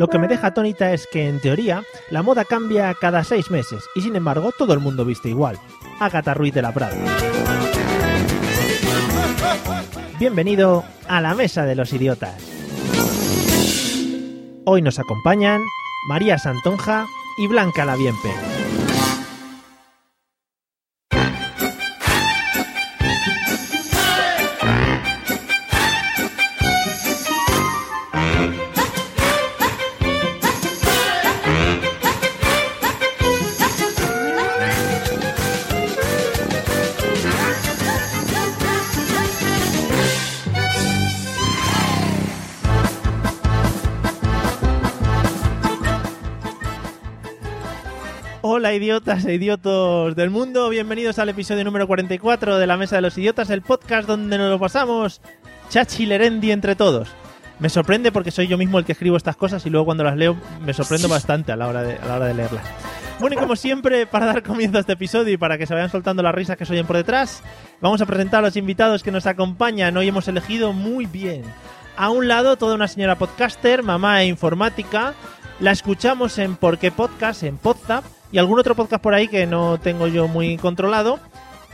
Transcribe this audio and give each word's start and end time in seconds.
Lo 0.00 0.08
que 0.08 0.18
me 0.18 0.28
deja 0.28 0.46
atónita 0.46 0.94
es 0.94 1.06
que, 1.06 1.28
en 1.28 1.40
teoría, 1.40 1.82
la 2.08 2.22
moda 2.22 2.46
cambia 2.46 2.94
cada 2.94 3.22
seis 3.22 3.50
meses 3.50 3.84
y, 3.94 4.00
sin 4.00 4.16
embargo, 4.16 4.50
todo 4.56 4.72
el 4.72 4.80
mundo 4.80 5.04
viste 5.04 5.28
igual. 5.28 5.58
Agatha 5.98 6.32
Ruiz 6.32 6.54
de 6.54 6.62
la 6.62 6.72
Prada. 6.72 6.96
Bienvenido 10.18 10.84
a 11.06 11.20
la 11.20 11.34
Mesa 11.34 11.66
de 11.66 11.74
los 11.74 11.92
Idiotas. 11.92 12.42
Hoy 14.64 14.80
nos 14.80 14.98
acompañan 14.98 15.60
María 16.08 16.38
Santonja 16.38 17.04
y 17.36 17.46
Blanca 17.48 17.84
Laviempe. 17.84 18.30
Idiotas 48.90 49.24
e 49.24 49.34
idiotos 49.34 50.16
del 50.16 50.30
mundo, 50.30 50.68
bienvenidos 50.68 51.20
al 51.20 51.28
episodio 51.28 51.62
número 51.62 51.86
44 51.86 52.58
de 52.58 52.66
la 52.66 52.76
Mesa 52.76 52.96
de 52.96 53.02
los 53.02 53.16
Idiotas, 53.16 53.48
el 53.50 53.62
podcast 53.62 54.08
donde 54.08 54.36
nos 54.36 54.50
lo 54.50 54.58
pasamos 54.58 55.20
chachilerendi 55.68 56.50
entre 56.50 56.74
todos. 56.74 57.08
Me 57.60 57.68
sorprende 57.68 58.10
porque 58.10 58.32
soy 58.32 58.48
yo 58.48 58.58
mismo 58.58 58.80
el 58.80 58.84
que 58.84 58.90
escribo 58.90 59.16
estas 59.16 59.36
cosas 59.36 59.64
y 59.64 59.70
luego 59.70 59.84
cuando 59.84 60.02
las 60.02 60.16
leo 60.16 60.36
me 60.62 60.74
sorprendo 60.74 61.08
bastante 61.08 61.52
a 61.52 61.56
la 61.56 61.68
hora 61.68 61.84
de, 61.84 61.98
a 61.98 62.04
la 62.04 62.16
hora 62.16 62.26
de 62.26 62.34
leerlas. 62.34 62.64
Bueno, 63.20 63.36
y 63.36 63.38
como 63.38 63.54
siempre, 63.54 64.06
para 64.06 64.26
dar 64.26 64.42
comienzo 64.42 64.78
a 64.78 64.80
este 64.80 64.94
episodio 64.94 65.34
y 65.34 65.36
para 65.36 65.56
que 65.56 65.68
se 65.68 65.74
vayan 65.74 65.90
soltando 65.90 66.24
las 66.24 66.34
risas 66.34 66.56
que 66.56 66.66
se 66.66 66.72
oyen 66.72 66.86
por 66.86 66.96
detrás, 66.96 67.44
vamos 67.80 68.00
a 68.00 68.06
presentar 68.06 68.40
a 68.40 68.48
los 68.48 68.56
invitados 68.56 69.04
que 69.04 69.12
nos 69.12 69.26
acompañan. 69.26 69.96
Hoy 69.96 70.08
hemos 70.08 70.26
elegido 70.26 70.72
muy 70.72 71.06
bien. 71.06 71.44
A 71.96 72.10
un 72.10 72.26
lado, 72.26 72.56
toda 72.56 72.74
una 72.74 72.88
señora 72.88 73.14
podcaster, 73.14 73.84
mamá 73.84 74.22
e 74.22 74.26
informática. 74.26 75.14
La 75.60 75.72
escuchamos 75.72 76.38
en 76.38 76.56
Por 76.56 76.78
qué 76.78 76.90
Podcast, 76.90 77.42
en 77.42 77.58
Podzap, 77.58 78.04
y 78.32 78.38
algún 78.38 78.58
otro 78.58 78.74
podcast 78.74 79.02
por 79.02 79.12
ahí 79.14 79.28
que 79.28 79.46
no 79.46 79.78
tengo 79.78 80.06
yo 80.06 80.26
muy 80.28 80.56
controlado. 80.56 81.18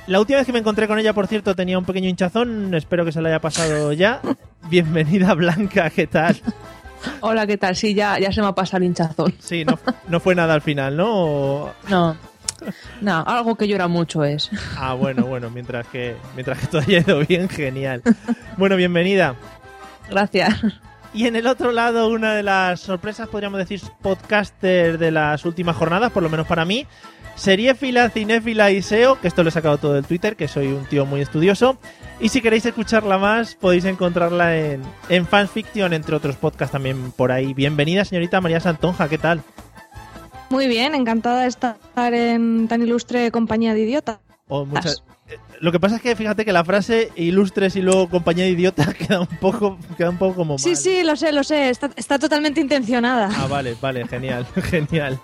La 0.09 0.21
última 0.21 0.39
vez 0.39 0.47
que 0.47 0.53
me 0.53 0.59
encontré 0.59 0.89
con 0.89 0.99
ella, 0.99 1.13
por 1.13 1.27
cierto, 1.27 1.55
tenía 1.55 1.79
un 1.79 1.85
pequeño 1.85 2.09
hinchazón. 2.09 2.75
Espero 2.75 3.05
que 3.05 3.13
se 3.13 3.21
le 3.23 3.29
haya 3.29 3.41
pasado 3.41 3.93
ya. 3.93 4.21
Bienvenida, 4.71 5.35
Blanca, 5.35 5.91
¿qué 5.91 6.07
tal? 6.07 6.37
Hola, 7.21 7.47
¿qué 7.47 7.57
tal? 7.57 7.77
Sí, 7.77 7.95
ya, 7.95 8.19
ya 8.19 8.33
se 8.33 8.41
me 8.41 8.49
ha 8.49 8.53
pasado 8.53 8.79
el 8.79 8.85
hinchazón. 8.85 9.35
Sí, 9.39 9.65
no, 9.65 9.79
no 10.09 10.19
fue 10.19 10.35
nada 10.35 10.55
al 10.55 10.63
final, 10.63 10.97
¿no? 10.97 11.07
O- 11.09 11.73
No, 11.89 12.17
no, 13.01 13.25
algo 13.25 13.55
que 13.55 13.69
llora 13.69 13.87
mucho 13.87 14.25
es. 14.25 14.51
Ah, 14.77 14.95
bueno, 14.95 15.25
bueno, 15.27 15.51
mientras 15.51 15.87
que, 15.89 16.17
mientras 16.35 16.59
que 16.59 16.67
todo 16.67 16.81
haya 16.81 16.99
ido 16.99 17.21
bien, 17.27 17.49
genial. 17.49 18.03
Bueno, 18.57 18.75
bienvenida. 18.77 19.37
Gracias. 20.11 20.55
Y 21.17 21.27
en 21.27 21.35
el 21.35 21.47
otro 21.47 21.73
lado, 21.73 22.09
una 22.09 22.35
de 22.35 22.43
las 22.43 22.81
sorpresas, 22.81 23.27
podríamos 23.29 23.59
decir, 23.59 23.81
podcaster 24.03 24.99
de 24.99 25.11
las 25.11 25.47
últimas 25.47 25.75
jornadas, 25.75 26.13
por 26.13 26.23
lo 26.23 26.29
menos 26.29 26.47
para 26.47 26.67
mí, 26.67 26.87
seriéfila, 27.37 28.11
cinéfila 28.11 28.71
y 28.71 28.83
SEO, 28.83 29.19
que 29.19 29.29
esto 29.29 29.43
lo 29.43 29.49
he 29.49 29.53
sacado 29.53 29.79
todo 29.79 29.95
del 29.95 30.05
Twitter, 30.05 30.37
que 30.37 30.47
soy 30.47 30.67
un 30.69 30.85
tío 30.85 31.07
muy 31.07 31.23
estudioso. 31.23 31.79
Y 32.21 32.29
si 32.29 32.43
queréis 32.43 32.67
escucharla 32.67 33.17
más, 33.17 33.55
podéis 33.55 33.87
encontrarla 33.87 34.57
en, 34.59 34.83
en 35.09 35.27
Fanfiction, 35.27 35.95
entre 35.95 36.17
otros 36.17 36.37
podcasts 36.37 36.73
también 36.73 37.13
por 37.13 37.33
ahí. 37.33 37.55
Bienvenida, 37.55 38.05
señorita 38.05 38.43
María 38.43 38.61
Santonja, 38.61 39.09
¿qué 39.09 39.17
tal? 39.19 39.43
Muy 40.51 40.67
bien, 40.69 40.95
encantada 40.95 41.43
de 41.43 41.49
estar 41.49 41.77
en 42.13 42.69
tan 42.69 42.83
ilustre 42.83 43.31
compañía 43.31 43.73
de 43.73 43.81
idiotas. 43.81 44.19
O 44.49 44.67
muchas- 44.67 45.03
Lo 45.61 45.73
que 45.73 45.81
pasa 45.81 45.97
es 45.97 46.03
que 46.03 46.15
fíjate 46.15 46.45
que 46.45 46.53
la 46.53 46.65
frase 46.65 47.11
ilustres 47.17 47.77
y 47.77 47.83
luego 47.83 48.09
compañía 48.09 48.45
de 48.45 48.51
idiota 48.51 48.93
queda 48.99 49.21
un 49.21 49.27
poco, 49.27 49.79
queda 49.97 50.11
un 50.11 50.19
poco 50.19 50.35
como 50.37 50.55
mal. 50.55 50.59
Sí, 50.59 50.77
sí, 50.77 51.03
lo 51.03 51.17
sé, 51.17 51.33
lo 51.33 51.45
sé, 51.45 51.71
está, 51.71 51.91
está 51.97 52.19
totalmente 52.19 52.61
intencionada. 52.61 53.31
Ah, 53.35 53.47
vale, 53.47 53.77
vale, 53.81 54.07
genial, 54.07 54.47
genial. 54.63 55.19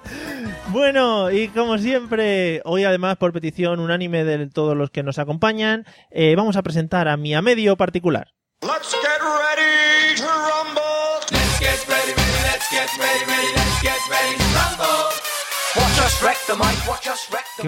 Bueno, 0.68 1.30
y 1.30 1.48
como 1.48 1.78
siempre, 1.78 2.62
hoy 2.64 2.84
además 2.84 3.16
por 3.16 3.32
petición 3.32 3.80
unánime 3.80 4.24
de 4.24 4.46
todos 4.48 4.76
los 4.76 4.90
que 4.90 5.02
nos 5.02 5.18
acompañan, 5.18 5.84
eh, 6.10 6.34
vamos 6.36 6.56
a 6.56 6.62
presentar 6.62 7.08
a 7.08 7.16
mi 7.16 7.34
amedio 7.34 7.76
particular. 7.76 8.32
Let's 8.62 8.94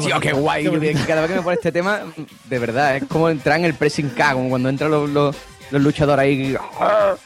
Tío, 0.01 0.21
qué 0.21 0.33
guay. 0.33 0.65
Cada 1.07 1.23
vez 1.23 1.31
que 1.31 1.37
me 1.37 1.43
pone 1.43 1.55
este 1.55 1.73
tema, 1.73 2.03
de 2.45 2.59
verdad, 2.59 2.97
es 2.97 3.05
como 3.05 3.29
entrar 3.29 3.59
en 3.59 3.65
el 3.65 3.75
pressing 3.75 4.11
K, 4.11 4.35
como 4.35 4.49
cuando 4.49 4.69
entran 4.69 4.91
los, 4.91 5.11
los, 5.11 5.37
los 5.71 5.83
luchadores 5.83 6.23
ahí. 6.23 6.57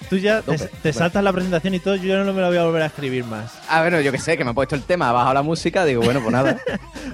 Tú 0.09 0.16
ya 0.16 0.43
te, 0.82 0.93
saltas 0.93 1.22
la 1.22 1.32
presentación 1.32 1.75
y 1.75 1.81
todo, 1.81 1.97
yo 1.97 2.09
ya 2.09 2.25
no 2.25 2.32
me 2.32 2.41
la 2.41 2.49
voy 2.49 2.56
a 2.56 2.65
volver 2.65 2.82
a 2.82 2.87
escribir 2.87 3.25
más. 3.25 3.53
Ah, 3.69 3.82
bueno, 3.82 4.00
yo 4.00 4.10
que 4.12 4.19
sé, 4.19 4.37
que 4.38 4.44
me 4.44 4.50
ha 4.50 4.54
puesto 4.54 4.75
el 4.75 4.82
tema, 4.82 5.09
ha 5.10 5.12
bajado 5.12 5.34
la 5.34 5.43
música, 5.43 5.84
digo, 5.84 6.03
bueno, 6.03 6.21
pues 6.21 6.32
nada. 6.32 6.56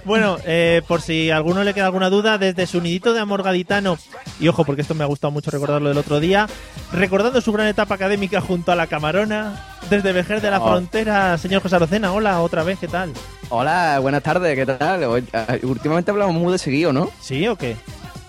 Bueno, 0.05 0.37
eh, 0.45 0.83
por 0.87 1.01
si 1.01 1.31
a 1.31 1.37
alguno 1.37 1.65
le 1.65 1.73
queda 1.73 1.87
alguna 1.87 2.11
duda, 2.11 2.37
desde 2.37 2.67
su 2.67 2.83
nidito 2.83 3.15
de 3.15 3.21
amor 3.21 3.43
gaditano, 3.43 3.97
y 4.39 4.49
ojo, 4.49 4.63
porque 4.67 4.83
esto 4.83 4.95
me 4.95 5.03
ha 5.03 5.07
gustado 5.07 5.31
mucho 5.31 5.51
recordarlo 5.51 5.89
del 5.89 5.97
otro 5.97 6.21
día, 6.21 6.47
recordando 6.93 7.41
su 7.41 7.53
gran 7.53 7.69
etapa 7.69 7.95
académica 7.95 8.43
junto 8.43 8.71
a 8.71 8.75
la 8.75 8.87
Camarona, 8.87 9.65
desde 9.89 10.13
Vejer 10.13 10.43
de 10.43 10.51
la 10.51 10.61
Oh. 10.61 10.69
Frontera, 10.69 11.39
señor 11.39 11.63
José 11.63 11.77
Arocena, 11.77 12.13
hola, 12.13 12.41
otra 12.43 12.65
vez, 12.65 12.79
¿qué 12.79 12.89
tal? 12.89 13.13
Hola, 13.49 13.99
buenas 14.01 14.23
tardes, 14.23 14.55
¿qué 14.57 14.67
tal? 14.67 15.05
Hoy- 15.05 15.25
ah, 15.33 15.57
últimamente 15.63 16.11
hablamos 16.11 16.35
muy 16.35 16.53
de 16.53 16.59
seguido, 16.59 16.93
¿no? 16.93 17.11
¿Sí 17.21 17.47
o 17.49 17.57
qué? 17.57 17.75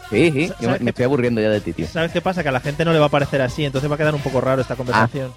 Sí, 0.10 0.32
sí, 0.32 0.48
yo 0.60 0.68
¿Sabes 0.68 0.82
me, 0.82 0.90
estoy 0.92 1.06
aburriendo 1.06 1.42
ya 1.42 1.50
de 1.50 1.62
ti, 1.62 1.74
tío. 1.74 1.88
¿Sabes 1.88 2.12
qué 2.12 2.22
pasa? 2.22 2.44
Que 2.44 2.50
a 2.50 2.52
la 2.52 2.60
gente 2.60 2.86
no 2.86 2.94
le 2.94 3.00
va 3.00 3.08
a 3.08 3.10
parecer 3.10 3.42
así, 3.42 3.66
entonces 3.66 3.90
va 3.90 3.96
a 3.96 3.98
quedar 3.98 4.14
un 4.16 4.22
poco 4.22 4.40
raro 4.42 4.62
esta 4.62 4.76
conversación. 4.76 5.34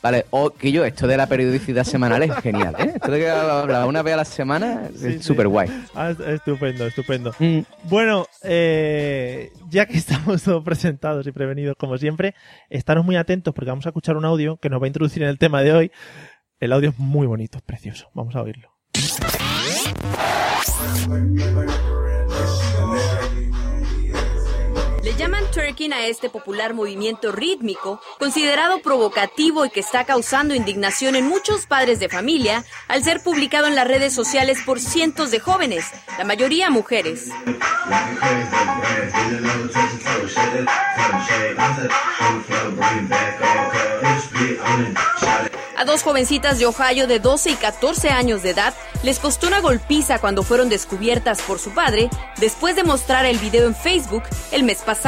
Vale, 0.00 0.26
o 0.30 0.50
que 0.50 0.70
yo, 0.70 0.84
esto 0.84 1.08
de 1.08 1.16
la 1.16 1.26
periodicidad 1.26 1.82
semanal 1.82 2.22
es 2.22 2.32
genial, 2.36 2.76
¿eh? 2.78 2.92
Esto 2.94 3.10
de 3.10 3.18
que 3.18 3.28
habla 3.30 3.84
una 3.84 4.00
vez 4.02 4.14
a 4.14 4.18
la 4.18 4.24
semana 4.24 4.90
Sí, 4.96 5.06
es 5.08 5.14
sí. 5.14 5.22
súper 5.24 5.48
guay. 5.48 5.68
Ah, 5.92 6.10
est- 6.10 6.20
estupendo, 6.20 6.86
estupendo. 6.86 7.34
Mm. 7.40 7.60
Bueno, 7.84 8.26
eh, 8.44 9.50
ya 9.68 9.86
que 9.86 9.96
estamos 9.98 10.42
todos 10.44 10.62
presentados 10.62 11.26
y 11.26 11.32
prevenidos 11.32 11.74
como 11.76 11.98
siempre, 11.98 12.34
estaros 12.70 13.04
muy 13.04 13.16
atentos 13.16 13.52
porque 13.54 13.70
vamos 13.70 13.86
a 13.86 13.88
escuchar 13.88 14.16
un 14.16 14.24
audio 14.24 14.56
que 14.58 14.70
nos 14.70 14.80
va 14.80 14.84
a 14.84 14.88
introducir 14.88 15.24
en 15.24 15.30
el 15.30 15.38
tema 15.38 15.62
de 15.62 15.72
hoy. 15.72 15.92
El 16.60 16.72
audio 16.72 16.90
es 16.90 16.98
muy 16.98 17.26
bonito, 17.26 17.58
es 17.58 17.64
precioso. 17.64 18.08
Vamos 18.14 18.36
a 18.36 18.42
oírlo. 18.42 18.70
Llaman 25.18 25.50
twerking 25.50 25.92
a 25.92 26.06
este 26.06 26.30
popular 26.30 26.74
movimiento 26.74 27.32
rítmico, 27.32 28.00
considerado 28.20 28.80
provocativo 28.80 29.66
y 29.66 29.70
que 29.70 29.80
está 29.80 30.04
causando 30.04 30.54
indignación 30.54 31.16
en 31.16 31.26
muchos 31.28 31.66
padres 31.66 31.98
de 31.98 32.08
familia 32.08 32.64
al 32.86 33.02
ser 33.02 33.20
publicado 33.20 33.66
en 33.66 33.74
las 33.74 33.88
redes 33.88 34.12
sociales 34.14 34.60
por 34.64 34.78
cientos 34.78 35.32
de 35.32 35.40
jóvenes, 35.40 35.86
la 36.16 36.24
mayoría 36.24 36.70
mujeres. 36.70 37.30
A 45.76 45.84
dos 45.84 46.02
jovencitas 46.02 46.58
de 46.58 46.66
Ohio 46.66 47.06
de 47.06 47.18
12 47.18 47.50
y 47.50 47.54
14 47.54 48.10
años 48.10 48.42
de 48.42 48.50
edad 48.50 48.74
les 49.02 49.18
costó 49.18 49.46
una 49.46 49.60
golpiza 49.60 50.18
cuando 50.18 50.42
fueron 50.42 50.68
descubiertas 50.68 51.40
por 51.42 51.58
su 51.58 51.70
padre 51.70 52.10
después 52.38 52.74
de 52.74 52.82
mostrar 52.82 53.26
el 53.26 53.38
video 53.38 53.66
en 53.66 53.74
Facebook 53.74 54.24
el 54.50 54.64
mes 54.64 54.78
pasado. 54.78 55.07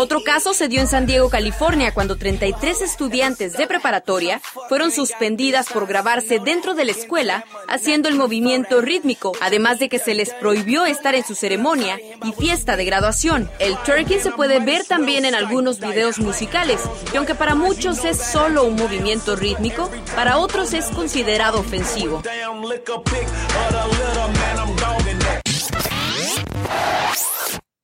Otro 0.00 0.24
caso 0.24 0.54
se 0.54 0.68
dio 0.68 0.80
en 0.80 0.86
San 0.86 1.04
Diego, 1.04 1.28
California, 1.28 1.92
cuando 1.92 2.16
33 2.16 2.80
estudiantes 2.80 3.52
de 3.58 3.66
preparatoria 3.66 4.40
fueron 4.66 4.90
suspendidas 4.90 5.68
por 5.68 5.86
grabarse 5.86 6.38
dentro 6.38 6.72
de 6.72 6.86
la 6.86 6.92
escuela 6.92 7.44
haciendo 7.68 8.08
el 8.08 8.14
movimiento 8.14 8.80
rítmico, 8.80 9.32
además 9.42 9.78
de 9.78 9.90
que 9.90 9.98
se 9.98 10.14
les 10.14 10.32
prohibió 10.32 10.86
estar 10.86 11.14
en 11.14 11.22
su 11.22 11.34
ceremonia 11.34 12.00
y 12.24 12.32
fiesta 12.32 12.78
de 12.78 12.86
graduación. 12.86 13.50
El 13.58 13.76
twerking 13.76 14.22
se 14.22 14.30
puede 14.32 14.58
ver 14.58 14.86
también 14.86 15.26
en 15.26 15.34
algunos 15.34 15.80
videos 15.80 16.18
musicales, 16.18 16.80
y 17.12 17.18
aunque 17.18 17.34
para 17.34 17.54
muchos 17.54 18.02
es 18.06 18.16
solo 18.16 18.64
un 18.64 18.76
movimiento 18.76 19.36
rítmico, 19.36 19.90
para 20.16 20.38
otros 20.38 20.72
es 20.72 20.86
considerado 20.86 21.60
ofensivo. 21.60 22.22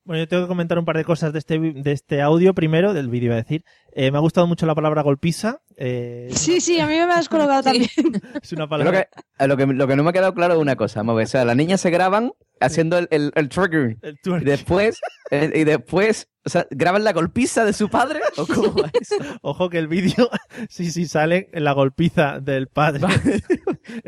Bueno, 0.06 0.22
yo 0.22 0.28
tengo 0.28 0.44
que 0.44 0.48
comentar 0.48 0.78
un 0.78 0.84
par 0.84 0.96
de 0.96 1.04
cosas 1.04 1.32
de 1.32 1.40
este, 1.40 1.58
de 1.58 1.90
este 1.92 2.22
audio 2.22 2.54
primero, 2.54 2.94
del 2.94 3.08
vídeo 3.08 3.26
iba 3.26 3.34
a 3.34 3.38
decir. 3.42 3.64
Eh, 3.92 4.12
me 4.12 4.18
ha 4.18 4.20
gustado 4.20 4.46
mucho 4.46 4.64
la 4.64 4.74
palabra 4.76 5.02
golpiza. 5.02 5.58
eh, 5.76 6.28
Sí, 6.32 6.60
sí, 6.60 6.78
a 6.78 6.86
mí 6.86 6.94
me 6.94 7.02
has 7.12 7.28
colocado 7.28 7.64
también. 7.64 7.90
es 8.42 8.52
una 8.52 8.68
palabra... 8.68 9.02
que, 9.02 9.08
a 9.36 9.46
lo, 9.48 9.56
que, 9.56 9.66
lo 9.66 9.88
que 9.88 9.96
no 9.96 10.04
me 10.04 10.10
ha 10.10 10.12
quedado 10.12 10.32
claro 10.32 10.54
es 10.54 10.60
una 10.60 10.76
cosa. 10.76 11.00
Vamos 11.00 11.14
a 11.14 11.16
ver, 11.16 11.24
o 11.26 11.28
sea, 11.28 11.44
las 11.44 11.56
niñas 11.56 11.80
se 11.80 11.90
graban 11.90 12.30
haciendo 12.60 12.98
el, 12.98 13.08
el, 13.10 13.32
el 13.34 13.48
twerking. 13.48 13.98
El 14.02 14.16
Y 14.42 14.44
después, 14.44 15.00
eh, 15.32 15.50
y 15.52 15.64
después, 15.64 16.28
o 16.44 16.50
sea, 16.50 16.68
¿graban 16.70 17.02
la 17.02 17.12
golpiza 17.12 17.64
de 17.64 17.72
su 17.72 17.88
padre? 17.88 18.20
¿O 18.36 18.46
cómo 18.54 18.74
va 18.74 18.90
eso? 19.00 19.16
Ojo 19.42 19.68
que 19.70 19.78
el 19.78 19.88
vídeo, 19.88 20.30
sí, 20.70 20.92
sí, 20.92 21.06
sale 21.06 21.48
en 21.52 21.64
la 21.64 21.72
golpiza 21.72 22.38
del 22.38 22.68
padre. 22.68 23.04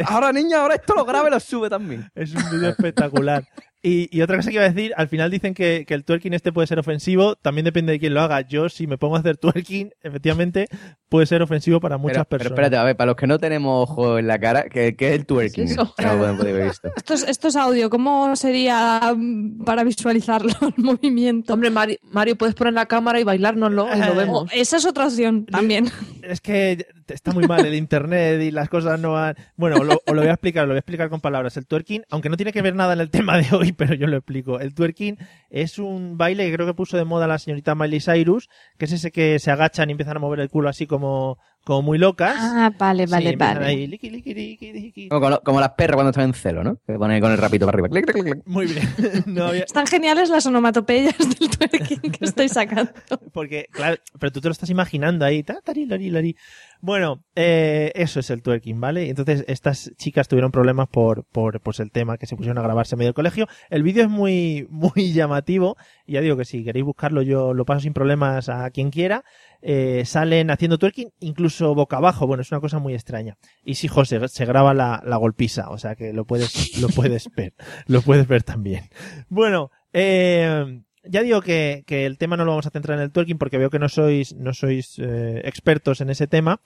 Ahora, 0.06 0.33
niña, 0.33 0.61
ahora 0.62 0.77
esto 0.77 0.94
lo 0.94 1.05
graba 1.05 1.29
y 1.29 1.33
lo 1.33 1.41
sube 1.41 1.69
también. 1.69 2.09
Es 2.15 2.33
un 2.35 2.51
vídeo 2.53 2.69
espectacular. 2.71 3.44
Y, 3.81 4.09
y 4.17 4.23
otra 4.23 4.37
cosa 4.37 4.49
que 4.51 4.57
iba 4.57 4.65
a 4.65 4.71
decir, 4.71 4.93
al 4.97 5.09
final 5.09 5.31
dicen 5.31 5.55
que, 5.55 5.85
que 5.87 5.95
el 5.95 6.05
twerking 6.05 6.35
este 6.35 6.53
puede 6.53 6.67
ser 6.67 6.81
ofensivo, 6.81 7.37
también 7.37 7.65
depende 7.65 7.93
de 7.93 8.01
quién 8.01 8.13
lo 8.13 8.21
haga. 8.21 8.41
Yo, 8.41 8.69
si 8.69 8.89
me 8.89 8.99
pongo 8.99 9.15
a 9.17 9.21
hacer 9.21 9.37
twerking, 9.37 9.93
efectivamente, 10.03 10.67
puede 11.09 11.27
ser 11.27 11.43
ofensivo 11.43 11.79
para 11.79 11.97
muchas 11.97 12.27
Pero, 12.27 12.29
pero 12.29 12.39
personas. 12.39 12.57
espérate, 12.59 12.77
a 12.77 12.85
ver, 12.85 12.97
para 12.97 13.07
los 13.13 13.17
que 13.17 13.27
no 13.29 13.39
tenemos 13.39 13.89
ojo 13.89 14.19
en 14.19 14.27
la 14.27 14.39
cara, 14.41 14.65
¿qué, 14.69 14.97
qué 14.97 15.11
es 15.11 15.15
el 15.21 15.27
twerking? 15.27 15.67
¿Qué 15.67 15.73
es 15.73 15.79
eso? 15.79 15.95
No 16.03 16.15
lo 16.17 16.37
podéis 16.37 16.55
haber 16.57 16.69
visto. 16.69 16.89
Esto 16.97 17.15
es, 17.15 17.23
esto 17.29 17.49
es 17.49 17.57
audio, 17.57 17.89
¿cómo 17.89 18.35
sería 18.35 19.15
mm, 19.17 19.65
para 19.65 19.85
visualizarlo 19.85 20.53
el 20.77 20.83
movimiento? 20.83 21.55
Hombre, 21.55 21.71
Mario, 21.71 21.99
Mario, 22.03 22.37
puedes 22.37 22.57
poner 22.57 22.75
la 22.75 22.87
cámara 22.87 23.21
y 23.21 23.25
bailárnoslo 23.25 23.89
y 23.95 24.01
lo 24.01 24.15
vemos. 24.17 24.51
esa 24.53 24.77
es 24.79 24.87
otra 24.87 25.07
opción 25.07 25.47
también. 25.47 25.89
Es 26.23 26.41
que 26.41 26.85
está 27.14 27.32
muy 27.32 27.46
mal 27.46 27.64
el 27.64 27.75
internet 27.75 28.40
y 28.43 28.50
las 28.50 28.69
cosas 28.69 28.99
no 29.00 29.12
van. 29.12 29.37
Bueno, 29.56 29.76
os 29.76 29.87
lo 29.87 30.20
voy 30.20 30.26
a 30.28 30.32
explicar, 30.32 30.64
lo 30.64 30.69
voy 30.69 30.76
a 30.76 30.81
explicar 30.81 31.08
con 31.08 31.20
palabras. 31.20 31.56
El 31.56 31.66
twerking, 31.66 32.05
aunque 32.10 32.28
no 32.28 32.37
tiene 32.37 32.52
que 32.52 32.62
ver 32.62 32.75
nada 32.75 32.93
en 32.93 33.00
el 33.00 33.10
tema 33.10 33.38
de 33.38 33.46
hoy, 33.55 33.72
pero 33.72 33.94
yo 33.94 34.06
lo 34.06 34.16
explico. 34.16 34.60
El 34.60 34.75
twerking 34.75 35.19
es 35.50 35.78
un 35.78 36.16
baile 36.19 36.46
que 36.46 36.55
creo 36.55 36.66
que 36.66 36.75
puso 36.75 36.96
de 36.96 37.05
moda 37.05 37.26
la 37.26 37.38
señorita 37.38 37.75
Miley 37.75 38.00
Cyrus, 38.00 38.49
que 38.78 38.84
es 38.84 38.93
ese 38.93 39.10
que 39.10 39.38
se 39.38 39.50
agachan 39.50 39.90
y 39.90 39.93
empiezan 39.93 40.16
a 40.16 40.20
mover 40.20 40.40
el 40.40 40.50
culo 40.50 40.69
así 40.69 40.87
como, 40.87 41.38
como 41.69 41.82
muy 41.82 41.99
locas. 41.99 42.35
Ah, 42.38 42.73
vale, 42.79 43.06
Sí, 43.06 43.12
vale, 43.12 43.31
empiezan 43.31 43.55
vale. 43.59 43.67
ahí, 43.67 43.87
liqui, 43.87 44.09
liqui, 44.11 44.35
liqui, 44.35 44.73
liqui. 44.73 45.09
Como, 45.11 45.20
como- 45.20 45.41
como 45.41 45.61
las 45.61 45.70
perras 45.73 45.97
cuando 45.97 46.11
están 46.11 46.25
en 46.25 46.32
celo, 46.35 46.65
¿no? 46.65 46.79
Que 46.87 46.94
ponen 46.94 47.20
con 47.20 47.31
el 47.31 47.37
rapito 47.38 47.67
para 47.67 47.79
arriba. 47.79 48.37
Muy 48.47 48.67
bien. 48.67 48.88
No 49.26 49.44
había- 49.44 49.65
Están 49.65 49.87
geniales 49.87 50.31
las 50.31 50.47
onomatopeyas 50.47 51.17
del 51.19 51.50
twerking 51.50 52.11
que 52.12 52.25
estoy 52.25 52.49
sacando. 52.49 52.91
Porque, 53.32 53.67
claro, 53.70 53.97
pero 54.19 54.32
tú 54.32 54.41
te 54.41 54.49
lo 54.49 54.53
estás 54.53 54.70
imaginando 54.70 55.25
ahí. 55.25 55.43
ta, 55.43 55.61
tari, 55.62 55.85
lari, 55.87 56.11
lari. 56.11 56.37
Bueno, 56.81 57.25
eh, 57.35 57.91
eso 57.97 58.20
es 58.20 58.31
el 58.31 58.41
twerking, 58.43 58.81
¿vale? 58.81 59.05
Y 59.06 59.11
Entonces, 59.11 59.44
estas 59.49 59.91
chicas 59.97 60.29
tuvieron 60.29 60.50
problemas 60.53 60.88
por, 60.88 61.25
por 61.25 61.61
pues, 61.61 61.81
el 61.81 61.91
tema 61.91 62.17
que 62.19 62.26
se 62.26 62.37
pusieron 62.37 62.56
a 62.59 62.62
grabarse 62.62 62.94
en 62.94 62.99
medio 63.00 63.09
del 63.09 63.15
colegio. 63.15 63.47
El 63.69 63.82
vídeo 63.82 64.05
es 64.05 64.09
muy, 64.09 64.67
muy 64.70 65.12
llamativo. 65.12 65.76
Y 66.06 66.12
ya 66.15 66.20
digo 66.23 66.37
que 66.37 66.44
si 66.44 66.65
queréis 66.65 66.85
buscarlo, 66.87 67.20
yo 67.23 67.53
lo 67.53 67.65
paso 67.67 67.81
sin 67.81 67.93
problemas 67.93 68.49
a 68.49 68.70
quien 68.70 68.91
quiera. 68.91 69.25
Eh, 69.60 70.05
salen 70.05 70.50
haciendo 70.50 70.78
twerking, 70.78 71.10
incluso 71.20 71.75
boca 71.75 71.96
abajo. 71.96 72.26
Bueno, 72.26 72.43
es 72.43 72.52
una 72.52 72.60
cosa 72.60 72.78
muy 72.78 72.94
extraña. 72.94 73.37
Y 73.64 73.75
sí, 73.75 73.88
José, 73.88 74.26
se 74.28 74.44
graba 74.44 74.75
la, 74.75 75.02
la 75.05 75.16
golpisa. 75.16 75.70
O 75.70 75.78
sea 75.78 75.96
que 75.96 76.12
lo 76.12 76.25
puedes, 76.25 76.78
lo 76.78 76.88
puedes 76.88 77.28
ver. 77.37 77.55
Lo 77.87 78.02
puedes 78.02 78.26
ver 78.28 78.43
también. 78.43 78.88
Bueno, 79.28 79.70
eh, 79.93 80.82
ya 81.05 81.22
digo 81.22 81.40
que, 81.40 81.84
que 81.87 82.06
el 82.06 82.19
tema 82.19 82.37
no 82.37 82.44
lo 82.44 82.52
vamos 82.52 82.66
a 82.66 82.70
centrar 82.70 82.99
en 82.99 83.05
el 83.05 83.12
twerking 83.12 83.38
porque 83.38 83.58
veo 83.58 83.70
que 83.70 83.78
no 83.78 83.88
sois, 83.88 84.34
no 84.34 84.52
sois 84.52 84.99
eh, 84.99 85.40
expertos 85.44 86.00
en 86.00 86.10
ese 86.10 86.26
tema. 86.26 86.60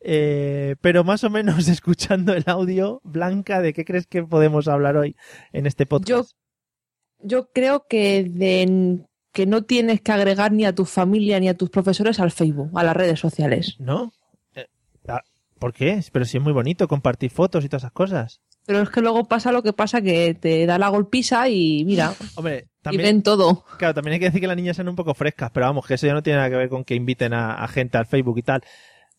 Eh, 0.00 0.76
pero 0.80 1.04
más 1.04 1.24
o 1.24 1.30
menos 1.30 1.68
escuchando 1.68 2.34
el 2.34 2.44
audio, 2.46 3.00
Blanca, 3.04 3.60
¿de 3.60 3.72
qué 3.72 3.84
crees 3.84 4.06
que 4.06 4.22
podemos 4.22 4.68
hablar 4.68 4.96
hoy 4.96 5.16
en 5.52 5.66
este 5.66 5.86
podcast? 5.86 6.08
Yo, 6.08 6.24
yo 7.20 7.50
creo 7.52 7.86
que 7.88 8.24
de 8.24 9.06
que 9.36 9.44
no 9.44 9.64
tienes 9.64 10.00
que 10.00 10.12
agregar 10.12 10.50
ni 10.50 10.64
a 10.64 10.74
tu 10.74 10.86
familia 10.86 11.38
ni 11.38 11.50
a 11.50 11.54
tus 11.54 11.68
profesores 11.68 12.20
al 12.20 12.30
Facebook, 12.30 12.70
a 12.74 12.82
las 12.82 12.96
redes 12.96 13.20
sociales. 13.20 13.76
¿No? 13.78 14.14
Eh, 14.54 14.64
ah, 15.08 15.20
¿Por 15.58 15.74
qué? 15.74 16.02
Pero 16.10 16.24
si 16.24 16.38
es 16.38 16.42
muy 16.42 16.54
bonito 16.54 16.88
compartir 16.88 17.30
fotos 17.30 17.62
y 17.62 17.68
todas 17.68 17.82
esas 17.82 17.92
cosas. 17.92 18.40
Pero 18.64 18.80
es 18.80 18.88
que 18.88 19.02
luego 19.02 19.28
pasa 19.28 19.52
lo 19.52 19.62
que 19.62 19.74
pasa, 19.74 20.00
que 20.00 20.32
te 20.32 20.64
da 20.64 20.78
la 20.78 20.88
golpisa 20.88 21.50
y 21.50 21.84
mira, 21.84 22.14
Hombre, 22.36 22.68
y 22.80 22.82
también, 22.82 23.02
ven 23.02 23.22
todo. 23.22 23.62
claro, 23.76 23.92
también 23.92 24.14
hay 24.14 24.20
que 24.20 24.24
decir 24.24 24.40
que 24.40 24.46
las 24.46 24.56
niñas 24.56 24.76
sean 24.76 24.88
un 24.88 24.96
poco 24.96 25.12
frescas, 25.12 25.50
pero 25.52 25.66
vamos, 25.66 25.86
que 25.86 25.92
eso 25.92 26.06
ya 26.06 26.14
no 26.14 26.22
tiene 26.22 26.38
nada 26.38 26.48
que 26.48 26.56
ver 26.56 26.70
con 26.70 26.82
que 26.82 26.94
inviten 26.94 27.34
a, 27.34 27.62
a 27.62 27.68
gente 27.68 27.98
al 27.98 28.06
Facebook 28.06 28.38
y 28.38 28.42
tal. 28.42 28.62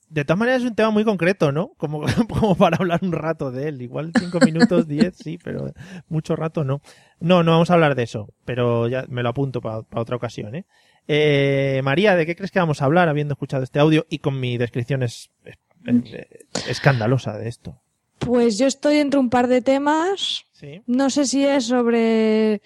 De 0.09 0.24
todas 0.24 0.39
maneras 0.39 0.62
es 0.62 0.69
un 0.69 0.75
tema 0.75 0.89
muy 0.89 1.04
concreto, 1.04 1.51
¿no? 1.51 1.74
Como, 1.77 2.01
como 2.30 2.56
para 2.56 2.77
hablar 2.77 3.00
un 3.04 3.12
rato 3.12 3.51
de 3.51 3.68
él. 3.68 3.81
Igual 3.81 4.12
cinco 4.18 4.39
minutos, 4.39 4.88
diez, 4.88 5.15
sí, 5.18 5.38
pero 5.44 5.74
mucho 6.07 6.36
rato 6.36 6.63
no. 6.63 6.81
No, 7.19 7.44
no 7.44 7.51
vamos 7.51 7.69
a 7.69 7.74
hablar 7.74 7.95
de 7.95 8.04
eso, 8.04 8.30
pero 8.45 8.88
ya 8.88 9.06
me 9.09 9.21
lo 9.24 9.30
apunto 9.30 9.59
para 9.62 9.81
otra 9.94 10.15
ocasión, 10.15 10.56
¿eh? 10.56 10.65
Eh, 11.09 11.81
María, 11.83 12.15
¿de 12.15 12.25
qué 12.25 12.36
crees 12.36 12.51
que 12.51 12.59
vamos 12.59 12.81
a 12.81 12.86
hablar 12.86 13.07
habiendo 13.09 13.33
escuchado 13.33 13.63
este 13.63 13.80
audio 13.80 14.06
y 14.09 14.19
con 14.19 14.39
mi 14.39 14.57
descripción 14.57 15.04
es, 15.04 15.30
es- 15.45 15.57
es- 15.86 16.68
escandalosa 16.69 17.38
de 17.38 17.48
esto? 17.48 17.81
Pues 18.19 18.57
yo 18.57 18.68
estoy 18.68 18.98
entre 18.98 19.19
un 19.19 19.30
par 19.30 19.48
de 19.48 19.62
temas. 19.62 20.45
Sí. 20.53 20.81
No 20.88 21.10
sé 21.10 21.25
si 21.25 21.45
es 21.45 21.65
sobre 21.65 22.62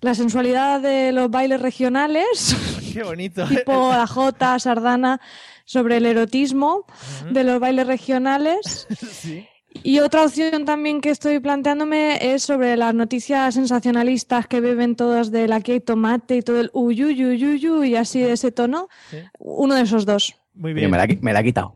la 0.00 0.14
sensualidad 0.14 0.80
de 0.80 1.12
los 1.12 1.30
bailes 1.30 1.60
regionales, 1.60 2.56
Qué 2.92 3.02
bonito. 3.02 3.46
tipo 3.46 3.90
la 3.92 4.06
Jota, 4.06 4.58
Sardana, 4.58 5.20
sobre 5.66 5.98
el 5.98 6.06
erotismo 6.06 6.86
de 7.30 7.44
los 7.44 7.60
bailes 7.60 7.86
regionales. 7.86 8.86
Sí. 8.96 9.46
Y 9.82 9.98
otra 9.98 10.24
opción 10.24 10.64
también 10.64 11.02
que 11.02 11.10
estoy 11.10 11.38
planteándome 11.38 12.32
es 12.34 12.42
sobre 12.44 12.78
las 12.78 12.94
noticias 12.94 13.52
sensacionalistas 13.52 14.46
que 14.46 14.62
beben 14.62 14.96
todas 14.96 15.30
del 15.30 15.52
aquí 15.52 15.72
hay 15.72 15.80
tomate 15.80 16.36
y 16.38 16.40
todo 16.42 16.60
el 16.60 16.70
uyuyuyuyu 16.72 17.84
y 17.84 17.94
así 17.94 18.20
de 18.22 18.32
ese 18.32 18.52
tono. 18.52 18.88
Sí. 19.10 19.18
Uno 19.38 19.74
de 19.74 19.82
esos 19.82 20.06
dos. 20.06 20.34
Muy 20.54 20.72
bien. 20.72 20.90
me, 20.90 20.96
la, 20.96 21.06
me 21.20 21.32
la 21.34 21.40
ha 21.40 21.42
quitado. 21.42 21.74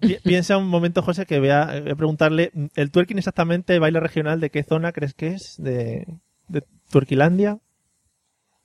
Pi- 0.00 0.16
Piensa 0.24 0.58
un 0.58 0.66
momento, 0.66 1.02
José, 1.02 1.24
que 1.24 1.38
voy 1.38 1.50
a, 1.50 1.66
voy 1.82 1.90
a 1.92 1.94
preguntarle, 1.94 2.50
¿el 2.74 2.90
twerking 2.90 3.18
exactamente, 3.18 3.78
baile 3.78 4.00
regional, 4.00 4.40
de 4.40 4.50
qué 4.50 4.64
zona 4.64 4.90
crees 4.90 5.14
que 5.14 5.28
es? 5.28 5.54
¿De, 5.58 6.04
de 6.48 6.64
Turquilandia? 6.90 7.58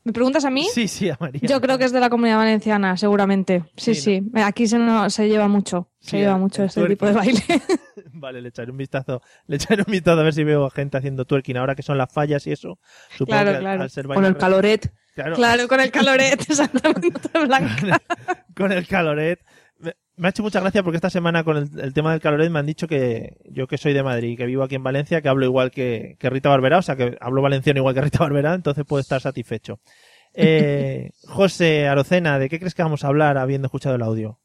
¿Me 0.03 0.13
preguntas 0.13 0.45
a 0.45 0.49
mí? 0.49 0.67
Sí, 0.73 0.87
sí, 0.87 1.09
a 1.09 1.17
María. 1.19 1.41
Yo 1.43 1.61
creo 1.61 1.77
que 1.77 1.85
es 1.85 1.91
de 1.91 1.99
la 1.99 2.09
comunidad 2.09 2.37
valenciana, 2.37 2.97
seguramente. 2.97 3.63
Sí, 3.77 3.93
Sí, 3.93 4.01
sí. 4.01 4.31
Aquí 4.41 4.65
se, 4.65 4.79
no- 4.79 5.09
se 5.11 5.27
lleva 5.29 5.47
mucho. 5.47 5.89
Se 5.99 6.17
lleva 6.17 6.37
mucho 6.37 6.63
este 6.63 6.83
tipo 6.87 7.05
de 7.05 7.11
baile. 7.13 7.43
Vale, 8.13 8.41
le 8.41 8.49
echaré 8.49 8.71
un 8.71 8.77
vistazo. 8.77 9.21
Le 9.45 9.57
echaré 9.57 9.83
un 9.85 9.91
vistazo 9.91 10.19
a 10.19 10.23
ver 10.23 10.33
si 10.33 10.43
veo 10.43 10.65
a 10.65 10.71
gente 10.71 10.97
haciendo 10.97 11.25
twerking 11.25 11.57
ahora 11.57 11.75
que 11.75 11.83
son 11.83 11.97
las 11.99 12.11
fallas 12.11 12.47
y 12.47 12.51
eso. 12.51 12.79
Supongo 13.15 13.41
Claro, 13.43 13.51
que 13.51 13.55
al- 13.57 13.61
claro. 13.61 13.81
al 13.83 13.89
ser 13.91 14.07
Con 14.07 14.25
el 14.25 14.33
re- 14.33 14.39
caloret. 14.39 14.91
Claro, 15.13 15.35
claro, 15.35 15.67
con 15.67 15.79
el 15.81 15.91
caloret, 15.91 16.41
exactamente, 16.49 17.11
Blanca. 17.45 18.01
con 18.55 18.71
el 18.71 18.87
caloret. 18.87 19.39
Me, 20.21 20.27
ha 20.27 20.29
hecho 20.29 20.43
mucha 20.43 20.59
gracia 20.59 20.83
porque 20.83 20.97
esta 20.97 21.09
semana 21.09 21.43
con 21.43 21.57
el, 21.57 21.79
el 21.79 21.93
tema 21.93 22.11
del 22.11 22.21
caloret 22.21 22.51
me 22.51 22.59
han 22.59 22.65
dicho 22.65 22.87
que 22.87 23.37
yo 23.49 23.65
que 23.65 23.77
soy 23.77 23.93
de 23.93 24.03
Madrid 24.03 24.29
y 24.29 24.37
que 24.37 24.45
vivo 24.45 24.63
aquí 24.63 24.75
en 24.75 24.83
Valencia, 24.83 25.21
que 25.21 25.29
hablo 25.29 25.45
igual 25.45 25.71
que, 25.71 26.15
que 26.19 26.29
Rita 26.29 26.49
Barberá, 26.49 26.77
o 26.77 26.81
sea 26.81 26.95
que 26.95 27.17
hablo 27.19 27.41
valenciano 27.41 27.79
igual 27.79 27.95
que 27.95 28.01
Rita 28.01 28.19
Barberá, 28.19 28.53
entonces 28.53 28.85
puedo 28.85 29.01
estar 29.01 29.19
satisfecho. 29.19 29.79
Eh, 30.33 31.09
José 31.27 31.87
Arocena, 31.87 32.39
¿de 32.39 32.49
qué 32.49 32.59
crees 32.59 32.75
que 32.75 32.83
vamos 32.83 33.03
a 33.03 33.07
hablar 33.07 33.37
habiendo 33.37 33.65
escuchado 33.65 33.95
el 33.95 34.03
audio? 34.03 34.39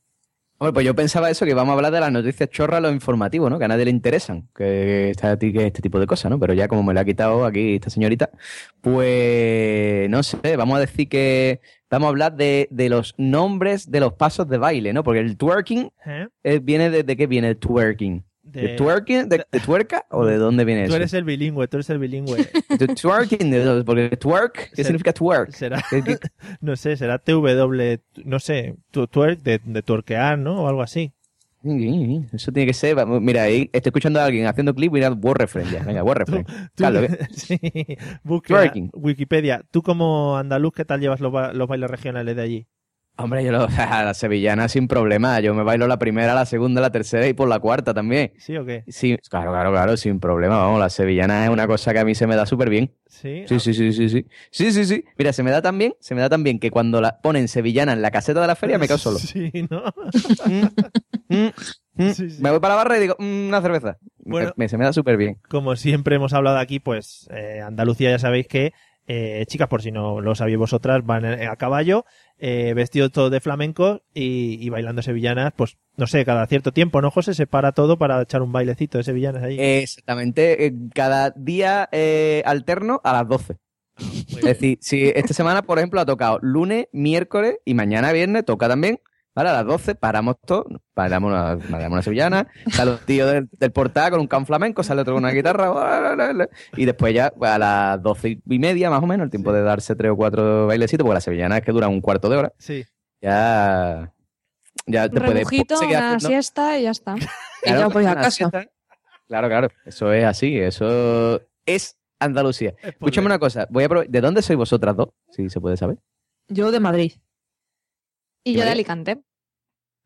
Hombre, 0.59 0.73
pues 0.73 0.87
yo 0.87 0.95
pensaba 0.95 1.29
eso, 1.29 1.45
que 1.45 1.53
vamos 1.53 1.73
a 1.73 1.75
hablar 1.75 1.93
de 1.93 2.01
las 2.01 2.11
noticias 2.11 2.49
chorras, 2.49 2.81
los 2.81 2.93
informativos, 2.93 3.51
¿no? 3.51 3.59
Que 3.59 3.67
a 3.67 3.69
nadie 3.69 3.85
le 3.85 3.91
interesan, 3.91 4.49
que 4.55 5.11
está 5.11 5.39
que 5.39 5.67
este 5.67 5.83
tipo 5.83 6.01
de 6.01 6.07
cosas, 6.07 6.31
¿no? 6.31 6.41
Pero 6.41 6.55
ya 6.55 6.67
como 6.67 6.83
me 6.83 6.95
lo 6.95 7.01
ha 7.01 7.05
quitado 7.05 7.45
aquí 7.45 7.75
esta 7.75 7.91
señorita, 7.91 8.31
pues 8.81 10.09
no 10.09 10.23
sé, 10.23 10.57
vamos 10.57 10.79
a 10.79 10.81
decir 10.81 11.11
que 11.11 11.61
vamos 11.91 12.07
a 12.07 12.09
hablar 12.09 12.37
de, 12.37 12.69
de 12.71 12.89
los 12.89 13.15
nombres 13.19 13.91
de 13.91 14.01
los 14.01 14.15
pasos 14.15 14.49
de 14.49 14.57
baile, 14.57 14.95
¿no? 14.95 15.03
Porque 15.05 15.21
el 15.21 15.37
twerking 15.37 15.91
¿Eh? 16.07 16.29
eh, 16.43 16.61
viene 16.63 16.89
de, 16.89 17.03
de 17.03 17.17
qué 17.17 17.27
viene 17.27 17.51
el 17.51 17.59
twerking. 17.59 18.25
¿De, 18.57 18.69
De- 18.69 18.77
twerking? 18.77 19.29
¿De, 19.29 19.45
de 19.51 19.61
tuerca? 19.61 20.07
¿O 20.11 20.25
de 20.25 20.37
dónde 20.37 20.65
viene 20.65 20.83
Tú 20.83 20.89
eso? 20.89 20.97
eres 20.97 21.13
el 21.15 21.25
bilingüe, 21.25 21.69
tú 21.69 21.77
eres 21.77 21.91
el 21.91 21.99
bilingüe. 21.99 22.37
De 22.79 22.87
twerking, 22.89 23.51
de- 23.51 23.85
porque 23.85 24.17
twerk, 24.17 24.71
¿qué 24.75 24.85
significa 24.85 25.13
twerk? 25.13 25.51
Será, 25.53 25.83
¿Qué- 25.91 26.03
qué- 26.03 26.19
no 26.61 26.77
sé, 26.77 26.97
será 26.97 27.19
TW, 27.19 27.99
no 28.25 28.41
sé, 28.41 28.77
twerk 28.91 29.43
de, 29.43 29.61
de 29.65 29.83
tuerquear, 29.83 30.39
¿no? 30.39 30.63
O 30.65 30.69
algo 30.69 30.83
así. 30.83 31.13
Eso 32.33 32.53
tiene 32.53 32.67
que 32.69 32.75
ser. 32.75 32.97
Mira, 33.07 33.43
ahí 33.43 33.63
estoy 33.73 33.89
escuchando 33.91 34.21
a 34.21 34.25
alguien 34.27 34.47
haciendo 34.47 34.73
clip, 34.75 34.93
mira, 34.93 35.11
word 35.11 35.39
reference 35.39 35.73
ya. 35.73 35.83
Venga. 35.83 36.03
Tú- 36.25 36.45
Carlos, 36.77 37.03
¿eh? 37.05 37.19
sí. 37.33 37.59
Wikipedia. 38.95 39.63
Tú 39.71 39.83
como 39.83 40.37
andaluz, 40.37 40.73
¿qué 40.75 40.85
tal 40.85 41.01
llevas 41.01 41.21
los, 41.21 41.33
ba- 41.33 41.53
los 41.53 41.67
bailes 41.69 41.91
regionales 41.91 42.37
de 42.37 42.43
allí? 42.43 42.67
Hombre, 43.19 43.43
yo 43.45 43.51
lo, 43.53 43.67
a 43.79 44.03
la 44.05 44.15
sevillana 44.15 44.69
sin 44.69 44.89
problema. 44.89 45.41
Yo 45.41 45.55
me 45.55 45.63
bailo 45.63 45.87
la 45.87 45.99
primera, 45.99 46.35
la 46.35 46.45
segunda, 46.47 46.81
la 46.81 46.91
tercera 46.91 47.27
y 47.27 47.33
por 47.33 47.49
la 47.49 47.59
cuarta 47.59 47.95
también. 47.95 48.33
¿Sí 48.39 48.57
o 48.57 48.65
qué? 48.67 48.85
Sí, 48.89 49.17
claro, 49.31 49.53
claro, 49.53 49.71
claro, 49.73 49.97
sin 49.97 50.21
problema. 50.21 50.59
Vamos, 50.59 50.81
la 50.81 50.91
sevillana 50.91 51.45
es 51.45 51.51
una 51.51 51.67
cosa 51.67 51.93
que 51.95 51.99
a 52.01 52.05
mí 52.05 52.15
se 52.15 52.27
me 52.27 52.37
da 52.37 52.45
súper 52.47 52.69
bien. 52.69 52.93
Sí. 53.07 53.45
Sí, 53.47 53.59
sí, 53.61 53.73
sí, 53.73 53.93
sí, 53.93 54.09
sí. 54.11 54.27
Sí, 54.51 54.73
sí, 54.73 54.85
sí. 54.85 55.05
Mira, 55.17 55.33
se 55.33 55.43
me 55.43 55.51
da 55.51 55.63
tan 55.63 55.79
bien, 55.79 55.95
se 56.01 56.15
me 56.15 56.21
da 56.21 56.29
tan 56.29 56.43
bien 56.45 56.59
que 56.59 56.71
cuando 56.71 57.01
la 57.01 57.21
ponen 57.23 57.49
sevillana 57.49 57.93
en 57.95 58.03
la 58.03 58.11
caseta 58.11 58.41
de 58.43 58.47
la 58.49 58.57
feria 58.57 58.79
me 58.79 58.87
quedo 58.87 58.99
solo. 58.99 59.19
Sí, 59.19 59.51
¿no? 59.71 59.83
Mm, 60.45 61.35
mm. 61.35 62.13
Sí, 62.13 62.29
sí. 62.31 62.43
Me 62.43 62.51
voy 62.51 62.61
para 62.61 62.75
la 62.75 62.83
barra 62.83 62.99
y 62.99 63.01
digo, 63.01 63.17
"Mm, 63.19 63.49
una 63.49 63.63
cerveza. 63.63 63.97
Bueno. 64.19 64.53
Me- 64.57 64.69
se 64.69 64.77
me 64.77 64.85
da 64.85 64.93
súper 64.93 65.17
bien. 65.17 65.39
Como 65.49 65.75
siempre 65.77 66.17
hemos 66.17 66.35
hablado 66.35 66.59
aquí, 66.59 66.79
pues 66.81 67.27
eh, 67.33 67.63
Andalucía 67.65 68.11
ya 68.11 68.19
sabéis 68.19 68.47
que, 68.49 68.75
eh, 69.07 69.45
chicas, 69.47 69.69
por 69.69 69.83
si 69.83 69.93
no 69.93 70.21
lo 70.21 70.35
sabéis 70.35 70.59
vosotras, 70.59 71.05
van 71.05 71.25
eh, 71.25 71.47
a 71.47 71.57
caballo, 71.57 72.05
eh, 72.39 72.75
vestidos 72.75 73.13
todos 73.13 73.31
de 73.31 73.41
flamenco 73.41 74.03
y, 74.13 74.59
y 74.61 74.69
bailando 74.69 75.03
sevillanas, 75.03 75.53
pues 75.57 75.79
no 75.97 76.07
sé, 76.07 76.25
cada 76.25 76.47
cierto 76.47 76.73
tiempo, 76.73 77.01
¿no, 77.01 77.11
José? 77.11 77.35
Se 77.35 77.47
para 77.47 77.73
todo 77.73 77.99
para 77.99 78.21
echar 78.23 78.43
un 78.43 78.53
bailecito 78.53 78.99
de 78.99 79.05
sevillanas 79.05 79.43
ahí. 79.43 79.57
Exactamente, 79.59 80.67
eh, 80.67 80.73
cada 80.95 81.31
día 81.31 81.89
eh, 81.93 82.43
alterno 82.45 83.01
a 83.05 83.13
las 83.13 83.29
12. 83.29 83.57
Es 83.99 84.43
decir, 84.43 84.79
si 84.83 85.09
esta 85.09 85.33
semana, 85.33 85.63
por 85.63 85.79
ejemplo, 85.79 86.01
ha 86.01 86.05
tocado 86.07 86.39
lunes, 86.43 86.89
miércoles 86.93 87.57
y 87.65 87.73
mañana 87.73 88.13
viernes 88.13 88.45
toca 88.45 88.69
también. 88.69 89.01
¿Vale? 89.37 89.51
A 89.51 89.53
las 89.53 89.67
12 89.67 89.95
paramos 89.97 90.37
todo, 90.45 90.65
paramos 90.95 91.29
una, 91.31 91.59
paramos 91.71 91.93
una 91.93 92.03
sevillana, 92.03 92.49
sale 92.73 92.93
un 92.93 92.99
tío 93.05 93.27
del, 93.27 93.49
del 93.53 93.71
portal 93.71 94.11
con 94.11 94.21
un 94.21 94.27
can 94.27 94.47
flamenco, 94.47 94.83
sale 94.83 95.03
otro 95.03 95.13
con 95.15 95.23
una 95.23 95.33
guitarra, 95.33 95.71
y 96.77 96.85
después 96.87 97.13
ya 97.15 97.31
pues, 97.37 97.51
a 97.51 97.59
las 97.59 98.03
12 98.03 98.41
y 98.47 98.59
media 98.59 98.89
más 98.89 99.03
o 99.03 99.07
menos, 99.07 99.25
el 99.27 99.31
tiempo 99.31 99.53
de 99.53 99.61
darse 99.63 99.95
tres 99.95 100.11
o 100.11 100.17
cuatro 100.17 100.67
bailecitos, 100.67 101.05
porque 101.05 101.15
la 101.17 101.21
sevillana 101.21 101.59
es 101.59 101.65
que 101.65 101.71
dura 101.73 101.87
un 101.87 102.01
cuarto 102.01 102.31
de 102.31 102.37
hora, 102.39 102.53
Sí. 102.59 102.85
ya, 103.21 104.11
ya 104.87 105.09
te 105.09 105.19
Un 105.19 105.25
puedes 105.27 105.35
rebujito, 105.41 105.77
seguir 105.77 105.99
una 105.99 106.19
siesta 106.19 106.79
y 106.79 106.85
ya 106.85 106.91
está. 106.93 107.15
Y 107.63 107.69
ya 107.71 107.89
voy 107.89 108.07
a 108.07 108.15
casa. 108.15 108.31
siesta. 108.31 108.65
Claro, 109.29 109.49
claro, 109.49 109.69
eso 109.85 110.13
es 110.15 110.25
así, 110.25 110.57
eso 110.59 111.41
es 111.67 111.99
Andalucía. 112.21 112.75
Escúchame 112.83 113.27
una 113.27 113.39
cosa, 113.39 113.67
voy 113.69 113.85
a 113.85 113.89
prov- 113.91 114.07
¿de 114.09 114.21
dónde 114.23 114.41
sois 114.41 114.57
vosotras 114.57 114.97
dos? 114.97 115.09
Si 115.31 115.51
se 115.51 115.61
puede 115.61 115.77
saber. 115.77 115.99
Yo 116.49 116.71
de 116.71 116.81
Madrid. 116.81 117.13
Y 118.45 118.55
yo 118.55 118.63
de. 118.63 118.71
Alicante. 118.71 119.21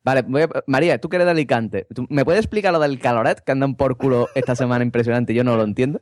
Vale, 0.02 0.23
voy 0.23 0.42
a- 0.42 0.49
María, 0.66 0.99
tú 1.00 1.09
que 1.09 1.16
eres 1.16 1.26
de 1.26 1.33
Alicante, 1.33 1.87
¿tú- 1.95 2.07
¿me 2.09 2.25
puedes 2.25 2.40
explicar 2.40 2.73
lo 2.73 2.78
del 2.80 2.99
caloret 2.99 3.40
que 3.40 3.52
andan 3.52 3.75
por 3.75 3.97
culo 3.97 4.28
esta 4.35 4.54
semana 4.57 4.85
impresionante? 4.85 5.35
Yo 5.35 5.45
no 5.45 5.57
lo 5.57 5.62
entiendo. 5.64 6.00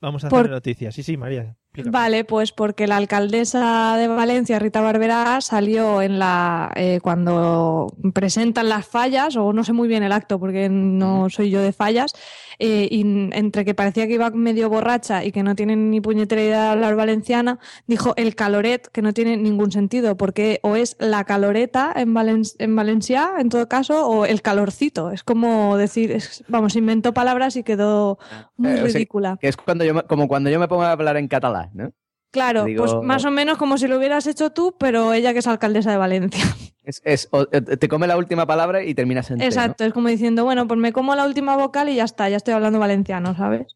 Vamos 0.00 0.22
a 0.24 0.28
Por- 0.28 0.40
hacer 0.40 0.50
noticias. 0.50 0.94
Sí, 0.94 1.02
sí, 1.02 1.16
María. 1.16 1.56
explícame. 1.68 1.90
Vale, 1.92 2.24
pues 2.24 2.52
porque 2.52 2.86
la 2.86 2.98
alcaldesa 2.98 3.96
de 3.96 4.06
Valencia, 4.08 4.58
Rita 4.58 4.82
Barberá, 4.82 5.40
salió 5.40 6.02
en 6.02 6.18
la 6.18 6.70
eh, 6.76 7.00
cuando 7.02 7.86
presentan 8.12 8.68
las 8.68 8.86
fallas, 8.86 9.34
o 9.36 9.52
no 9.54 9.64
sé 9.64 9.72
muy 9.72 9.88
bien 9.88 10.02
el 10.02 10.12
acto 10.12 10.38
porque 10.38 10.68
no 10.68 11.30
soy 11.30 11.48
yo 11.50 11.62
de 11.62 11.72
fallas, 11.72 12.12
eh, 12.58 12.88
y 12.90 13.00
entre 13.32 13.64
que 13.64 13.74
parecía 13.74 14.06
que 14.06 14.14
iba 14.14 14.30
medio 14.30 14.68
borracha 14.68 15.24
y 15.24 15.32
que 15.32 15.42
no 15.42 15.54
tiene 15.54 15.76
ni 15.76 16.00
puñetera 16.00 16.42
idea 16.42 16.62
de 16.64 16.68
hablar 16.70 16.96
valenciana, 16.96 17.58
dijo 17.86 18.14
el 18.16 18.34
caloret, 18.34 18.88
que 18.88 19.02
no 19.02 19.12
tiene 19.12 19.36
ningún 19.36 19.72
sentido, 19.72 20.16
porque 20.16 20.60
o 20.62 20.76
es 20.76 20.96
la 20.98 21.24
caloreta 21.24 21.92
en, 21.94 22.14
Valen 22.14 22.42
en 22.58 22.76
Valencia, 22.76 23.32
en 23.38 23.48
todo 23.48 23.68
caso, 23.68 24.06
o 24.08 24.24
el 24.26 24.42
calorcito. 24.42 25.10
Es 25.10 25.22
como 25.24 25.76
decir, 25.76 26.12
es- 26.12 26.44
vamos, 26.48 26.76
inventó 26.76 27.12
palabras 27.14 27.56
y 27.56 27.62
quedó 27.62 28.18
muy 28.56 28.70
Eh, 28.70 28.74
o 28.74 28.76
sea, 28.76 28.84
ridícula. 28.86 29.36
Que 29.40 29.48
es 29.48 29.56
cuando 29.56 29.84
yo 29.84 29.94
me- 29.94 30.02
como 30.04 30.28
cuando 30.28 30.50
yo 30.50 30.58
me 30.60 30.68
pongo 30.68 30.82
a 30.82 30.92
hablar 30.92 31.16
en 31.16 31.28
catalán, 31.28 31.70
¿no? 31.74 31.92
Claro, 32.34 32.64
Digo- 32.64 32.82
pues 32.84 33.06
más 33.06 33.24
o 33.24 33.30
menos 33.30 33.58
como 33.58 33.78
si 33.78 33.86
lo 33.86 33.96
hubieras 33.96 34.26
hecho 34.26 34.50
tú, 34.50 34.74
pero 34.76 35.12
ella 35.12 35.32
que 35.32 35.38
es 35.38 35.46
alcaldesa 35.46 35.92
de 35.92 35.96
Valencia. 35.98 36.44
Es, 36.86 37.30
eh, 37.32 37.60
te 37.62 37.88
come 37.88 38.06
la 38.06 38.18
última 38.18 38.44
palabra 38.44 38.82
y 38.84 38.94
terminas 38.94 39.30
en. 39.30 39.40
Exacto, 39.40 39.84
es 39.86 39.94
como 39.94 40.08
diciendo, 40.08 40.44
bueno, 40.44 40.68
pues 40.68 40.78
me 40.78 40.92
como 40.92 41.14
la 41.14 41.24
última 41.24 41.56
vocal 41.56 41.88
y 41.88 41.94
ya 41.94 42.04
está, 42.04 42.28
ya 42.28 42.36
estoy 42.36 42.52
hablando 42.52 42.78
valenciano, 42.78 43.34
¿sabes? 43.34 43.74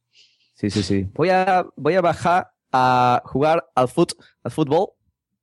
Sí, 0.53 0.69
sí, 0.69 0.83
sí. 0.83 1.09
Voy 1.15 1.31
a, 1.31 1.65
voy 1.75 1.95
a 1.95 2.03
bajar 2.03 2.51
a 2.71 3.23
jugar 3.25 3.67
al, 3.75 3.89
fut, 3.89 4.13
al 4.45 4.51
fútbol, 4.51 4.89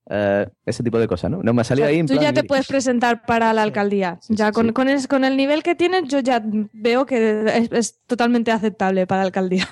eh, 0.08 0.46
ese 0.64 0.84
tipo 0.84 1.00
de 1.00 1.08
cosas, 1.08 1.28
¿no? 1.28 1.42
No 1.42 1.52
me 1.52 1.62
ha 1.62 1.64
salido 1.64 1.86
O 1.86 1.88
sea, 1.88 1.92
ahí 1.94 1.98
en 1.98 2.06
tú 2.06 2.12
plan 2.12 2.22
ya 2.22 2.32
te 2.32 2.44
puedes 2.44 2.68
presentar 2.68 3.26
para 3.26 3.52
la 3.52 3.62
alcaldía. 3.64 4.20
ya 4.28 4.52
con, 4.52 4.72
con 4.72 5.24
el 5.24 5.36
nivel 5.36 5.64
que 5.64 5.74
tienes, 5.74 6.04
yo 6.06 6.20
ya 6.20 6.40
veo 6.72 7.04
que 7.04 7.42
es, 7.52 7.72
es 7.72 7.98
totalmente 8.06 8.52
aceptable 8.52 9.08
para 9.08 9.22
la 9.22 9.26
alcaldía. 9.26 9.66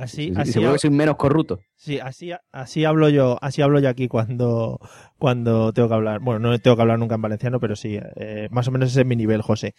Así, 0.00 0.28
Sí, 0.28 0.34
sí, 0.34 0.40
así, 0.40 0.52
seguro 0.52 0.70
hab- 0.70 0.74
que 0.74 0.78
soy 0.78 0.90
menos 0.90 1.16
corrupto. 1.16 1.58
sí, 1.74 1.98
así, 1.98 2.30
así 2.52 2.84
hablo 2.84 3.08
yo, 3.08 3.36
así 3.42 3.62
hablo 3.62 3.80
yo 3.80 3.88
aquí 3.88 4.06
cuando, 4.06 4.78
cuando 5.18 5.72
tengo 5.72 5.88
que 5.88 5.94
hablar. 5.94 6.20
Bueno, 6.20 6.38
no 6.50 6.58
tengo 6.60 6.76
que 6.76 6.82
hablar 6.82 7.00
nunca 7.00 7.16
en 7.16 7.22
valenciano, 7.22 7.58
pero 7.58 7.74
sí, 7.74 7.98
eh, 8.16 8.46
más 8.52 8.68
o 8.68 8.70
menos 8.70 8.90
ese 8.90 9.00
es 9.00 9.06
mi 9.06 9.16
nivel, 9.16 9.42
José. 9.42 9.74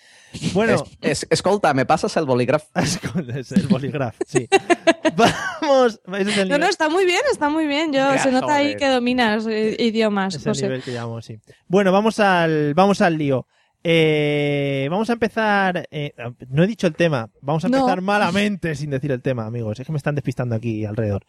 Bueno, 0.54 0.84
Es, 1.02 1.24
es- 1.24 1.28
escolta, 1.30 1.74
¿me 1.74 1.86
pasas 1.86 2.18
el 2.18 2.26
bolígrafo? 2.26 2.68
es 3.34 3.52
el 3.54 3.68
bolígrafo, 3.68 4.18
sí. 4.28 4.48
Vamos, 5.16 6.02
ese 6.08 6.22
es 6.32 6.38
el 6.38 6.50
No, 6.50 6.56
nivel. 6.56 6.60
no, 6.62 6.68
está 6.68 6.90
muy 6.90 7.06
bien, 7.06 7.22
está 7.32 7.50
muy 7.50 7.66
bien. 7.68 7.88
Yo, 7.94 8.00
Ya, 8.00 8.18
se 8.20 8.32
nota 8.32 8.56
ahí 8.56 8.76
que 8.76 8.88
dominas 8.88 9.48
eh, 9.48 9.76
idiomas, 9.80 10.36
Es 10.36 10.46
el 10.46 10.52
José. 10.52 10.64
nivel 10.64 10.84
que 10.84 10.92
llamamos, 10.92 11.26
sí. 11.26 11.38
Bueno, 11.68 11.92
vamos 11.92 12.20
al, 12.20 12.74
vamos 12.74 13.02
al 13.02 13.18
lío. 13.18 13.48
Eh, 13.84 14.88
vamos 14.90 15.10
a 15.10 15.14
empezar. 15.14 15.88
eh, 15.92 16.14
no 16.50 16.64
he 16.64 16.68
dicho 16.68 16.88
el 16.88 16.96
tema. 16.96 17.30
Vamos 17.42 17.64
a 17.66 17.70
No. 17.70 17.78
empezar 17.78 18.02
malamente 18.02 18.76
sin 18.76 18.90
decir 18.90 19.12
el 19.12 19.22
tema, 19.22 19.46
amigos. 19.46 19.80
Es 19.80 19.86
que 19.86 19.92
me 19.94 19.98
están 19.98 20.16
despistando 20.16 20.56
aquí 20.56 20.86
alrededor. 20.86 21.24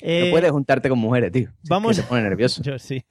Eh, 0.00 0.24
no 0.26 0.30
puedes 0.30 0.50
juntarte 0.50 0.88
con 0.88 0.98
mujeres, 0.98 1.32
tío. 1.32 1.50
Vamos- 1.68 1.96
que 1.96 2.02
te 2.02 2.08
pone 2.08 2.22
nervioso. 2.22 2.62
Yo 2.64 2.78
sí. 2.78 3.04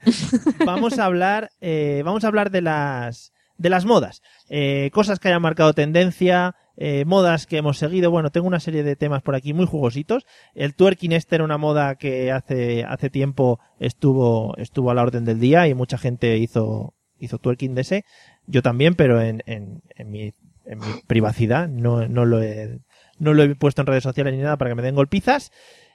vamos 0.65 0.99
a 0.99 1.05
hablar, 1.05 1.49
eh, 1.61 2.01
vamos 2.05 2.23
a 2.23 2.27
hablar 2.27 2.51
de 2.51 2.61
las, 2.61 3.33
de 3.57 3.69
las 3.69 3.85
modas. 3.85 4.21
Eh, 4.49 4.89
cosas 4.93 5.19
que 5.19 5.29
hayan 5.29 5.41
marcado 5.41 5.73
tendencia, 5.73 6.55
eh, 6.77 7.03
modas 7.05 7.47
que 7.47 7.57
hemos 7.57 7.77
seguido. 7.77 8.11
Bueno, 8.11 8.29
tengo 8.31 8.47
una 8.47 8.59
serie 8.59 8.83
de 8.83 8.95
temas 8.95 9.21
por 9.23 9.35
aquí 9.35 9.53
muy 9.53 9.65
jugositos. 9.65 10.25
El 10.53 10.75
twerking 10.75 11.11
este 11.13 11.35
era 11.35 11.43
una 11.43 11.57
moda 11.57 11.95
que 11.95 12.31
hace, 12.31 12.83
hace 12.83 13.09
tiempo 13.09 13.59
estuvo, 13.79 14.55
estuvo 14.57 14.91
a 14.91 14.93
la 14.93 15.01
orden 15.03 15.25
del 15.25 15.39
día 15.39 15.67
y 15.67 15.73
mucha 15.73 15.97
gente 15.97 16.37
hizo, 16.37 16.93
hizo 17.19 17.37
twerking 17.37 17.75
de 17.75 17.81
ese. 17.81 18.05
Yo 18.47 18.61
también, 18.61 18.95
pero 18.95 19.21
en, 19.21 19.41
en, 19.45 19.81
en 19.95 20.11
mi, 20.11 20.33
en 20.65 20.79
mi 20.79 20.85
privacidad. 21.07 21.67
No, 21.67 22.07
no 22.07 22.25
lo 22.25 22.41
he, 22.41 22.79
no 23.19 23.33
lo 23.33 23.43
he 23.43 23.55
puesto 23.55 23.81
en 23.81 23.87
redes 23.87 24.03
sociales 24.03 24.33
ni 24.33 24.41
nada 24.41 24.57
para 24.57 24.71
que 24.71 24.75
me 24.75 24.81
den 24.81 24.95
golpizas. 24.95 25.51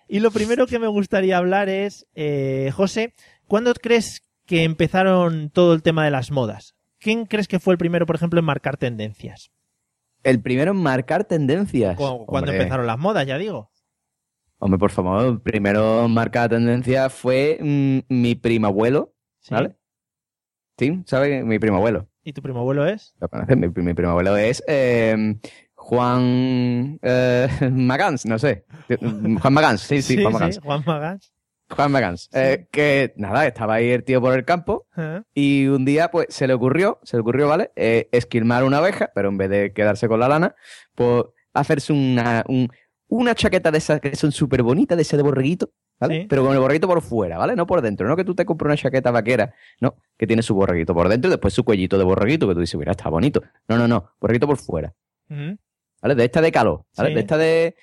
Y 0.08 0.20
lo 0.20 0.30
primero 0.30 0.66
que 0.66 0.78
me 0.78 0.86
gustaría 0.86 1.36
hablar 1.36 1.68
es, 1.68 2.06
eh, 2.14 2.70
José, 2.74 3.14
¿cuándo 3.46 3.74
crees 3.74 4.22
que 4.46 4.64
empezaron 4.64 5.50
todo 5.50 5.74
el 5.74 5.82
tema 5.82 6.04
de 6.04 6.10
las 6.10 6.30
modas? 6.30 6.74
¿Quién 6.98 7.26
crees 7.26 7.46
que 7.48 7.60
fue 7.60 7.74
el 7.74 7.78
primero, 7.78 8.06
por 8.06 8.16
ejemplo, 8.16 8.40
en 8.40 8.46
marcar 8.46 8.78
tendencias? 8.78 9.50
El 10.24 10.40
primero 10.40 10.70
en 10.72 10.78
marcar 10.78 11.24
tendencias. 11.24 11.96
Cu- 11.96 12.24
Cuando 12.26 12.50
Hombre. 12.50 12.56
empezaron 12.56 12.86
las 12.86 12.98
modas, 12.98 13.26
ya 13.26 13.36
digo. 13.38 13.70
Hombre, 14.58 14.78
por 14.78 14.90
favor, 14.90 15.24
el 15.26 15.40
primero 15.40 16.06
en 16.06 16.10
marcar 16.12 16.48
tendencia 16.48 17.08
fue 17.10 17.58
mm, 17.60 17.98
mi 18.08 18.34
primo 18.34 18.66
abuelo, 18.66 19.14
Sí. 19.40 19.54
¿vale? 19.54 19.76
Sí, 20.78 21.02
¿sabes? 21.06 21.44
Mi 21.44 21.58
primo 21.58 21.76
abuelo. 21.76 22.07
¿Y 22.24 22.32
tu 22.32 22.42
primo 22.42 22.60
abuelo 22.60 22.86
es? 22.86 23.14
¿Lo 23.20 23.28
conoces? 23.28 23.56
Mi, 23.56 23.68
mi 23.68 23.94
primo 23.94 24.10
abuelo 24.10 24.36
es 24.36 24.62
eh, 24.68 25.36
Juan 25.74 26.98
eh, 27.02 27.48
Magans, 27.72 28.26
no 28.26 28.38
sé. 28.38 28.64
Juan 29.40 29.52
Magans, 29.52 29.80
sí, 29.80 30.02
sí, 30.02 30.20
Juan 30.20 30.32
Magans. 30.34 30.60
Juan 30.60 30.82
Magans. 30.86 31.32
Juan 31.70 31.92
Magans. 31.92 32.30
Eh, 32.32 32.66
que 32.70 33.12
nada, 33.16 33.46
estaba 33.46 33.74
ahí 33.74 33.90
el 33.90 34.02
tío 34.04 34.20
por 34.22 34.34
el 34.34 34.44
campo 34.44 34.86
y 35.34 35.66
un 35.66 35.84
día 35.84 36.10
pues 36.10 36.26
se 36.30 36.46
le 36.46 36.54
ocurrió, 36.54 36.98
se 37.02 37.16
le 37.16 37.20
ocurrió, 37.20 37.46
¿vale? 37.48 37.72
Eh, 37.76 38.08
esquilmar 38.12 38.64
una 38.64 38.78
abeja, 38.78 39.10
pero 39.14 39.28
en 39.28 39.36
vez 39.36 39.50
de 39.50 39.72
quedarse 39.72 40.08
con 40.08 40.20
la 40.20 40.28
lana, 40.28 40.54
pues 40.94 41.24
hacerse 41.52 41.92
una, 41.92 42.42
un- 42.48 42.70
una 43.08 43.34
chaqueta 43.34 43.70
de 43.70 43.78
esas 43.78 44.00
que 44.00 44.14
son 44.16 44.32
súper 44.32 44.62
bonitas, 44.62 44.96
de 44.96 45.02
ese 45.02 45.16
de 45.16 45.22
borreguito, 45.22 45.70
¿vale? 45.98 46.22
Sí. 46.22 46.26
Pero 46.28 46.44
con 46.44 46.52
el 46.54 46.60
borreguito 46.60 46.86
por 46.86 47.00
fuera, 47.02 47.38
¿vale? 47.38 47.56
No 47.56 47.66
por 47.66 47.80
dentro, 47.80 48.06
no 48.06 48.16
que 48.16 48.24
tú 48.24 48.34
te 48.34 48.44
compres 48.44 48.66
una 48.66 48.76
chaqueta 48.76 49.10
vaquera, 49.10 49.54
no, 49.80 49.96
que 50.16 50.26
tiene 50.26 50.42
su 50.42 50.54
borreguito 50.54 50.94
por 50.94 51.08
dentro 51.08 51.28
y 51.28 51.32
después 51.32 51.54
su 51.54 51.64
cuellito 51.64 51.96
de 51.98 52.04
borreguito, 52.04 52.46
que 52.46 52.54
tú 52.54 52.60
dices, 52.60 52.78
mira, 52.78 52.92
está 52.92 53.08
bonito. 53.08 53.42
No, 53.68 53.76
no, 53.78 53.88
no, 53.88 54.10
borreguito 54.20 54.46
por 54.46 54.58
fuera. 54.58 54.94
¿vale? 55.28 56.14
De 56.14 56.24
esta 56.24 56.40
de 56.40 56.52
calor, 56.52 56.84
¿vale? 56.96 57.08
Sí. 57.10 57.14
De 57.14 57.20
esta 57.20 57.36
de 57.38 57.74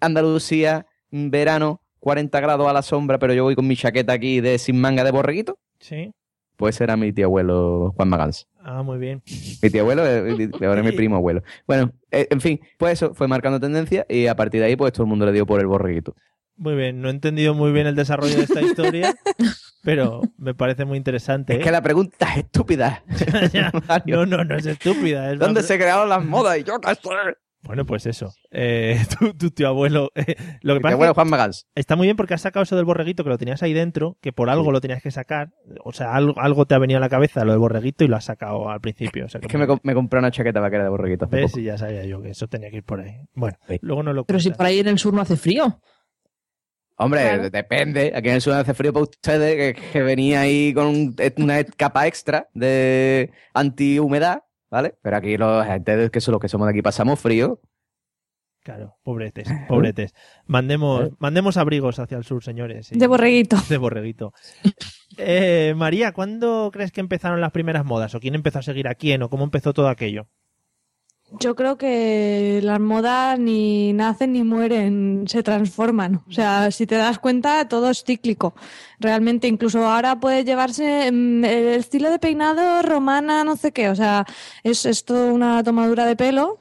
Andalucía, 0.00 0.86
verano, 1.10 1.80
40 2.00 2.38
grados 2.40 2.68
a 2.68 2.72
la 2.72 2.82
sombra, 2.82 3.18
pero 3.18 3.32
yo 3.34 3.44
voy 3.44 3.54
con 3.56 3.66
mi 3.66 3.76
chaqueta 3.76 4.12
aquí 4.12 4.40
de 4.40 4.58
sin 4.58 4.80
manga 4.80 5.04
de 5.04 5.10
borreguito, 5.10 5.58
Sí. 5.80 6.12
pues 6.56 6.80
era 6.80 6.96
mi 6.96 7.12
tío 7.12 7.26
abuelo 7.26 7.92
Juan 7.96 8.08
Magans. 8.08 8.46
Ah, 8.68 8.82
muy 8.82 8.98
bien. 8.98 9.22
Mi 9.62 9.70
tío 9.70 9.82
abuelo, 9.82 10.04
eh, 10.04 10.50
ahora 10.66 10.80
es 10.80 10.84
mi 10.84 10.90
primo 10.96 11.14
abuelo. 11.14 11.44
Bueno, 11.68 11.92
eh, 12.10 12.26
en 12.28 12.40
fin, 12.40 12.60
pues 12.76 12.94
eso, 12.94 13.14
fue 13.14 13.28
marcando 13.28 13.60
tendencia 13.60 14.04
y 14.08 14.26
a 14.26 14.34
partir 14.34 14.60
de 14.60 14.66
ahí, 14.66 14.74
pues 14.74 14.92
todo 14.92 15.04
el 15.04 15.08
mundo 15.08 15.24
le 15.24 15.30
dio 15.30 15.46
por 15.46 15.60
el 15.60 15.68
borreguito. 15.68 16.16
Muy 16.56 16.74
bien. 16.74 17.00
No 17.00 17.06
he 17.06 17.12
entendido 17.12 17.54
muy 17.54 17.70
bien 17.70 17.86
el 17.86 17.94
desarrollo 17.94 18.34
de 18.34 18.42
esta 18.42 18.60
historia, 18.60 19.14
pero 19.84 20.20
me 20.36 20.52
parece 20.52 20.84
muy 20.84 20.98
interesante. 20.98 21.52
Es 21.52 21.60
¿eh? 21.60 21.62
que 21.62 21.70
la 21.70 21.80
pregunta 21.80 22.26
es 22.32 22.38
estúpida. 22.38 23.04
Ya. 23.52 23.70
No, 24.04 24.26
no, 24.26 24.42
no 24.42 24.56
es 24.56 24.66
estúpida. 24.66 25.30
Es 25.32 25.38
¿Dónde 25.38 25.62
se 25.62 25.76
crearon 25.76 26.08
las 26.08 26.24
modas? 26.24 26.58
Y 26.58 26.64
yo 26.64 26.80
qué 26.80 26.92
sé. 26.92 27.36
Bueno, 27.66 27.84
pues 27.84 28.06
eso. 28.06 28.32
Eh, 28.50 28.98
tu, 29.18 29.34
tu 29.34 29.50
tío 29.50 29.68
abuelo. 29.68 30.10
eh, 30.14 30.36
lo 30.62 30.74
que 30.74 30.78
Mi 30.78 30.82
pasa 30.82 30.88
es 30.90 30.94
abuelo 30.94 31.14
Juan 31.14 31.28
Magans. 31.28 31.66
está 31.74 31.96
muy 31.96 32.06
bien 32.06 32.16
porque 32.16 32.34
has 32.34 32.40
sacado 32.40 32.62
eso 32.62 32.76
del 32.76 32.84
borreguito 32.84 33.24
que 33.24 33.30
lo 33.30 33.38
tenías 33.38 33.62
ahí 33.62 33.72
dentro, 33.72 34.16
que 34.20 34.32
por 34.32 34.50
algo 34.50 34.70
lo 34.72 34.80
tenías 34.80 35.02
que 35.02 35.10
sacar. 35.10 35.50
O 35.84 35.92
sea, 35.92 36.14
algo, 36.14 36.38
algo 36.40 36.66
te 36.66 36.74
ha 36.74 36.78
venido 36.78 36.98
a 36.98 37.00
la 37.00 37.08
cabeza 37.08 37.44
lo 37.44 37.52
del 37.52 37.58
borreguito 37.60 38.04
y 38.04 38.08
lo 38.08 38.16
has 38.16 38.24
sacado 38.24 38.70
al 38.70 38.80
principio. 38.80 39.26
O 39.26 39.28
sea, 39.28 39.40
Es 39.42 39.48
que 39.48 39.58
me, 39.58 39.66
com- 39.66 39.80
me 39.82 39.94
compré 39.94 40.18
una 40.20 40.30
chaqueta 40.30 40.60
vaquera 40.60 40.84
de 40.84 40.90
borreguito 40.90 41.24
hace 41.26 41.36
¿Ves? 41.36 41.50
poco. 41.50 41.60
Y 41.60 41.64
ya 41.64 41.76
sabía 41.78 42.04
yo 42.04 42.22
que 42.22 42.30
eso 42.30 42.46
tenía 42.48 42.70
que 42.70 42.76
ir 42.78 42.84
por 42.84 43.00
ahí. 43.00 43.16
Bueno, 43.34 43.56
Sí. 43.68 43.78
luego 43.82 44.02
no 44.02 44.12
lo 44.12 44.24
Pero 44.24 44.38
si 44.40 44.50
por 44.50 44.66
ahí 44.66 44.78
en 44.78 44.88
el 44.88 44.98
sur 44.98 45.12
no 45.12 45.20
hace 45.22 45.36
frío. 45.36 45.80
Hombre, 46.98 47.20
Claro. 47.22 47.50
depende. 47.50 48.12
Aquí 48.14 48.28
en 48.30 48.36
el 48.36 48.40
sur 48.40 48.54
hace 48.54 48.72
frío 48.72 48.90
para 48.92 49.02
ustedes, 49.02 49.74
que, 49.74 49.82
que 49.92 50.02
venía 50.02 50.40
ahí 50.40 50.72
con 50.72 50.86
un- 50.86 51.16
una 51.36 51.62
capa 51.64 52.06
extra 52.06 52.48
de 52.54 53.32
antihumedad, 53.52 54.44
¿vale? 54.70 54.94
Pero 55.02 55.16
aquí 55.16 55.36
los 55.36 55.64
gente 55.66 56.10
que 56.10 56.20
son 56.20 56.32
los 56.32 56.40
que 56.40 56.48
somos 56.48 56.66
de 56.66 56.72
aquí 56.72 56.82
pasamos 56.82 57.20
frío. 57.20 57.60
Claro, 58.66 58.96
pobretes, 59.04 59.48
pobretes. 59.68 60.12
Mandemos, 60.46 61.10
mandemos 61.20 61.56
abrigos 61.56 62.00
hacia 62.00 62.18
el 62.18 62.24
sur, 62.24 62.42
señores. 62.42 62.90
De 62.90 63.06
borreguito. 63.06 63.56
De 63.68 63.76
borreguito. 63.76 64.32
Eh, 65.18 65.72
María, 65.74 66.12
¿cuándo 66.12 66.68
crees 66.70 66.92
que 66.92 67.00
empezaron 67.00 67.40
las 67.40 67.52
primeras 67.52 67.86
modas? 67.86 68.14
¿O 68.14 68.20
quién 68.20 68.34
empezó 68.34 68.58
a 68.58 68.62
seguir 68.62 68.86
a 68.86 68.96
quién? 68.96 69.22
¿O 69.22 69.30
cómo 69.30 69.44
empezó 69.44 69.72
todo 69.72 69.88
aquello? 69.88 70.28
Yo 71.32 71.56
creo 71.56 71.76
que 71.76 72.60
las 72.62 72.78
modas 72.78 73.38
ni 73.38 73.92
nacen 73.92 74.32
ni 74.32 74.44
mueren, 74.44 75.24
se 75.26 75.42
transforman. 75.42 76.22
O 76.28 76.32
sea, 76.32 76.70
si 76.70 76.86
te 76.86 76.94
das 76.94 77.18
cuenta, 77.18 77.68
todo 77.68 77.90
es 77.90 78.04
cíclico. 78.04 78.54
Realmente, 79.00 79.48
incluso 79.48 79.84
ahora 79.84 80.20
puede 80.20 80.44
llevarse 80.44 81.10
mm, 81.10 81.44
el 81.44 81.68
estilo 81.74 82.10
de 82.10 82.20
peinado 82.20 82.80
romana, 82.82 83.42
no 83.42 83.56
sé 83.56 83.72
qué. 83.72 83.88
O 83.90 83.96
sea, 83.96 84.24
es, 84.62 84.86
es 84.86 85.04
toda 85.04 85.32
una 85.32 85.64
tomadura 85.64 86.06
de 86.06 86.16
pelo 86.16 86.58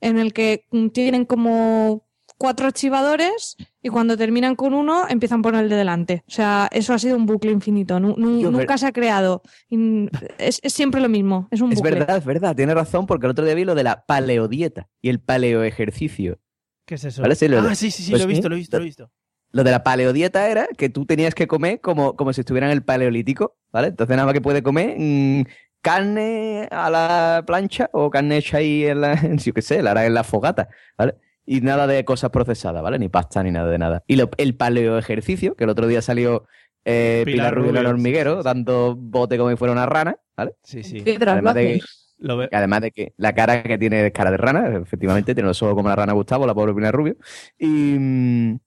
en 0.00 0.18
el 0.18 0.32
que 0.32 0.66
tienen 0.92 1.24
como 1.24 2.02
cuatro 2.40 2.66
archivadores 2.68 3.58
y 3.82 3.90
cuando 3.90 4.16
terminan 4.16 4.56
con 4.56 4.72
uno 4.72 5.04
empiezan 5.10 5.42
por 5.42 5.54
el 5.54 5.68
de 5.68 5.76
delante. 5.76 6.24
O 6.26 6.30
sea, 6.30 6.68
eso 6.72 6.94
ha 6.94 6.98
sido 6.98 7.14
un 7.18 7.26
bucle 7.26 7.52
infinito. 7.52 7.98
Yo, 7.98 8.50
nunca 8.50 8.78
se 8.78 8.86
ha 8.86 8.92
creado. 8.92 9.42
In- 9.68 10.10
Es, 10.38 10.58
es 10.62 10.72
siempre 10.72 11.02
lo 11.02 11.10
mismo. 11.10 11.48
Es 11.50 11.60
un 11.60 11.70
Es 11.70 11.76
bucle. 11.78 11.96
verdad, 11.96 12.16
es 12.16 12.24
verdad. 12.24 12.56
Tienes 12.56 12.74
razón, 12.74 13.04
porque 13.04 13.26
el 13.26 13.32
otro 13.32 13.44
día 13.44 13.54
vi 13.54 13.66
lo 13.66 13.74
de 13.74 13.82
la 13.84 14.06
paleodieta 14.06 14.88
y 15.02 15.10
el 15.10 15.20
paleoejercicio. 15.20 16.38
¿Qué 16.86 16.94
es 16.94 17.04
eso? 17.04 17.20
Vale, 17.20 17.34
sí, 17.34 17.46
lo- 17.46 17.58
ah, 17.60 17.74
sí, 17.74 17.90
sí, 17.90 18.02
sí, 18.04 18.10
pues 18.10 18.22
lo 18.22 18.24
he 18.24 18.32
visto, 18.32 18.48
lo 18.48 18.54
he 18.54 18.58
visto, 18.58 18.76
lo 18.78 18.82
he 18.84 18.86
visto. 18.86 19.10
Lo 19.52 19.62
de 19.62 19.70
la 19.72 19.82
paleodieta 19.82 20.48
era 20.48 20.66
que 20.78 20.88
tú 20.88 21.04
tenías 21.04 21.34
que 21.34 21.46
comer 21.46 21.80
como, 21.82 22.16
como 22.16 22.32
si 22.32 22.40
estuviera 22.40 22.66
en 22.68 22.72
el 22.72 22.84
paleolítico, 22.84 23.58
¿vale? 23.70 23.88
Entonces 23.88 24.16
nada 24.16 24.24
más 24.26 24.32
que 24.32 24.40
puedes 24.40 24.62
comer 24.62 24.96
mm, 24.98 25.42
carne 25.82 26.68
a 26.70 26.88
la 26.88 27.44
plancha 27.46 27.90
o 27.92 28.08
carne 28.10 28.38
hecha 28.38 28.58
ahí 28.58 28.86
en 28.86 29.00
la, 29.02 29.12
en, 29.12 29.36
yo 29.38 29.52
qué 29.52 29.60
sé, 29.62 29.82
la 29.82 29.90
hará 29.90 30.06
en 30.06 30.14
la 30.14 30.24
fogata, 30.24 30.68
¿vale? 30.96 31.16
Y 31.52 31.62
nada 31.62 31.86
de 31.88 32.04
cosas 32.04 32.30
procesadas, 32.30 32.80
¿vale? 32.80 32.96
Ni 32.98 33.08
pasta 33.08 33.42
ni 33.42 33.50
nada 33.50 33.68
de 33.68 33.78
nada. 33.78 34.04
Y 34.06 34.14
lo- 34.16 34.30
el 34.36 34.54
paleoejercicio, 34.54 35.56
que 35.56 35.64
el 35.64 35.70
otro 35.70 35.86
día 35.88 36.00
salió 36.00 36.44
eh, 36.84 37.22
Pilar 37.24 37.50
Pilar, 37.50 37.54
Rubio 37.56 37.70
en 37.70 37.76
el 37.76 37.86
hormiguero, 37.86 38.42
dando 38.42 38.94
bote 38.96 39.36
como 39.36 39.50
si 39.50 39.56
fuera 39.56 39.72
una 39.72 39.84
rana, 39.84 40.16
¿vale? 40.36 40.54
Sí, 40.62 40.82
sí. 40.84 41.02
Además 41.32 41.54
de, 41.54 41.66
que, 41.78 41.80
Lo 42.18 42.36
ve- 42.36 42.48
además 42.52 42.80
de 42.82 42.90
que 42.92 43.14
la 43.16 43.34
cara 43.34 43.62
que 43.64 43.78
tiene 43.78 44.06
es 44.06 44.12
cara 44.12 44.30
de 44.30 44.36
rana, 44.36 44.76
efectivamente, 44.78 45.34
tiene 45.34 45.48
los 45.48 45.60
ojos 45.62 45.74
como 45.74 45.88
la 45.88 45.96
rana 45.96 46.12
Gustavo, 46.12 46.46
la 46.46 46.54
pobre 46.54 46.72
Pilar 46.72 46.94
Rubio. 46.94 47.16
Y, 47.58 47.66
mm, 47.98 48.58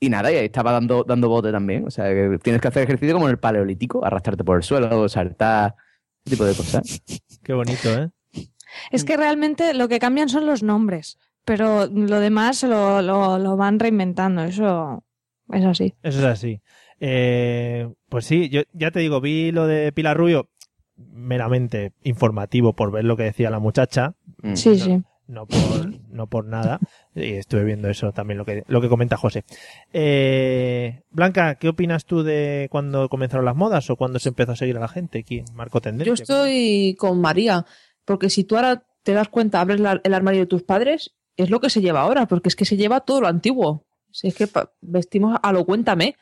y 0.00 0.08
nada, 0.10 0.30
y 0.30 0.36
ahí 0.36 0.44
estaba 0.44 0.72
dando, 0.72 1.04
dando 1.04 1.28
bote 1.30 1.50
también. 1.50 1.86
O 1.86 1.90
sea, 1.90 2.04
que 2.12 2.38
tienes 2.42 2.60
que 2.60 2.68
hacer 2.68 2.82
ejercicio 2.82 3.14
como 3.14 3.26
en 3.28 3.32
el 3.32 3.38
paleolítico, 3.38 4.04
arrastrarte 4.04 4.44
por 4.44 4.58
el 4.58 4.62
suelo, 4.62 5.08
saltar, 5.08 5.74
ese 6.24 6.36
tipo 6.36 6.44
de 6.44 6.54
cosas. 6.54 7.02
Qué 7.42 7.52
bonito, 7.54 7.88
¿eh? 7.96 8.10
Es 8.92 9.04
que 9.04 9.16
realmente 9.16 9.72
lo 9.72 9.88
que 9.88 9.98
cambian 9.98 10.28
son 10.28 10.44
los 10.44 10.62
nombres, 10.62 11.18
pero 11.46 11.86
lo 11.86 12.20
demás 12.20 12.62
lo, 12.62 13.00
lo, 13.00 13.38
lo 13.38 13.56
van 13.56 13.78
reinventando, 13.78 14.42
eso 14.44 15.02
es 15.50 15.64
así. 15.64 15.94
Eso 16.02 16.18
es 16.18 16.24
así. 16.26 16.60
Eh, 17.00 17.88
pues 18.10 18.26
sí, 18.26 18.48
yo 18.50 18.62
ya 18.74 18.90
te 18.90 19.00
digo, 19.00 19.20
vi 19.22 19.52
lo 19.52 19.66
de 19.66 19.92
Pilar 19.92 20.16
Rubio 20.18 20.50
meramente 20.96 21.92
informativo 22.02 22.74
por 22.74 22.90
ver 22.90 23.04
lo 23.04 23.16
que 23.16 23.24
decía 23.24 23.50
la 23.50 23.58
muchacha, 23.58 24.14
Mm. 24.42 24.54
Sí, 24.54 24.70
no, 24.70 24.76
sí. 24.76 25.02
no 25.28 25.46
por, 25.46 26.08
no 26.10 26.26
por 26.26 26.44
nada. 26.46 26.78
Y 27.14 27.32
estuve 27.34 27.64
viendo 27.64 27.88
eso 27.88 28.12
también, 28.12 28.38
lo 28.38 28.44
que, 28.44 28.64
lo 28.68 28.80
que 28.80 28.88
comenta 28.88 29.16
José. 29.16 29.44
Eh, 29.92 31.02
Blanca, 31.10 31.54
¿qué 31.56 31.68
opinas 31.68 32.04
tú 32.04 32.22
de 32.22 32.68
cuando 32.70 33.08
comenzaron 33.08 33.44
las 33.44 33.56
modas 33.56 33.88
o 33.90 33.96
cuando 33.96 34.18
se 34.18 34.28
empezó 34.28 34.52
a 34.52 34.56
seguir 34.56 34.76
a 34.76 34.80
la 34.80 34.88
gente? 34.88 35.24
¿Quién 35.24 35.44
marcó 35.54 35.80
tendencia? 35.80 36.06
Yo 36.10 36.14
estoy 36.14 36.94
con 36.98 37.20
María, 37.20 37.64
porque 38.04 38.28
si 38.30 38.44
tú 38.44 38.56
ahora 38.56 38.84
te 39.02 39.12
das 39.12 39.28
cuenta, 39.28 39.60
abres 39.60 39.80
la- 39.80 40.00
el 40.04 40.14
armario 40.14 40.40
de 40.40 40.46
tus 40.46 40.62
padres, 40.62 41.14
es 41.36 41.50
lo 41.50 41.60
que 41.60 41.70
se 41.70 41.80
lleva 41.80 42.02
ahora, 42.02 42.26
porque 42.26 42.48
es 42.48 42.56
que 42.56 42.64
se 42.64 42.76
lleva 42.76 43.00
todo 43.00 43.20
lo 43.20 43.28
antiguo. 43.28 43.86
Si 44.10 44.28
es 44.28 44.34
que 44.34 44.48
vestimos 44.80 45.38
a 45.42 45.52
lo 45.52 45.64
cuéntame. 45.64 46.16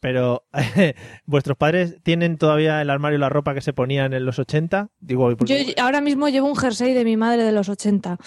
Pero, 0.00 0.46
¿vuestros 1.26 1.56
padres 1.56 1.98
tienen 2.02 2.38
todavía 2.38 2.80
el 2.80 2.90
armario 2.90 3.18
y 3.18 3.20
la 3.20 3.28
ropa 3.28 3.54
que 3.54 3.60
se 3.60 3.72
ponían 3.72 4.12
en 4.12 4.24
los 4.24 4.38
80? 4.38 4.90
Digo, 4.98 5.30
Yo 5.44 5.56
ahora 5.78 6.00
mismo 6.00 6.28
llevo 6.28 6.48
un 6.48 6.56
jersey 6.56 6.94
de 6.94 7.04
mi 7.04 7.16
madre 7.16 7.42
de 7.42 7.52
los 7.52 7.68
80. 7.68 8.18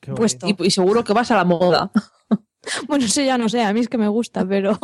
qué 0.00 0.12
pues. 0.12 0.38
Y, 0.44 0.66
y 0.66 0.70
seguro 0.70 1.04
que 1.04 1.12
vas 1.12 1.30
a 1.30 1.36
la 1.36 1.44
moda. 1.44 1.90
Bueno, 2.86 3.06
eso 3.06 3.20
ya 3.20 3.38
no 3.38 3.48
sé, 3.48 3.60
a 3.62 3.72
mí 3.72 3.80
es 3.80 3.88
que 3.88 3.98
me 3.98 4.06
gusta, 4.06 4.46
pero 4.46 4.78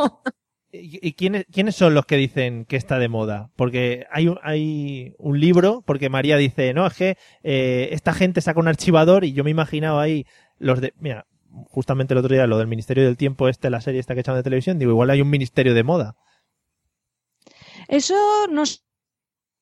¿Y, 0.71 1.15
quiénes, 1.15 1.47
quiénes 1.51 1.77
son 1.77 1.95
los 1.95 2.05
que 2.05 2.17
dicen 2.17 2.67
que 2.67 2.77
está 2.77 2.99
de 2.99 3.09
moda? 3.09 3.51
Porque 3.57 4.07
hay 4.11 4.29
un, 4.29 4.39
hay 4.43 5.15
un 5.19 5.41
libro, 5.41 5.83
porque 5.87 6.11
María 6.11 6.37
dice, 6.37 6.75
no, 6.75 6.87
es 6.87 6.93
que 6.93 7.17
eh, 7.43 7.89
esta 7.93 8.13
gente 8.13 8.43
saca 8.43 8.61
un 8.61 8.69
archivador 8.69 9.25
y 9.25 9.33
yo 9.33 9.45
me 9.45 9.51
he 9.51 9.53
imaginado 9.53 9.99
ahí 9.99 10.27
los 10.59 10.83
de... 10.83 10.93
Mira, 10.99 11.27
justamente 11.71 12.13
el 12.13 12.19
otro 12.19 12.35
día 12.35 12.47
lo 12.47 12.59
del 12.59 12.67
Ministerio 12.67 13.05
del 13.05 13.17
Tiempo, 13.17 13.49
este, 13.49 13.71
la 13.71 13.81
serie 13.81 14.01
esta 14.01 14.13
que 14.15 14.21
echaban 14.21 14.41
de 14.41 14.45
televisión, 14.45 14.79
digo, 14.79 14.91
igual 14.91 15.09
hay 15.09 15.23
un 15.23 15.31
ministerio 15.31 15.73
de 15.73 15.83
moda. 15.83 16.17
eso 17.89 18.15
no 18.51 18.65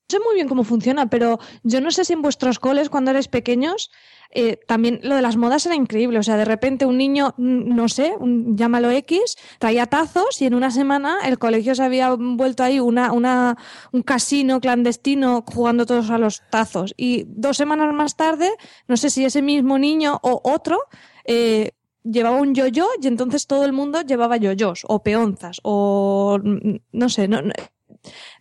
sé 0.09 0.19
muy 0.21 0.35
bien 0.35 0.49
cómo 0.49 0.65
funciona, 0.65 1.09
pero 1.09 1.39
yo 1.63 1.81
no 1.81 1.91
sé 1.91 2.05
si 2.05 2.13
en 2.13 2.23
vuestros 2.23 2.59
coles 2.59 2.89
cuando 2.89 3.11
erais 3.11 3.29
pequeños 3.29 3.91
eh, 4.31 4.59
también 4.67 5.01
lo 5.03 5.15
de 5.15 5.23
las 5.23 5.37
modas 5.37 5.65
era 5.67 5.75
increíble. 5.75 6.19
O 6.19 6.23
sea, 6.23 6.37
de 6.37 6.45
repente 6.45 6.87
un 6.87 6.99
niño, 6.99 7.35
mm, 7.37 7.75
no 7.75 7.89
sé, 7.89 8.15
un, 8.19 8.57
llámalo 8.57 8.91
X, 8.91 9.37
traía 9.59 9.87
tazos 9.87 10.41
y 10.43 10.47
en 10.47 10.55
una 10.55 10.71
semana 10.71 11.19
el 11.25 11.39
colegio 11.39 11.75
se 11.75 11.83
había 11.83 12.15
vuelto 12.15 12.63
ahí 12.63 12.81
una, 12.81 13.13
una, 13.13 13.57
un 13.93 14.03
casino 14.03 14.61
clandestino 14.61 15.45
jugando 15.47 15.87
todos 15.87 16.11
a 16.11 16.19
los 16.19 16.43
tazos. 16.51 16.95
Y 16.97 17.25
dos 17.29 17.57
semanas 17.57 17.93
más 17.95 18.17
tarde, 18.17 18.51
no 18.89 18.97
sé 18.97 19.11
si 19.11 19.25
ese 19.25 19.43
mismo 19.43 19.79
niño 19.79 20.19
o 20.23 20.41
otro 20.45 20.81
eh, 21.25 21.73
llevaba 22.05 22.37
un 22.37 22.55
yo-yo 22.55 22.89
y 23.01 23.07
entonces 23.07 23.47
todo 23.47 23.65
el 23.65 23.73
mundo 23.73 24.03
llevaba 24.03 24.37
yo-yos 24.37 24.85
o 24.87 25.03
peonzas 25.03 25.61
o 25.63 26.39
mm, 26.43 26.77
no 26.93 27.09
sé, 27.09 27.29
no, 27.29 27.43
no, 27.43 27.53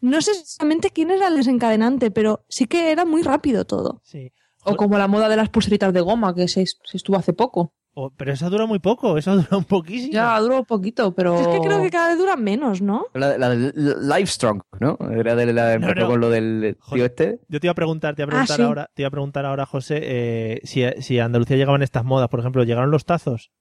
no 0.02 0.22
sé 0.22 0.32
exactamente 0.32 0.90
quién 0.92 1.12
era 1.12 1.28
el 1.28 1.36
desencadenante, 1.38 2.12
pero 2.12 2.46
sí 2.50 2.66
que 2.68 2.92
era 2.92 3.06
muy 3.06 3.22
rápido 3.24 3.66
todo. 3.66 4.02
Sí. 4.04 4.32
O 4.64 4.76
como 4.76 4.98
la 4.98 5.08
moda 5.08 5.30
de 5.30 5.36
las 5.36 5.50
pulseritas 5.50 5.94
de 5.94 6.02
goma, 6.02 6.34
que 6.34 6.48
se, 6.48 6.66
se 6.66 6.98
estuvo 6.98 7.18
hace 7.18 7.34
poco. 7.34 7.74
O- 7.98 8.10
pero 8.10 8.34
eso 8.34 8.50
dura 8.50 8.66
muy 8.66 8.80
poco, 8.80 9.18
eso 9.18 9.36
dura 9.38 9.58
un 9.58 9.64
poquísimo. 9.64 10.12
Ya 10.12 10.38
duró 10.40 10.64
poquito, 10.64 11.14
pero. 11.14 11.40
Es 11.40 11.48
que 11.48 11.60
creo 11.62 11.82
que 11.82 11.90
cada 11.90 12.10
vez 12.10 12.18
dura 12.18 12.36
menos, 12.36 12.82
¿no? 12.82 13.06
La, 13.14 13.38
la 13.38 13.54
Livestrong, 13.56 14.62
¿no? 14.82 14.98
Era 15.16 15.36
de 15.36 15.54
la 15.54 15.78
No, 15.78 15.88
empezó 15.88 16.02
no. 16.02 16.08
con 16.12 16.20
lo 16.20 16.30
del 16.30 16.78
tío 16.92 17.06
este. 17.06 17.40
Yo 17.48 17.60
te 17.60 17.68
iba 17.68 17.72
a 17.72 17.76
preguntar, 17.76 18.16
te 18.16 18.24
iba 18.24 18.26
a 18.26 18.28
Ah, 18.28 18.32
preguntar 18.32 18.58
sí. 18.58 18.64
ahora, 18.64 18.90
te 18.96 19.04
iba 19.04 19.08
a 19.08 19.12
preguntar 19.12 19.46
ahora, 19.46 19.66
José, 19.66 20.00
eh, 20.02 20.62
si, 20.64 20.84
si 21.02 21.20
a 21.20 21.26
Andalucía 21.26 21.56
llegaban 21.58 21.84
estas 21.84 22.04
modas, 22.04 22.28
por 22.30 22.40
ejemplo, 22.42 22.64
¿llegaron 22.64 22.92
los 22.92 23.06
tazos? 23.06 23.52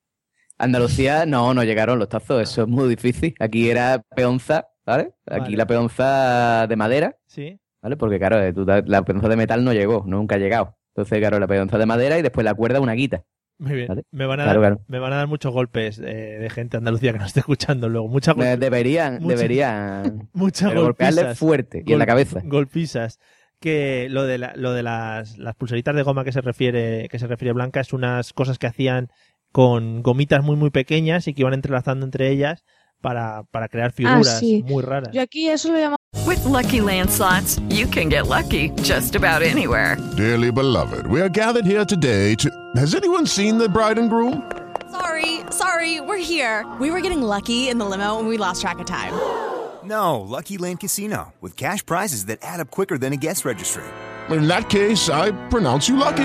Andalucía, 0.57 1.27
no, 1.27 1.53
no 1.53 1.65
llegaron 1.65 1.99
los 1.99 2.09
tazos, 2.09 2.41
eso 2.43 2.63
es 2.63 2.69
muy 2.69 2.89
difícil. 2.89 3.35
Aquí 3.41 3.69
era 3.71 4.03
peonza, 4.15 4.69
¿vale? 4.87 5.13
Aquí 5.27 5.41
Vale. 5.41 5.57
la 5.57 5.67
peonza 5.67 6.67
de 6.67 6.77
madera, 6.77 7.17
Sí. 7.27 7.61
¿vale? 7.83 7.97
Porque 7.97 8.19
claro, 8.19 8.39
eh, 8.43 8.53
la 8.87 9.03
peonza 9.05 9.29
de 9.29 9.37
metal 9.37 9.65
no 9.65 9.73
llegó, 9.73 10.05
nunca 10.07 10.35
ha 10.37 10.39
llegado. 10.39 10.77
Entonces, 10.95 11.19
claro, 11.19 11.39
la 11.39 11.47
peonza 11.47 11.77
de 11.79 11.87
madera 11.87 12.19
y 12.19 12.23
después 12.23 12.45
la 12.45 12.55
cuerda 12.55 12.81
una 12.81 12.93
guita. 12.93 13.25
Muy 13.59 13.73
bien. 13.75 13.87
Vale. 13.89 14.03
Me, 14.11 14.27
van 14.27 14.41
a 14.41 14.45
Claro, 14.45 14.61
dar, 14.61 14.73
claro. 14.73 14.85
me 14.89 14.99
van 14.99 15.13
a 15.13 15.17
dar 15.17 15.27
muchos 15.29 15.53
golpes 15.53 15.99
eh, 16.01 16.03
de 16.41 16.51
gente 16.51 16.77
de 16.77 16.79
Andalucía 16.79 17.13
que 17.13 17.19
nos 17.19 17.29
esté 17.29 17.41
escuchando 17.41 17.89
luego. 17.89 18.09
Mucha 18.09 18.35
deberían, 18.35 19.15
mucho- 19.23 19.29
deberían 19.29 20.29
muchas 20.33 20.75
golpizas. 20.75 21.39
fuerte 21.39 21.83
y 21.87 21.93
en 21.93 21.99
la 22.01 22.07
cabeza. 22.07 22.41
Golpizas. 22.45 23.21
Que 23.61 24.09
lo 24.11 24.25
de, 24.25 24.39
la- 24.39 24.55
lo 24.57 24.73
de 24.73 24.83
las, 24.83 25.39
las 25.39 25.55
pulseritas 25.55 25.95
de 25.95 26.03
goma 26.03 26.25
que 26.25 26.33
se 26.33 26.41
refiere 26.41 27.09
que 27.09 27.19
se 27.19 27.27
refiere 27.29 27.53
Blanca 27.53 27.81
es 27.81 27.93
unas 27.93 28.33
cosas 28.33 28.59
que 28.59 28.67
hacían 28.67 29.09
con 29.53 30.03
gomitas 30.03 30.43
muy 30.43 30.57
muy 30.57 30.71
pequeñas 30.71 31.29
y 31.29 31.35
que 31.35 31.43
iban 31.43 31.55
entrelazando 31.55 32.05
entre 32.05 32.29
ellas 32.31 32.65
para, 33.05 33.45
para 33.51 33.69
crear 33.69 33.91
ah, 33.91 33.93
figuras 33.93 34.41
sí. 34.41 34.65
muy 34.67 34.83
raras. 34.83 35.13
Yo 35.13 35.21
aquí 35.21 35.49
eso 35.51 35.71
lo 35.71 35.79
llamo 35.79 35.97
With 36.27 36.43
Lucky 36.47 36.81
landslots, 36.81 37.61
you 37.69 37.87
can 37.87 38.09
get 38.09 38.27
lucky 38.27 38.71
just 38.83 39.15
about 39.15 39.43
anywhere. 39.43 39.99
Dearly 40.17 40.51
beloved, 40.51 41.07
we 41.09 41.21
are 41.21 41.29
gathered 41.29 41.67
here 41.67 41.85
today 41.85 42.35
to. 42.37 42.51
Has 42.77 42.95
anyone 42.95 43.27
seen 43.27 43.59
the 43.59 43.69
bride 43.69 43.99
and 43.99 44.09
groom? 44.09 44.51
Sorry, 44.91 45.41
sorry, 45.51 46.01
we're 46.01 46.17
here. 46.17 46.65
We 46.81 46.91
were 46.91 47.03
getting 47.03 47.21
lucky 47.21 47.69
in 47.69 47.77
the 47.79 47.85
limo 47.85 48.19
and 48.19 48.27
we 48.27 48.39
lost 48.39 48.63
track 48.63 48.79
of 48.79 48.87
time. 48.87 49.13
No, 49.85 50.23
Lucky 50.23 50.57
Land 50.57 50.81
Casino, 50.81 51.35
with 51.43 51.59
cash 51.59 51.85
prizes 51.85 52.25
that 52.25 52.39
add 52.41 52.59
up 52.59 52.71
quicker 52.71 52.97
than 52.97 53.13
a 53.13 53.19
guest 53.19 53.45
registry. 53.45 53.85
In 54.31 54.49
that 54.49 54.71
case, 54.71 55.11
I 55.11 55.33
pronounce 55.51 55.91
you 55.91 55.99
lucky. 55.99 56.25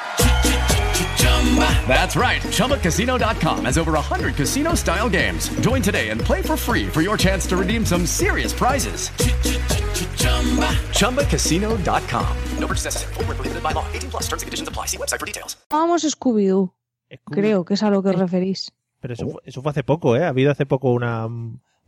That's 1.87 2.15
right. 2.15 2.41
ChumbaCasino.com 2.41 3.65
has 3.65 3.77
over 3.77 3.91
100 3.93 4.35
casino 4.35 4.75
style 4.75 5.09
games. 5.09 5.49
Join 5.59 5.81
today 5.81 6.09
and 6.09 6.21
play 6.21 6.41
for 6.41 6.55
free 6.55 6.87
for 6.87 7.01
your 7.01 7.17
chance 7.17 7.45
to 7.47 7.57
redeem 7.57 7.85
some 7.85 8.05
serious 8.05 8.53
prizes. 8.53 9.09
ChumbaCasino.com. 10.97 12.37
No 12.57 12.67
purchase 12.67 12.85
necessary. 12.85 13.13
Void 13.15 13.35
prohibited 13.35 13.61
by 13.61 13.73
law. 13.73 13.85
18 13.91 14.09
plus 14.11 14.23
terms 14.29 14.43
and 14.43 14.47
conditions 14.47 14.69
apply. 14.69 14.87
See 14.87 14.97
website 14.97 15.19
for 15.19 15.25
details. 15.25 15.57
Vamos 15.69 16.03
Scooby-Doo. 16.03 16.71
Creo 17.25 17.65
que 17.65 17.73
es 17.73 17.83
a 17.83 17.89
lo 17.89 18.01
que 18.01 18.09
os 18.09 18.15
referís. 18.15 18.71
Pero 19.01 19.13
eso, 19.13 19.41
eso 19.43 19.61
fue 19.61 19.71
hace 19.71 19.83
poco, 19.83 20.15
¿eh? 20.15 20.23
Ha 20.23 20.29
habido 20.29 20.51
hace 20.51 20.65
poco 20.65 20.91
una, 20.91 21.27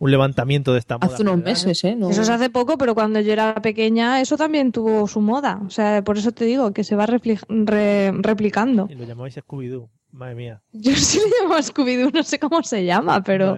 un 0.04 0.12
levantamiento 0.12 0.74
de 0.74 0.80
esta 0.80 0.98
moda. 0.98 1.13
Hace 1.13 1.24
unos 1.24 1.38
meses, 1.44 1.84
¿eh? 1.84 1.96
No- 1.96 2.10
Eso 2.10 2.22
es 2.22 2.30
hace 2.30 2.50
poco, 2.50 2.78
pero 2.78 2.94
cuando 2.94 3.20
yo 3.22 3.32
era 3.34 3.56
pequeña 3.56 4.20
eso 4.22 4.38
también 4.38 4.72
tuvo 4.72 5.08
su 5.08 5.22
moda. 5.22 5.62
O 5.66 5.70
sea, 5.70 6.04
por 6.04 6.18
eso 6.18 6.32
te 6.32 6.46
digo 6.46 6.72
que 6.74 6.84
se 6.84 6.96
va 6.96 7.06
repli- 7.08 7.39
re- 7.48 8.12
replicando. 8.22 8.88
Y 8.89 8.96
lo 8.96 9.06
llamabais 9.06 9.38
Scooby-Doo. 9.38 9.89
Madre 10.13 10.36
mía. 10.36 10.62
Yo 10.71 10.91
sí 10.95 11.17
le 11.19 11.26
llamo 11.41 11.56
a 11.56 11.60
Scooby-Doo, 11.62 12.12
no 12.13 12.21
sé 12.23 12.38
cómo 12.39 12.62
se 12.63 12.86
llama, 12.86 13.21
pero... 13.23 13.58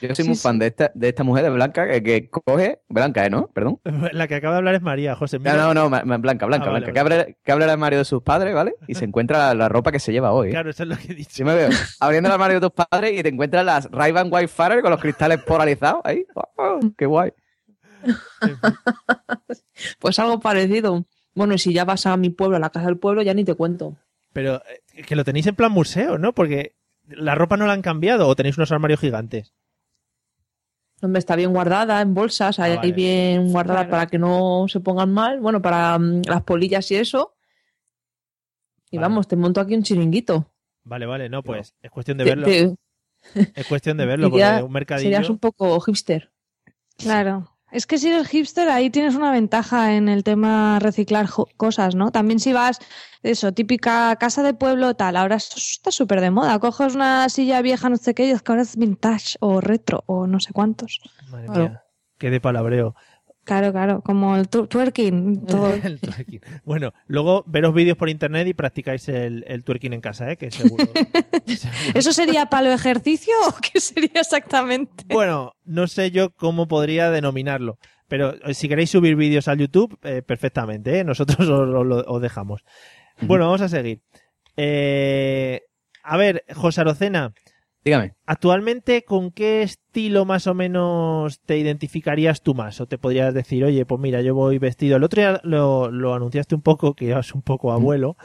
Yo 0.00 0.14
soy 0.14 0.26
muy 0.26 0.36
fan 0.36 0.58
de 0.58 0.66
esta, 0.68 0.92
de 0.94 1.08
esta 1.08 1.24
mujer 1.24 1.42
de 1.44 1.50
Blanca 1.50 1.88
que, 1.88 2.02
que 2.02 2.30
coge. 2.30 2.80
Blanca, 2.88 3.24
¿eh? 3.26 3.30
¿No? 3.30 3.48
Perdón. 3.48 3.80
La 4.12 4.28
que 4.28 4.34
acaba 4.36 4.52
de 4.54 4.58
hablar 4.58 4.74
es 4.76 4.82
María, 4.82 5.16
José. 5.16 5.38
mira. 5.38 5.54
No, 5.56 5.72
no, 5.72 5.74
no, 5.74 5.90
ma- 5.90 6.02
ma- 6.04 6.18
Blanca, 6.18 6.46
Blanca, 6.46 6.66
Ah, 6.68 6.72
vale, 6.72 6.84
Blanca. 6.92 7.36
Que, 7.42 7.50
abre 7.52 7.64
el 7.64 7.70
armario 7.70 7.98
de 7.98 8.04
sus 8.04 8.22
padres, 8.22 8.54
¿vale? 8.54 8.74
Y 8.86 8.94
se 8.94 9.04
encuentra 9.06 9.38
la, 9.38 9.54
la 9.54 9.68
ropa 9.68 9.90
que 9.90 9.98
se 9.98 10.12
lleva 10.12 10.32
hoy. 10.32 10.48
¿eh? 10.48 10.50
Claro, 10.52 10.70
eso 10.70 10.82
es 10.84 10.88
lo 10.90 10.96
que 10.96 11.10
he 11.12 11.14
dicho. 11.14 11.32
Yo 11.38 11.44
me 11.46 11.54
veo 11.54 11.70
abriendo 11.98 12.28
el 12.28 12.32
armario 12.34 12.60
de 12.60 12.68
tus 12.70 12.84
padres 12.86 13.18
y 13.18 13.22
te 13.22 13.30
encuentras 13.30 13.64
las 13.64 13.90
Ray-Ban 13.90 14.28
Wildfire 14.32 14.82
con 14.82 14.90
los 14.92 15.00
cristales 15.00 15.42
polarizados 15.42 16.02
ahí. 16.04 16.24
¡Oh, 16.56 16.78
¡Qué 16.96 17.06
guay! 17.06 17.32
Pues 19.98 20.18
algo 20.18 20.40
parecido. 20.40 21.04
Bueno, 21.34 21.54
y 21.54 21.58
si 21.58 21.72
ya 21.72 21.84
vas 21.84 22.06
a 22.06 22.16
mi 22.16 22.30
pueblo, 22.30 22.56
a 22.56 22.60
la 22.60 22.70
casa 22.70 22.86
del 22.86 22.98
pueblo, 22.98 23.22
ya 23.22 23.34
ni 23.34 23.44
te 23.44 23.54
cuento. 23.54 23.96
Pero 24.32 24.56
eh, 24.56 24.80
que 25.06 25.16
lo 25.16 25.24
tenéis 25.24 25.46
en 25.46 25.54
plan 25.56 25.72
museo, 25.72 26.18
¿no? 26.18 26.32
Porque 26.34 26.74
la 27.08 27.34
ropa 27.34 27.56
no 27.56 27.66
la 27.66 27.72
han 27.72 27.82
cambiado 27.82 28.28
o 28.28 28.36
tenéis 28.36 28.56
unos 28.56 28.72
armarios 28.72 29.00
gigantes. 29.00 29.52
Hombre, 31.02 31.18
está 31.18 31.36
bien 31.36 31.52
guardada 31.52 32.00
en 32.00 32.14
bolsas, 32.14 32.58
ahí 32.58 32.72
Ah, 32.72 32.76
vale. 32.76 32.92
bien 32.92 33.52
guardada 33.52 33.88
para 33.88 34.06
que 34.06 34.18
no 34.18 34.64
se 34.68 34.80
pongan 34.80 35.12
mal. 35.12 35.40
Bueno, 35.40 35.60
para 35.60 35.98
mm, 35.98 36.22
las 36.26 36.42
polillas 36.42 36.90
y 36.90 36.96
eso. 36.96 37.34
Y 38.90 38.98
vamos, 38.98 39.28
te 39.28 39.36
monto 39.36 39.60
aquí 39.60 39.74
un 39.74 39.82
chiringuito. 39.82 40.50
Vale, 40.84 41.04
vale, 41.06 41.28
no, 41.28 41.42
pues 41.42 41.74
es 41.82 41.90
cuestión 41.90 42.16
de 42.18 42.24
Te- 42.24 42.30
verlo. 42.30 42.46
te- 42.46 42.74
Es 43.54 43.66
cuestión 43.66 43.96
de 43.98 44.06
verlo, 44.06 44.30
porque 44.30 44.62
un 44.62 44.72
mercadillo. 44.72 45.10
Serías 45.10 45.28
un 45.28 45.38
poco 45.38 45.78
hipster. 45.80 46.32
Claro. 46.96 47.55
Es 47.72 47.86
que 47.86 47.98
si 47.98 48.08
eres 48.08 48.28
hipster, 48.28 48.68
ahí 48.68 48.90
tienes 48.90 49.16
una 49.16 49.32
ventaja 49.32 49.94
en 49.94 50.08
el 50.08 50.22
tema 50.22 50.78
reciclar 50.78 51.28
cosas, 51.56 51.94
¿no? 51.94 52.12
También 52.12 52.38
si 52.38 52.52
vas, 52.52 52.78
eso, 53.22 53.52
típica 53.52 54.14
casa 54.16 54.42
de 54.42 54.54
pueblo, 54.54 54.94
tal, 54.94 55.16
ahora 55.16 55.36
esto 55.36 55.56
está 55.56 55.90
súper 55.90 56.20
de 56.20 56.30
moda. 56.30 56.58
Coges 56.60 56.94
una 56.94 57.28
silla 57.28 57.60
vieja, 57.62 57.88
no 57.88 57.96
sé 57.96 58.14
qué, 58.14 58.26
y 58.26 58.30
es 58.30 58.42
que 58.42 58.52
ahora 58.52 58.62
es 58.62 58.76
vintage 58.76 59.36
o 59.40 59.60
retro 59.60 60.04
o 60.06 60.26
no 60.26 60.38
sé 60.38 60.52
cuántos. 60.52 61.00
Madre 61.30 61.46
Claro. 61.46 61.68
mía, 61.70 61.84
qué 62.18 62.30
de 62.30 62.40
palabreo. 62.40 62.94
Claro, 63.46 63.70
claro, 63.70 64.02
como 64.02 64.36
el 64.36 64.48
twerking. 64.48 65.46
Todo. 65.46 65.72
El 65.84 66.00
twerking. 66.00 66.40
Bueno, 66.64 66.92
luego 67.06 67.44
veros 67.46 67.72
vídeos 67.72 67.96
por 67.96 68.08
internet 68.08 68.48
y 68.48 68.54
practicáis 68.54 69.08
el, 69.08 69.44
el 69.46 69.62
twerking 69.62 69.92
en 69.92 70.00
casa, 70.00 70.32
¿eh? 70.32 70.36
Que 70.36 70.50
seguro. 70.50 70.84
¿Eso 71.94 72.12
sería 72.12 72.46
palo 72.46 72.72
ejercicio 72.72 73.32
o 73.48 73.54
qué 73.60 73.78
sería 73.78 74.20
exactamente? 74.20 75.04
Bueno, 75.14 75.52
no 75.64 75.86
sé 75.86 76.10
yo 76.10 76.30
cómo 76.30 76.66
podría 76.66 77.08
denominarlo. 77.12 77.78
Pero 78.08 78.34
eh, 78.44 78.52
si 78.52 78.68
queréis 78.68 78.90
subir 78.90 79.14
vídeos 79.14 79.46
al 79.46 79.58
YouTube, 79.58 79.96
eh, 80.02 80.22
perfectamente, 80.22 80.98
¿eh? 80.98 81.04
Nosotros 81.04 81.48
os, 81.48 82.04
os 82.04 82.22
dejamos. 82.22 82.64
Bueno, 83.20 83.44
vamos 83.44 83.60
a 83.60 83.68
seguir. 83.68 84.00
Eh, 84.56 85.62
a 86.02 86.16
ver, 86.16 86.44
José 86.52 86.80
Arocena, 86.80 87.32
Dígame. 87.86 88.14
actualmente, 88.26 89.04
¿con 89.04 89.30
qué 89.30 89.62
estilo 89.62 90.24
más 90.24 90.48
o 90.48 90.54
menos 90.54 91.40
te 91.46 91.56
identificarías 91.56 92.42
tú 92.42 92.52
más? 92.54 92.80
O 92.80 92.86
te 92.88 92.98
podrías 92.98 93.32
decir, 93.32 93.64
oye, 93.64 93.86
pues 93.86 94.00
mira, 94.00 94.20
yo 94.22 94.34
voy 94.34 94.58
vestido. 94.58 94.96
El 94.96 95.04
otro 95.04 95.22
día 95.22 95.40
lo, 95.44 95.88
lo 95.92 96.12
anunciaste 96.12 96.56
un 96.56 96.62
poco, 96.62 96.94
que 96.94 97.10
eras 97.10 97.32
un 97.32 97.42
poco 97.42 97.70
abuelo. 97.70 98.16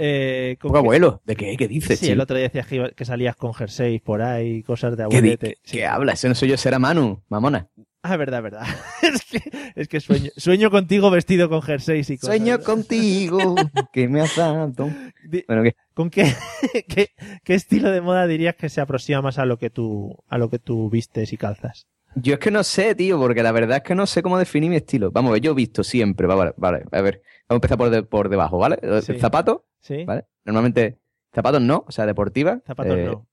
Eh, 0.00 0.56
¿con 0.60 0.70
¿Poco 0.70 0.80
qué- 0.82 0.86
abuelo? 0.86 1.22
¿De 1.24 1.36
qué? 1.36 1.56
¿Qué 1.56 1.68
dices, 1.68 1.98
Sí, 1.98 2.06
chico? 2.06 2.14
el 2.14 2.20
otro 2.20 2.36
día 2.36 2.44
decías 2.46 2.66
que, 2.66 2.74
iba- 2.76 2.90
que 2.90 3.04
salías 3.04 3.36
con 3.36 3.54
jerseys 3.54 4.00
por 4.02 4.20
ahí, 4.22 4.62
cosas 4.64 4.96
de 4.96 5.04
¿Qué, 5.08 5.22
di- 5.22 5.30
abuelete. 5.32 5.58
qué 5.62 5.86
hablas? 5.86 6.14
Ese 6.18 6.28
no 6.28 6.34
soy 6.34 6.48
yo, 6.48 6.56
será 6.56 6.78
Manu, 6.80 7.22
mamona. 7.28 7.68
Ah, 8.02 8.16
verdad, 8.16 8.42
verdad. 8.42 8.64
es 9.02 9.24
que, 9.24 9.72
es 9.74 9.88
que 9.88 10.00
sueño, 10.00 10.30
sueño 10.36 10.70
contigo 10.70 11.10
vestido 11.10 11.48
con 11.48 11.62
jerseys 11.62 12.08
y 12.10 12.16
cosas. 12.16 12.36
Sueño 12.36 12.60
contigo, 12.60 13.56
que 13.92 14.08
me 14.08 14.20
has 14.20 14.34
dado. 14.36 14.72
Bueno, 15.46 15.62
¿qué? 15.62 15.76
¿Con 15.92 16.08
qué, 16.08 16.32
qué, 16.88 17.08
qué 17.44 17.54
estilo 17.54 17.90
de 17.90 18.00
moda 18.00 18.26
dirías 18.26 18.54
que 18.54 18.68
se 18.70 18.80
aproxima 18.80 19.20
más 19.20 19.38
a 19.38 19.44
lo 19.44 19.58
que 19.58 19.68
tú, 19.68 20.16
a 20.28 20.38
lo 20.38 20.48
que 20.48 20.58
tú 20.58 20.88
vistes 20.88 21.32
y 21.32 21.36
calzas? 21.36 21.86
Yo 22.14 22.34
es 22.34 22.38
que 22.40 22.50
no 22.50 22.64
sé, 22.64 22.94
tío, 22.94 23.18
porque 23.18 23.42
la 23.42 23.52
verdad 23.52 23.78
es 23.78 23.82
que 23.82 23.94
no 23.94 24.06
sé 24.06 24.22
cómo 24.22 24.38
definir 24.38 24.70
mi 24.70 24.76
estilo. 24.76 25.10
Vamos, 25.10 25.30
a 25.30 25.32
ver, 25.34 25.42
yo 25.42 25.50
he 25.52 25.54
visto 25.54 25.84
siempre, 25.84 26.26
va, 26.26 26.34
vale, 26.34 26.54
vale, 26.56 26.84
a 26.90 27.00
ver, 27.02 27.20
vamos 27.46 27.50
a 27.50 27.54
empezar 27.56 27.76
por, 27.76 27.90
de- 27.90 28.02
por 28.04 28.28
debajo, 28.30 28.56
¿vale? 28.58 28.78
Sí. 29.02 29.18
Zapato, 29.18 29.66
¿Sí? 29.80 30.04
¿vale? 30.04 30.24
Normalmente, 30.44 30.98
zapatos 31.34 31.60
no, 31.60 31.84
o 31.86 31.92
sea, 31.92 32.06
deportiva. 32.06 32.60
Zapatos 32.66 32.96
eh, 32.96 33.04
no. 33.04 33.26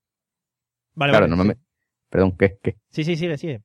Vale, 0.94 1.12
claro, 1.12 1.24
vale. 1.24 1.28
normalmente. 1.30 1.62
Perdón, 2.10 2.36
¿qué? 2.36 2.58
¿Qué? 2.62 2.76
Sí, 2.90 3.04
sí, 3.04 3.16
sigue, 3.16 3.38
sigue. 3.38 3.62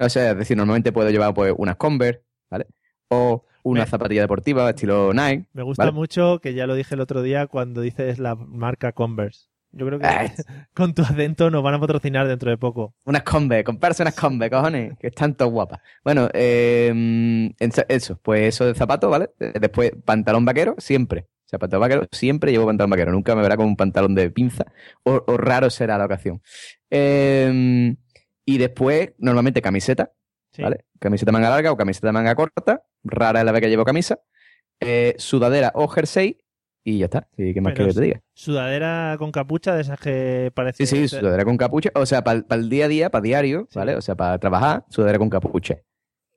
O 0.00 0.08
sea, 0.08 0.30
es 0.32 0.38
decir, 0.38 0.56
normalmente 0.56 0.92
puedo 0.92 1.10
llevar 1.10 1.34
pues 1.34 1.52
unas 1.56 1.76
Converse, 1.76 2.22
¿vale? 2.50 2.66
O 3.08 3.44
una 3.64 3.82
Me- 3.82 3.86
zapatilla 3.86 4.20
deportiva 4.22 4.70
estilo 4.70 5.12
Nike. 5.12 5.46
Me 5.52 5.62
gusta 5.62 5.84
¿vale? 5.84 5.92
mucho 5.92 6.38
que 6.40 6.54
ya 6.54 6.66
lo 6.66 6.74
dije 6.74 6.94
el 6.94 7.00
otro 7.00 7.22
día 7.22 7.46
cuando 7.46 7.80
dices 7.80 8.18
la 8.18 8.34
marca 8.34 8.92
Converse. 8.92 9.48
Yo 9.72 9.84
creo 9.86 9.98
que 9.98 10.06
Ah, 10.06 10.32
con 10.74 10.94
tu 10.94 11.02
acento 11.02 11.50
nos 11.50 11.62
van 11.62 11.74
a 11.74 11.80
patrocinar 11.80 12.26
dentro 12.26 12.50
de 12.50 12.56
poco. 12.56 12.94
Unas 13.04 13.22
Converse, 13.22 13.64
comprarse 13.64 14.02
unas 14.02 14.14
Converse, 14.14 14.50
cojones, 14.56 14.98
que 14.98 15.08
están 15.08 15.34
todas 15.34 15.52
guapas. 15.52 15.80
Bueno, 16.04 16.28
eh, 16.32 16.88
en- 16.88 17.54
eso, 17.88 18.18
pues 18.22 18.48
eso 18.54 18.64
de 18.66 18.74
zapato, 18.74 19.10
¿vale? 19.10 19.30
Después, 19.38 19.92
pantalón 20.04 20.44
vaquero, 20.46 20.74
siempre. 20.78 21.26
O 21.44 21.48
sea, 21.48 21.58
pantalón 21.58 21.80
vaquero, 21.82 22.06
siempre 22.12 22.52
llevo 22.52 22.66
pantalón 22.66 22.90
vaquero. 22.90 23.12
Nunca 23.12 23.34
me 23.34 23.42
verá 23.42 23.56
con 23.56 23.66
un 23.66 23.76
pantalón 23.76 24.14
de 24.14 24.30
pinza. 24.30 24.64
O, 25.02 25.22
o 25.26 25.36
raro 25.36 25.68
será 25.70 25.98
la 25.98 26.04
ocasión. 26.06 26.40
Eh, 26.90 27.94
y 28.54 28.56
después, 28.58 29.10
normalmente 29.18 29.60
camiseta, 29.60 30.12
Sí. 30.52 30.62
¿vale? 30.62 30.86
Camiseta 30.98 31.30
manga 31.32 31.50
larga 31.50 31.70
o 31.70 31.76
camiseta 31.76 32.10
manga 32.12 32.34
corta. 32.34 32.82
Rara 33.04 33.40
es 33.40 33.44
la 33.44 33.52
vez 33.52 33.60
que 33.60 33.68
llevo 33.68 33.84
camisa. 33.84 34.20
Eh, 34.80 35.14
sudadera 35.18 35.70
o 35.74 35.86
jersey. 35.88 36.38
Y 36.82 36.98
ya 36.98 37.04
está. 37.04 37.28
¿Y 37.36 37.52
qué 37.52 37.60
más 37.60 37.74
Pero 37.74 37.88
que 37.88 37.92
te 37.94 38.00
diga? 38.00 38.20
Sudadera 38.32 39.16
con 39.18 39.30
capucha 39.30 39.74
de 39.74 39.82
esas 39.82 40.00
que 40.00 40.50
parece. 40.54 40.86
Sí, 40.86 40.96
sí, 41.06 41.08
sudadera 41.18 41.44
con 41.44 41.58
capucha. 41.58 41.90
O 41.94 42.06
sea, 42.06 42.24
para 42.24 42.42
el 42.50 42.70
día 42.70 42.86
a 42.86 42.88
día, 42.88 43.10
para 43.10 43.20
diario, 43.20 43.68
¿vale? 43.74 43.94
O 43.96 44.00
sea, 44.00 44.14
para 44.14 44.38
trabajar, 44.38 44.86
sudadera 44.88 45.18
con 45.18 45.28
capucha. 45.28 45.76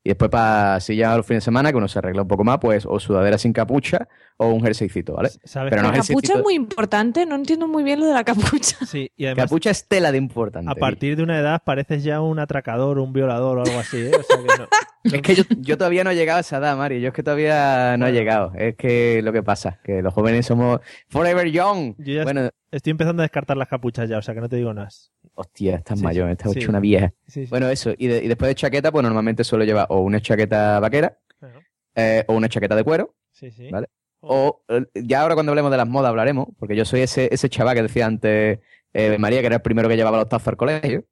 Y 0.04 0.10
después 0.10 0.32
para, 0.32 0.80
si 0.80 0.96
ya 0.96 1.16
los 1.16 1.26
fines 1.26 1.44
de 1.44 1.46
semana, 1.46 1.72
que 1.72 1.78
uno 1.78 1.88
se 1.88 2.00
arregla 2.00 2.24
un 2.24 2.28
poco 2.28 2.44
más, 2.44 2.58
pues 2.60 2.88
o 2.88 3.00
sudadera 3.00 3.38
sin 3.38 3.54
capucha 3.54 4.08
o 4.38 4.48
un 4.48 4.64
jerseycito, 4.64 5.14
¿vale? 5.14 5.30
¿Sabes 5.44 5.70
Pero 5.70 5.84
no 5.84 5.92
la 5.92 6.00
capucha 6.00 6.34
es 6.34 6.42
muy 6.42 6.56
importante, 6.56 7.26
no 7.28 7.36
entiendo 7.36 7.68
muy 7.68 7.84
bien 7.84 8.00
lo 8.00 8.08
de 8.08 8.14
la 8.14 8.24
capucha. 8.24 8.84
Sí, 8.86 9.12
y 9.16 9.26
además 9.26 9.46
Capucha 9.46 9.70
es 9.70 9.88
tela 9.88 10.12
de 10.12 10.18
importante. 10.18 10.72
a 10.72 10.76
partir 10.76 11.16
de 11.16 11.24
una 11.24 11.38
edad 11.40 11.62
pareces 11.64 12.04
ya 12.04 12.20
un 12.20 12.40
atracador, 12.40 12.98
un 12.98 13.14
violador 13.14 13.60
o 13.60 13.62
algo 13.62 13.80
así, 13.80 13.98
¿eh? 13.98 14.12
O 14.18 14.24
sea 14.24 14.38
que 14.38 14.62
no. 14.62 14.68
Es 15.04 15.22
que 15.24 15.34
yo, 15.34 15.44
yo 15.58 15.80
todavía 15.80 16.04
no 16.04 16.12
he 16.12 16.16
llegado 16.16 16.38
a 16.38 16.42
esa 16.42 16.58
edad, 16.58 16.78
Mario. 16.78 17.00
Yo 17.00 17.08
es 17.08 17.14
que 17.16 17.24
todavía 17.24 17.98
no 17.98 18.06
he 18.06 18.12
llegado. 18.12 18.54
Es 18.54 18.76
que 18.76 19.22
lo 19.24 19.34
que 19.34 19.42
pasa, 19.42 19.80
que 19.84 20.04
los 20.04 20.14
jóvenes 20.14 20.46
somos 20.46 20.80
forever 21.10 21.50
young. 21.50 21.96
Yo 21.98 22.14
ya 22.14 22.24
Bueno, 22.24 22.50
estoy 22.70 22.92
empezando 22.92 23.24
a 23.24 23.26
descartar 23.26 23.58
las 23.58 23.68
capuchas 23.68 24.08
ya, 24.08 24.20
o 24.20 24.22
sea 24.22 24.36
que 24.36 24.42
no 24.42 24.50
te 24.50 24.58
digo 24.58 24.74
nada. 24.76 24.90
Hostia, 25.36 25.76
estás 25.78 26.00
Sí, 26.00 26.04
mayor, 26.06 26.30
estás 26.30 26.52
sí. 26.54 26.60
hecho 26.60 26.70
una 26.70 26.80
vieja. 26.80 27.14
Sí, 27.28 27.46
sí. 27.46 27.50
Bueno, 27.50 27.70
eso. 27.70 27.94
Y, 27.98 28.08
de- 28.08 28.24
y 28.24 28.28
después 28.28 28.48
de 28.50 28.56
chaqueta, 28.56 28.92
pues 28.92 29.04
normalmente 29.04 29.44
suelo 29.44 29.64
llevar 29.66 29.88
o 29.90 30.00
una 30.02 30.20
chaqueta 30.22 30.80
vaquera 30.80 31.18
Claro. 31.40 31.60
eh, 31.96 32.24
o 32.28 32.34
una 32.36 32.50
chaqueta 32.50 32.76
de 32.76 32.84
cuero. 32.84 33.16
Sí, 33.32 33.52
sí. 33.52 33.70
¿Vale? 33.70 33.88
O 34.20 34.62
eh, 34.68 34.86
ya 34.94 35.22
ahora 35.22 35.34
cuando 35.34 35.52
hablemos 35.52 35.72
de 35.72 35.78
las 35.78 35.88
modas 35.88 36.10
hablaremos, 36.10 36.48
porque 36.60 36.76
yo 36.76 36.86
soy 36.86 37.02
ese, 37.02 37.28
ese 37.34 37.50
chaval 37.50 37.76
que 37.76 37.82
decía 37.84 38.06
antes 38.06 38.60
eh, 38.94 39.18
María, 39.18 39.40
que 39.40 39.48
era 39.48 39.56
el 39.56 39.62
primero 39.62 39.88
que 39.90 39.96
llevaba 39.96 40.18
los 40.18 40.30
tazos 40.30 40.50
al 40.50 40.58
colegio. 40.58 41.06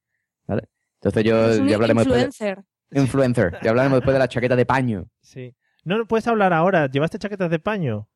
¿Vale? 0.46 0.64
Entonces 1.02 1.24
yo 1.24 1.50
Es 1.50 1.60
un 1.60 1.68
ya 1.68 1.76
hablaremos 1.76 2.04
después 2.06 2.22
de- 2.22 2.28
influencer. 2.28 2.64
influencer. 2.92 3.58
Ya 3.64 3.70
hablaremos 3.72 3.98
después 4.00 4.14
de 4.14 4.20
la 4.20 4.28
chaqueta 4.28 4.56
de 4.56 4.66
paño. 4.66 5.08
Sí. 5.22 5.56
No, 5.86 5.98
no 5.98 6.06
puedes 6.06 6.28
hablar 6.28 6.54
ahora. 6.54 6.88
¿Llevaste 6.88 7.18
chaquetas 7.18 7.50
de 7.50 7.58
paño? 7.60 8.08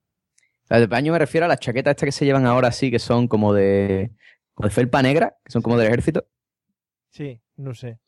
La 0.69 0.79
de 0.79 0.87
paño 0.87 1.11
me 1.13 1.19
refiero 1.19 1.45
a 1.45 1.47
las 1.47 1.59
chaquetas 1.59 1.91
estas 1.91 2.07
que 2.07 2.11
se 2.11 2.25
llevan 2.25 2.45
ahora 2.45 2.71
sí, 2.71 2.91
que 2.91 2.99
son 2.99 3.27
como 3.27 3.53
de, 3.53 4.11
como 4.53 4.67
de 4.69 4.73
felpa 4.73 5.01
negra, 5.01 5.37
que 5.43 5.51
son 5.51 5.61
como 5.61 5.77
del 5.77 5.87
ejército. 5.87 6.25
Sí. 7.09 7.39
No 7.57 7.73
sé. 7.75 7.99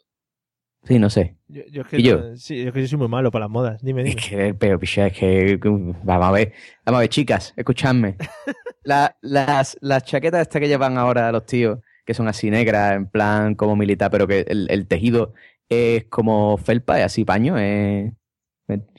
Sí, 0.83 0.99
no 0.99 1.09
sé. 1.09 1.35
Yo, 1.47 1.63
yo 1.71 1.81
es 1.81 1.87
que, 1.87 1.97
¿Y 1.99 2.03
yo? 2.03 2.17
no- 2.19 2.37
sí, 2.37 2.61
yo 2.61 2.67
es 2.67 2.73
que 2.73 2.81
yo 2.81 2.87
soy 2.87 2.97
muy 2.99 3.07
malo 3.07 3.31
para 3.31 3.45
las 3.45 3.51
modas. 3.51 3.81
Dime, 3.81 4.03
dime. 4.03 4.19
Es 4.19 4.27
que, 4.29 4.53
pero, 4.53 4.79
picha, 4.79 5.07
es 5.07 5.17
que, 5.17 5.59
vamos 5.63 6.27
a 6.27 6.31
ver, 6.31 6.53
vamos 6.85 6.97
a 6.97 7.01
ver, 7.01 7.09
chicas, 7.09 7.53
escuchadme. 7.55 8.17
La- 8.83 9.17
las, 9.21 9.77
las 9.81 10.03
chaquetas 10.03 10.41
estas 10.41 10.59
que 10.61 10.67
llevan 10.67 10.99
ahora 10.99 11.31
los 11.31 11.45
tíos, 11.47 11.79
que 12.05 12.13
son 12.13 12.27
así 12.27 12.51
negras, 12.51 12.95
en 12.95 13.07
plan 13.07 13.55
como 13.55 13.75
militar, 13.75 14.11
pero 14.11 14.27
que 14.27 14.41
el, 14.47 14.67
el 14.69 14.85
tejido 14.87 15.33
es 15.69 16.05
como 16.05 16.55
felpa, 16.57 16.99
es 16.99 17.05
así 17.05 17.25
paño, 17.25 17.57
es... 17.57 18.11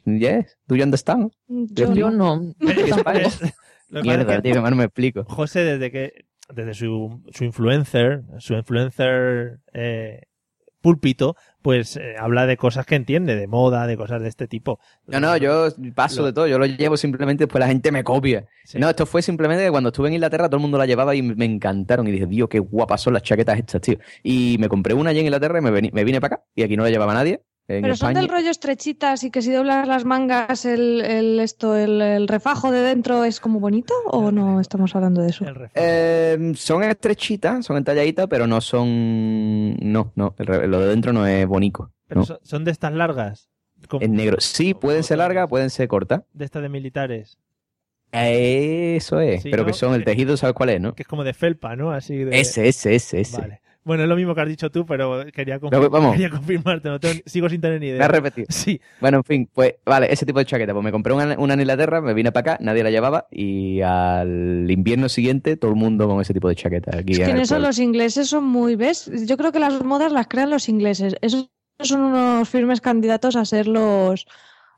Yes, 0.04 0.59
do 0.66 0.74
you 0.76 0.82
understand? 0.82 1.30
Yo, 1.46 1.92
yo 1.94 2.11
no. 2.11 2.52
Mierda, 3.90 4.42
tío, 4.42 4.54
que 4.54 4.61
más 4.61 4.70
no 4.70 4.76
me 4.76 4.85
explico. 4.85 5.24
José, 5.24 5.61
desde 5.64 5.90
que 5.92 6.26
desde 6.52 6.74
su, 6.74 7.22
su 7.32 7.44
influencer, 7.44 8.22
su 8.38 8.54
influencer 8.54 9.59
eh, 9.72 10.22
púlpito, 10.80 11.35
pues 11.62 11.96
eh, 11.96 12.14
habla 12.18 12.46
de 12.46 12.56
cosas 12.56 12.87
que 12.87 12.94
entiende, 12.94 13.35
de 13.35 13.48
moda, 13.48 13.88
de 13.88 13.96
cosas 13.96 14.22
de 14.22 14.28
este 14.28 14.46
tipo. 14.46 14.78
No, 15.06 15.18
no, 15.18 15.37
yo 15.37 15.68
paso 15.94 16.20
Lo- 16.20 16.26
de 16.26 16.32
todo, 16.32 16.46
yo 16.46 16.59
lo 16.59 16.66
llevo 16.66 16.96
simplemente, 16.96 17.44
después 17.44 17.59
la 17.61 17.66
gente 17.66 17.90
me 17.90 18.04
copia. 18.04 18.46
No, 18.74 18.88
esto 18.88 19.04
fue 19.06 19.20
simplemente 19.22 19.64
que 19.64 19.70
cuando 19.70 19.88
estuve 19.88 20.09
en 20.09 20.14
Inglaterra 20.14 20.48
todo 20.48 20.59
el 20.59 20.62
mundo 20.62 20.78
la 20.78 20.87
llevaba 20.87 21.14
y 21.16 21.22
me 21.22 21.44
encantaron. 21.44 22.06
Y 22.06 22.12
dije, 22.12 22.26
Dios, 22.26 22.48
qué 22.48 22.61
guapas 22.61 23.00
son 23.00 23.14
las 23.14 23.22
chaquetas 23.24 23.59
estas, 23.59 23.80
tío. 23.80 23.98
Y 24.22 24.56
me 24.61 24.68
compré 24.68 24.94
una 24.94 25.11
allí 25.11 25.18
en 25.20 25.26
Inglaterra 25.26 25.59
y 25.59 25.62
me, 25.62 25.70
me 25.72 26.04
vine 26.04 26.20
para 26.20 26.37
acá. 26.37 26.44
Y 26.54 26.62
aquí 26.62 26.76
no 26.76 26.85
la 26.85 26.90
llevaba 26.90 27.14
nadie. 27.14 27.42
En 27.68 27.83
Pero 27.83 27.96
son 27.96 28.14
del 28.14 28.29
rollo 28.29 28.50
estrechitas 28.50 29.24
y 29.24 29.31
que 29.33 29.42
si 29.42 29.50
doblas 29.50 29.88
las 29.88 30.05
mangas, 30.05 30.64
el, 30.64 31.00
el- 31.05 31.40
esto, 31.40 31.76
el, 31.76 32.00
el 32.00 32.29
refajo 32.29 32.70
de 32.70 32.81
dentro 32.81 33.24
es 33.24 33.40
como 33.40 33.59
bonito 33.59 33.92
o 34.07 34.31
no 34.31 34.61
estamos 34.61 34.94
hablando 34.94 35.20
de 35.20 35.31
eso? 35.31 35.44
Eh, 35.74 36.52
son 36.55 36.85
estrechitas, 36.85 37.66
son 37.66 37.76
entalladitas, 37.76 38.29
pero 38.29 38.46
no 38.46 38.61
son. 38.61 39.74
No, 39.76 40.12
no, 40.14 40.35
el 40.38 40.46
re- 40.46 40.68
lo 40.68 40.79
de 40.81 40.87
dentro 40.87 41.12
no 41.12 41.26
es 41.26 41.44
bonito. 41.46 41.90
Pero 42.07 42.20
no. 42.20 42.38
son, 42.40 42.64
de 42.64 42.70
estas 42.70 42.92
largas, 42.92 43.48
Es 44.00 44.09
negro. 44.11 44.37
Sí, 44.40 44.72
pueden 44.74 45.02
ser 45.02 45.18
largas, 45.18 45.48
pueden 45.48 45.70
ser 45.70 45.88
cortas. 45.88 46.22
de 46.35 46.44
estas 46.44 46.62
de 46.62 46.68
militares, 46.68 47.37
Eso 48.12 49.20
es. 49.20 49.42
Sí, 49.42 49.50
pero 49.50 49.62
¿no? 49.62 49.66
que 49.66 49.72
son 49.72 49.94
el 49.94 50.05
tejido, 50.05 50.37
¿sabes 50.37 50.55
cuál 50.55 50.70
es, 50.70 50.81
no? 50.81 50.94
que 50.94 51.02
es 51.02 51.09
como 51.09 51.24
de 51.24 51.35
felpa, 51.35 51.74
¿no? 51.76 51.90
Así 51.90 52.16
de... 52.16 52.38
Ese, 52.40 52.68
ese, 52.68 52.94
ese, 52.94 53.20
ese. 53.22 53.40
Vale. 53.40 53.61
Bueno, 53.87 54.03
es 54.03 54.09
lo 54.09 54.16
mismo 54.16 54.35
que 54.35 54.40
has 54.40 54.49
dicho 54.49 54.68
tú, 54.70 54.85
pero 54.85 55.25
quería, 55.33 55.61
confir- 55.61 55.70
Pero, 55.70 55.88
vamos. 55.88 56.12
quería 56.12 56.29
confirmarte, 56.29 56.88
no 56.88 56.99
tengo- 56.99 57.20
sigo 57.25 57.49
sin 57.49 57.61
tener 57.61 57.81
ni 57.81 57.87
idea. 57.87 57.99
Me 58.01 58.05
has 58.05 58.11
repetido. 58.11 58.46
Sí. 58.51 58.81
Bueno, 59.01 59.18
en 59.18 59.25
fin, 59.25 59.49
pues 59.55 59.77
vale, 59.87 60.12
ese 60.12 60.27
tipo 60.27 60.40
de 60.40 60.44
chaqueta. 60.44 60.72
Pues 60.72 60.85
me 60.85 60.90
compré 60.90 61.12
una, 61.14 61.38
una 61.38 61.55
en 61.55 61.61
Inglaterra, 61.61 62.01
me 62.01 62.12
vine 62.12 62.33
para 62.33 62.55
acá, 62.55 62.64
nadie 62.64 62.83
la 62.83 62.90
llevaba 62.90 63.29
y 63.31 63.81
al 63.83 64.68
invierno 64.68 65.09
siguiente 65.09 65.57
todo 65.57 65.70
el 65.70 65.77
mundo 65.77 66.09
con 66.09 66.20
ese 66.20 66.35
tipo 66.35 66.49
de 66.49 66.57
chaqueta. 66.57 66.99
Aquí 66.99 67.12
Es 67.12 67.18
que 67.20 67.25
en 67.31 67.37
eso 67.38 67.55
pueblo. 67.55 67.68
los 67.68 67.79
ingleses 67.79 68.29
son 68.29 68.44
muy, 68.44 68.75
¿ves? 68.75 69.09
Yo 69.27 69.37
creo 69.37 69.53
que 69.53 69.61
las 69.61 69.83
modas 69.85 70.11
las 70.12 70.27
crean 70.27 70.51
los 70.51 70.68
ingleses. 70.68 71.14
Esos 71.20 71.49
son 71.81 72.01
unos 72.01 72.49
firmes 72.49 72.81
candidatos 72.81 73.37
a 73.37 73.44
ser 73.44 73.68
los, 73.68 74.27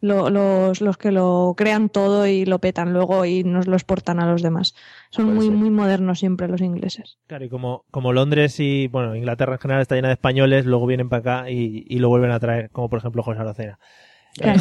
lo- 0.01 0.31
los, 0.31 0.81
los 0.81 0.97
que 0.97 1.13
lo 1.13 1.55
crean 1.57 1.89
todo 1.89 2.27
y 2.27 2.45
lo 2.45 2.59
petan 2.59 2.93
luego 2.93 3.25
y 3.25 3.45
nos 3.45 3.67
lo 3.67 3.75
exportan 3.75 4.21
a 4.21 4.31
los 4.31 4.43
demás. 4.43 4.75
Son 5.11 5.27
Puede 5.27 5.37
muy, 5.37 5.47
ser. 5.47 5.55
muy 5.57 5.71
modernos 5.71 6.19
siempre 6.19 6.49
los 6.49 6.61
ingleses. 6.61 7.19
Claro, 7.27 7.45
y 7.45 7.49
como, 7.49 7.85
como 7.91 8.13
Londres 8.13 8.59
y, 8.61 8.89
bueno, 8.89 9.17
Inglaterra 9.17 9.55
en 9.55 9.59
general 9.61 9.83
está 9.83 9.95
llena 9.95 10.09
de 10.09 10.15
españoles, 10.15 10.67
luego 10.67 10.87
vienen 10.87 11.09
para 11.09 11.21
acá 11.41 11.51
y, 11.51 11.85
y 11.89 11.99
lo 11.99 12.09
vuelven 12.09 12.31
a 12.31 12.41
traer, 12.41 12.71
como 12.71 12.89
por 12.89 12.99
ejemplo 12.99 13.23
José 13.23 13.41
Arocena. 13.41 13.79
Claro. 14.35 14.61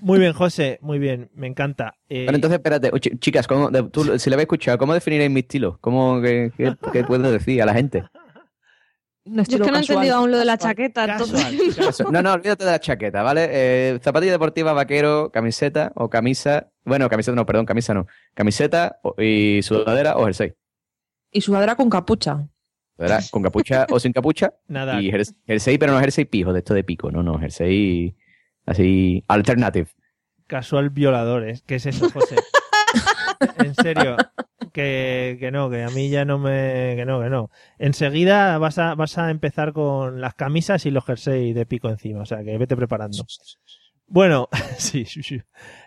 Muy 0.00 0.18
bien, 0.18 0.32
José, 0.32 0.78
muy 0.80 0.98
bien, 0.98 1.30
me 1.34 1.46
encanta. 1.46 1.96
Eh, 2.08 2.24
Bueno, 2.24 2.36
entonces 2.36 2.58
espérate, 2.58 2.90
chicas, 3.18 3.46
¿cómo, 3.46 3.68
de- 3.70 3.82
tú, 3.90 4.18
si 4.18 4.30
la 4.30 4.36
habéis 4.36 4.44
escuchado, 4.44 4.78
¿cómo 4.78 4.94
definiréis 4.94 5.30
mi 5.30 5.40
estilo? 5.40 5.76
¿Cómo, 5.82 6.22
qué, 6.22 6.50
qué, 6.56 6.74
qué 6.90 7.04
puedo 7.04 7.30
decir 7.30 7.60
a 7.60 7.66
la 7.66 7.74
gente? 7.74 8.04
Yo 9.24 9.42
es 9.42 9.48
que 9.48 9.58
no 9.58 9.76
he 9.76 9.80
entendido 9.80 10.16
aún 10.16 10.30
lo 10.30 10.38
de 10.38 10.44
la 10.44 10.56
chaqueta. 10.58 11.04
entonces-. 11.04 12.00
No, 12.10 12.22
no, 12.22 12.32
olvídate 12.32 12.64
de 12.64 12.70
la 12.70 12.80
chaqueta, 12.80 13.22
¿vale? 13.22 13.48
Eh, 13.50 13.98
zapatilla 14.02 14.32
deportiva, 14.32 14.72
vaquero, 14.72 15.30
camiseta 15.30 15.92
o 15.94 16.08
camisa. 16.08 16.70
Bueno, 16.84 17.08
camiseta 17.08 17.34
no, 17.36 17.44
perdón, 17.46 17.66
camisa 17.66 17.92
no. 17.94 18.06
Camiseta 18.34 18.98
y 19.18 19.60
sudadera 19.62 20.16
o 20.16 20.24
jersey. 20.24 20.54
Y 21.32 21.40
sudadera 21.42 21.76
con 21.76 21.90
capucha. 21.90 22.48
¿Verdad? 22.98 23.22
Con 23.30 23.42
capucha 23.42 23.86
o 23.90 24.00
sin 24.00 24.12
capucha. 24.12 24.52
Nada. 24.68 25.00
Y 25.00 25.10
jers- 25.10 25.34
jersey, 25.46 25.78
pero 25.78 25.92
no 25.92 26.00
jersey 26.00 26.24
pijo, 26.24 26.52
de 26.52 26.58
esto 26.58 26.74
de 26.74 26.84
pico, 26.84 27.10
no, 27.10 27.22
no, 27.22 27.38
jersey 27.38 28.16
así 28.66 29.24
alternative. 29.28 29.88
Casual 30.46 30.90
violadores, 30.90 31.62
¿qué 31.62 31.76
es 31.76 31.86
eso, 31.86 32.10
José? 32.10 32.36
en 33.58 33.74
serio, 33.74 34.16
que, 34.72 35.36
que 35.40 35.50
no, 35.50 35.70
que 35.70 35.82
a 35.82 35.90
mí 35.90 36.10
ya 36.10 36.24
no 36.24 36.38
me... 36.38 36.94
que 36.96 37.04
no, 37.06 37.20
que 37.20 37.28
no. 37.30 37.50
Enseguida 37.78 38.58
vas 38.58 38.78
a, 38.78 38.94
vas 38.94 39.18
a 39.18 39.30
empezar 39.30 39.72
con 39.72 40.20
las 40.20 40.34
camisas 40.34 40.86
y 40.86 40.90
los 40.90 41.04
jerseys 41.04 41.54
de 41.54 41.66
pico 41.66 41.88
encima, 41.88 42.22
o 42.22 42.26
sea 42.26 42.42
que 42.44 42.56
vete 42.58 42.76
preparando. 42.76 43.24
Bueno, 44.06 44.48
sí, 44.78 45.04
sí, 45.04 45.22
sí. 45.22 45.40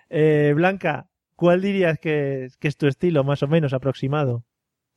Eh, 0.09 0.53
Blanca, 0.55 1.07
¿cuál 1.35 1.61
dirías 1.61 1.99
que, 1.99 2.47
que 2.59 2.67
es 2.67 2.77
tu 2.77 2.87
estilo 2.87 3.23
más 3.23 3.43
o 3.43 3.47
menos 3.47 3.73
aproximado? 3.73 4.43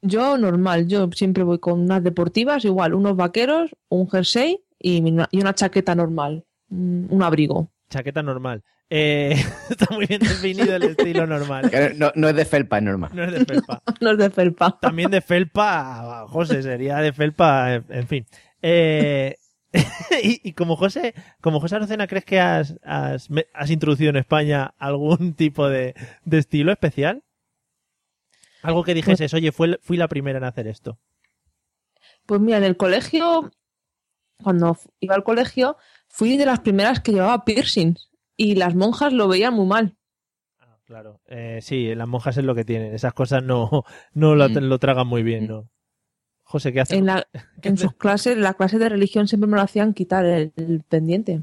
Yo 0.03 0.39
normal, 0.39 0.87
yo 0.87 1.11
siempre 1.13 1.43
voy 1.43 1.59
con 1.59 1.81
unas 1.81 2.03
deportivas, 2.03 2.65
igual, 2.65 2.95
unos 2.95 3.17
vaqueros, 3.17 3.75
un 3.89 4.09
jersey 4.09 4.63
y, 4.79 5.01
mi- 5.03 5.17
y 5.31 5.41
una 5.41 5.55
chaqueta 5.55 5.95
normal, 5.95 6.45
un 6.71 7.09
un 7.11 7.23
abrigo. 7.23 7.71
Chaqueta 7.91 8.23
normal. 8.23 8.63
Eh, 8.89 9.35
está 9.71 9.93
muy 9.95 10.07
bien 10.07 10.21
definido 10.21 10.75
el 10.77 10.83
estilo 10.85 11.27
normal. 11.27 11.71
No, 11.97 12.13
no 12.15 12.29
es 12.29 12.37
de 12.37 12.45
felpa, 12.45 12.79
es 12.79 12.85
normal. 12.85 13.11
No 13.15 13.25
es 13.25 13.33
de 13.33 13.45
felpa. 13.45 13.83
no 14.01 14.13
es 14.13 14.19
de 14.19 14.31
felpa. 14.31 14.79
También 14.81 15.11
de 15.11 15.21
felpa, 15.21 16.27
José, 16.29 16.63
sería 16.63 16.99
de 16.99 17.13
felpa, 17.13 17.75
en, 17.75 18.07
fin. 18.07 18.27
Eh, 18.63 19.37
y, 20.23 20.49
y 20.49 20.53
como 20.53 20.77
José, 20.77 21.15
como 21.41 21.61
José 21.61 21.77
Arocena, 21.77 22.07
¿crees 22.07 22.25
que 22.25 22.39
has, 22.39 22.79
has, 22.85 23.29
introducido 23.71 24.11
en 24.11 24.17
España 24.17 24.75
algún 24.79 25.35
tipo 25.35 25.69
de, 25.69 25.95
de 26.25 26.39
estilo 26.39 26.71
especial? 26.71 27.25
Algo 28.63 28.85
que 28.85 28.95
dijeses, 28.95 29.33
oye, 29.35 29.53
fue, 29.53 29.79
fui 29.83 29.97
la 29.97 30.09
primera 30.09 30.39
en 30.39 30.45
hacer 30.45 30.67
esto. 30.67 30.99
Pues 32.25 32.41
mira, 32.41 32.59
en 32.59 32.65
el 32.65 32.77
colegio, 32.77 33.53
cuando 34.43 34.77
iba 35.01 35.15
al 35.15 35.23
colegio, 35.23 35.77
fui 36.09 36.37
de 36.37 36.47
las 36.47 36.61
primeras 36.61 37.01
que 37.01 37.13
llevaba 37.13 37.45
piercings 37.45 38.11
y 38.37 38.55
las 38.57 38.75
monjas 38.75 39.13
lo 39.13 39.29
veían 39.29 39.55
muy 39.55 39.67
mal. 39.67 39.97
Claro. 40.85 41.21
Eh, 41.27 41.59
sí, 41.63 41.93
las 41.97 42.07
monjas 42.07 42.37
es 42.37 42.45
lo 42.45 42.55
que 42.55 42.65
tienen. 42.65 42.95
Esas 42.95 43.13
cosas 43.13 43.43
no, 43.43 43.85
no 44.15 44.35
lo, 44.37 44.49
Mm. 44.49 44.59
lo 44.69 44.79
tragan 44.79 45.07
muy 45.09 45.23
bien, 45.25 45.49
¿no? 45.49 45.69
José, 46.45 46.73
¿qué 46.73 46.81
haces? 46.81 46.97
En, 46.99 47.07
la, 47.07 47.27
en 47.63 47.77
sus 47.77 47.93
clases, 47.99 48.39
la 48.39 48.55
clase 48.55 48.79
de 48.79 48.89
religión 48.89 49.27
siempre 49.27 49.49
me 49.51 49.57
lo 49.57 49.63
hacían 49.63 49.95
quitar 49.95 50.25
el, 50.25 50.53
el 50.57 50.83
pendiente. 50.89 51.43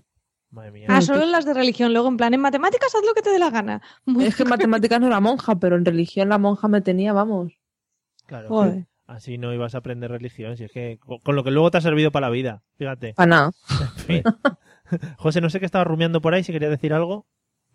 Madre 0.49 0.71
mía. 0.71 0.87
Ah, 0.89 1.01
solo 1.01 1.23
en 1.23 1.31
las 1.31 1.43
de 1.45 1.53
religión. 1.53 1.91
Luego, 1.91 2.07
en 2.07 2.15
plan, 2.15 2.33
en 2.33 2.39
matemáticas 2.39 2.93
haz 2.95 3.05
lo 3.05 3.13
que 3.13 3.21
te 3.21 3.31
dé 3.31 3.39
la 3.39 3.49
gana. 3.49 3.81
Muy 4.05 4.23
Es 4.25 4.35
que 4.35 4.43
en 4.43 4.49
matemáticas 4.49 5.01
no 5.01 5.07
era 5.07 5.19
monja, 5.19 5.55
pero 5.59 5.75
en 5.75 5.83
religión 5.83 6.29
la 6.29 6.37
monja 6.37 6.67
me 6.69 6.79
tenía, 6.79 7.11
vamos. 7.11 7.53
Claro. 8.27 8.85
Así 9.07 9.37
no 9.37 9.53
ibas 9.53 9.75
a 9.75 9.79
aprender 9.79 10.09
religión, 10.09 10.55
si 10.55 10.63
es 10.63 10.71
que 10.71 10.97
con, 10.99 11.19
con 11.19 11.35
lo 11.35 11.43
que 11.43 11.51
luego 11.51 11.69
te 11.69 11.79
ha 11.79 11.81
servido 11.81 12.11
para 12.11 12.27
la 12.27 12.31
vida, 12.31 12.63
fíjate. 12.77 13.13
Para 13.15 13.27
nada. 13.27 13.51
En 13.81 13.89
fin. 14.05 14.23
José, 15.17 15.41
no 15.41 15.49
sé 15.49 15.59
qué 15.59 15.65
estaba 15.65 15.83
rumiando 15.83 16.21
por 16.21 16.33
ahí, 16.33 16.43
si 16.43 16.51
quería 16.51 16.69
decir 16.69 16.93
algo. 16.93 17.25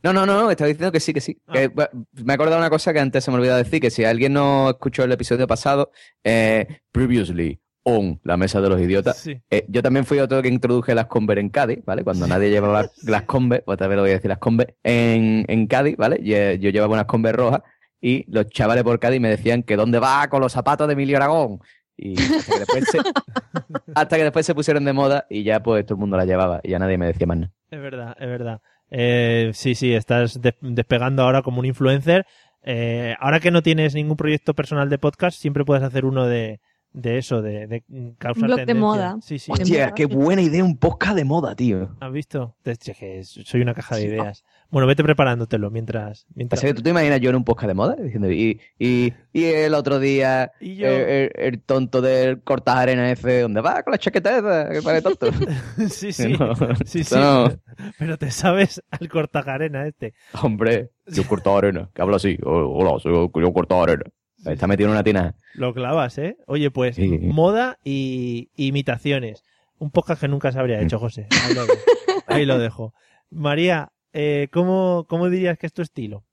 No, 0.03 0.13
no, 0.13 0.25
no, 0.27 0.51
estaba 0.51 0.69
diciendo 0.69 0.93
que 0.93 1.01
sí, 1.01 1.13
que 1.13 1.21
sí. 1.21 1.39
Ah. 1.49 1.53
Que, 1.55 1.69
bueno, 1.69 1.91
me 2.25 2.33
he 2.33 2.35
acordado 2.35 2.59
una 2.59 2.71
cosa 2.71 2.93
que 2.93 3.01
antes 3.01 3.25
se 3.25 3.31
me 3.33 3.37
olvidó 3.39 3.57
decir, 3.57 3.81
que 3.81 3.91
si 3.91 4.05
alguien 4.05 4.33
no 4.33 4.71
escuchó 4.71 5.03
el 5.05 5.11
episodio 5.13 5.47
pasado, 5.49 5.91
eh, 6.23 6.67
previously 6.93 7.61
on 7.83 8.21
la 8.23 8.37
mesa 8.37 8.61
de 8.61 8.69
los 8.69 8.81
idiotas, 8.81 9.17
Sí. 9.17 9.41
eh, 9.51 9.65
yo 9.69 9.83
también 9.83 10.05
fui 10.05 10.19
otro 10.21 10.41
que 10.43 10.49
introduje 10.49 10.95
las 10.95 11.07
Conver 11.07 11.39
en 11.39 11.49
Cádiz, 11.49 11.81
¿vale? 11.85 12.05
Cuando 12.05 12.27
nadie 12.29 12.51
llevaba 12.51 12.89
las 13.05 13.23
Conver, 13.23 13.65
otra 13.67 13.89
vez 13.89 13.97
lo 13.97 14.03
voy 14.03 14.11
a 14.11 14.15
decir 14.15 14.29
las 14.29 14.39
Conver, 14.39 14.77
en, 14.85 15.45
en 15.49 15.67
Cádiz, 15.67 15.97
¿vale? 15.97 16.21
Eh, 16.23 16.59
yo 16.61 16.71
llevaba 16.71 16.93
unas 16.93 17.07
Conver 17.07 17.35
rojas 17.35 17.63
y 18.01 18.25
los 18.31 18.47
chavales 18.51 18.85
por 18.85 19.01
Cádiz 19.01 19.21
me 19.21 19.31
decían 19.31 19.63
que 19.65 19.75
dónde 19.75 19.99
va 19.99 20.29
con 20.29 20.41
los 20.41 20.53
zapatos 20.53 20.87
de 20.87 20.93
Emilio 20.93 21.17
Aragón. 21.17 21.61
Y 22.01 22.15
hasta 22.21 22.53
que 22.55 22.59
después 22.61 22.85
se, 22.91 22.99
hasta 23.95 24.17
que 24.17 24.23
después 24.23 24.47
se 24.47 24.55
pusieron 24.55 24.85
de 24.85 24.93
moda 24.93 25.27
y 25.29 25.43
ya 25.43 25.61
pues 25.63 25.85
todo 25.85 25.97
el 25.97 26.01
mundo 26.01 26.17
las 26.17 26.27
llevaba 26.27 26.61
y 26.63 26.71
ya 26.71 26.79
nadie 26.79 26.97
me 26.97 27.07
decía 27.07 27.27
más 27.27 27.39
nada. 27.39 27.53
Es 27.71 27.81
verdad, 27.81 28.17
es 28.19 28.29
verdad. 28.29 28.61
Eh, 28.91 29.51
sí, 29.53 29.75
sí, 29.75 29.93
estás 29.93 30.41
de- 30.41 30.57
despegando 30.61 31.23
ahora 31.25 31.43
como 31.43 31.59
un 31.59 31.67
influencer. 31.67 32.25
Eh, 32.63 33.15
ahora 33.21 33.41
que 33.41 33.51
no 33.51 33.63
tienes 33.63 33.95
ningún 33.95 34.17
proyecto 34.17 34.55
personal 34.55 34.89
de 34.89 34.99
podcast, 34.99 35.39
siempre 35.41 35.65
puedes 35.65 35.83
hacer 35.83 36.05
uno 36.05 36.27
de, 36.27 36.61
de 36.93 37.19
eso, 37.19 37.43
de, 37.43 37.67
de 37.67 37.83
causar 38.19 38.45
blog 38.47 38.61
de 38.65 38.75
moda. 38.75 39.17
Sí, 39.21 39.39
sí. 39.39 39.51
Hostia, 39.53 39.91
qué 39.93 40.07
buena 40.07 40.41
idea, 40.43 40.65
un 40.65 40.77
podcast 40.77 41.17
de 41.17 41.25
moda, 41.25 41.55
tío. 41.55 41.97
¿Has 42.01 42.13
visto? 42.13 42.57
Es 42.65 42.79
que 42.79 43.23
soy 43.25 43.61
una 43.61 43.75
caja 43.75 43.97
de 43.97 44.05
ideas. 44.05 44.45
Bueno, 44.71 44.87
vete 44.87 45.03
preparándotelo 45.03 45.71
mientras... 45.71 46.27
mientras... 46.35 46.61
Que 46.61 46.75
tú 46.75 46.83
te 46.83 46.91
imaginas 46.91 47.21
yo 47.21 47.31
en 47.31 47.37
un 47.37 47.45
podcast 47.45 47.69
de 47.69 47.75
moda 47.75 47.97
diciendo, 47.97 48.31
y, 48.31 48.61
y, 48.79 49.15
y 49.33 49.45
el 49.45 49.73
otro 49.73 49.99
día 49.99 50.53
Y 50.61 50.77
yo- 50.77 50.87
el, 50.89 51.31
el 51.35 51.63
tonto 51.63 52.03
del 52.03 52.43
cortas 52.43 52.77
arena 52.77 53.11
ese, 53.11 53.41
¿dónde 53.41 53.63
va 53.63 53.83
con 53.83 53.93
la 53.93 53.99
chaqueta 53.99 54.37
esa? 54.39 54.69
Que 54.71 54.83
parece 54.83 55.03
tonto. 55.03 55.31
sí, 55.89 56.13
sí, 56.13 56.29
No, 56.39 56.55
sí, 56.85 57.03
sí. 57.03 57.15
no. 57.15 57.51
Pero 57.99 58.19
te 58.19 58.31
sabes 58.31 58.83
al 58.91 59.09
cortajarena 59.09 59.87
este. 59.87 60.13
Hombre, 60.43 60.91
yo 61.07 61.27
corto 61.27 61.57
arena, 61.57 61.89
que 61.95 62.03
habla 62.03 62.17
así. 62.17 62.37
"Oh, 62.45 62.67
Hola, 62.79 62.99
soy 63.01 63.13
yo, 63.15 63.31
yo 63.41 63.53
corto 63.55 63.83
arena. 63.83 64.05
Está 64.45 64.67
metido 64.67 64.89
en 64.89 64.93
una 64.93 65.03
tina. 65.03 65.35
Lo 65.55 65.73
clavas, 65.75 66.17
¿eh? 66.19 66.37
Oye, 66.47 66.71
pues 66.71 66.95
Sí. 66.97 67.09
moda 67.09 67.79
y 67.85 68.51
imitaciones. 68.57 69.43
Un 69.79 69.91
podcast 69.91 70.21
que 70.21 70.29
nunca 70.29 70.53
se 70.53 70.59
habría 70.59 70.81
hecho, 70.81 70.99
José. 70.99 71.27
Ahí 71.47 71.55
lo 71.55 71.63
dejo. 71.67 71.79
Ahí 72.27 72.45
lo 72.47 72.59
dejo. 72.59 72.95
María, 73.31 73.93
eh, 74.13 74.49
¿cómo, 74.53 75.07
¿cómo 75.09 75.29
dirías 75.31 75.59
que 75.59 75.67
es 75.67 75.73
tu 75.73 75.83
estilo? 75.83 76.25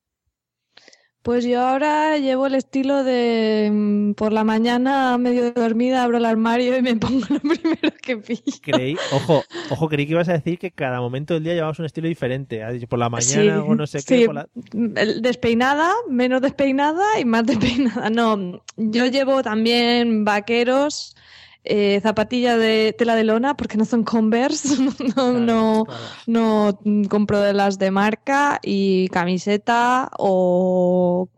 Pues 1.22 1.44
yo 1.44 1.60
ahora 1.60 2.20
llevo 2.20 2.46
el 2.46 2.54
estilo 2.54 3.04
de 3.04 3.70
mm, 3.74 4.14
por 4.14 4.32
la 4.32 4.44
mañana 4.44 5.18
medio 5.18 5.52
dormida 5.54 6.04
abro 6.04 6.18
el 6.18 6.26
armario 6.26 6.78
y 6.78 6.84
me 6.84 6.96
pongo 6.98 7.26
lo 7.30 7.40
primero 7.40 7.92
que 8.00 8.18
pillo. 8.18 8.42
Creí, 8.62 8.96
ojo, 9.12 9.44
ojo, 9.72 9.90
creí 9.90 10.06
que 10.06 10.12
ibas 10.12 10.30
a 10.30 10.34
decir 10.34 10.60
que 10.60 10.70
cada 10.70 11.02
momento 11.02 11.34
del 11.34 11.44
día 11.44 11.56
llevabas 11.56 11.80
un 11.80 11.86
estilo 11.86 12.08
diferente. 12.08 12.62
Por 12.88 13.00
la 13.00 13.10
mañana 13.10 13.64
o 13.64 13.74
no 13.74 13.88
sé 13.88 14.04
qué. 14.04 14.20
sí, 14.20 14.26
por 14.28 14.36
la- 14.36 14.48
el- 15.02 15.24
despeinada, 15.24 15.92
menos 16.08 16.42
despeinada 16.44 17.20
y 17.20 17.26
más 17.26 17.44
despeinada. 17.48 18.12
No, 18.12 18.62
yo 18.78 19.08
llevo 19.08 19.42
también 19.42 20.26
vaqueros, 20.26 21.16
eh, 21.66 22.00
zapatillas 22.02 22.60
de 22.60 22.96
tela 22.98 23.16
de 23.16 23.24
lona, 23.24 23.58
porque 23.58 23.78
no 23.78 23.86
son 23.86 24.04
Converse, 24.04 24.78
no, 25.16 25.34
no, 25.34 25.86
no 26.28 26.80
compro 27.10 27.42
de 27.42 27.54
las 27.54 27.80
de 27.80 27.92
marca, 27.92 28.60
y 28.64 29.10
camiseta 29.10 30.10
o 30.18 31.30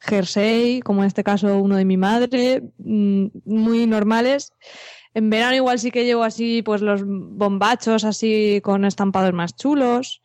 jersey, 0.00 0.80
como 0.80 1.02
en 1.02 1.06
este 1.06 1.24
caso 1.24 1.58
uno 1.58 1.76
de 1.76 1.84
mi 1.84 1.96
madre, 1.96 2.62
mm, 2.78 3.26
muy 3.44 3.86
normales. 3.86 4.52
En 5.14 5.30
verano 5.30 5.54
igual 5.54 5.78
sí 5.78 5.90
que 5.90 6.04
llevo 6.04 6.24
así 6.24 6.62
pues 6.62 6.82
los 6.82 7.02
bombachos 7.04 8.04
así 8.04 8.60
con 8.62 8.84
estampados 8.84 9.32
más 9.32 9.54
chulos, 9.54 10.22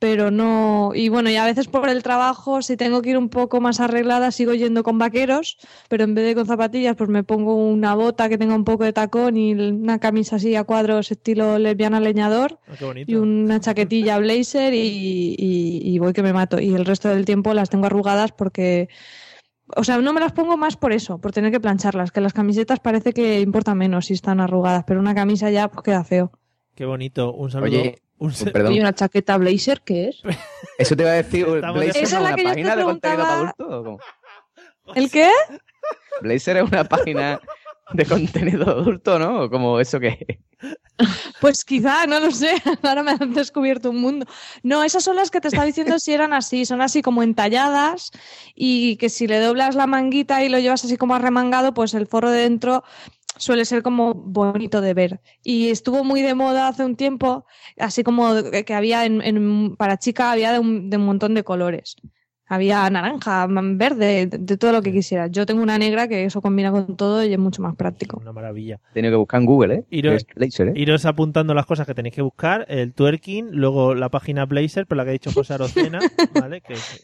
pero 0.00 0.30
no... 0.32 0.90
Y 0.94 1.10
bueno, 1.10 1.30
y 1.30 1.36
a 1.36 1.44
veces 1.44 1.68
por 1.68 1.88
el 1.88 2.02
trabajo, 2.02 2.62
si 2.62 2.76
tengo 2.76 3.02
que 3.02 3.10
ir 3.10 3.18
un 3.18 3.28
poco 3.28 3.60
más 3.60 3.78
arreglada, 3.80 4.30
sigo 4.32 4.54
yendo 4.54 4.82
con 4.82 4.98
vaqueros, 4.98 5.58
pero 5.88 6.02
en 6.04 6.14
vez 6.14 6.24
de 6.24 6.34
con 6.34 6.46
zapatillas, 6.46 6.96
pues 6.96 7.08
me 7.10 7.22
pongo 7.22 7.54
una 7.54 7.94
bota 7.94 8.28
que 8.30 8.38
tenga 8.38 8.54
un 8.54 8.64
poco 8.64 8.84
de 8.84 8.92
tacón 8.94 9.36
y 9.36 9.52
una 9.52 9.98
camisa 10.00 10.36
así 10.36 10.56
a 10.56 10.64
cuadros 10.64 11.12
estilo 11.12 11.58
lesbiana 11.58 12.00
leñador 12.00 12.58
Ah, 12.66 12.74
qué 12.78 12.84
bonito. 12.86 13.12
y 13.12 13.14
una 13.16 13.60
chaquetilla 13.60 14.18
blazer 14.18 14.72
y, 14.74 15.36
y- 15.38 15.80
y 15.84 15.98
voy 15.98 16.12
que 16.14 16.22
me 16.22 16.32
mato. 16.32 16.58
Y 16.58 16.74
el 16.74 16.86
resto 16.86 17.08
del 17.10 17.24
tiempo 17.26 17.52
las 17.54 17.68
tengo 17.70 17.86
arrugadas 17.86 18.32
porque... 18.32 18.88
O 19.76 19.84
sea, 19.84 19.98
no 19.98 20.12
me 20.12 20.18
las 20.20 20.32
pongo 20.32 20.56
más 20.56 20.76
por 20.76 20.92
eso, 20.92 21.18
por 21.18 21.30
tener 21.30 21.52
que 21.52 21.60
plancharlas, 21.60 22.10
que 22.10 22.20
las 22.20 22.32
camisetas 22.32 22.80
parece 22.80 23.12
que 23.12 23.40
importa 23.40 23.74
menos 23.76 24.06
si 24.06 24.14
están 24.14 24.40
arrugadas, 24.40 24.82
pero 24.84 24.98
una 24.98 25.14
camisa 25.14 25.48
ya 25.50 25.68
pues, 25.68 25.84
queda 25.84 26.02
feo. 26.02 26.32
Qué 26.74 26.86
bonito. 26.86 27.32
Un 27.32 27.50
saludo. 27.52 27.68
Oye, 27.68 27.98
un 28.20 28.32
perdón. 28.52 28.74
¿Y 28.74 28.80
una 28.80 28.94
chaqueta 28.94 29.36
blazer 29.38 29.80
qué 29.82 30.08
es? 30.08 30.20
Eso 30.78 30.94
te 30.94 31.02
iba 31.02 31.12
a 31.12 31.14
decir, 31.14 31.46
Blazer 31.46 32.04
es 32.04 32.12
una 32.12 32.34
que 32.34 32.44
página 32.44 32.76
de 32.76 32.84
contenido 32.84 33.22
para 33.22 33.54
adultos. 33.56 34.00
¿El 34.94 35.10
qué? 35.10 35.30
Blazer 36.20 36.58
es 36.58 36.62
una 36.64 36.84
página 36.84 37.40
de 37.92 38.06
contenido 38.06 38.70
adulto, 38.70 39.18
¿no? 39.18 39.42
¿O 39.42 39.50
Como 39.50 39.80
eso 39.80 39.98
que 39.98 40.40
Pues 41.40 41.64
quizá, 41.64 42.06
no 42.06 42.20
lo 42.20 42.30
sé. 42.30 42.54
Ahora 42.82 43.02
me 43.02 43.12
han 43.12 43.32
descubierto 43.32 43.90
un 43.90 44.00
mundo. 44.00 44.26
No, 44.62 44.84
esas 44.84 45.02
son 45.02 45.16
las 45.16 45.30
que 45.30 45.40
te 45.40 45.48
estaba 45.48 45.66
diciendo 45.66 45.98
si 45.98 46.12
eran 46.12 46.32
así. 46.32 46.66
Son 46.66 46.82
así 46.82 47.02
como 47.02 47.22
entalladas 47.22 48.10
y 48.54 48.96
que 48.96 49.08
si 49.08 49.26
le 49.26 49.40
doblas 49.40 49.74
la 49.74 49.86
manguita 49.86 50.44
y 50.44 50.48
lo 50.48 50.58
llevas 50.58 50.84
así 50.84 50.96
como 50.96 51.14
arremangado, 51.14 51.72
pues 51.74 51.94
el 51.94 52.06
forro 52.06 52.30
de 52.30 52.42
dentro 52.42 52.84
suele 53.40 53.64
ser 53.64 53.82
como 53.82 54.14
bonito 54.14 54.80
de 54.80 54.94
ver. 54.94 55.20
Y 55.42 55.70
estuvo 55.70 56.04
muy 56.04 56.22
de 56.22 56.34
moda 56.34 56.68
hace 56.68 56.84
un 56.84 56.94
tiempo, 56.96 57.46
así 57.78 58.04
como 58.04 58.34
que 58.66 58.74
había 58.74 59.04
en, 59.06 59.20
en- 59.22 59.76
para 59.76 59.98
chica 59.98 60.30
había 60.32 60.52
de 60.52 60.58
un, 60.60 60.90
de 60.90 60.96
un 60.98 61.06
montón 61.06 61.34
de 61.34 61.42
colores. 61.44 61.96
Había 62.52 62.90
naranja, 62.90 63.46
verde, 63.48 64.26
de, 64.26 64.38
de 64.38 64.56
todo 64.56 64.72
lo 64.72 64.82
que 64.82 64.90
quisieras. 64.90 65.30
Yo 65.30 65.46
tengo 65.46 65.62
una 65.62 65.78
negra 65.78 66.08
que 66.08 66.24
eso 66.24 66.42
combina 66.42 66.72
con 66.72 66.96
todo 66.96 67.24
y 67.24 67.32
es 67.32 67.38
mucho 67.38 67.62
más 67.62 67.76
práctico. 67.76 68.18
Una 68.20 68.32
maravilla. 68.32 68.80
he 68.90 68.94
tenido 68.94 69.12
que 69.12 69.16
buscar 69.18 69.40
en 69.40 69.46
Google, 69.46 69.74
¿eh? 69.74 69.84
Iros- 69.90 70.26
Blazer, 70.34 70.68
¿eh? 70.68 70.72
Iros 70.74 71.06
apuntando 71.06 71.54
las 71.54 71.64
cosas 71.66 71.86
que 71.86 71.94
tenéis 71.94 72.14
que 72.16 72.22
buscar, 72.22 72.66
el 72.68 72.92
twerking, 72.92 73.50
luego 73.52 73.94
la 73.94 74.08
página 74.08 74.46
Blazer, 74.46 74.86
por 74.86 74.96
la 74.96 75.04
que 75.04 75.10
ha 75.10 75.12
dicho 75.12 75.30
José 75.32 75.54
Arocena, 75.54 76.00
¿vale? 76.34 76.60
Que 76.60 76.74
es 76.74 77.00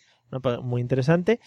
muy 0.65 0.81
interesante. 0.81 1.39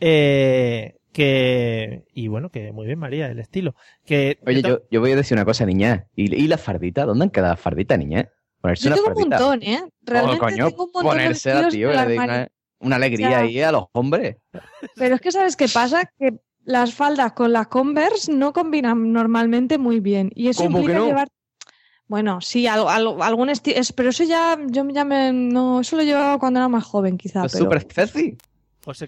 Eh, 0.00 0.94
que, 1.16 2.04
y 2.12 2.28
bueno, 2.28 2.50
que 2.50 2.72
muy 2.72 2.84
bien, 2.86 2.98
María, 2.98 3.28
el 3.28 3.38
estilo. 3.38 3.74
Que, 4.04 4.38
Oye, 4.46 4.60
yo, 4.60 4.80
yo 4.90 5.00
voy 5.00 5.12
a 5.12 5.16
decir 5.16 5.34
una 5.34 5.46
cosa, 5.46 5.64
niña. 5.64 6.08
¿Y, 6.14 6.34
y 6.34 6.46
la 6.46 6.58
fardita? 6.58 7.06
¿Dónde 7.06 7.24
han 7.24 7.30
quedado 7.30 7.54
las 7.54 7.60
farditas, 7.60 7.98
niña? 7.98 8.28
Ponerse 8.60 8.84
Yo 8.84 8.88
una 8.90 8.96
tengo 8.96 9.08
un 9.08 9.14
fardita. 9.14 9.38
montón, 9.38 9.62
¿eh? 9.62 9.82
Realmente 10.02 10.36
oh, 10.36 10.44
coño, 10.44 10.68
tengo 10.68 10.84
un 10.84 10.90
montón 10.92 11.18
de 11.18 11.28
vestidos 11.28 11.68
tío, 11.72 11.90
le 11.90 11.96
armario. 11.98 12.22
una, 12.24 12.48
una 12.80 12.96
alegría 12.96 13.30
Ya. 13.30 13.38
ahí 13.38 13.60
a 13.62 13.72
los 13.72 13.84
hombres. 13.92 14.36
Pero 14.94 15.14
es 15.14 15.20
que 15.22 15.32
¿sabes 15.32 15.56
qué 15.56 15.68
pasa? 15.68 16.04
Que 16.18 16.34
las 16.64 16.92
faldas 16.92 17.32
con 17.32 17.50
las 17.52 17.68
Converse 17.68 18.30
no 18.30 18.52
combinan 18.52 19.10
normalmente 19.12 19.78
muy 19.78 20.00
bien. 20.00 20.30
Y 20.34 20.48
eso 20.48 20.64
¿Cómo 20.64 20.76
que 20.76 20.80
implica 20.82 20.98
no? 21.00 21.06
llevar... 21.06 21.28
Bueno, 22.08 22.40
sí, 22.42 22.66
al- 22.66 22.86
al- 22.88 23.22
algún 23.22 23.48
estilo... 23.48 23.80
Pero 23.96 24.10
eso 24.10 24.22
ya, 24.24 24.58
yo 24.68 24.86
ya 24.90 25.04
me... 25.06 25.32
No, 25.32 25.80
eso 25.80 25.96
lo 25.96 26.02
llevaba 26.02 26.38
cuando 26.38 26.60
era 26.60 26.68
más 26.68 26.84
joven, 26.84 27.16
quizá. 27.16 27.46
Es 27.46 27.52
Pero... 27.52 27.64
súper 27.64 27.86
sexy. 27.90 28.36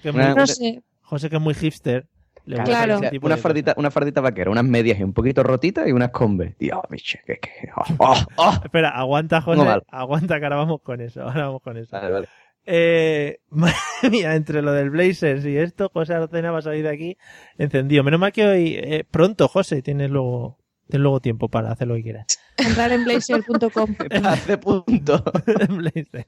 Que 0.02 0.12
No 0.12 0.46
sé. 0.46 0.82
José, 1.08 1.30
que 1.30 1.36
es 1.36 1.42
muy 1.42 1.54
hipster. 1.54 2.06
le 2.44 2.62
Claro. 2.62 2.96
ese 2.96 3.10
tipo 3.10 3.26
Una 3.26 3.36
de 3.36 3.42
fardita, 3.42 3.74
una 3.78 3.90
fardita 3.90 4.20
vaquera, 4.20 4.50
unas 4.50 4.64
medias 4.64 5.00
y 5.00 5.02
un 5.02 5.14
poquito 5.14 5.42
rotitas 5.42 5.88
y 5.88 5.92
unas 5.92 6.10
combes. 6.10 6.56
Dios, 6.58 6.80
bicho, 6.90 7.18
que, 7.26 7.38
que... 7.38 7.50
oh, 7.74 7.94
oh, 7.98 8.16
oh. 8.36 8.60
Espera, 8.62 8.90
aguanta, 8.90 9.40
José. 9.40 9.64
No. 9.64 9.82
Aguanta, 9.88 10.38
que 10.38 10.44
ahora 10.44 10.56
vamos 10.56 10.82
con 10.82 11.00
eso. 11.00 11.22
Ahora 11.22 11.46
vamos 11.46 11.62
con 11.62 11.78
eso. 11.78 11.96
Vale, 11.96 12.10
vale. 12.12 12.28
Eh, 12.66 13.40
madre 13.48 13.74
mía, 14.10 14.34
entre 14.34 14.60
lo 14.60 14.72
del 14.72 14.90
Blazers 14.90 15.46
y 15.46 15.56
esto, 15.56 15.90
José 15.90 16.12
Arocena 16.12 16.50
va 16.50 16.58
a 16.58 16.62
salir 16.62 16.82
de 16.82 16.90
aquí 16.90 17.16
encendido. 17.56 18.04
Menos 18.04 18.20
mal 18.20 18.32
que 18.32 18.46
hoy, 18.46 18.74
eh, 18.76 19.04
pronto, 19.10 19.48
José, 19.48 19.80
tienes 19.80 20.10
luego, 20.10 20.58
tienes 20.86 21.02
luego 21.02 21.20
tiempo 21.20 21.48
para 21.48 21.72
hacer 21.72 21.88
lo 21.88 21.94
que 21.94 22.02
quieras. 22.02 22.26
Entrar 22.58 22.92
en 22.92 23.04
blazer.com. 23.04 23.94
Hace 24.24 24.58
punto. 24.58 25.22
Blazer. 25.68 26.26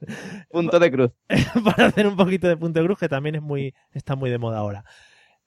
punto 0.49 0.79
de 0.79 0.91
cruz. 0.91 1.11
para 1.63 1.87
hacer 1.87 2.07
un 2.07 2.15
poquito 2.15 2.47
de 2.47 2.57
punto 2.57 2.79
de 2.79 2.85
cruz, 2.85 2.99
que 2.99 3.09
también 3.09 3.35
es 3.35 3.41
muy, 3.41 3.73
está 3.91 4.15
muy 4.15 4.29
de 4.29 4.37
moda 4.37 4.59
ahora. 4.59 4.85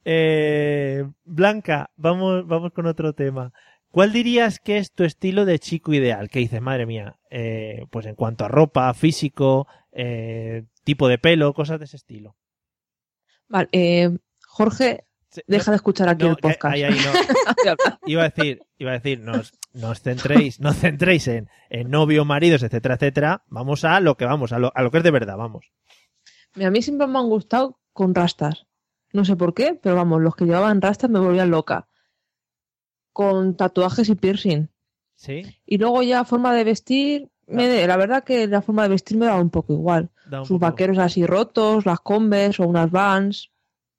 Eh, 0.05 1.05
Blanca, 1.25 1.91
vamos, 1.97 2.47
vamos 2.47 2.73
con 2.73 2.87
otro 2.87 3.15
tema. 3.15 3.53
¿Cuál 3.95 4.13
dirías 4.13 4.59
que 4.59 4.79
es 4.79 4.93
tu 4.93 5.05
estilo 5.05 5.45
de 5.45 5.61
chico 5.61 5.95
ideal? 5.95 6.29
Que 6.29 6.41
dices, 6.41 6.61
madre 6.61 6.85
mía, 6.85 7.17
eh, 7.31 7.87
pues 7.91 8.07
en 8.07 8.17
cuanto 8.17 8.45
a 8.45 8.49
ropa, 8.49 8.93
físico, 8.93 9.69
eh, 9.93 10.65
tipo 10.83 11.07
de 11.09 11.19
pelo, 11.19 11.55
cosas 11.55 11.79
de 11.79 11.85
ese 11.85 11.97
estilo. 11.97 12.37
Vale, 13.49 13.69
eh, 13.71 14.11
Jorge, 14.49 15.05
deja 15.47 15.71
de 15.71 15.77
escuchar 15.77 16.09
aquí 16.09 16.25
no, 16.25 16.31
el 16.31 16.37
podcast. 16.37 16.65
ahí, 16.75 16.83
ahí, 16.83 16.95
no. 16.95 17.75
Iba 18.07 18.23
a 18.23 18.29
decir, 18.29 18.63
iba 18.79 18.91
a 18.91 18.95
decir, 18.95 19.21
no 19.21 19.33
os, 19.33 19.53
no 19.73 19.91
os 19.91 20.01
centréis, 20.01 20.61
no 20.61 20.71
os 20.71 20.77
centréis 20.77 21.27
en, 21.29 21.49
en 21.71 21.91
novio, 21.91 22.25
maridos, 22.25 22.63
etcétera, 22.63 22.95
etcétera. 22.97 23.45
Vamos 23.49 23.85
a 23.85 24.01
lo 24.01 24.17
que 24.17 24.25
vamos, 24.27 24.53
a 24.53 24.59
lo, 24.59 24.73
a 24.75 24.83
lo 24.83 24.91
que 24.91 24.99
es 24.99 25.05
de 25.05 25.11
verdad, 25.11 25.37
vamos. 25.37 25.73
Mira, 26.55 26.69
a 26.69 26.71
mí 26.71 26.83
siempre 26.83 27.07
me 27.07 27.19
han 27.19 27.29
gustado 27.29 27.81
con 27.93 28.15
rastas. 28.15 28.67
No 29.13 29.25
sé 29.25 29.37
por 29.37 29.55
qué, 29.55 29.79
pero 29.81 29.95
vamos, 29.97 30.21
los 30.23 30.35
que 30.37 30.45
llevaban 30.45 30.81
rastas 30.83 31.09
me 31.11 31.19
volvían 31.21 31.51
loca. 31.51 31.89
Con 33.13 33.57
tatuajes 33.57 34.09
y 34.09 34.15
piercing. 34.17 34.69
¿Sí? 35.15 35.43
Y 35.65 35.79
luego 35.79 36.03
ya 36.03 36.25
forma 36.25 36.53
de 36.53 36.65
vestir, 36.65 37.29
me 37.47 37.69
de- 37.69 37.87
la 37.87 37.97
verdad 37.97 38.25
que 38.25 38.47
la 38.49 38.63
forma 38.63 38.83
de 38.85 38.89
vestir 38.91 39.17
me 39.17 39.27
daba 39.27 39.41
un 39.41 39.51
poco 39.51 39.73
igual. 39.73 40.11
Un 40.27 40.39
Sus 40.41 40.49
poco- 40.49 40.59
vaqueros 40.61 40.99
así 40.99 41.25
rotos, 41.25 41.87
las 41.87 42.01
combes 42.01 42.59
o 42.59 42.65
unas 42.67 42.91
vans. 42.91 43.51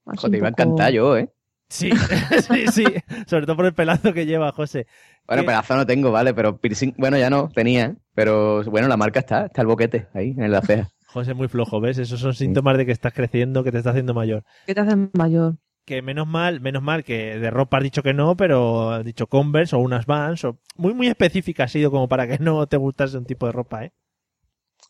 Así 0.05 0.21
Joder, 0.21 0.37
iba 0.37 0.47
a 0.47 0.51
encantar 0.51 0.91
yo, 0.91 1.17
¿eh? 1.17 1.29
Sí, 1.69 1.89
sí, 2.47 2.67
sí. 2.67 2.85
Sobre 3.27 3.45
todo 3.45 3.55
por 3.55 3.65
el 3.65 3.73
pelazo 3.73 4.13
que 4.13 4.25
lleva 4.25 4.51
José. 4.51 4.87
Bueno, 5.27 5.41
¿Qué? 5.43 5.47
pedazo 5.47 5.75
no 5.75 5.85
tengo, 5.85 6.11
¿vale? 6.11 6.33
Pero 6.33 6.57
piercing, 6.57 6.93
bueno, 6.97 7.17
ya 7.17 7.29
no, 7.29 7.49
tenía. 7.49 7.95
Pero 8.13 8.63
bueno, 8.65 8.87
la 8.87 8.97
marca 8.97 9.19
está, 9.19 9.47
está 9.47 9.61
el 9.61 9.67
boquete 9.67 10.07
ahí, 10.13 10.35
en 10.37 10.51
la 10.51 10.61
ceja. 10.61 10.89
José 11.07 11.33
muy 11.33 11.47
flojo, 11.47 11.79
¿ves? 11.79 11.97
Esos 11.97 12.19
son 12.19 12.33
síntomas 12.33 12.77
de 12.77 12.85
que 12.85 12.91
estás 12.91 13.13
creciendo, 13.13 13.63
que 13.63 13.71
te 13.71 13.77
estás 13.77 13.91
haciendo 13.91 14.13
mayor. 14.13 14.43
¿Qué 14.65 14.75
te 14.75 14.81
hacen 14.81 15.11
mayor? 15.13 15.55
Que 15.85 16.01
menos 16.01 16.27
mal, 16.27 16.61
menos 16.61 16.83
mal 16.83 17.03
que 17.03 17.39
de 17.39 17.49
ropa 17.51 17.77
has 17.77 17.83
dicho 17.83 18.03
que 18.03 18.13
no, 18.13 18.35
pero 18.35 18.91
has 18.91 19.05
dicho 19.05 19.27
Converse 19.27 19.75
o 19.75 19.79
unas 19.79 20.05
Vans 20.05 20.43
o 20.43 20.59
muy 20.75 20.93
muy 20.93 21.07
específica 21.07 21.65
ha 21.65 21.67
sido 21.67 21.89
como 21.91 22.09
para 22.09 22.27
que 22.27 22.39
no 22.39 22.65
te 22.67 22.75
gustase 22.75 23.17
un 23.17 23.25
tipo 23.25 23.45
de 23.45 23.51
ropa, 23.51 23.85
¿eh? 23.85 23.93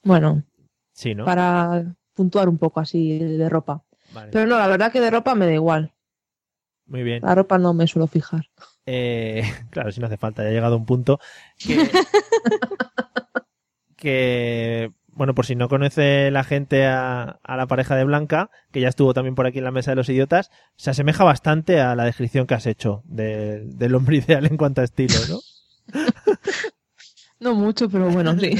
Bueno, 0.04 0.44
Sí, 0.94 1.14
¿no? 1.14 1.26
para 1.26 1.96
puntuar 2.14 2.50
un 2.50 2.58
poco 2.58 2.80
así 2.80 3.20
de 3.20 3.50
ropa. 3.50 3.84
Vale, 4.16 4.32
Pero 4.32 4.48
no, 4.48 4.58
la 4.58 4.68
verdad 4.68 4.92
que 4.92 5.02
de 5.02 5.12
ropa 5.12 5.36
me 5.36 5.46
da 5.46 5.54
igual. 5.54 5.94
muy 6.88 7.04
bien. 7.04 7.22
La 7.24 7.36
ropa 7.36 7.58
no 7.60 7.74
me 7.74 7.88
suelo 7.88 8.08
fijar. 8.08 8.50
Eh, 8.88 9.44
claro, 9.72 9.92
si 9.92 10.00
no 10.00 10.08
hace 10.08 10.18
falta, 10.18 10.42
ya 10.44 10.50
ha 10.50 10.54
llegado 10.54 10.78
un 10.78 10.86
punto 10.86 11.20
que, 11.60 11.78
que, 13.96 14.92
bueno, 15.08 15.34
por 15.34 15.46
si 15.46 15.56
no 15.56 15.70
conoce 15.70 16.30
la 16.32 16.44
gente 16.44 16.86
a, 16.86 17.40
a 17.44 17.58
la 17.58 17.68
pareja 17.68 17.96
de 17.96 18.04
Blanca, 18.04 18.50
que 18.72 18.82
ya 18.82 18.90
estuvo 18.90 19.14
también 19.14 19.36
por 19.36 19.46
aquí 19.48 19.60
en 19.60 19.64
la 19.64 19.72
mesa 19.72 19.92
de 19.92 19.96
los 19.96 20.10
idiotas, 20.10 20.52
se 20.76 20.90
asemeja 20.90 21.24
bastante 21.24 21.80
a 21.82 21.96
la 21.96 22.06
descripción 22.06 22.48
que 22.48 22.54
has 22.56 22.66
hecho 22.68 23.02
de- 23.06 23.62
del 23.66 23.96
hombre 23.96 24.18
ideal 24.26 24.46
en 24.46 24.58
cuanto 24.58 24.82
a 24.82 24.86
estilo, 24.86 25.16
¿no? 25.30 25.40
No 27.40 27.54
mucho, 27.54 27.90
pero 27.90 28.10
bueno, 28.10 28.38
sí. 28.40 28.56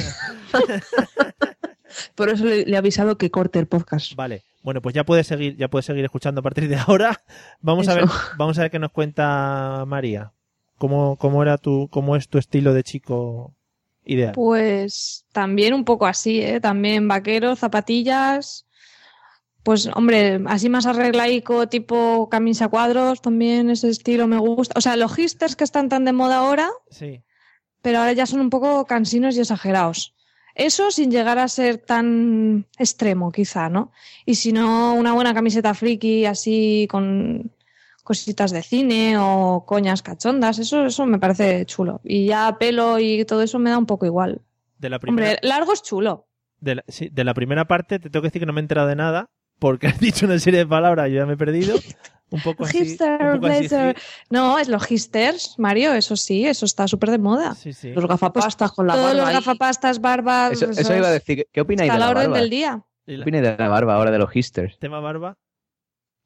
Por 2.14 2.30
eso 2.30 2.46
le, 2.46 2.66
le 2.66 2.74
he 2.74 2.78
avisado 2.78 3.18
que 3.18 3.32
corte 3.32 3.58
el 3.60 3.68
podcast. 3.68 4.16
Vale, 4.16 4.44
bueno, 4.66 4.82
pues 4.82 4.96
ya 4.96 5.04
puedes 5.06 5.28
seguir, 5.28 5.56
ya 5.58 5.68
puedes 5.68 5.86
seguir 5.86 6.04
escuchando 6.04 6.40
a 6.40 6.44
partir 6.44 6.68
de 6.68 6.76
ahora. 6.76 7.22
Vamos 7.62 7.88
a 7.88 7.94
ver, 7.94 8.06
vamos 8.38 8.58
a 8.58 8.64
ver 8.64 8.72
qué 8.72 8.80
nos 8.80 8.92
cuenta 8.92 9.86
María. 9.86 10.34
¿Cómo, 10.80 11.18
cómo 11.18 11.44
era 11.44 11.60
tu, 11.60 11.88
cómo 11.90 12.16
es 12.16 12.28
tu 12.28 12.40
estilo 12.40 12.74
de 12.74 12.82
chico 12.82 13.54
ideal? 14.06 14.32
Pues 14.34 15.26
también 15.32 15.76
un 15.76 15.86
poco 15.86 16.08
así, 16.08 16.42
¿eh? 16.42 16.60
También 16.60 17.08
vaqueros, 17.08 17.60
zapatillas. 17.60 18.66
Pues, 19.62 19.88
hombre, 19.94 20.42
así 20.48 20.68
más 20.68 20.88
arreglaico, 20.88 21.68
tipo 21.70 22.28
camisa 22.30 22.68
cuadros, 22.68 23.22
también 23.22 23.70
ese 23.70 23.90
estilo 23.90 24.28
me 24.28 24.40
gusta. 24.40 24.74
O 24.78 24.82
sea, 24.82 24.96
los 24.96 25.14
hipsters 25.14 25.56
que 25.56 25.64
están 25.64 25.90
tan 25.90 26.06
de 26.06 26.12
moda 26.12 26.38
ahora, 26.38 26.70
Sí. 26.90 27.22
pero 27.84 28.00
ahora 28.00 28.14
ya 28.14 28.26
son 28.26 28.42
un 28.42 28.50
poco 28.50 28.86
cansinos 28.86 29.38
y 29.38 29.42
exagerados. 29.42 30.15
Eso 30.56 30.90
sin 30.90 31.12
llegar 31.12 31.38
a 31.38 31.48
ser 31.50 31.78
tan 31.78 32.66
extremo, 32.80 33.32
quizá, 33.32 33.70
¿no? 33.70 33.92
Y 34.26 34.36
si 34.36 34.54
no, 34.54 34.94
una 34.96 35.14
buena 35.14 35.34
camiseta 35.34 35.74
friki 35.74 36.26
así 36.26 36.88
con 36.90 37.52
cositas 38.04 38.52
de 38.52 38.62
cine 38.64 39.18
o 39.20 39.66
coñas 39.68 40.02
cachondas, 40.02 40.60
eso, 40.60 40.86
eso 40.86 41.06
me 41.06 41.20
parece 41.20 41.66
chulo. 41.66 42.00
Y 42.04 42.28
ya 42.28 42.56
pelo 42.58 43.00
y 43.00 43.26
todo 43.26 43.42
eso 43.42 43.60
me 43.60 43.70
da 43.70 43.78
un 43.78 43.86
poco 43.86 44.06
igual. 44.06 44.42
De 44.78 44.90
la 44.90 45.00
primera, 45.00 45.32
Hombre, 45.32 45.40
largo 45.48 45.74
es 45.74 45.82
chulo. 45.84 46.28
de 46.62 46.76
la, 46.76 46.84
sí, 46.88 47.10
de 47.12 47.24
la 47.24 47.34
primera 47.34 47.66
parte 47.66 48.00
te 48.00 48.10
tengo 48.10 48.22
que 48.22 48.28
decir 48.28 48.42
que 48.42 48.46
no 48.46 48.54
me 48.54 48.62
he 48.62 48.64
enterado 48.64 48.88
de 48.88 48.96
nada 48.96 49.30
porque 49.60 49.88
has 49.88 50.00
dicho 50.00 50.26
una 50.26 50.40
serie 50.40 50.60
de 50.60 50.68
palabras, 50.68 51.10
yo 51.10 51.16
ya 51.16 51.26
me 51.26 51.34
he 51.34 51.38
perdido. 51.38 51.78
Un 52.32 52.42
poco 52.42 52.64
así. 52.66 52.80
Hipster, 52.80 53.12
un 53.22 53.40
poco 53.40 53.48
así, 53.48 53.60
blazer. 53.68 53.98
No, 54.30 54.58
es 54.58 54.68
los 54.68 54.84
hipsters, 54.86 55.56
Mario, 55.60 55.94
eso 55.94 56.16
sí, 56.16 56.46
eso 56.46 56.66
está 56.66 56.88
súper 56.88 57.12
de 57.12 57.20
moda. 57.20 57.54
Sí, 57.56 57.72
sí. 57.74 57.92
Los 57.94 58.08
gafapastas 58.08 58.72
con 58.72 58.88
la 58.88 58.94
Todos 58.94 59.06
barba 59.08 59.20
los 59.20 59.28
ahí. 59.30 59.34
gafapastas, 59.36 60.02
barbas. 60.02 60.52
Eso, 60.54 60.70
eso 60.72 60.96
iba 60.96 61.08
a 61.08 61.12
decir. 61.12 61.38
¿Qué- 61.38 61.48
¿Qué 61.52 61.62
opináis 61.62 61.88
Está 61.90 61.98
de 61.98 62.04
a 62.04 62.08
la 62.08 62.14
la 62.14 62.20
orden 62.20 62.32
barba? 62.32 62.42
del 62.42 62.50
día. 62.50 62.84
¿Qué 63.06 63.22
opináis 63.22 63.44
de 63.44 63.56
la 63.58 63.68
barba 63.70 63.94
ahora 63.96 64.12
de 64.12 64.18
los 64.18 64.32
hipsters? 64.32 64.80
Tema 64.80 65.00
barba. 65.00 65.38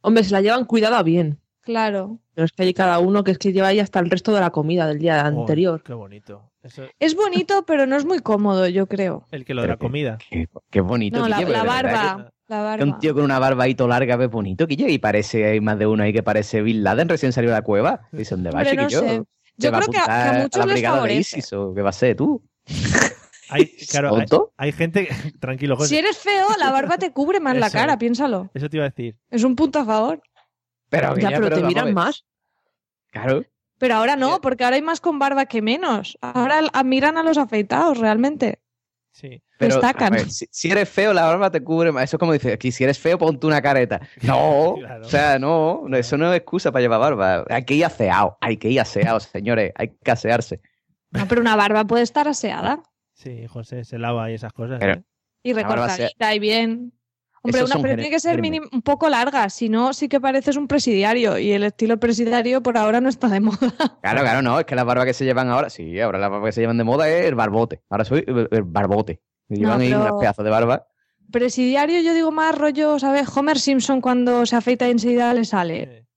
Hombre, 0.01 0.23
se 0.23 0.31
la 0.31 0.41
llevan 0.41 0.63
cuidada 0.65 1.03
bien. 1.03 1.39
Claro. 1.61 2.19
Pero 2.33 2.45
es 2.45 2.51
que 2.53 2.63
hay 2.63 2.73
cada 2.73 2.99
uno 2.99 3.23
que 3.25 3.31
es 3.31 3.37
que 3.37 3.51
lleva 3.51 3.67
ahí 3.67 3.79
hasta 3.81 3.99
el 3.99 4.09
resto 4.09 4.33
de 4.33 4.39
la 4.39 4.49
comida 4.49 4.87
del 4.87 4.97
día 4.99 5.21
Oh, 5.25 5.41
anterior. 5.41 5.83
qué 5.83 5.93
bonito. 5.93 6.49
Eso- 6.63 6.83
Es 6.99 7.15
bonito, 7.15 7.65
pero 7.65 7.85
no 7.85 7.97
es 7.97 8.05
muy 8.05 8.19
cómodo, 8.19 8.67
yo 8.69 8.87
creo. 8.87 9.27
el 9.31 9.43
que 9.45 9.53
lo 9.53 9.61
de 9.61 9.67
la 9.67 9.77
comida. 9.77 10.17
Qué, 10.29 10.47
qué 10.71 10.81
bonito. 10.81 11.19
No, 11.19 11.27
la, 11.27 11.63
barba. 11.63 12.31
La 12.49 12.73
que- 12.73 12.83
Que 12.83 12.83
un 12.83 12.99
tío 12.99 13.13
con 13.13 13.23
una 13.23 13.39
barba 13.39 13.63
ahí 13.63 13.75
todo 13.75 13.87
larga 13.87 14.21
es 14.21 14.29
bonito, 14.29 14.65
Guille, 14.67 14.89
y 14.89 14.97
parece, 14.97 15.45
hay 15.45 15.61
más 15.61 15.79
de 15.79 15.85
uno 15.87 16.03
ahí 16.03 16.11
que 16.11 16.23
parece 16.23 16.61
Bin 16.61 16.83
Laden 16.83 17.07
recién 17.07 17.31
salió 17.31 17.51
de 17.51 17.55
la 17.55 17.61
cueva. 17.61 18.01
Dice, 18.11 18.35
¿dónde 18.35 18.49
va, 18.51 18.63
no 18.63 18.89
Yo 19.61 19.71
va 19.71 19.79
creo 19.79 19.91
que 19.91 19.97
a- 19.97 20.05
que 20.05 20.11
a 20.11 20.41
muchos 20.41 20.59
la 20.59 20.65
les 20.65 20.73
brigada 20.73 20.95
de 20.95 20.99
favorece. 21.01 21.39
ISIS 21.39 21.53
o 21.53 21.73
qué 21.73 21.81
va 21.81 21.89
a 21.89 21.93
ser 21.93 22.15
tú? 22.15 22.41
Hay, 23.51 23.65
claro, 23.89 24.15
hay, 24.57 24.71
gente. 24.71 25.07
Tranquilo, 25.39 25.75
José. 25.75 25.89
Si 25.89 25.97
eres 25.97 26.17
feo, 26.19 26.47
la 26.59 26.71
barba 26.71 26.97
te 26.99 27.11
cubre 27.11 27.39
más 27.39 27.57
la 27.57 27.69
cara, 27.71 27.97
piénsalo. 27.97 28.49
Eso 28.53 28.69
te 28.69 28.77
iba 28.77 28.85
a 28.85 28.89
decir. 28.89 29.17
Es 29.31 29.43
un 29.43 29.55
punto 29.55 29.79
a 29.79 29.85
favor. 29.85 30.21
Pero, 30.89 31.17
Ya, 31.17 31.29
pero 31.31 31.49
te 31.55 31.63
miran 31.63 31.93
más. 31.93 32.25
Claro. 33.11 33.43
Pero 33.79 33.95
ahora 33.95 34.15
no, 34.15 34.39
porque 34.41 34.63
ahora 34.65 34.75
hay 34.75 34.81
más 34.83 35.01
con 35.01 35.17
barba 35.19 35.45
que 35.47 35.61
menos. 35.63 36.17
Ahora 36.21 36.59
a- 36.71 36.83
miran 36.83 37.17
a 37.17 37.23
los 37.23 37.37
afeitados, 37.39 37.97
realmente. 37.97 38.59
Sí. 39.11 39.41
Pero, 39.57 39.75
Destacan. 39.75 40.11
ver, 40.13 40.29
si, 40.29 40.45
si 40.49 40.71
eres 40.71 40.87
feo, 40.87 41.13
la 41.13 41.25
barba 41.25 41.51
te 41.51 41.61
cubre 41.63 41.91
más. 41.91 42.05
Eso 42.05 42.15
es 42.15 42.19
como 42.19 42.31
dices, 42.33 42.53
aquí 42.53 42.71
si 42.71 42.83
eres 42.83 42.97
feo, 42.99 43.17
ponte 43.17 43.45
una 43.47 43.61
careta. 43.61 43.99
No, 44.21 44.75
Claro. 44.79 45.05
o 45.05 45.09
sea, 45.09 45.37
no, 45.39 45.83
no, 45.87 45.97
eso 45.97 46.17
no 46.17 46.31
es 46.31 46.37
excusa 46.39 46.71
para 46.71 46.81
llevar 46.81 46.99
barba. 47.01 47.45
Hay 47.49 47.65
que 47.65 47.73
ir 47.73 47.85
aseado, 47.85 48.37
hay 48.39 48.57
que 48.57 48.69
ir 48.69 48.79
aseado, 48.79 49.19
señores, 49.19 49.73
hay 49.75 49.89
que 50.03 50.11
asearse. 50.11 50.61
No, 51.11 51.27
pero 51.27 51.41
una 51.41 51.55
barba 51.55 51.85
puede 51.85 52.03
estar 52.03 52.27
aseada 52.27 52.83
Sí, 53.13 53.47
José, 53.47 53.83
se 53.83 53.97
lava 53.99 54.31
y 54.31 54.35
esas 54.35 54.53
cosas. 54.53 54.77
Pero- 54.79 54.93
¿eh? 54.93 55.03
y 55.43 55.53
recortadita 55.53 56.33
y 56.35 56.39
bien. 56.39 56.93
Hombre, 57.49 57.61
Esos 57.61 57.75
una, 57.75 57.81
pero 57.81 57.95
tiene 57.95 58.09
que 58.09 58.19
ser 58.19 58.41
un 58.71 58.81
poco 58.81 59.09
larga, 59.09 59.49
si 59.49 59.69
no, 59.69 59.93
sí 59.93 60.07
que 60.07 60.19
pareces 60.21 60.55
un 60.57 60.67
presidiario. 60.67 61.37
Y 61.37 61.51
el 61.51 61.63
estilo 61.63 61.99
presidiario 61.99 62.61
por 62.63 62.77
ahora 62.77 63.01
no 63.01 63.09
está 63.09 63.27
de 63.29 63.39
moda. 63.41 63.57
Claro, 64.01 64.21
claro, 64.21 64.41
no, 64.41 64.59
es 64.59 64.65
que 64.65 64.75
las 64.75 64.85
barbas 64.85 65.05
que 65.05 65.13
se 65.13 65.25
llevan 65.25 65.49
ahora, 65.49 65.69
sí, 65.69 65.99
ahora 65.99 66.17
las 66.19 66.29
barbas 66.29 66.49
que 66.49 66.51
se 66.53 66.61
llevan 66.61 66.77
de 66.77 66.83
moda 66.83 67.09
es 67.09 67.25
el 67.25 67.35
barbote. 67.35 67.81
Ahora 67.89 68.05
soy 68.05 68.23
el, 68.27 68.47
el 68.51 68.63
barbote. 68.63 69.21
Me 69.49 69.57
No, 69.57 69.61
llevan 69.63 69.81
ahí 69.81 69.89
pero- 69.89 70.01
unas 70.01 70.13
pedazos 70.19 70.45
de 70.45 70.51
barba. 70.51 70.87
Presidiario, 71.31 72.01
yo 72.01 72.13
digo 72.15 72.31
más 72.31 72.57
rollo, 72.57 72.97
¿sabes? 72.97 73.27
Homer 73.37 73.59
Simpson 73.59 74.01
cuando 74.01 74.45
se 74.47 74.55
afeita 74.55 74.87
y 74.87 74.91
enseguida 74.91 75.33
le 75.33 75.45
sale. 75.45 76.07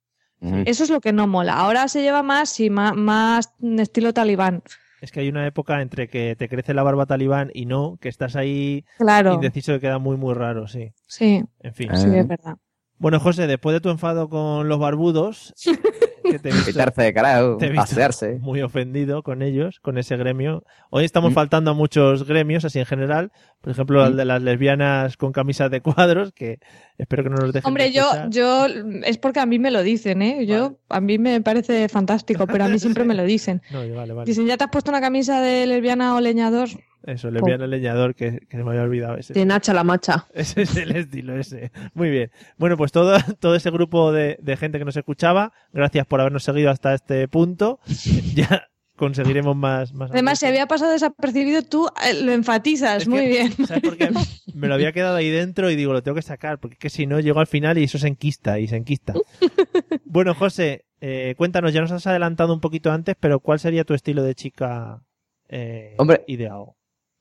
Eso 0.64 0.82
es 0.82 0.90
lo 0.90 1.00
que 1.00 1.12
no 1.12 1.28
mola. 1.28 1.54
Ahora 1.54 1.86
se 1.86 2.02
lleva 2.02 2.22
más, 2.24 2.48
sí, 2.50 2.68
más, 2.70 2.96
más 2.96 3.52
estilo 3.78 4.12
talibán. 4.12 4.62
Es 5.02 5.10
que 5.10 5.18
hay 5.18 5.28
una 5.28 5.48
época 5.48 5.82
entre 5.82 6.06
que 6.06 6.36
te 6.36 6.48
crece 6.48 6.74
la 6.74 6.84
barba 6.84 7.06
talibán 7.06 7.50
y 7.52 7.66
no, 7.66 7.98
que 8.00 8.08
estás 8.08 8.36
ahí 8.36 8.84
Claro. 8.98 9.34
indeciso 9.34 9.72
que 9.72 9.80
queda 9.80 9.98
muy, 9.98 10.16
muy 10.16 10.32
raro, 10.32 10.68
sí. 10.68 10.92
Sí, 11.08 11.42
En 11.58 11.74
fin. 11.74 11.88
Sí, 11.96 12.08
es 12.14 12.26
verdad. 12.28 12.54
Bueno, 12.98 13.18
José, 13.18 13.48
después 13.48 13.74
de 13.74 13.80
tu 13.80 13.90
enfado 13.90 14.28
con 14.28 14.68
los 14.68 14.78
barbudos, 14.78 15.52
que 16.32 16.38
te 16.38 16.48
he 16.48 16.52
visto, 16.52 16.70
Quitarse 16.72 17.02
de 17.02 17.14
carajo, 17.14 17.56
te 17.58 17.66
he 17.66 17.70
visto 17.70 17.82
pasearse. 17.86 18.38
muy 18.40 18.62
ofendido 18.62 19.22
con 19.22 19.42
ellos, 19.42 19.78
con 19.80 19.98
ese 19.98 20.16
gremio. 20.16 20.64
Hoy 20.90 21.04
estamos 21.04 21.30
Mm. 21.30 21.34
faltando 21.34 21.70
a 21.70 21.74
muchos 21.74 22.26
gremios, 22.26 22.64
así 22.64 22.78
en 22.78 22.86
general. 22.86 23.30
Por 23.60 23.70
ejemplo, 23.72 24.04
el 24.06 24.16
de 24.16 24.24
las 24.24 24.42
lesbianas 24.42 25.16
con 25.16 25.32
camisas 25.32 25.70
de 25.70 25.80
cuadros, 25.80 26.32
que 26.32 26.58
espero 26.98 27.22
que 27.22 27.30
no 27.30 27.36
nos 27.36 27.52
dejen 27.52 27.68
Hombre, 27.68 27.84
de 27.84 27.92
yo, 27.92 28.02
escuchar. 28.02 28.30
yo, 28.30 28.66
es 29.04 29.18
porque 29.18 29.40
a 29.40 29.46
mí 29.46 29.58
me 29.58 29.70
lo 29.70 29.82
dicen, 29.82 30.22
¿eh? 30.22 30.46
Yo, 30.46 30.78
a 30.88 31.00
mí 31.00 31.18
me 31.18 31.40
parece 31.40 31.88
fantástico, 31.88 32.46
pero 32.46 32.64
a 32.64 32.68
mí 32.68 32.78
siempre 32.80 33.04
me 33.04 33.14
lo 33.14 33.24
dicen. 33.24 33.62
No, 33.70 33.84
yo- 33.84 33.94
vale, 33.94 34.12
vale. 34.12 34.26
Dicen, 34.26 34.46
¿ya 34.46 34.56
te 34.56 34.64
has 34.64 34.70
puesto 34.70 34.90
una 34.90 35.00
camisa 35.00 35.40
de 35.40 35.66
lesbiana 35.66 36.16
o 36.16 36.20
leñador? 36.20 36.68
Eso, 37.04 37.30
lesbiana 37.30 37.66
leñador, 37.66 38.14
que, 38.14 38.40
que 38.48 38.56
se 38.56 38.62
me 38.62 38.70
había 38.70 38.82
olvidado 38.82 39.16
ese. 39.16 39.34
De 39.34 39.44
Nacha 39.44 39.74
la 39.74 39.84
macha. 39.84 40.26
Ese 40.34 40.62
es 40.62 40.76
el 40.76 40.94
estilo 40.94 41.36
ese. 41.36 41.72
Muy 41.94 42.10
bien. 42.10 42.30
Bueno, 42.58 42.76
pues 42.76 42.92
todo, 42.92 43.16
todo 43.40 43.54
ese 43.54 43.70
grupo 43.70 44.12
de, 44.12 44.38
de 44.40 44.56
gente 44.56 44.78
que 44.78 44.84
nos 44.84 44.96
escuchaba, 44.96 45.52
gracias 45.72 46.06
por 46.06 46.20
habernos 46.20 46.44
seguido 46.44 46.70
hasta 46.70 46.94
este 46.94 47.26
punto. 47.28 47.80
Ya 48.34 48.68
conseguiremos 48.96 49.56
más. 49.56 49.92
más 49.92 50.10
Además, 50.10 50.38
si 50.38 50.46
había 50.46 50.66
pasado 50.66 50.92
desapercibido, 50.92 51.62
tú 51.62 51.88
eh, 52.06 52.22
lo 52.22 52.32
enfatizas 52.32 53.02
Es 53.02 53.08
muy 53.08 53.20
que, 53.20 53.28
bien. 53.28 53.52
¿Sabes 53.66 53.82
por 53.82 53.96
qué? 53.96 54.10
Me 54.54 54.68
lo 54.68 54.74
había 54.74 54.92
quedado 54.92 55.16
ahí 55.16 55.28
dentro 55.28 55.70
y 55.70 55.76
digo, 55.76 55.92
lo 55.92 56.02
tengo 56.02 56.14
que 56.14 56.22
sacar, 56.22 56.58
porque 56.60 56.74
es 56.74 56.78
que 56.78 56.90
si 56.90 57.06
no, 57.06 57.20
llego 57.20 57.40
al 57.40 57.46
final 57.46 57.78
y 57.78 57.84
eso 57.84 57.98
se 57.98 58.08
enquista 58.08 58.58
y 58.58 58.68
se 58.68 58.76
enquista. 58.76 59.14
bueno, 60.04 60.34
José, 60.34 60.84
eh, 61.00 61.34
cuéntanos, 61.36 61.72
ya 61.72 61.80
nos 61.80 61.90
has 61.90 62.06
adelantado 62.06 62.54
un 62.54 62.60
poquito 62.60 62.92
antes, 62.92 63.16
pero 63.18 63.40
¿cuál 63.40 63.58
sería 63.58 63.84
tu 63.84 63.92
estilo 63.92 64.22
de 64.22 64.34
chica 64.34 65.02
eh, 65.48 65.94
Hombre, 65.98 66.22
ideal? 66.28 66.66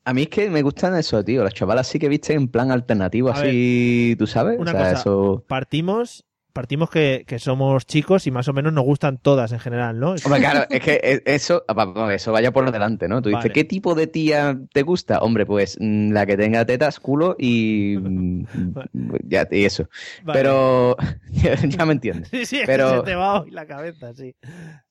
A 0.04 0.12
mí 0.14 0.22
es 0.22 0.28
que 0.28 0.50
me 0.50 0.62
gustan 0.62 0.96
eso, 0.96 1.24
tío. 1.24 1.44
Las 1.44 1.54
chavalas 1.54 1.86
sí 1.86 1.98
que 1.98 2.08
viste 2.08 2.34
en 2.34 2.48
plan 2.48 2.70
alternativo, 2.70 3.30
A 3.30 3.34
así, 3.34 4.16
tú 4.18 4.26
sabes. 4.26 4.58
Una 4.58 4.72
o 4.72 4.74
sea, 4.74 4.88
cosa, 4.88 5.00
eso. 5.00 5.44
partimos, 5.46 6.24
partimos 6.52 6.90
que, 6.90 7.24
que 7.26 7.38
somos 7.38 7.86
chicos 7.86 8.26
y 8.26 8.30
más 8.30 8.48
o 8.48 8.52
menos 8.52 8.72
nos 8.72 8.84
gustan 8.84 9.18
todas 9.18 9.52
en 9.52 9.60
general, 9.60 10.00
¿no? 10.00 10.14
Hombre, 10.24 10.40
claro, 10.40 10.66
es 10.68 10.80
que 10.80 11.00
e- 11.02 11.22
eso, 11.24 11.64
vamos, 11.72 12.12
eso 12.12 12.32
vaya 12.32 12.52
por 12.52 12.70
delante, 12.72 13.08
¿no? 13.08 13.22
Tú 13.22 13.28
dices, 13.28 13.44
Vale. 13.44 13.52
¿qué 13.52 13.64
tipo 13.64 13.94
de 13.94 14.06
tía 14.06 14.58
te 14.72 14.82
gusta? 14.82 15.20
Hombre, 15.20 15.46
pues 15.46 15.76
mm, 15.80 16.12
la 16.12 16.26
que 16.26 16.36
tenga 16.36 16.64
tetas, 16.64 17.00
culo 17.00 17.36
y. 17.38 17.96
ya, 19.28 19.46
y 19.50 19.64
eso. 19.64 19.88
Vale. 20.24 20.38
Pero. 20.38 20.96
ya 21.68 21.86
me 21.86 21.92
entiendes. 21.92 22.28
Sí, 22.28 22.44
sí, 22.44 22.58
es 22.58 22.66
pero... 22.66 22.90
que 22.90 22.96
se 22.98 23.02
te 23.04 23.14
va 23.14 23.42
hoy 23.42 23.50
la 23.50 23.66
cabeza, 23.66 24.12
sí. 24.14 24.34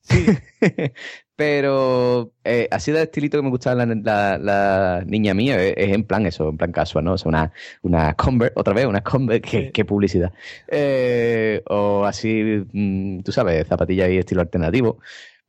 Pero 1.36 2.34
eh, 2.44 2.68
así 2.72 2.92
de 2.92 3.04
estilito 3.04 3.38
que 3.38 3.42
me 3.44 3.50
gustaba 3.50 3.86
la, 3.86 3.96
la- 3.96 4.38
la 4.38 5.04
niña 5.06 5.34
mía 5.34 5.62
es, 5.64 5.74
es 5.78 5.94
en 5.94 6.04
plan 6.04 6.26
eso, 6.26 6.50
en 6.50 6.58
plan 6.58 6.72
casual, 6.72 7.06
¿no? 7.06 7.14
O 7.14 7.18
sea, 7.18 7.30
una, 7.30 7.52
una 7.82 8.14
Converse, 8.14 8.54
otra 8.58 8.74
vez, 8.74 8.86
una 8.86 9.02
Converse, 9.02 9.42
qué, 9.42 9.72
qué 9.72 9.86
publicidad. 9.86 10.32
Eh, 10.68 11.64
o 11.68 12.06
así, 12.06 12.64
mm, 12.74 13.22
tú 13.22 13.32
sabes, 13.32 13.68
zapatillas 13.68 14.08
ahí 14.08 14.18
estilo 14.18 14.42
alternativo. 14.42 15.00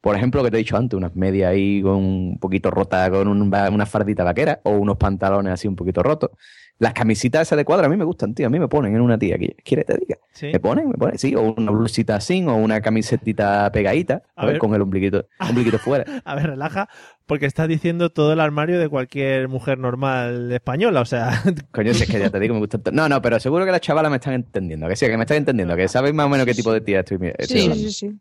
Por 0.00 0.16
ejemplo, 0.16 0.40
lo 0.40 0.44
que 0.46 0.50
te 0.50 0.56
he 0.56 0.58
dicho 0.60 0.76
antes, 0.76 0.96
unas 0.96 1.14
medias 1.14 1.50
ahí 1.50 1.82
con 1.82 1.96
un 1.96 2.38
poquito 2.40 2.70
rotas, 2.70 3.10
con 3.10 3.28
un- 3.28 3.42
una 3.54 3.86
fardita 3.86 4.24
vaquera, 4.24 4.60
o 4.64 4.70
unos 4.72 4.96
pantalones 4.96 5.52
así 5.52 5.68
un 5.68 5.76
poquito 5.76 6.02
rotos. 6.02 6.30
Las 6.78 6.94
camisitas 6.94 7.42
esas 7.42 7.56
de 7.56 7.64
cuadra 7.64 7.86
a 7.86 7.88
mí 7.88 7.96
me 7.96 8.04
gustan, 8.04 8.34
tío. 8.34 8.46
A 8.48 8.50
mí 8.50 8.58
me 8.58 8.66
ponen 8.66 8.94
en 8.96 9.00
una 9.02 9.16
tía. 9.16 9.36
¿Quieres 9.38 9.56
que 9.64 9.84
te 9.84 9.98
diga? 9.98 10.16
Sí. 10.32 10.46
Me 10.52 10.58
ponen, 10.58 10.88
me 10.88 10.94
ponen, 10.94 11.16
sí. 11.16 11.32
O 11.36 11.54
una 11.56 11.70
blusita 11.70 12.16
así, 12.16 12.44
o 12.44 12.54
una 12.56 12.80
camisetita 12.80 13.70
pegadita, 13.70 14.22
A 14.34 14.42
a 14.42 14.44
ver, 14.46 14.54
ver. 14.54 14.58
con 14.60 14.74
el 14.74 14.82
ombliguito, 14.82 15.26
ombliguito 15.40 15.78
fuera. 15.78 16.04
A 16.24 16.34
ver, 16.34 16.46
relaja, 16.48 16.88
porque 17.26 17.46
estás 17.46 17.68
diciendo 17.68 18.10
todo 18.10 18.32
el 18.32 18.40
armario 18.40 18.80
de 18.80 18.88
cualquier 18.88 19.46
mujer 19.48 19.78
normal 19.78 20.50
española, 20.50 21.00
o 21.02 21.04
sea, 21.04 21.40
Coño, 21.72 21.94
si 21.94 22.02
es 22.02 22.10
que 22.10 22.18
ya 22.18 22.30
te 22.30 22.40
digo, 22.40 22.54
me 22.54 22.60
gusta. 22.60 22.80
No, 22.92 23.08
no, 23.08 23.22
pero 23.22 23.38
seguro 23.38 23.64
que 23.64 23.70
las 23.70 23.80
chavalas 23.80 24.10
me 24.10 24.16
están 24.16 24.34
entendiendo. 24.34 24.88
Que 24.88 24.96
sí, 24.96 25.06
que 25.06 25.16
me 25.16 25.22
están 25.22 25.36
entendiendo. 25.36 25.76
Que 25.76 25.86
sabéis 25.86 26.14
más 26.14 26.26
o 26.26 26.30
menos 26.30 26.46
qué 26.46 26.54
tipo 26.54 26.72
de 26.72 26.80
tía 26.80 27.00
estoy, 27.00 27.18
estoy 27.38 27.46
Sí, 27.46 27.62
hablando. 27.64 27.84
sí, 27.84 27.92
sí. 27.92 28.18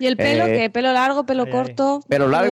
¿Y 0.00 0.06
el 0.06 0.16
pelo 0.18 0.46
Eh, 0.46 0.52
qué? 0.58 0.70
¿Pelo 0.70 0.92
largo, 0.92 1.24
pelo 1.24 1.48
corto? 1.48 2.00
Pelo 2.08 2.28
largo. 2.28 2.50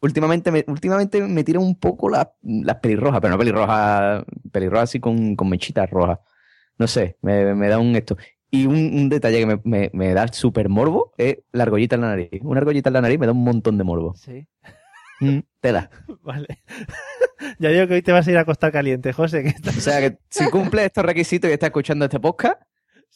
últimamente, 0.00 0.50
me, 0.50 0.64
últimamente 0.68 1.22
me 1.22 1.44
tiran 1.44 1.62
un 1.62 1.78
poco 1.78 2.08
las 2.08 2.28
las 2.42 2.76
pelirrojas, 2.76 3.20
pero 3.20 3.32
no 3.32 3.38
pelirrojas, 3.38 4.24
pelirrojas 4.52 4.84
así 4.90 5.00
con, 5.00 5.36
con 5.36 5.48
mechitas 5.48 5.88
rojas. 5.90 6.18
No 6.78 6.86
sé, 6.86 7.16
me, 7.22 7.54
me 7.54 7.68
da 7.68 7.78
un 7.78 7.94
esto. 7.96 8.16
Y 8.50 8.66
un, 8.66 8.76
un 8.76 9.08
detalle 9.08 9.40
que 9.40 9.46
me, 9.46 9.60
me, 9.64 9.90
me 9.92 10.14
da 10.14 10.26
súper 10.28 10.68
morbo 10.68 11.12
es 11.18 11.38
la 11.52 11.64
argollita 11.64 11.96
en 11.96 12.02
la 12.02 12.08
nariz. 12.08 12.30
Una 12.42 12.60
argollita 12.60 12.88
en 12.88 12.94
la 12.94 13.00
nariz 13.02 13.18
me 13.18 13.26
da 13.26 13.32
un 13.32 13.44
montón 13.44 13.76
de 13.76 13.84
morbo. 13.84 14.14
Sí. 14.14 14.46
Mm, 15.20 15.40
tela. 15.60 15.90
Vale. 16.22 16.46
ya 17.58 17.70
digo 17.70 17.86
que 17.88 17.94
hoy 17.94 18.02
te 18.02 18.12
vas 18.12 18.26
a 18.26 18.30
ir 18.30 18.38
a 18.38 18.42
acostar 18.42 18.72
caliente, 18.72 19.12
José. 19.12 19.42
Que 19.42 19.48
estás- 19.50 19.76
O 19.76 19.80
sea 19.80 20.00
que 20.00 20.18
si 20.30 20.48
cumple 20.50 20.84
estos 20.84 21.04
requisitos 21.04 21.50
y 21.50 21.52
está 21.52 21.66
escuchando 21.66 22.04
este 22.06 22.20
podcast, 22.20 22.62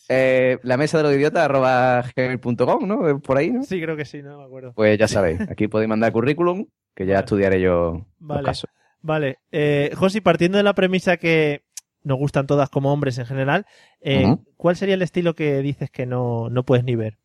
eh, 0.08 0.58
la 0.62 0.76
mesa 0.76 0.98
de 0.98 1.04
los 1.04 1.14
idiotas 1.14 1.44
arroba 1.44 2.04
gmail.com, 2.14 2.86
¿no? 2.86 3.08
Eh, 3.08 3.14
Por 3.16 3.38
ahí, 3.38 3.50
¿no? 3.50 3.62
Sí, 3.62 3.80
creo 3.80 3.96
que 3.96 4.04
sí, 4.04 4.22
no 4.22 4.38
me 4.38 4.44
acuerdo. 4.44 4.72
Pues 4.74 4.98
ya 4.98 5.08
sabéis, 5.08 5.40
aquí 5.48 5.68
podéis 5.68 5.88
mandar 5.88 6.12
currículum, 6.12 6.66
que 6.94 7.06
ya 7.06 7.20
estudiaré 7.20 7.60
yo 7.60 7.92
los 7.92 8.04
Vale. 8.18 8.42
casos. 8.44 8.70
Vale. 9.00 9.38
Eh, 9.50 9.92
José, 9.96 10.22
partiendo 10.22 10.58
de 10.58 10.64
la 10.64 10.74
premisa 10.74 11.16
que 11.16 11.64
nos 12.04 12.18
gustan 12.18 12.46
todas 12.46 12.68
como 12.68 12.92
hombres 12.92 13.18
en 13.18 13.26
general, 13.26 13.66
eh. 14.00 14.36
¿cuál 14.56 14.76
sería 14.76 14.94
el 14.94 15.02
estilo 15.02 15.34
que 15.34 15.62
dices 15.62 15.90
que 15.90 16.06
no, 16.06 16.50
no 16.50 16.64
puedes 16.64 16.84
ni 16.84 16.96
ver? 16.96 17.18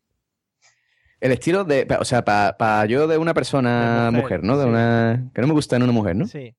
El 1.20 1.32
estilo 1.32 1.64
de, 1.64 1.86
o 1.98 2.04
sea, 2.04 2.24
para 2.24 2.86
yo 2.86 3.08
de 3.08 3.18
una 3.18 3.34
persona 3.34 4.04
De 4.06 4.10
mujer, 4.12 4.22
mujer, 4.22 4.44
¿no? 4.44 4.56
De 4.56 4.64
sí. 4.64 4.68
una 4.70 5.30
que 5.34 5.40
no 5.40 5.46
me 5.48 5.52
gusta 5.52 5.76
en 5.76 5.82
una 5.82 5.92
mujer, 5.92 6.14
¿no? 6.14 6.26
Sí. 6.26 6.54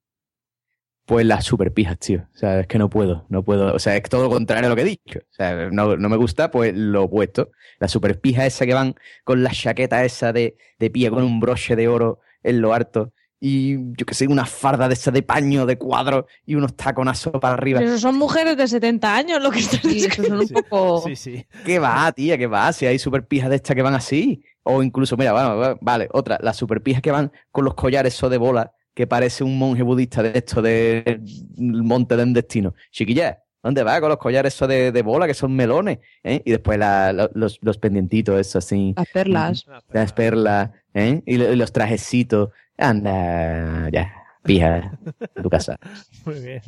Pues 1.10 1.26
las 1.26 1.44
super 1.44 1.74
pijas, 1.74 1.98
tío. 1.98 2.20
O 2.36 2.38
sea, 2.38 2.60
es 2.60 2.68
que 2.68 2.78
no 2.78 2.88
puedo, 2.88 3.26
no 3.30 3.44
puedo. 3.44 3.74
O 3.74 3.80
sea, 3.80 3.96
es 3.98 4.04
todo 4.04 4.24
lo 4.24 4.30
contrario 4.30 4.68
a 4.68 4.70
lo 4.70 4.76
que 4.76 4.84
he 4.84 4.86
dicho. 4.86 5.20
O 5.20 5.34
sea, 5.34 5.70
no, 5.72 5.98
no 5.98 6.08
me 6.08 6.18
gusta, 6.18 6.52
pues 6.52 6.74
lo 6.76 7.06
opuesto. 7.06 7.50
La 7.80 7.88
super 7.88 8.20
pija 8.22 8.46
esa 8.46 8.68
que 8.68 8.76
van 8.76 8.94
con 9.24 9.42
la 9.44 9.50
chaqueta 9.50 10.06
esa 10.06 10.32
de, 10.32 10.56
de 10.78 10.90
pie 10.92 11.10
con 11.10 11.24
un 11.24 11.40
broche 11.40 11.76
de 11.76 11.88
oro 11.88 12.20
en 12.44 12.62
lo 12.62 12.74
harto. 12.76 13.12
Y 13.42 13.78
yo 13.98 14.06
que 14.06 14.14
sé, 14.14 14.28
una 14.28 14.46
farda 14.46 14.88
de 14.88 14.94
esa 14.94 15.10
de 15.10 15.24
paño, 15.24 15.66
de 15.66 15.78
cuadro 15.80 16.28
y 16.46 16.54
unos 16.56 16.76
taconazos 16.76 17.34
para 17.42 17.56
arriba. 17.56 17.80
Pero 17.80 17.98
son 17.98 18.16
mujeres 18.18 18.56
de 18.58 18.68
70 18.68 19.16
años 19.16 19.42
lo 19.42 19.50
que 19.50 19.60
estás 19.60 19.82
diciendo. 19.82 20.42
un 20.42 20.48
poco... 20.50 21.02
Sí, 21.08 21.16
sí. 21.16 21.48
¿Qué 21.66 21.80
va, 21.80 22.12
tía? 22.12 22.38
¿Qué 22.38 22.46
va? 22.48 22.72
Si 22.72 22.86
hay 22.86 23.00
super 23.00 23.26
pijas 23.26 23.50
de 23.50 23.56
estas 23.56 23.76
que 23.76 23.82
van 23.82 23.96
así. 23.96 24.44
O 24.62 24.84
incluso, 24.84 25.18
mira, 25.18 25.32
bueno, 25.32 25.58
va- 25.58 25.78
vale, 25.82 26.08
otra, 26.12 26.38
las 26.42 26.56
super 26.58 26.84
pijas 26.84 27.02
que 27.02 27.10
van 27.12 27.32
con 27.50 27.66
los 27.66 27.74
collares 27.74 28.14
esos 28.14 28.30
de 28.30 28.38
bola, 28.38 28.74
que 28.94 29.08
parece 29.08 29.44
un 29.44 29.58
monje 29.58 29.84
budista 29.84 30.22
de 30.24 30.32
esto 30.38 30.62
del 30.62 31.22
monte 31.58 32.16
del 32.18 32.34
destino. 32.34 32.74
Chiquilla, 32.92 33.42
¿dónde 33.64 33.84
va 33.84 34.00
con 34.02 34.10
los 34.10 34.18
collares 34.18 34.54
esos 34.54 34.68
de, 34.68 34.92
de 34.92 35.02
bola, 35.02 35.26
que 35.28 35.34
son 35.34 35.56
melones? 35.56 36.00
¿eh? 36.24 36.42
Y 36.46 36.52
después 36.52 36.78
la- 36.78 37.14
la- 37.14 37.30
los, 37.34 37.60
los 37.62 37.78
pendientitos, 37.78 38.40
esos 38.40 38.66
así. 38.66 38.94
Las 38.98 39.08
perlas. 39.08 39.66
Las 39.94 40.14
perlas, 40.14 40.72
¿eh? 40.94 41.22
Y 41.26 41.38
los 41.38 41.72
trajecitos. 41.72 42.50
Anda, 42.78 43.90
ya, 43.92 44.14
pija, 44.44 44.92
en 45.36 45.44
tu 45.44 45.50
casa. 45.50 45.78
Muy 46.26 46.40
bien. 46.40 46.62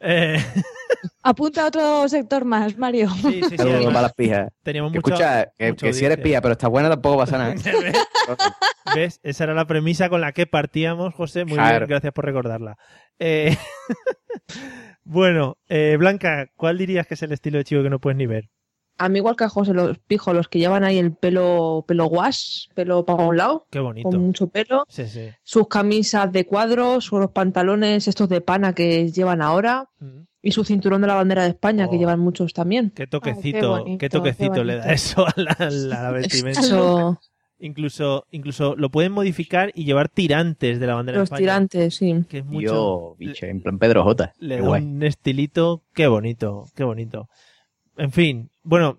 Eh, 0.00 0.36
Apunta 1.22 1.64
a 1.64 1.66
otro 1.68 2.08
sector 2.08 2.44
más, 2.44 2.76
Mario. 2.78 3.08
sí, 3.10 3.22
sí, 3.22 3.42
sí. 3.50 3.56
Saludos 3.56 3.76
además, 3.76 3.94
para 3.94 4.02
las 4.02 4.12
pijas. 4.14 4.48
teníamos 4.62 4.92
Que 4.92 4.98
mucho- 4.98 5.14
escucha, 5.14 5.52
que, 5.58 5.68
mucha 5.70 5.86
que 5.86 5.92
si 5.92 6.04
eres 6.04 6.18
pija, 6.18 6.40
pero 6.40 6.52
está 6.52 6.68
buena, 6.68 6.88
tampoco 6.90 7.16
pasa 7.18 7.38
nada. 7.38 7.54
¿Ves? 8.94 9.20
Esa 9.22 9.44
era 9.44 9.54
la 9.54 9.66
premisa 9.66 10.08
con 10.08 10.20
la 10.20 10.32
que 10.32 10.46
partíamos, 10.46 11.14
José. 11.14 11.44
Muy 11.44 11.54
Claro. 11.54 11.78
bien, 11.80 11.88
gracias 11.90 12.12
por 12.12 12.24
recordarla. 12.26 12.76
Eh, 13.18 13.56
bueno, 15.04 15.56
eh, 15.68 15.96
Blanca, 15.98 16.46
¿cuál 16.56 16.78
dirías 16.78 17.06
que 17.06 17.14
es 17.14 17.22
el 17.22 17.32
estilo 17.32 17.58
de 17.58 17.64
chico 17.64 17.82
que 17.82 17.90
no 17.90 17.98
puedes 18.00 18.16
ni 18.16 18.26
ver? 18.26 18.50
A 18.96 19.08
mí 19.08 19.18
igual 19.18 19.34
que 19.36 19.44
a 19.44 19.48
José, 19.48 19.74
los 19.74 19.98
pijos, 19.98 20.34
los 20.34 20.48
que 20.48 20.58
llevan 20.60 20.84
ahí 20.84 20.98
el 20.98 21.12
pelo, 21.12 21.84
pelo 21.88 22.06
wash, 22.06 22.68
pelo 22.74 23.04
para 23.04 23.24
un 23.24 23.36
lado, 23.36 23.66
Qué 23.70 23.80
bonito. 23.80 24.08
con 24.10 24.20
mucho 24.20 24.46
pelo, 24.48 24.84
Sí, 24.88 25.06
sí. 25.06 25.30
sus 25.42 25.66
camisas 25.68 26.30
de 26.30 26.46
cuadros, 26.46 27.10
los 27.10 27.30
pantalones 27.32 28.06
estos 28.06 28.28
de 28.28 28.40
pana 28.40 28.72
que 28.72 29.10
llevan 29.10 29.42
ahora, 29.42 29.88
y 30.40 30.52
su 30.52 30.62
cinturón 30.64 31.00
de 31.00 31.06
la 31.08 31.14
bandera 31.14 31.42
de 31.44 31.48
España, 31.50 31.88
que 31.88 31.96
Oh. 31.96 31.98
llevan 31.98 32.20
muchos 32.20 32.52
también. 32.52 32.92
Qué 32.94 33.06
toquecito, 33.06 33.60
qué 33.60 33.66
bonito, 33.66 33.98
qué 33.98 34.08
toquecito 34.10 34.52
qué 34.52 34.64
le 34.64 34.76
da 34.76 34.92
eso 34.92 35.26
a 35.26 35.32
la, 35.36 35.52
a 35.58 35.70
la 35.70 36.10
vestimenta. 36.12 36.60
Eso, 36.60 37.18
Incluso, 37.60 38.26
incluso 38.30 38.74
lo 38.76 38.90
pueden 38.90 39.12
modificar 39.12 39.70
y 39.74 39.84
llevar 39.84 40.08
tirantes 40.08 40.80
de 40.80 40.86
la 40.86 40.94
bandera 40.96 41.18
los 41.18 41.30
de 41.30 41.34
España. 41.34 41.38
tirantes, 41.40 41.94
sí. 41.94 42.14
Que 42.28 42.38
es 42.38 42.44
mucho. 42.44 42.66
Yo, 42.66 43.14
bicho, 43.18 43.46
en 43.46 43.62
plan 43.62 43.78
Pedro 43.78 44.02
J. 44.04 44.32
Le 44.38 44.56
Qué 44.56 44.60
da 44.62 44.68
guay. 44.68 44.82
un 44.82 45.02
estilito, 45.02 45.82
qué 45.94 46.06
bonito, 46.08 46.66
qué 46.74 46.84
bonito. 46.84 47.28
En 47.96 48.10
fin, 48.12 48.50
bueno, 48.62 48.98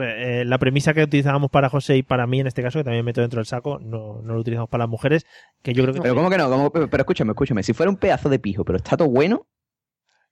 eh, 0.00 0.44
la 0.46 0.58
premisa 0.58 0.92
que 0.92 1.02
utilizábamos 1.04 1.50
para 1.50 1.68
José 1.70 1.96
y 1.96 2.02
para 2.02 2.26
mí 2.26 2.40
en 2.40 2.46
este 2.46 2.62
caso, 2.62 2.78
que 2.78 2.84
también 2.84 3.04
meto 3.04 3.20
dentro 3.22 3.38
del 3.38 3.46
saco, 3.46 3.78
no, 3.78 4.20
no 4.22 4.34
lo 4.34 4.40
utilizamos 4.40 4.68
para 4.68 4.84
las 4.84 4.90
mujeres, 4.90 5.24
que 5.62 5.72
yo 5.72 5.82
creo 5.84 5.94
que... 5.94 6.00
Pero 6.02 6.14
¿cómo 6.14 6.28
que 6.30 6.36
no? 6.38 6.50
¿Cómo- 6.50 6.70
pero 6.70 6.88
escúchame, 6.98 7.30
escúchame. 7.32 7.62
Si 7.62 7.72
fuera 7.72 7.88
un 7.90 7.96
pedazo 7.96 8.28
de 8.28 8.38
pijo, 8.38 8.64
pero 8.64 8.76
está 8.76 8.96
todo 8.96 9.08
bueno, 9.08 9.46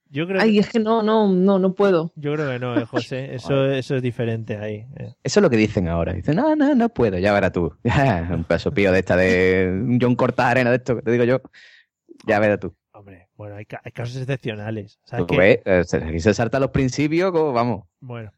Yo 0.07 0.27
creo, 0.27 0.39
Ay, 0.39 0.59
es 0.59 0.69
que 0.69 0.79
no, 0.79 1.01
no, 1.01 1.27
no, 1.33 1.57
no 1.57 1.73
puedo. 1.73 2.11
yo 2.15 2.33
creo 2.33 2.47
que 2.51 2.59
no, 2.59 2.77
eh, 2.79 2.85
José. 2.85 3.33
Eso, 3.35 3.65
eso 3.71 3.95
es 3.95 4.01
diferente 4.03 4.55
ahí. 4.57 4.85
eh. 4.97 5.15
eso 5.23 5.39
es 5.39 5.41
lo 5.41 5.49
que 5.49 5.57
dicen 5.57 5.87
ahora. 5.87 6.13
Dicen, 6.13 6.35
no, 6.35 6.55
no, 6.55 6.75
no 6.75 6.89
puedo, 6.89 7.17
ya 7.17 7.33
verás 7.33 7.51
tú. 7.53 7.73
un 8.29 8.43
pedazo 8.43 8.71
pío 8.71 8.91
de 8.91 8.99
esta, 8.99 9.15
de 9.17 9.67
un 9.71 9.99
John 9.99 10.15
Corta 10.15 10.47
arena 10.47 10.69
de 10.69 10.75
esto 10.77 10.95
que 10.97 11.01
te 11.01 11.11
digo 11.11 11.23
yo. 11.23 11.41
Ya 12.27 12.39
verás 12.39 12.59
tú. 12.59 12.75
Hombre, 12.91 13.24
bueno, 13.35 13.55
hay, 13.55 13.65
ca- 13.65 13.81
hay 13.83 13.91
casos 13.91 14.15
excepcionales. 14.17 14.99
O 15.05 15.07
sea, 15.07 15.19
Tú 15.19 15.27
que- 15.27 15.37
ves, 15.37 15.59
eh, 15.65 15.83
se- 15.85 15.97
aquí 16.03 16.19
se 16.19 16.33
saltan 16.33 16.61
los 16.61 16.71
principios, 16.71 17.31
como 17.31 17.53
vamos. 17.53 17.85
Bueno. 17.99 18.31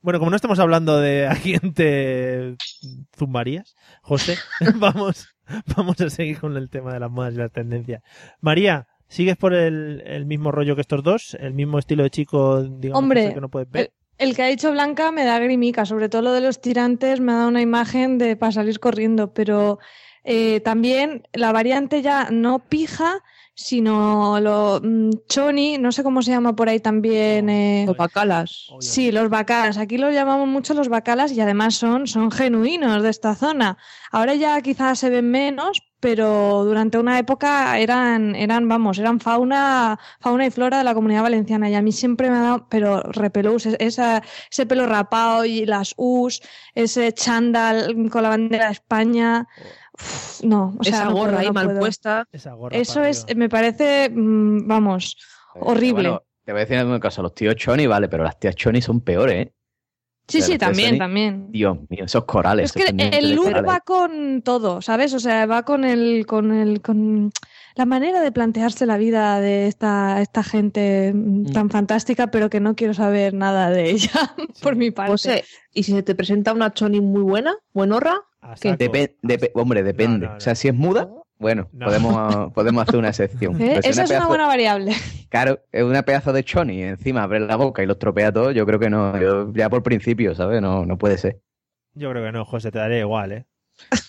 Bueno, 0.00 0.18
como 0.18 0.30
no 0.30 0.36
estamos 0.36 0.58
hablando 0.58 1.00
de 1.00 1.26
agente 1.26 2.56
zumbarías, 3.16 3.74
José, 4.02 4.36
vamos, 4.76 5.28
vamos 5.76 6.00
a 6.00 6.10
seguir 6.10 6.38
con 6.40 6.56
el 6.56 6.68
tema 6.70 6.92
de 6.92 7.00
las 7.00 7.10
modas 7.10 7.34
y 7.34 7.38
las 7.38 7.52
tendencias. 7.52 8.02
María, 8.40 8.86
¿sigues 9.08 9.36
por 9.36 9.54
el, 9.54 10.02
el 10.06 10.26
mismo 10.26 10.52
rollo 10.52 10.74
que 10.74 10.82
estos 10.82 11.02
dos? 11.02 11.36
¿El 11.40 11.54
mismo 11.54 11.78
estilo 11.78 12.02
de 12.02 12.10
chico, 12.10 12.62
digamos, 12.62 13.02
Hombre, 13.02 13.32
que 13.34 13.40
no 13.40 13.48
puedes 13.48 13.70
ver? 13.70 13.92
El 14.18 14.36
que 14.36 14.42
ha 14.42 14.46
dicho 14.46 14.70
Blanca 14.70 15.10
me 15.10 15.24
da 15.24 15.38
grimica, 15.40 15.84
sobre 15.84 16.08
todo 16.08 16.22
lo 16.22 16.32
de 16.32 16.40
los 16.40 16.60
tirantes 16.60 17.18
me 17.20 17.32
da 17.32 17.48
una 17.48 17.60
imagen 17.62 18.16
de 18.18 18.36
para 18.36 18.52
salir 18.52 18.78
corriendo, 18.78 19.32
pero 19.34 19.78
eh, 20.22 20.60
también 20.60 21.26
la 21.32 21.50
variante 21.50 22.00
ya 22.00 22.28
no 22.30 22.60
pija, 22.60 23.20
sino 23.54 24.40
lo 24.40 24.80
mm, 24.82 25.10
choni, 25.28 25.78
no 25.78 25.92
sé 25.92 26.02
cómo 26.02 26.22
se 26.22 26.32
llama 26.32 26.54
por 26.56 26.68
ahí 26.68 26.80
también. 26.80 27.48
eh, 27.48 27.84
Los 27.86 27.96
bacalas. 27.96 28.66
Sí, 28.80 29.12
los 29.12 29.28
bacalas. 29.30 29.78
Aquí 29.78 29.96
los 29.98 30.12
llamamos 30.12 30.48
mucho 30.48 30.74
los 30.74 30.88
bacalas 30.88 31.32
y 31.32 31.40
además 31.40 31.74
son, 31.76 32.06
son 32.06 32.30
genuinos 32.30 33.02
de 33.02 33.10
esta 33.10 33.34
zona. 33.34 33.78
Ahora 34.10 34.34
ya 34.34 34.60
quizás 34.60 34.98
se 34.98 35.10
ven 35.10 35.30
menos, 35.30 35.82
pero 36.00 36.64
durante 36.64 36.98
una 36.98 37.18
época 37.18 37.78
eran, 37.78 38.34
eran, 38.36 38.68
vamos, 38.68 38.98
eran 38.98 39.20
fauna, 39.20 39.98
fauna 40.20 40.46
y 40.46 40.50
flora 40.50 40.78
de 40.78 40.84
la 40.84 40.94
comunidad 40.94 41.22
valenciana. 41.22 41.70
Y 41.70 41.74
a 41.74 41.82
mí 41.82 41.92
siempre 41.92 42.30
me 42.30 42.36
ha 42.36 42.40
dado, 42.42 42.66
pero 42.68 43.00
repelús, 43.02 43.66
es- 43.66 43.76
esa, 43.78 44.22
ese 44.50 44.66
pelo 44.66 44.86
rapado 44.86 45.44
y 45.44 45.64
las 45.64 45.94
U's, 45.96 46.42
ese 46.74 47.12
chándal 47.12 47.94
con 48.10 48.22
la 48.22 48.28
bandera 48.28 48.66
de 48.66 48.72
España. 48.72 49.46
No, 50.42 50.74
o 50.78 50.84
sea, 50.84 50.94
Esa 50.94 51.04
no 51.04 51.12
gorra 51.12 51.24
puedo, 51.24 51.38
ahí 51.38 51.46
no 51.46 51.52
mal 51.52 51.66
puedo. 51.66 51.80
puesta. 51.80 52.26
Esa 52.32 52.52
gorra 52.54 52.76
Eso 52.76 53.04
es, 53.04 53.24
arriba. 53.24 53.38
me 53.38 53.48
parece, 53.48 54.10
mm, 54.10 54.66
vamos, 54.66 55.16
horrible. 55.54 56.08
Bueno, 56.08 56.22
te 56.44 56.52
voy 56.52 56.62
a 56.62 56.64
decir 56.64 56.84
una 56.84 57.00
cosa. 57.00 57.22
Los 57.22 57.34
tíos 57.34 57.56
choni, 57.56 57.86
vale, 57.86 58.08
pero 58.08 58.24
las 58.24 58.38
tías 58.38 58.54
choni 58.54 58.82
son 58.82 59.00
peores, 59.00 59.46
¿eh? 59.46 59.52
sí, 60.28 60.42
sí, 60.42 60.58
también, 60.58 60.98
también. 60.98 61.50
Dios 61.52 61.78
mío, 61.88 62.04
esos 62.04 62.24
corales. 62.24 62.66
Es 62.66 62.72
que 62.72 62.94
el 62.96 63.34
look 63.34 63.44
corales. 63.46 63.70
va 63.70 63.80
con 63.80 64.42
todo, 64.42 64.80
¿sabes? 64.82 65.14
O 65.14 65.20
sea, 65.20 65.46
va 65.46 65.64
con 65.64 65.84
el, 65.84 66.26
con 66.26 66.52
el, 66.52 66.80
con 66.80 67.30
la 67.76 67.86
manera 67.86 68.20
de 68.20 68.32
plantearse 68.32 68.86
la 68.86 68.96
vida 68.96 69.40
de 69.40 69.66
esta, 69.66 70.20
esta 70.22 70.42
gente 70.42 71.12
mm, 71.14 71.52
tan 71.52 71.70
fantástica, 71.70 72.28
pero 72.28 72.48
que 72.50 72.60
no 72.60 72.74
quiero 72.74 72.94
saber 72.94 73.34
nada 73.34 73.70
de 73.70 73.90
ella, 73.90 74.34
por 74.62 74.76
mi 74.76 74.90
parte. 74.90 75.12
José, 75.12 75.44
¿y 75.72 75.82
si 75.82 75.92
se 75.92 76.02
te 76.02 76.14
presenta 76.14 76.52
una 76.52 76.72
choni 76.72 77.00
muy 77.00 77.22
buena, 77.22 77.54
buenorra? 77.72 78.22
A 78.44 78.54
¿Qué? 78.54 78.70
saco. 78.70 78.84
Depe- 78.84 79.16
depe- 79.22 79.50
hombre, 79.54 79.82
depende. 79.82 80.26
no, 80.26 80.32
no. 80.32 80.36
O 80.38 80.40
sea, 80.40 80.54
si 80.54 80.68
es 80.68 80.74
muda, 80.74 81.08
bueno, 81.38 81.68
No. 81.72 81.86
podemos, 81.86 82.52
podemos 82.52 82.82
hacer 82.82 82.96
una 82.98 83.08
excepción. 83.08 83.54
¿Eh? 83.60 83.80
Si 83.82 83.88
Esa 83.90 84.04
es 84.04 84.10
una 84.10 84.26
buena 84.28 84.46
variable. 84.46 84.92
Claro, 85.30 85.60
es 85.72 85.82
una 85.82 86.02
pedazo 86.02 86.32
de 86.32 86.44
choni, 86.44 86.82
encima 86.82 87.22
abre 87.24 87.40
la 87.40 87.56
boca 87.56 87.82
y 87.82 87.86
los 87.86 87.98
tropea 87.98 88.30
todos, 88.32 88.54
yo 88.54 88.64
creo 88.66 88.78
que 88.78 88.90
no, 88.90 89.18
yo, 89.20 89.52
ya 89.52 89.68
por 89.68 89.82
principio, 89.82 90.34
¿sabes? 90.34 90.62
No, 90.62 90.86
no 90.86 90.96
puede 90.98 91.18
ser. 91.18 91.40
Yo 91.94 92.10
creo 92.10 92.24
que 92.24 92.32
no, 92.32 92.44
José, 92.44 92.70
te 92.70 92.78
daría 92.78 93.00
igual, 93.00 93.32
¿eh? 93.32 93.46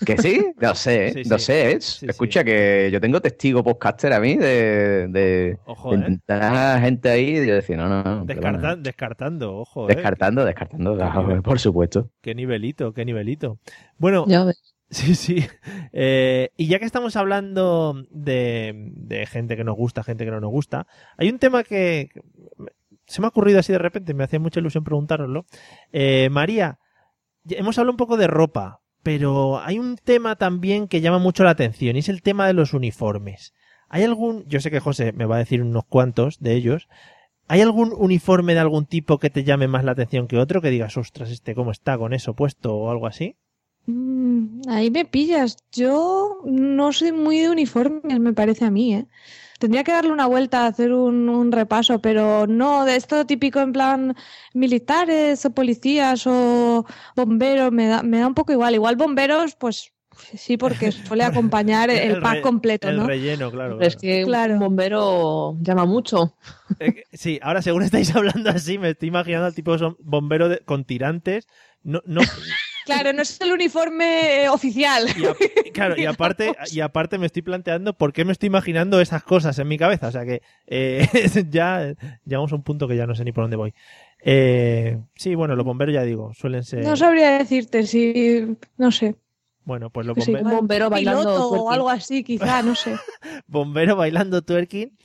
¿Que 0.06 0.18
sí? 0.18 0.46
No 0.60 0.76
sé, 0.76 1.08
¿eh? 1.08 1.14
Sí, 1.24 1.30
no 1.30 1.38
sí. 1.40 1.46
sé. 1.46 1.72
¿eh? 1.72 1.80
Escucha 2.10 2.44
que 2.44 2.90
yo 2.92 3.02
tengo 3.02 3.22
testigo 3.22 3.64
podcaster 3.64 4.14
a 4.14 4.20
mí 4.20 4.36
de, 4.36 5.08
de, 5.10 5.58
Ojo, 5.66 5.92
de 5.92 5.96
¿eh? 5.96 6.00
intentar 6.00 6.80
gente 6.82 7.10
ahí 7.10 7.38
y 7.38 7.48
yo 7.48 7.56
decía, 7.56 7.78
no, 7.78 7.88
no, 7.90 8.04
no. 8.04 8.26
Descarta- 8.26 8.76
descartando, 8.76 9.56
ojo, 9.58 9.90
¿eh? 9.90 9.96
Descartando, 9.96 10.46
descartando, 10.46 10.98
por 11.44 11.60
supuesto. 11.60 12.12
Qué 12.22 12.36
nivelito, 12.36 12.94
qué 12.94 13.06
nivelito. 13.06 13.60
Bueno, 13.98 14.26
Ya 14.28 14.44
ves. 14.44 14.76
sí, 14.90 15.16
sí. 15.16 15.46
Eh, 15.94 16.50
y 16.58 16.68
ya 16.68 16.80
que 16.80 16.86
estamos 16.86 17.16
hablando 17.16 18.04
de, 18.12 18.74
de 18.96 19.26
gente 19.26 19.56
que 19.58 19.64
nos 19.64 19.76
gusta, 19.76 20.04
gente 20.04 20.26
que 20.26 20.32
no 20.32 20.40
nos 20.40 20.52
gusta, 20.52 20.88
hay 21.18 21.30
un 21.30 21.40
tema 21.40 21.64
que 21.64 22.10
se 23.08 23.22
me 23.22 23.28
ha 23.28 23.30
ocurrido 23.30 23.60
así 23.60 23.72
de 23.72 23.78
repente, 23.80 24.14
me 24.14 24.24
hacía 24.24 24.40
mucha 24.40 24.60
ilusión 24.60 24.84
preguntároslo. 24.84 25.46
Eh, 25.92 26.30
María, 26.32 26.80
hemos 27.50 27.78
hablado 27.78 27.92
un 27.94 27.98
poco 27.98 28.18
de 28.18 28.28
ropa, 28.28 28.82
pero 29.06 29.60
hay 29.60 29.78
un 29.78 29.98
tema 29.98 30.36
también 30.36 30.88
que 30.88 31.00
llama 31.00 31.20
mucho 31.20 31.44
la 31.44 31.52
atención 31.52 31.96
y 31.96 32.00
es 32.00 32.10
el 32.10 32.24
tema 32.24 32.48
de 32.48 32.54
los 32.54 32.74
uniformes. 32.74 33.54
¿Hay 33.88 34.02
algún, 34.02 34.48
yo 34.48 34.60
sé 34.60 34.72
que 34.72 34.80
José 34.80 35.12
me 35.12 35.28
va 35.28 35.36
a 35.36 35.40
decir 35.46 35.62
unos 35.62 35.86
cuantos 35.86 36.40
de 36.40 36.56
ellos, 36.56 36.88
¿hay 37.48 37.62
algún 37.62 37.94
uniforme 37.96 38.56
de 38.56 38.62
algún 38.62 38.88
tipo 38.88 39.20
que 39.20 39.30
te 39.30 39.44
llame 39.44 39.68
más 39.68 39.84
la 39.84 39.92
atención 39.92 40.28
que 40.28 40.40
otro? 40.40 40.60
Que 40.60 40.72
digas, 40.72 40.98
ostras, 40.98 41.30
este 41.30 41.54
cómo 41.54 41.70
está 41.70 42.00
con 42.00 42.16
eso 42.16 42.34
puesto 42.34 42.76
o 42.76 42.90
algo 42.90 43.06
así. 43.06 43.36
Mm, 43.86 44.62
ahí 44.70 44.90
me 44.90 45.06
pillas. 45.06 45.58
Yo 45.72 46.40
no 46.44 46.92
soy 46.92 47.12
muy 47.12 47.38
de 47.38 47.52
uniformes, 47.52 48.20
me 48.20 48.34
parece 48.34 48.66
a 48.66 48.72
mí, 48.72 48.96
¿eh? 48.96 49.06
Tendría 49.60 49.84
que 49.84 49.92
darle 49.94 50.12
una 50.12 50.26
vuelta 50.28 50.64
a 50.64 50.68
hacer 50.68 50.92
un, 50.92 51.30
un 51.30 51.52
repaso, 51.52 52.00
pero 52.00 52.46
no 52.48 52.84
de 52.86 52.96
esto 52.96 53.26
típico 53.26 53.60
en 53.62 53.72
plan 53.72 54.16
militares 54.54 55.46
o 55.46 55.52
policías 55.52 56.26
o 56.28 56.86
bomberos, 57.16 57.72
me 57.72 57.88
da, 57.88 58.04
me 58.04 58.20
da 58.20 58.28
un 58.28 58.34
poco 58.34 58.52
igual. 58.52 58.76
Igual 58.76 58.96
bomberos, 58.98 59.56
pues 59.56 59.94
sí, 60.36 60.58
porque 60.58 60.92
suele 60.92 61.24
acompañar 61.24 61.90
el, 61.90 62.20
pack 62.20 62.42
completo, 62.42 62.90
el 62.90 62.98
¿no? 62.98 63.08
relleno, 63.08 63.52
claro. 63.52 63.80
Es 63.82 63.96
que 63.96 64.26
un 64.26 64.60
bombero 64.60 65.58
llama 65.62 65.86
mucho. 65.86 66.36
Sí, 67.14 67.40
ahora 67.42 67.62
según 67.62 67.84
estáis 67.84 68.14
hablando 68.16 68.50
así, 68.50 68.78
me 68.78 68.90
estoy 68.92 69.08
imaginando 69.10 69.48
al 69.48 69.56
tipo 69.56 69.78
de 69.78 69.96
bombero 70.00 70.50
de- 70.50 70.60
con 70.60 70.84
tirantes. 70.86 71.48
No, 71.84 72.02
no, 72.06 72.22
Claro, 72.86 73.14
no 73.14 73.22
es 73.24 73.42
el 73.42 73.52
uniforme 73.52 74.44
eh, 74.44 74.50
oficial. 74.50 75.08
claro, 75.74 75.96
y 75.98 76.06
aparte, 76.06 76.56
y 76.72 76.80
aparte 76.82 77.18
me 77.18 77.26
estoy 77.26 77.42
planteando 77.42 77.98
por 77.98 78.14
qué 78.14 78.24
me 78.26 78.32
estoy 78.32 78.48
imaginando 78.48 79.02
esas 79.02 79.24
cosas 79.24 79.58
en 79.60 79.68
mi 79.68 79.78
cabeza. 79.78 80.08
O 80.08 80.12
sea 80.12 80.24
que 80.26 80.42
eh, 80.68 81.08
ya 81.50 81.94
llegamos 82.26 82.52
a 82.52 82.56
un 82.56 82.64
punto 82.64 82.88
que 82.88 82.96
ya 82.96 83.08
no 83.08 83.16
sé 83.16 83.24
ni 83.26 83.32
por 83.32 83.44
dónde 83.46 83.58
voy. 83.58 83.74
Eh, 84.24 85.00
sí, 85.16 85.36
bueno, 85.36 85.56
los 85.56 85.66
bomberos 85.66 85.94
ya 85.94 86.04
digo, 86.04 86.34
suelen 86.34 86.64
ser. 86.64 86.84
No 86.84 86.96
sabría 86.96 87.38
decirte 87.38 87.86
si, 87.86 88.46
no 88.78 88.92
sé. 88.92 89.16
Bueno, 89.64 89.90
pues 89.90 90.06
los 90.06 90.16
Sí, 90.24 90.32
bomberos. 90.32 90.52
un 90.52 90.58
bombero 90.60 90.90
bailando 90.90 91.22
piloto 91.22 91.50
o 91.64 91.72
algo 91.72 91.90
así, 91.90 92.24
quizá, 92.24 92.62
no 92.62 92.76
sé. 92.76 92.96
bombero 93.48 93.96
bailando 93.96 94.44
twerking. 94.44 94.96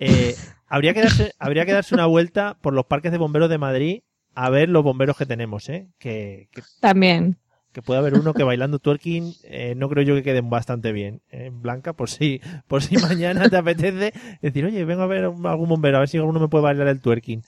Eh, 0.00 0.34
habría, 0.66 0.92
que 0.94 1.02
darse, 1.02 1.32
habría 1.38 1.64
que 1.66 1.72
darse 1.72 1.94
una 1.94 2.06
vuelta 2.06 2.58
por 2.60 2.72
los 2.74 2.86
parques 2.86 3.12
de 3.12 3.18
bomberos 3.18 3.48
de 3.48 3.58
Madrid 3.58 4.02
a 4.40 4.50
ver 4.50 4.68
los 4.68 4.84
bomberos 4.84 5.16
que 5.16 5.26
tenemos, 5.26 5.68
¿eh? 5.68 5.88
Que, 5.98 6.48
que, 6.52 6.62
También. 6.78 7.38
que 7.72 7.82
puede 7.82 7.98
haber 7.98 8.14
uno 8.14 8.34
que 8.34 8.44
bailando 8.44 8.78
twerking 8.78 9.34
eh, 9.42 9.74
no 9.76 9.88
creo 9.88 10.04
yo 10.04 10.14
que 10.14 10.22
queden 10.22 10.48
bastante 10.48 10.92
bien. 10.92 11.22
¿eh? 11.30 11.50
Blanca, 11.52 11.92
por 11.92 12.08
si, 12.08 12.40
por 12.68 12.82
si 12.84 12.96
mañana 12.98 13.48
te 13.48 13.56
apetece 13.58 14.12
decir, 14.40 14.64
oye, 14.64 14.84
vengo 14.84 15.02
a 15.02 15.06
ver 15.08 15.24
algún 15.24 15.68
bombero, 15.68 15.96
a 15.96 16.00
ver 16.00 16.08
si 16.08 16.18
alguno 16.18 16.38
me 16.38 16.46
puede 16.46 16.62
bailar 16.62 16.86
el 16.86 17.00
twerking. 17.00 17.42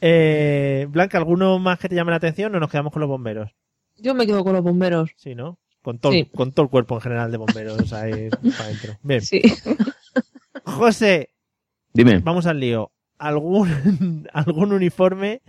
Eh, 0.00 0.86
Blanca, 0.90 1.18
¿alguno 1.18 1.58
más 1.60 1.78
que 1.78 1.88
te 1.88 1.94
llame 1.94 2.10
la 2.10 2.16
atención 2.16 2.52
o 2.54 2.58
nos 2.58 2.68
quedamos 2.70 2.92
con 2.92 2.98
los 3.00 3.08
bomberos? 3.08 3.52
Yo 3.96 4.12
me 4.14 4.26
quedo 4.26 4.42
con 4.42 4.54
los 4.54 4.62
bomberos. 4.64 5.10
Sí, 5.16 5.36
¿no? 5.36 5.58
Con 5.82 6.00
todo, 6.00 6.10
Sí. 6.12 6.24
con 6.34 6.50
todo 6.50 6.64
el 6.64 6.70
cuerpo 6.70 6.96
en 6.96 7.00
general 7.00 7.30
de 7.30 7.38
bomberos 7.38 7.92
ahí 7.92 8.28
para 8.58 8.64
adentro. 8.64 8.94
Bien. 9.02 9.20
Sí. 9.20 9.40
José, 10.64 11.30
Dime. 11.92 12.18
vamos 12.18 12.46
al 12.46 12.58
lío. 12.60 12.90
¿Algún, 13.18 14.28
algún 14.32 14.72
uniforme 14.72 15.42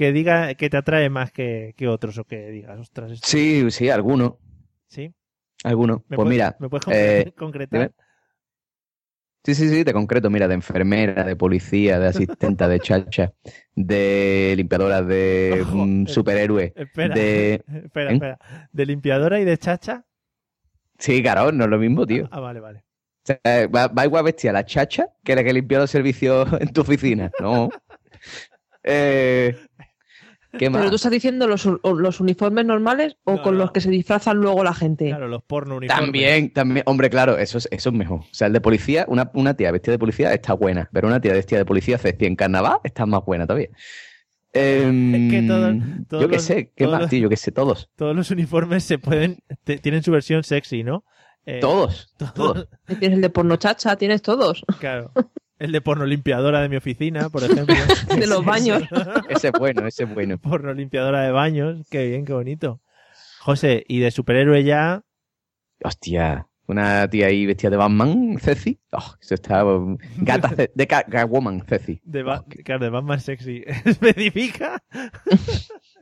que 0.00 0.12
diga 0.12 0.54
que 0.54 0.70
te 0.70 0.78
atrae 0.78 1.10
más 1.10 1.30
que, 1.30 1.74
que 1.76 1.86
otros 1.86 2.16
o 2.16 2.24
que 2.24 2.48
digas, 2.48 2.80
ostras, 2.80 3.10
esto- 3.10 3.28
Sí, 3.28 3.70
sí, 3.70 3.90
alguno. 3.90 4.38
¿Sí? 4.88 5.12
Alguno. 5.62 5.96
¿Me 6.08 6.16
Pues 6.16 6.24
puedes- 6.24 6.30
mira. 6.30 6.56
¿Me 6.58 6.70
puedes 6.70 6.86
eh, 6.88 7.24
concre- 7.26 7.34
concretar? 7.36 7.80
dime. 7.80 7.92
Sí, 9.44 9.54
sí, 9.54 9.68
sí, 9.68 9.84
de 9.84 9.92
concreto, 9.92 10.30
mira, 10.30 10.48
de 10.48 10.54
enfermera, 10.54 11.22
de 11.24 11.36
policía, 11.36 11.98
de 11.98 12.06
asistenta, 12.08 12.66
de 12.66 12.80
chacha, 12.80 13.34
de 13.74 14.54
limpiadora, 14.56 15.02
de 15.02 15.58
Ojo, 15.68 15.76
mm, 15.84 16.06
eh, 16.06 16.08
superhéroe, 16.08 16.72
Espera, 16.74 17.14
de... 17.14 17.62
espera, 17.84 18.10
¿Eh? 18.10 18.14
espera. 18.14 18.38
¿De 18.72 18.86
limpiadora 18.86 19.38
y 19.38 19.44
de 19.44 19.58
chacha? 19.58 20.06
Sí, 20.98 21.20
claro, 21.20 21.52
no 21.52 21.64
es 21.64 21.70
lo 21.70 21.76
mismo, 21.78 22.06
tío. 22.06 22.26
Ah, 22.32 22.40
vale, 22.40 22.60
vale. 22.60 22.78
O 22.78 23.26
sea, 23.26 23.38
eh, 23.44 23.66
va, 23.66 23.88
va 23.88 24.06
igual 24.06 24.24
vestir 24.24 24.48
a 24.48 24.54
la 24.54 24.64
chacha 24.64 25.08
que 25.22 25.34
la 25.36 25.44
que 25.44 25.52
limpia 25.52 25.78
los 25.78 25.90
servicios 25.90 26.48
en 26.58 26.72
tu 26.72 26.80
oficina. 26.80 27.30
No. 27.38 27.68
Eh, 28.82 29.54
¿Qué 30.58 30.68
más? 30.68 30.80
Pero 30.80 30.90
tú 30.90 30.96
estás 30.96 31.12
diciendo 31.12 31.46
los, 31.46 31.64
los 31.64 32.20
uniformes 32.20 32.64
normales 32.66 33.16
o 33.24 33.40
con 33.40 33.56
los 33.56 33.70
que 33.72 33.80
se 33.80 33.90
disfrazan 33.90 34.38
luego 34.38 34.64
la 34.64 34.74
gente. 34.74 35.08
Claro, 35.08 35.28
los 35.28 35.42
porno 35.42 35.76
uniformes. 35.76 36.04
También, 36.04 36.52
también, 36.52 36.82
hombre, 36.86 37.08
claro, 37.10 37.38
eso 37.38 37.58
es, 37.58 37.68
eso 37.70 37.90
es 37.90 37.94
mejor. 37.94 38.20
O 38.20 38.28
sea, 38.32 38.48
el 38.48 38.52
de 38.52 38.60
policía, 38.60 39.04
una, 39.08 39.30
una 39.34 39.54
tía 39.54 39.70
vestida 39.70 39.92
de 39.92 39.98
policía 39.98 40.32
está 40.34 40.54
buena, 40.54 40.88
pero 40.92 41.06
una 41.08 41.20
tía 41.20 41.32
vestida 41.34 41.58
de 41.60 41.64
policía 41.64 41.98
vestida 42.02 42.26
en 42.28 42.36
carnaval 42.36 42.78
está 42.84 43.06
más 43.06 43.24
buena 43.24 43.46
todavía. 43.46 43.68
Em, 44.52 45.30
que 45.30 45.42
todo- 45.46 45.72
todos 46.08 46.22
yo 46.22 46.28
qué 46.28 46.38
sé, 46.40 46.72
¿qué 46.74 46.86
más, 46.88 47.02
los- 47.02 47.10
tío? 47.10 47.20
Yo 47.20 47.28
qué 47.28 47.36
sé, 47.36 47.52
todos. 47.52 47.88
Todos 47.94 48.16
los 48.16 48.30
uniformes 48.32 48.82
se 48.82 48.98
pueden, 48.98 49.38
te- 49.62 49.78
tienen 49.78 50.02
su 50.02 50.10
versión 50.10 50.42
sexy, 50.42 50.82
¿no? 50.82 51.04
Eh, 51.46 51.60
Todos, 51.60 52.12
todos. 52.34 52.66
Tienes 52.98 53.12
el 53.16 53.20
de 53.20 53.30
porno 53.30 53.56
chacha, 53.56 53.94
tienes 53.96 54.22
todos. 54.22 54.64
Claro. 54.80 55.12
El 55.60 55.70
de 55.72 55.80
porno 55.80 56.04
limpiadora 56.06 56.60
de 56.62 56.68
mi 56.68 56.76
oficina, 56.76 57.28
por 57.28 57.44
ejemplo. 57.44 57.74
De 58.18 58.26
los 58.26 58.44
baños. 58.44 58.82
Ese 59.28 59.48
es 59.48 59.52
bueno, 59.58 59.86
ese 59.86 60.02
es 60.04 60.12
bueno. 60.14 60.38
porno 60.38 60.74
limpiadora 60.74 61.20
de 61.22 61.30
baños. 61.30 61.86
Qué 61.90 62.08
bien, 62.08 62.24
qué 62.24 62.32
bonito. 62.32 62.80
José, 63.40 63.84
y 63.86 64.00
de 64.00 64.10
superhéroe 64.10 64.64
ya. 64.64 65.02
Hostia, 65.84 66.46
una 66.66 67.08
tía 67.08 67.26
ahí 67.26 67.46
vestida 67.46 67.70
de 67.70 67.76
Batman, 67.76 68.36
Ceci. 68.40 68.80
Oh, 68.92 69.14
eso 69.20 69.34
está. 69.34 69.64
um, 69.64 69.96
Gata, 70.18 70.48
Ce- 70.56 70.72
de 70.74 70.86
Ca- 70.86 71.04
Catwoman, 71.04 71.62
Ceci. 71.66 72.00
De 72.04 72.22
Ba- 72.22 72.44
claro, 72.64 72.84
de 72.84 72.90
Batman 72.90 73.20
sexy. 73.20 73.62
¿Especifica? 73.84 74.82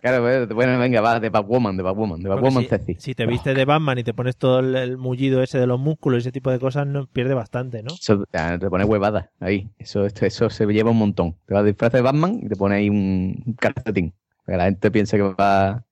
Claro, 0.00 0.22
bueno, 0.54 0.78
venga, 0.78 1.00
va, 1.00 1.18
de 1.20 1.28
Batwoman, 1.28 1.76
de 1.76 1.82
Batwoman, 1.82 2.22
de 2.22 2.28
Batwoman, 2.28 2.62
si, 2.62 2.68
Ceci. 2.68 2.96
si 2.98 3.14
te 3.14 3.26
vistes 3.26 3.54
de 3.56 3.64
Batman 3.64 3.98
y 3.98 4.04
te 4.04 4.14
pones 4.14 4.36
todo 4.36 4.60
el, 4.60 4.76
el 4.76 4.96
mullido 4.96 5.42
ese 5.42 5.58
de 5.58 5.66
los 5.66 5.80
músculos 5.80 6.18
y 6.18 6.20
ese 6.20 6.32
tipo 6.32 6.50
de 6.50 6.58
cosas, 6.58 6.86
no 6.86 7.06
pierde 7.06 7.34
bastante, 7.34 7.82
¿no? 7.82 7.94
Eso, 7.94 8.24
ah, 8.32 8.56
te 8.60 8.70
pone 8.70 8.84
huevada 8.84 9.30
ahí. 9.40 9.68
Eso, 9.78 10.06
esto- 10.06 10.24
eso 10.26 10.50
se 10.50 10.66
lleva 10.66 10.90
un 10.90 10.98
montón. 10.98 11.36
Te 11.46 11.54
vas 11.54 11.62
a 11.62 11.66
disfraz 11.66 11.92
de 11.92 12.00
Batman 12.00 12.38
y 12.42 12.48
te 12.48 12.56
pone 12.56 12.76
ahí 12.76 12.88
un 12.88 13.56
calcetín. 13.58 14.14
La 14.46 14.64
gente 14.64 14.90
piensa 14.90 15.16
que 15.16 15.22
va 15.24 15.84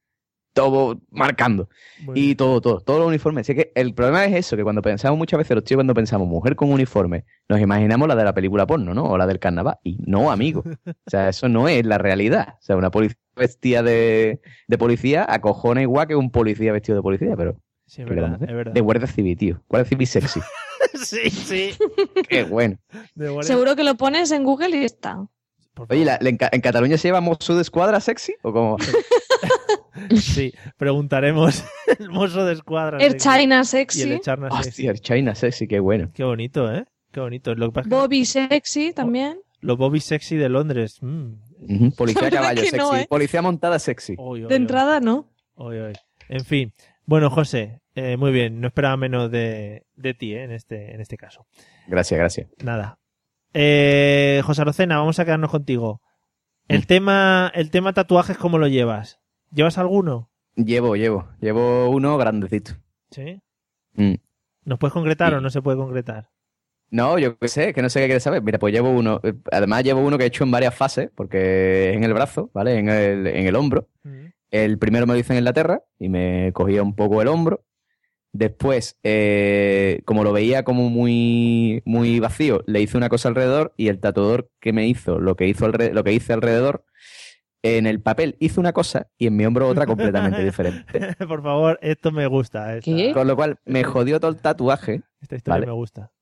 todo 0.52 0.98
marcando. 1.11 1.68
y 2.14 2.34
todo, 2.34 2.61
todo, 2.62 2.80
todos 2.80 3.00
los 3.00 3.09
uniformes. 3.09 3.42
Así 3.42 3.54
que 3.54 3.72
el 3.74 3.92
problema 3.92 4.24
es 4.24 4.34
eso, 4.34 4.57
que 4.57 4.62
cuando 4.62 4.80
pensamos 4.80 5.18
muchas 5.18 5.36
veces, 5.38 5.54
los 5.54 5.64
chicos 5.64 5.78
cuando 5.78 5.92
pensamos 5.94 6.26
mujer 6.26 6.57
con 6.57 6.70
uniforme, 6.72 7.24
nos 7.48 7.61
imaginamos 7.61 8.09
la 8.09 8.16
de 8.16 8.24
la 8.24 8.32
película 8.32 8.66
porno, 8.66 8.94
¿no? 8.94 9.04
O 9.04 9.18
la 9.18 9.26
del 9.26 9.38
carnaval. 9.38 9.76
Y 9.82 9.98
no, 10.07 10.30
amigo. 10.30 10.62
O 10.86 11.11
sea, 11.11 11.28
eso 11.28 11.48
no 11.48 11.68
es 11.68 11.84
la 11.84 11.98
realidad. 11.98 12.54
O 12.59 12.62
sea, 12.62 12.76
una 12.76 12.90
policía 12.90 13.18
vestida 13.37 13.82
de, 13.82 14.41
de 14.66 14.78
policía 14.78 15.24
acojona 15.28 15.82
igual 15.82 16.07
que 16.09 16.16
un 16.16 16.30
policía 16.30 16.72
vestido 16.72 16.97
de 16.97 17.03
policía, 17.03 17.37
pero... 17.37 17.57
Sí, 17.87 18.03
es 18.03 18.09
¿qué 18.09 18.14
le 18.14 18.20
verdad, 18.22 18.43
es 18.43 18.55
verdad. 18.55 18.72
De 18.72 18.80
guardia 18.80 19.07
civil, 19.07 19.37
tío. 19.37 19.62
Guardia 19.68 19.89
civil 19.89 20.07
sexy. 20.09 20.41
sí, 21.05 21.30
sí. 21.30 21.70
Qué 22.28 22.43
bueno. 22.43 22.78
Seguro 23.43 23.76
que 23.76 23.84
lo 23.84 23.95
pones 23.97 24.32
en 24.32 24.43
Google 24.43 24.76
y 24.76 24.84
está. 24.84 25.24
Oye, 25.89 26.05
¿la- 26.05 26.18
la- 26.20 26.30
en, 26.30 26.39
en 26.51 26.61
Cataluña 26.62 26.99
se 26.99 27.09
llama 27.09 27.20
mozo 27.20 27.55
de 27.55 27.62
escuadra 27.62 28.01
sexy? 28.01 28.34
¿O 28.43 28.53
cómo? 28.53 28.76
Sí, 30.14 30.53
preguntaremos 30.76 31.64
el 31.99 32.11
mozo 32.11 32.45
de 32.45 32.53
escuadra. 32.53 32.99
Air 32.99 33.12
sexy. 33.20 33.28
China 33.28 33.57
Y 33.57 33.59
el 33.61 33.64
sexy. 33.66 34.20
Charna 34.20 34.51
sexy. 34.51 34.68
Hostia, 34.68 34.91
el 34.91 35.01
China 35.01 35.34
sexy, 35.34 35.66
qué 35.66 35.80
bueno. 35.80 36.11
Qué 36.14 36.22
bonito, 36.24 36.72
¿eh? 36.72 36.84
Qué 37.12 37.20
bonito. 37.20 37.55
Lo 37.55 37.66
que 37.68 37.72
pasa 37.72 37.89
es 37.89 37.91
que 37.91 37.97
Bobby 38.01 38.24
sexy 38.26 38.93
también. 38.93 39.41
los 39.61 39.78
Bobby 39.78 40.01
sexy 40.01 40.37
de 40.37 40.49
Londres. 40.49 40.99
mm. 41.03 41.32
Policía 41.96 42.30
caballo 42.30 42.62
sexy. 42.62 42.76
no, 42.76 42.96
¿eh? 42.96 43.06
Policía 43.08 43.42
montada 43.42 43.78
sexy. 43.78 44.14
Oy, 44.18 44.42
oy, 44.42 44.48
De 44.48 44.54
oy. 44.54 44.60
entrada 44.60 45.00
no. 45.00 45.28
Oy, 45.54 45.78
oy. 45.78 45.92
En 46.28 46.44
fin. 46.44 46.72
Bueno, 47.04 47.30
José, 47.30 47.80
eh, 47.94 48.16
muy 48.16 48.32
bien. 48.32 48.60
No 48.60 48.66
esperaba 48.68 48.96
menos 48.96 49.30
de, 49.30 49.86
de 49.94 50.14
ti, 50.14 50.34
¿eh? 50.34 50.44
En 50.44 50.52
este, 50.52 50.94
en 50.94 51.00
este 51.00 51.16
caso. 51.16 51.46
Gracias, 51.86 52.18
gracias. 52.18 52.48
Nada. 52.62 52.98
Eh, 53.54 54.42
José 54.44 54.62
Arocena, 54.62 54.98
vamos 54.98 55.18
a 55.18 55.24
quedarnos 55.24 55.50
contigo. 55.50 56.02
El 56.68 56.80
Mm. 56.80 56.86
tema, 56.86 57.52
el 57.54 57.70
tema 57.70 57.92
tatuajes, 57.92 58.36
¿cómo 58.36 58.58
lo 58.58 58.66
llevas? 58.66 59.20
¿Llevas 59.52 59.78
alguno? 59.78 60.30
Llevo, 60.56 60.96
llevo. 60.96 61.28
Llevo 61.40 61.88
uno 61.90 62.18
grandecito. 62.18 62.72
Sí. 63.10 63.40
Mm. 63.94 64.14
¿Nos 64.64 64.78
puedes 64.78 64.92
concretar 64.92 65.32
o 65.34 65.40
no 65.40 65.48
se 65.50 65.62
puede 65.62 65.76
concretar? 65.78 66.30
No, 66.91 67.18
yo 67.18 67.37
qué 67.39 67.49
sé, 67.49 67.72
que 67.74 67.82
no 67.82 67.91
sé 67.91 68.01
qué 68.01 68.07
quieres 68.07 68.22
saber. 68.22 68.43
Mira, 68.43 68.59
pues 68.59 68.72
llevo 68.72 68.91
uno. 68.91 69.20
eh, 69.24 69.34
Además, 69.51 69.82
llevo 69.84 70.01
uno 70.01 70.16
que 70.18 70.24
he 70.24 70.28
hecho 70.28 70.45
en 70.45 70.51
varias 70.51 70.74
fases, 70.74 71.11
porque 71.14 71.91
es 71.91 71.97
en 71.97 72.05
el 72.05 72.14
brazo, 72.14 72.51
¿vale? 72.55 72.78
En 72.78 72.89
el, 72.89 73.26
en 73.26 73.47
el 73.47 73.57
hombro. 73.57 73.89
El 74.51 74.78
primero 74.78 75.07
me 75.07 75.12
lo 75.14 75.18
hice 75.18 75.32
en 75.32 75.39
Inglaterra 75.41 75.82
y 75.99 76.09
me 76.09 76.53
cogía 76.55 76.82
un 76.82 76.95
poco 76.95 77.20
el 77.20 77.28
hombro. 77.28 77.64
Después, 78.32 78.99
eh, 79.03 80.03
como 80.05 80.22
lo 80.22 80.32
veía 80.32 80.62
como 80.62 80.89
muy, 80.91 81.82
muy 81.84 82.20
vacío, 82.20 82.62
le 82.66 82.80
hice 82.80 82.97
una 82.97 83.09
cosa 83.09 83.28
alrededor 83.28 83.72
y 83.76 83.89
el 83.89 83.99
tatuador 83.99 84.51
que 84.61 84.72
me 84.72 84.87
hizo 84.87 85.18
lo 85.18 85.37
que, 85.37 85.49
hizo 85.49 85.68
lo 85.68 86.05
que 86.05 86.12
hice 86.12 86.32
alrededor, 86.34 86.84
en 87.62 87.87
el 87.87 88.01
papel 88.01 88.37
hizo 88.39 88.61
una 88.61 88.72
cosa 88.72 89.09
y 89.18 89.26
en 89.26 89.37
mi 89.37 89.45
hombro 89.47 89.66
otra 89.68 89.87
completamente 89.87 90.45
diferente. 90.45 91.16
Por 91.26 91.43
favor, 91.43 91.78
esto 91.82 92.12
me 92.12 92.26
gusta. 92.26 92.76
Esta, 92.76 92.91
Con 93.14 93.26
lo 93.26 93.37
cual 93.37 93.59
me 93.64 93.84
jodió 93.84 94.20
todo 94.20 94.30
el 94.30 94.37
tatuaje. 94.37 95.03
esta 95.20 95.37
historia 95.37 95.55
¿vale? 95.57 95.66
me 95.66 95.72
gusta. 95.72 96.12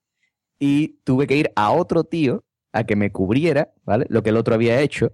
Y 0.66 0.98
tuve 1.04 1.26
que 1.26 1.36
ir 1.36 1.50
a 1.56 1.72
otro 1.72 2.04
tío 2.04 2.42
a 2.72 2.84
que 2.84 2.96
me 2.96 3.12
cubriera, 3.12 3.72
¿vale? 3.84 4.06
Lo 4.08 4.22
que 4.22 4.30
el 4.30 4.38
otro 4.38 4.54
había 4.54 4.80
hecho, 4.80 5.12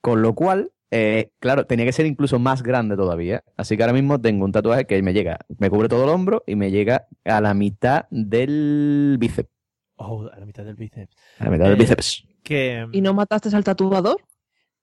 con 0.00 0.22
lo 0.22 0.34
cual, 0.34 0.72
eh, 0.90 1.30
claro, 1.40 1.66
tenía 1.66 1.84
que 1.84 1.92
ser 1.92 2.06
incluso 2.06 2.38
más 2.38 2.62
grande 2.62 2.96
todavía. 2.96 3.44
Así 3.58 3.76
que 3.76 3.82
ahora 3.82 3.92
mismo 3.92 4.18
tengo 4.18 4.46
un 4.46 4.52
tatuaje 4.52 4.86
que 4.86 5.02
me 5.02 5.12
llega, 5.12 5.40
me 5.58 5.68
cubre 5.68 5.88
todo 5.88 6.04
el 6.04 6.10
hombro 6.10 6.42
y 6.46 6.56
me 6.56 6.70
llega 6.70 7.06
a 7.26 7.40
la 7.42 7.52
mitad 7.52 8.06
del 8.10 9.16
bíceps. 9.20 9.50
Oh, 9.96 10.26
a 10.32 10.38
la 10.38 10.46
mitad 10.46 10.64
del 10.64 10.76
bíceps. 10.76 11.14
A 11.38 11.44
la 11.44 11.50
mitad 11.50 11.64
del 11.66 11.74
Eh, 11.74 11.78
bíceps. 11.80 12.24
Que, 12.42 12.86
¿Y 12.92 13.00
no 13.02 13.12
mataste 13.12 13.54
al 13.54 13.64
tatuador? 13.64 14.22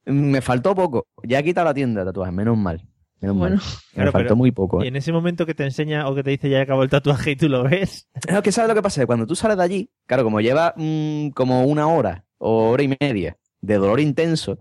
Me 0.06 0.40
faltó 0.42 0.76
poco. 0.76 1.08
Ya 1.24 1.40
he 1.40 1.44
quitado 1.44 1.66
la 1.66 1.74
tienda 1.74 2.02
de 2.02 2.06
tatuajes, 2.06 2.34
menos 2.34 2.56
mal. 2.58 2.80
Menos 3.26 3.38
Bueno. 3.38 3.56
mal. 3.58 3.66
Me 3.66 3.94
Claro, 3.96 4.12
faltó 4.12 4.26
pero- 4.28 4.36
muy 4.36 4.52
poco. 4.52 4.82
Y 4.82 4.86
¿eh? 4.86 4.88
en 4.90 4.96
ese 4.96 5.12
momento 5.12 5.46
que 5.46 5.54
te 5.56 5.64
enseña 5.64 6.08
o 6.08 6.16
que 6.16 6.24
te 6.24 6.30
dice 6.32 6.50
ya 6.50 6.62
acabó 6.62 6.84
el 6.84 6.90
tatuaje 6.90 7.32
y 7.32 7.36
tú 7.36 7.50
lo 7.50 7.64
ves. 7.64 8.08
No, 8.32 8.42
que 8.42 8.52
sabes 8.52 8.70
lo 8.70 8.76
que 8.76 8.82
pasa, 8.82 9.06
cuando 9.06 9.26
tú 9.28 9.36
sales 9.36 9.58
de 9.58 9.64
allí, 9.64 9.90
claro, 10.06 10.24
como 10.24 10.42
lleva 10.42 10.74
mm, 10.78 11.30
como 11.30 11.64
una 11.66 11.88
hora 11.88 12.26
o 12.38 12.70
hora 12.70 12.84
y 12.84 12.96
media 13.00 13.38
de 13.62 13.76
dolor 13.76 14.00
intenso, 14.00 14.60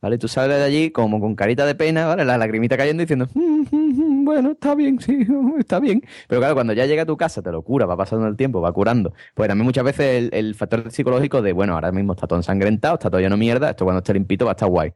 ¿vale? 0.00 0.16
Tú 0.18 0.28
sales 0.28 0.56
de 0.58 0.64
allí 0.64 0.90
como 0.90 1.20
con 1.20 1.34
carita 1.34 1.66
de 1.66 1.74
pena, 1.74 2.06
¿vale? 2.06 2.24
La 2.24 2.38
lagrimita 2.38 2.76
cayendo 2.76 3.00
diciendo, 3.02 3.26
"Mm, 3.34 3.64
mm, 3.70 3.76
mm, 4.20 4.24
bueno, 4.24 4.50
está 4.52 4.74
bien, 4.74 4.98
sí, 5.00 5.18
está 5.58 5.80
bien. 5.80 6.00
Pero 6.28 6.40
claro, 6.40 6.54
cuando 6.54 6.72
ya 6.72 6.86
llega 6.86 7.02
a 7.02 7.06
tu 7.06 7.16
casa, 7.16 7.42
te 7.42 7.50
lo 7.50 7.62
cura, 7.62 7.84
va 7.86 7.96
pasando 7.96 8.26
el 8.28 8.36
tiempo, 8.36 8.60
va 8.60 8.72
curando. 8.72 9.12
Pues 9.34 9.48
también 9.48 9.64
muchas 9.66 9.84
veces 9.84 10.06
el, 10.24 10.30
el 10.32 10.54
factor 10.54 10.90
psicológico 10.90 11.42
de, 11.42 11.52
bueno, 11.52 11.74
ahora 11.74 11.90
mismo 11.92 12.12
está 12.12 12.26
todo 12.26 12.38
ensangrentado, 12.38 12.94
está 12.94 13.10
todo 13.10 13.20
lleno 13.20 13.34
de 13.36 13.40
mierda, 13.40 13.70
esto 13.70 13.84
cuando 13.84 13.98
esté 13.98 14.14
limpito 14.14 14.44
va 14.46 14.52
a 14.52 14.54
estar 14.54 14.68
guay. 14.68 14.92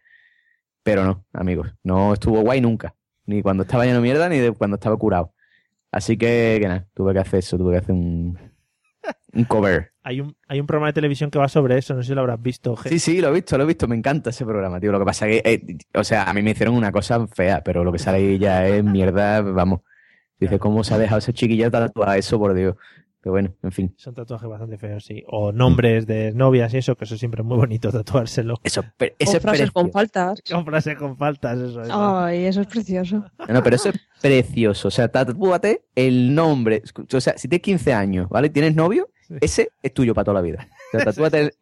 Pero 0.85 1.05
no, 1.05 1.25
amigos, 1.33 1.69
no 1.85 2.13
estuvo 2.13 2.41
guay 2.41 2.61
nunca. 2.61 2.95
Ni 3.27 3.43
cuando 3.43 3.63
estaba 3.65 3.85
lleno 3.85 3.97
de 3.97 4.03
mierda, 4.03 4.29
ni 4.29 4.39
de 4.39 4.53
cuando 4.53 4.77
estaba 4.77 4.97
curado. 4.97 5.33
Así 5.91 6.17
que, 6.17 6.59
que 6.61 6.69
nada, 6.69 6.87
tuve 6.95 7.13
que 7.13 7.19
hacer 7.21 7.39
eso, 7.41 7.59
tuve 7.59 7.73
que 7.73 7.79
hacer 7.79 7.93
un, 7.95 8.39
un 9.35 9.45
cover. 9.45 9.93
Hay 10.05 10.21
un, 10.21 10.35
hay 10.49 10.59
un 10.59 10.67
programa 10.67 10.89
de 10.89 10.95
televisión 10.95 11.31
que 11.31 11.39
va 11.39 11.49
sobre 11.49 11.79
eso, 11.79 11.95
no 11.95 12.03
sé 12.03 12.09
si 12.09 12.15
lo 12.15 12.23
habrás 12.23 12.43
visto. 12.43 12.75
Ge- 12.77 12.89
Sí, 12.89 12.99
sí, 12.99 13.21
lo 13.21 13.29
he 13.29 13.33
visto, 13.33 13.57
lo 13.57 13.65
he 13.65 13.67
visto. 13.67 13.87
Me 13.87 13.95
encanta 13.97 14.31
ese 14.31 14.45
programa, 14.45 14.81
tío. 14.81 14.91
Lo 14.91 14.99
que 14.99 15.05
pasa 15.05 15.29
es 15.29 15.43
que, 15.43 15.53
eh, 15.55 15.79
o 15.95 16.03
sea, 16.03 16.25
a 16.25 16.35
mí 16.35 16.43
me 16.43 16.51
hicieron 16.53 16.75
una 16.75 16.91
cosa 16.91 17.27
fea, 17.29 17.63
pero 17.63 17.85
lo 17.85 17.93
que 17.93 17.99
sale 17.99 18.19
ahí 18.19 18.39
ya 18.39 18.67
es 18.67 18.83
mierda, 18.83 19.41
vamos. 19.43 19.81
Dice, 20.41 20.59
¿cómo 20.59 20.83
se 20.83 20.95
ha 20.95 20.99
dejado 20.99 21.19
ese 21.21 21.33
chiquillo 21.33 21.71
tatuar 21.71 22.19
eso, 22.19 22.39
por 22.39 22.53
Dios? 22.55 22.75
Pero 23.23 23.33
bueno, 23.33 23.55
en 23.63 23.71
fin. 23.71 23.95
Son 23.97 24.15
tatuajes 24.15 24.49
bastante 24.49 24.79
feos, 24.79 25.05
sí. 25.05 25.23
O 25.29 25.53
nombres 25.53 26.07
de 26.09 26.33
novias 26.33 26.75
y 26.75 26.79
eso, 26.79 26.97
que 26.97 27.05
eso 27.05 27.17
siempre 27.17 27.43
es 27.43 27.47
muy 27.47 27.57
bonito 27.57 27.93
tatuárselo. 27.93 28.57
Eso, 28.65 28.85
pero 28.97 29.15
O 29.25 29.41
frases 29.41 29.71
con 29.71 29.93
faltas. 29.93 30.43
Con 30.51 30.65
frases 30.65 30.97
con 30.97 31.17
faltas, 31.17 31.59
eso. 31.59 31.83
eso. 31.83 31.93
Ay, 31.93 32.47
eso 32.47 32.61
es 32.63 32.67
precioso. 32.67 33.25
No, 33.49 33.63
pero 33.63 33.77
eso 33.77 33.91
es 33.91 34.01
precioso. 34.21 34.89
O 34.89 34.91
sea, 34.91 35.07
tatúate 35.09 35.85
el 35.95 36.35
nombre. 36.35 36.83
O 37.13 37.21
sea, 37.21 37.39
si 37.39 37.47
tienes 37.47 37.63
15 37.63 37.93
años, 37.93 38.29
¿vale? 38.29 38.51
¿Tienes 38.51 38.75
novio? 38.75 39.09
Ese 39.41 39.71
es 39.83 39.95
tuyo 39.95 40.15
para 40.15 40.25
toda 40.25 40.35
la 40.35 40.41
vida. 40.43 40.67
O 40.89 40.91
sea, 40.91 41.05
tatúate 41.05 41.41
el, 41.41 41.53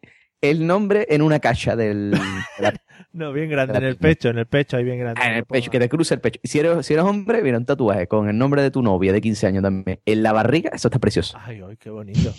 el 0.41 0.65
nombre 0.67 1.05
en 1.09 1.21
una 1.21 1.39
caja 1.39 1.75
del... 1.75 2.11
de 2.11 2.63
la- 2.63 2.73
No, 3.13 3.33
bien 3.33 3.49
grande, 3.49 3.73
de 3.73 3.79
en 3.79 3.83
el 3.85 3.97
pecho, 3.97 4.29
en 4.29 4.37
el 4.37 4.45
pecho, 4.45 4.77
ahí 4.77 4.85
bien 4.85 4.97
grande. 4.97 5.19
Ah, 5.21 5.31
en 5.31 5.37
el 5.37 5.45
pecho, 5.45 5.69
que 5.69 5.79
te 5.79 5.89
cruce 5.89 6.13
el 6.13 6.21
pecho. 6.21 6.39
Y 6.41 6.47
si 6.47 6.59
eres, 6.59 6.85
si 6.85 6.93
eres 6.93 7.03
hombre, 7.03 7.41
mira, 7.43 7.57
un 7.57 7.65
tatuaje 7.65 8.07
con 8.07 8.29
el 8.29 8.37
nombre 8.37 8.61
de 8.61 8.71
tu 8.71 8.81
novia 8.81 9.11
de 9.11 9.19
15 9.19 9.47
años 9.47 9.63
también. 9.63 9.99
En 10.05 10.23
la 10.23 10.31
barriga, 10.31 10.71
eso 10.73 10.87
está 10.87 10.97
precioso. 10.97 11.37
Ay, 11.43 11.61
ay, 11.67 11.75
qué 11.77 11.89
bonito. 11.89 12.29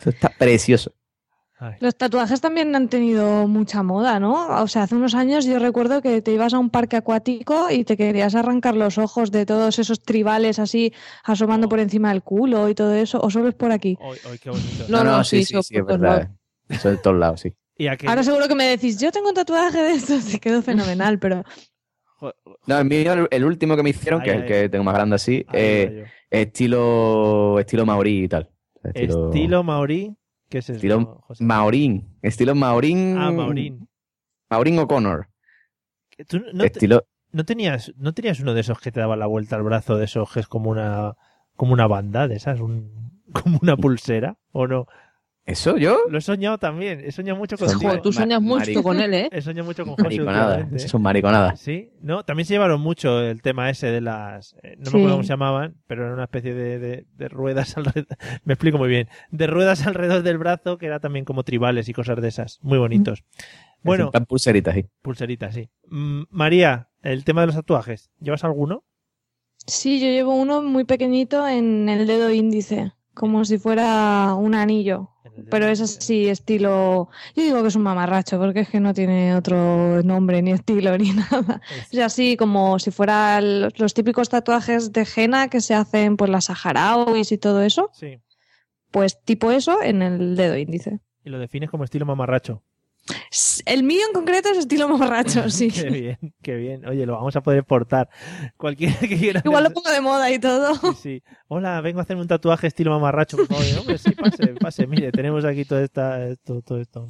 Eso 0.00 0.10
está 0.10 0.30
precioso. 0.30 0.92
Los 1.80 1.96
tatuajes 1.96 2.40
también 2.40 2.74
han 2.74 2.88
tenido 2.88 3.46
mucha 3.48 3.82
moda, 3.82 4.18
¿no? 4.18 4.62
O 4.62 4.66
sea, 4.66 4.82
hace 4.84 4.94
unos 4.94 5.14
años 5.14 5.44
yo 5.46 5.58
recuerdo 5.58 6.00
que 6.02 6.20
te 6.22 6.32
ibas 6.32 6.52
a 6.54 6.58
un 6.58 6.68
parque 6.70 6.96
acuático 6.96 7.70
y 7.70 7.84
te 7.84 7.96
querías 7.96 8.34
arrancar 8.34 8.76
los 8.76 8.98
ojos 8.98 9.30
de 9.30 9.46
todos 9.46 9.78
esos 9.78 10.02
tribales 10.02 10.58
así 10.58 10.92
asomando 11.22 11.68
por 11.68 11.80
encima 11.80 12.10
del 12.10 12.22
culo 12.22 12.68
y 12.68 12.74
todo 12.74 12.94
eso, 12.94 13.20
o 13.20 13.30
solo 13.30 13.48
es 13.48 13.54
por 13.54 13.72
aquí. 13.72 13.96
Ay, 14.00 14.18
ay, 14.30 14.38
qué 14.38 14.50
bonito. 14.50 14.84
No, 14.88 15.04
no, 15.04 15.22
sí, 15.24 15.44
sí, 15.44 15.54
sí, 15.62 15.76
es 15.76 15.84
verdad. 15.86 16.28
Eso 16.68 16.90
de 16.90 16.96
todos 16.98 17.16
lados, 17.18 17.40
sí. 17.40 17.54
Y 17.76 17.88
Ahora 17.88 18.22
seguro 18.22 18.46
que 18.46 18.54
me 18.54 18.68
decís, 18.68 19.00
yo 19.00 19.10
tengo 19.10 19.28
un 19.30 19.34
tatuaje 19.34 19.78
de 19.82 19.92
esto, 19.94 20.14
te 20.30 20.38
quedó 20.40 20.62
fenomenal, 20.62 21.18
pero 21.18 21.44
No, 22.66 22.78
el 22.78 22.84
mío, 22.86 23.12
el, 23.12 23.28
el 23.30 23.44
último 23.44 23.76
que 23.76 23.82
me 23.82 23.90
hicieron, 23.90 24.20
Ay, 24.20 24.24
que 24.24 24.30
es 24.30 24.36
el 24.36 24.46
que 24.46 24.68
tengo 24.68 24.84
más 24.84 24.94
grande 24.94 25.16
así, 25.16 25.44
Ay, 25.48 25.58
eh, 25.60 26.04
estilo, 26.30 27.58
estilo 27.58 27.84
maorí 27.84 28.24
y 28.24 28.28
tal. 28.28 28.50
Estilo, 28.82 29.26
Estilo 29.32 29.62
maorí, 29.64 30.14
¿qué 30.48 30.58
es 30.58 30.68
eso? 30.70 30.74
estilo 30.76 31.24
maorín. 31.40 32.16
Estilo 32.22 32.54
maorín. 32.54 33.16
Ah, 33.18 33.32
maorín. 33.32 33.88
Maorín 34.50 34.78
O'Connor. 34.78 35.28
¿Tú 36.28 36.38
no, 36.52 36.60
te- 36.60 36.66
Estilo. 36.66 37.06
no 37.32 37.44
tenías, 37.44 37.92
no 37.96 38.12
tenías 38.14 38.38
uno 38.40 38.54
de 38.54 38.60
esos 38.60 38.78
que 38.78 38.92
te 38.92 39.00
daba 39.00 39.16
la 39.16 39.26
vuelta 39.26 39.56
al 39.56 39.62
brazo 39.62 39.96
de 39.96 40.04
esos 40.04 40.30
que 40.32 40.40
es 40.40 40.46
como 40.46 40.70
una, 40.70 41.14
como 41.56 41.72
una 41.72 41.86
banda 41.88 42.28
de 42.28 42.36
esas, 42.36 42.60
un, 42.60 43.20
como 43.32 43.58
una 43.62 43.76
pulsera, 43.76 44.36
¿o 44.52 44.66
no? 44.68 44.86
¿Eso 45.46 45.76
yo? 45.76 45.98
Lo 46.08 46.16
he 46.16 46.20
soñado 46.22 46.56
también, 46.56 47.00
he 47.04 47.12
soñado 47.12 47.38
mucho 47.38 47.58
contigo. 47.58 47.80
Joder, 47.80 48.00
tú 48.00 48.14
sueñas 48.14 48.40
mucho 48.40 48.82
con 48.82 48.98
él, 48.98 49.12
¿eh? 49.12 49.28
He 49.30 49.42
soñado 49.42 49.66
mucho 49.66 49.84
con 49.84 49.94
José 49.96 50.14
¿eh? 50.16 50.78
son 50.88 51.02
mariconadas. 51.02 51.60
Sí, 51.60 51.90
no, 52.00 52.24
también 52.24 52.46
se 52.46 52.54
llevaron 52.54 52.80
mucho 52.80 53.20
el 53.20 53.42
tema 53.42 53.68
ese 53.68 53.88
de 53.88 54.00
las, 54.00 54.56
eh, 54.62 54.76
no 54.78 54.86
Sí. 54.86 54.92
me 54.94 55.00
acuerdo 55.00 55.16
cómo 55.16 55.22
se 55.22 55.28
llamaban, 55.28 55.74
pero 55.86 56.04
era 56.06 56.14
una 56.14 56.24
especie 56.24 56.54
de, 56.54 56.78
de- 56.78 57.06
de 57.14 57.28
ruedas 57.28 57.76
alrededor, 57.76 58.06
me 58.44 58.54
explico 58.54 58.78
muy 58.78 58.88
bien, 58.88 59.08
de 59.32 59.46
ruedas 59.46 59.86
alrededor 59.86 60.22
del 60.22 60.38
brazo 60.38 60.78
que 60.78 60.86
era 60.86 60.98
también 60.98 61.26
como 61.26 61.42
tribales 61.42 61.90
y 61.90 61.92
cosas 61.92 62.22
de 62.22 62.28
esas, 62.28 62.58
muy 62.62 62.78
bonitos. 62.78 63.22
Bueno, 63.82 64.04
En 64.06 64.10
plan 64.12 64.24
pulseritas, 64.26 64.74
sí. 64.74 64.86
pulseritas, 65.02 65.54
sí. 65.54 65.68
Mm, 65.88 66.22
María, 66.30 66.88
el 67.02 67.22
tema 67.24 67.42
de 67.42 67.48
los 67.48 67.56
tatuajes, 67.56 68.10
¿llevas 68.18 68.44
alguno? 68.44 68.82
sí, 69.66 70.00
yo 70.00 70.06
llevo 70.06 70.34
uno 70.34 70.62
muy 70.62 70.84
pequeñito 70.84 71.46
en 71.48 71.88
el 71.90 72.06
dedo 72.06 72.30
índice, 72.30 72.92
como 73.14 73.44
si 73.44 73.58
fuera 73.58 74.34
un 74.34 74.54
anillo. 74.54 75.10
Pero 75.50 75.66
es 75.66 75.80
así, 75.80 76.28
estilo. 76.28 77.08
Yo 77.34 77.42
digo 77.42 77.62
que 77.62 77.68
es 77.68 77.76
un 77.76 77.82
mamarracho, 77.82 78.38
porque 78.38 78.60
es 78.60 78.68
que 78.68 78.80
no 78.80 78.94
tiene 78.94 79.34
otro 79.34 80.02
nombre, 80.02 80.42
ni 80.42 80.52
estilo, 80.52 80.96
ni 80.96 81.10
nada. 81.30 81.60
Es 81.90 81.98
así 81.98 82.36
como 82.36 82.78
si 82.78 82.90
fueran 82.90 83.68
los, 83.76 83.94
típicos 83.94 84.28
tatuajes 84.28 84.92
de 84.92 85.06
henna 85.16 85.48
que 85.48 85.60
se 85.60 85.74
hacen 85.74 86.16
por 86.16 86.28
las 86.28 86.46
saharauis 86.46 87.32
y 87.32 87.38
todo 87.38 87.62
eso. 87.62 87.90
Sí. 87.92 88.20
Pues 88.90 89.20
tipo 89.22 89.50
eso 89.50 89.82
en 89.82 90.02
el 90.02 90.36
dedo 90.36 90.56
índice. 90.56 91.00
Y 91.24 91.30
lo 91.30 91.38
defines 91.38 91.70
como 91.70 91.84
estilo 91.84 92.06
mamarracho. 92.06 92.62
El 93.66 93.82
mío 93.82 94.00
en 94.08 94.14
concreto 94.14 94.48
es 94.50 94.58
estilo 94.58 94.88
mamarracho, 94.88 95.50
sí. 95.50 95.68
Qué 95.70 95.90
bien, 95.90 96.18
qué 96.42 96.54
bien. 96.56 96.86
Oye, 96.86 97.04
lo 97.06 97.14
vamos 97.14 97.36
a 97.36 97.42
poder 97.42 97.64
portar. 97.64 98.08
Cualquiera 98.56 98.94
que 98.98 99.18
quiera. 99.18 99.42
Igual 99.44 99.64
lo 99.64 99.70
pongo 99.72 99.90
de 99.90 100.00
moda 100.00 100.30
y 100.30 100.38
todo. 100.38 100.74
Sí, 100.94 100.96
sí. 101.02 101.22
Hola, 101.48 101.80
vengo 101.80 101.98
a 102.00 102.02
hacerme 102.02 102.22
un 102.22 102.28
tatuaje 102.28 102.66
estilo 102.66 102.90
mamarracho. 102.92 103.36
Por 103.36 103.46
favor. 103.46 103.64
Hombre, 103.80 103.98
sí, 103.98 104.10
pase, 104.12 104.46
pase. 104.60 104.86
Mire, 104.86 105.12
tenemos 105.12 105.44
aquí 105.44 105.64
todo, 105.64 105.80
esta, 105.80 106.26
esto, 106.28 106.62
todo 106.62 106.80
esto. 106.80 107.06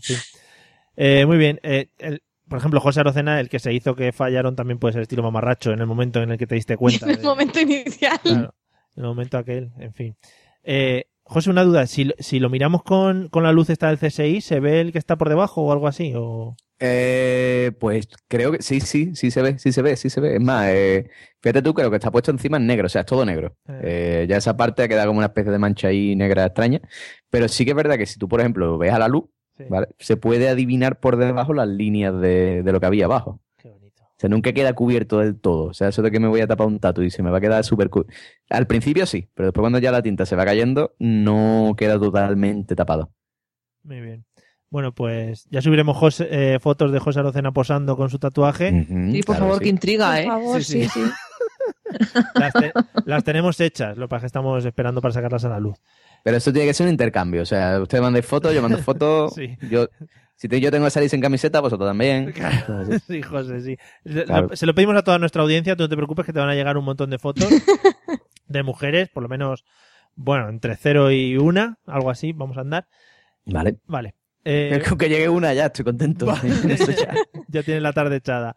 Eh, 0.97 1.27
muy 1.27 1.37
bien. 1.39 1.61
Eh, 1.63 1.89
el- 1.99 2.23
por 2.49 2.59
ejemplo, 2.59 2.79
José 2.81 3.01
Arocena, 3.01 3.41
el 3.41 3.49
que 3.49 3.59
se 3.59 3.73
hizo 3.73 3.95
que 3.97 4.13
fallaron, 4.13 4.55
también 4.55 4.79
puede 4.79 4.93
ser 4.93 5.03
estilo 5.03 5.23
mamarracho 5.23 5.73
en 5.73 5.81
el 5.81 5.87
momento 5.87 6.23
en 6.23 6.31
el 6.33 6.39
que 6.39 6.47
te 6.47 6.57
diste 6.57 6.77
cuenta. 6.77 7.07
En 7.07 7.11
el 7.13 7.17
de- 7.19 7.23
momento 7.23 7.61
inicial. 7.61 8.19
Claro, 8.23 8.55
en 8.97 9.03
el 9.03 9.09
momento 9.09 9.39
aquel, 9.39 9.73
en 9.79 9.95
fin. 9.95 10.17
Eh, 10.63 11.05
José, 11.25 11.51
una 11.51 11.65
duda. 11.65 11.87
Si, 11.87 12.05
lo- 12.05 12.15
si 12.19 12.39
lo 12.39 12.51
miramos 12.51 12.83
con, 12.83 13.29
con 13.29 13.43
la 13.43 13.53
luz 13.53 13.71
esta 13.71 13.89
del 13.89 13.99
CSI, 13.99 14.41
¿se 14.41 14.61
ve 14.61 14.81
el 14.81 14.93
que 14.93 14.99
está 14.99 15.17
por 15.17 15.29
debajo 15.29 15.63
o 15.63 15.73
algo 15.73 15.89
así? 15.89 16.13
O... 16.17 16.57
Eh, 16.79 17.73
pues 17.81 18.09
creo 18.29 18.53
que 18.53 18.61
sí, 18.63 18.81
sí, 18.81 19.15
sí 19.15 19.31
se 19.31 19.41
ve, 19.43 19.59
sí 19.59 19.73
se 19.73 19.81
ve, 19.81 19.97
sí 19.97 20.11
se 20.11 20.21
ve. 20.21 20.35
Es 20.37 20.41
más, 20.43 20.69
eh, 20.69 21.09
fíjate 21.41 21.63
tú 21.63 21.73
que 21.73 21.83
lo 21.83 21.91
que 21.91 21.97
está 21.97 22.11
puesto 22.11 22.31
encima 22.31 22.59
es 22.59 22.63
negro, 22.65 22.87
o 22.87 22.89
sea, 22.91 23.01
es 23.03 23.07
todo 23.07 23.25
negro. 23.25 23.57
Eh, 23.69 24.27
ya 24.29 24.37
esa 24.37 24.57
parte 24.57 24.87
queda 24.89 25.07
como 25.07 25.19
una 25.19 25.27
especie 25.29 25.51
de 25.53 25.59
mancha 25.59 25.89
ahí 25.89 26.15
negra 26.15 26.45
extraña. 26.45 26.81
Pero 27.31 27.49
sí 27.49 27.65
que 27.65 27.71
es 27.71 27.77
verdad 27.77 27.97
que 27.97 28.07
si 28.07 28.19
tú, 28.19 28.29
por 28.29 28.41
ejemplo, 28.41 28.77
ves 28.77 28.93
a 28.93 28.99
la 28.99 29.09
luz, 29.09 29.25
¿vale? 29.71 29.89
se 29.99 30.17
puede 30.17 30.49
adivinar 30.49 31.01
por 31.01 31.17
debajo 31.17 31.55
las 31.55 31.69
líneas 31.69 32.21
de, 32.21 32.63
de 32.63 32.73
lo 32.73 32.81
que 32.81 32.87
había 32.87 33.07
abajo. 33.07 33.41
O 34.17 34.21
sea, 34.21 34.29
nunca 34.31 34.53
queda 34.53 34.73
cubierto 34.75 35.19
del 35.19 35.39
todo. 35.41 35.65
O 35.65 35.75
sea, 35.75 35.89
eso 35.89 36.01
de 36.03 36.11
que 36.11 36.21
me 36.21 36.29
voy 36.29 36.41
a 36.41 36.47
tapar 36.47 36.67
un 36.69 36.79
tatu 36.79 37.03
y 37.03 37.11
se 37.11 37.23
me 37.23 37.31
va 37.31 37.39
a 37.39 37.41
quedar 37.41 37.65
súper... 37.65 37.91
Al 38.51 38.67
principio 38.67 39.07
sí, 39.07 39.29
pero 39.35 39.49
después 39.49 39.63
cuando 39.63 39.79
ya 39.81 39.91
la 39.91 40.03
tinta 40.03 40.25
se 40.25 40.37
va 40.37 40.45
cayendo, 40.45 40.95
no 41.01 41.75
queda 41.77 41.99
totalmente 41.99 42.77
tapado. 42.77 43.11
Muy 43.83 44.01
bien. 44.01 44.25
Bueno, 44.71 44.93
pues 44.93 45.47
ya 45.51 45.61
subiremos 45.63 45.97
José- 45.97 46.29
eh, 46.31 46.59
fotos 46.61 46.91
de 46.93 46.99
José 47.01 47.21
Arocena 47.21 47.53
posando 47.53 47.97
con 47.97 48.09
su 48.11 48.19
tatuaje. 48.19 48.87
Sí, 49.13 49.23
por 49.23 49.37
favor, 49.37 49.61
que 49.61 49.69
intriga, 49.69 50.21
¿eh? 50.21 50.25
Por 50.25 50.33
favor, 50.33 50.63
Sí, 50.63 50.83
sí, 50.85 50.89
sí. 50.89 51.01
sí. 51.05 51.11
las, 52.35 52.53
te- 52.53 52.73
las 53.05 53.25
tenemos 53.25 53.61
hechas, 53.61 53.97
lo 53.97 54.07
que 54.07 54.11
pasa 54.11 54.19
es 54.19 54.23
que 54.23 54.27
estamos 54.39 54.65
esperando 54.65 55.01
para 55.01 55.15
sacarlas 55.15 55.45
a 55.45 55.49
la 55.49 55.61
luz. 55.61 55.77
Pero 56.25 56.37
eso 56.39 56.53
tiene 56.53 56.67
que 56.67 56.75
ser 56.75 56.87
un 56.87 56.91
intercambio. 56.93 57.43
O 57.43 57.47
sea, 57.47 57.81
ustedes 57.81 58.03
mandáis 58.03 58.27
fotos, 58.27 58.53
yo 58.53 58.61
mando 58.63 58.79
fotos. 58.83 59.35
Sí. 59.35 59.57
yo, 59.71 59.87
si 60.35 60.49
te- 60.49 60.61
yo 60.61 60.73
tengo 60.73 60.87
que 60.87 60.91
salir 60.91 61.09
sin 61.09 61.21
camiseta, 61.21 61.61
vosotros 61.61 61.89
también. 61.89 62.35
Sí, 63.07 63.23
José, 63.23 63.61
sí. 63.61 63.77
Se, 64.05 64.25
Claro. 64.25 64.49
lo- 64.49 64.57
se 64.57 64.67
lo 64.67 64.75
pedimos 64.75 64.97
a 64.97 65.03
toda 65.03 65.19
nuestra 65.21 65.43
audiencia, 65.43 65.77
tú 65.77 65.85
no 65.85 65.89
te 65.89 65.97
preocupes 65.97 66.27
que 66.27 66.33
te 66.33 66.41
van 66.41 66.49
a 66.49 66.55
llegar 66.57 66.77
un 66.77 66.85
montón 66.87 67.11
de 67.11 67.19
fotos 67.19 67.47
de 68.49 68.63
mujeres, 68.65 69.11
por 69.11 69.23
lo 69.23 69.29
menos, 69.29 69.65
bueno, 70.17 70.49
entre 70.49 70.75
cero 70.77 71.11
y 71.13 71.37
una, 71.37 71.79
algo 71.87 72.11
así, 72.11 72.33
vamos 72.33 72.57
a 72.57 72.63
andar. 72.63 72.87
Vale. 73.45 73.77
Vale. 73.87 74.15
Eh, 74.47 74.83
Con 74.87 74.99
que 74.99 75.09
llegue 75.09 75.29
una 75.29 75.55
ya, 75.55 75.67
estoy 75.67 75.85
contento. 75.87 76.27
Ya. 76.27 77.15
ya 77.49 77.63
tienes 77.63 77.83
la 77.83 77.93
tarde 77.95 78.17
echada. 78.17 78.57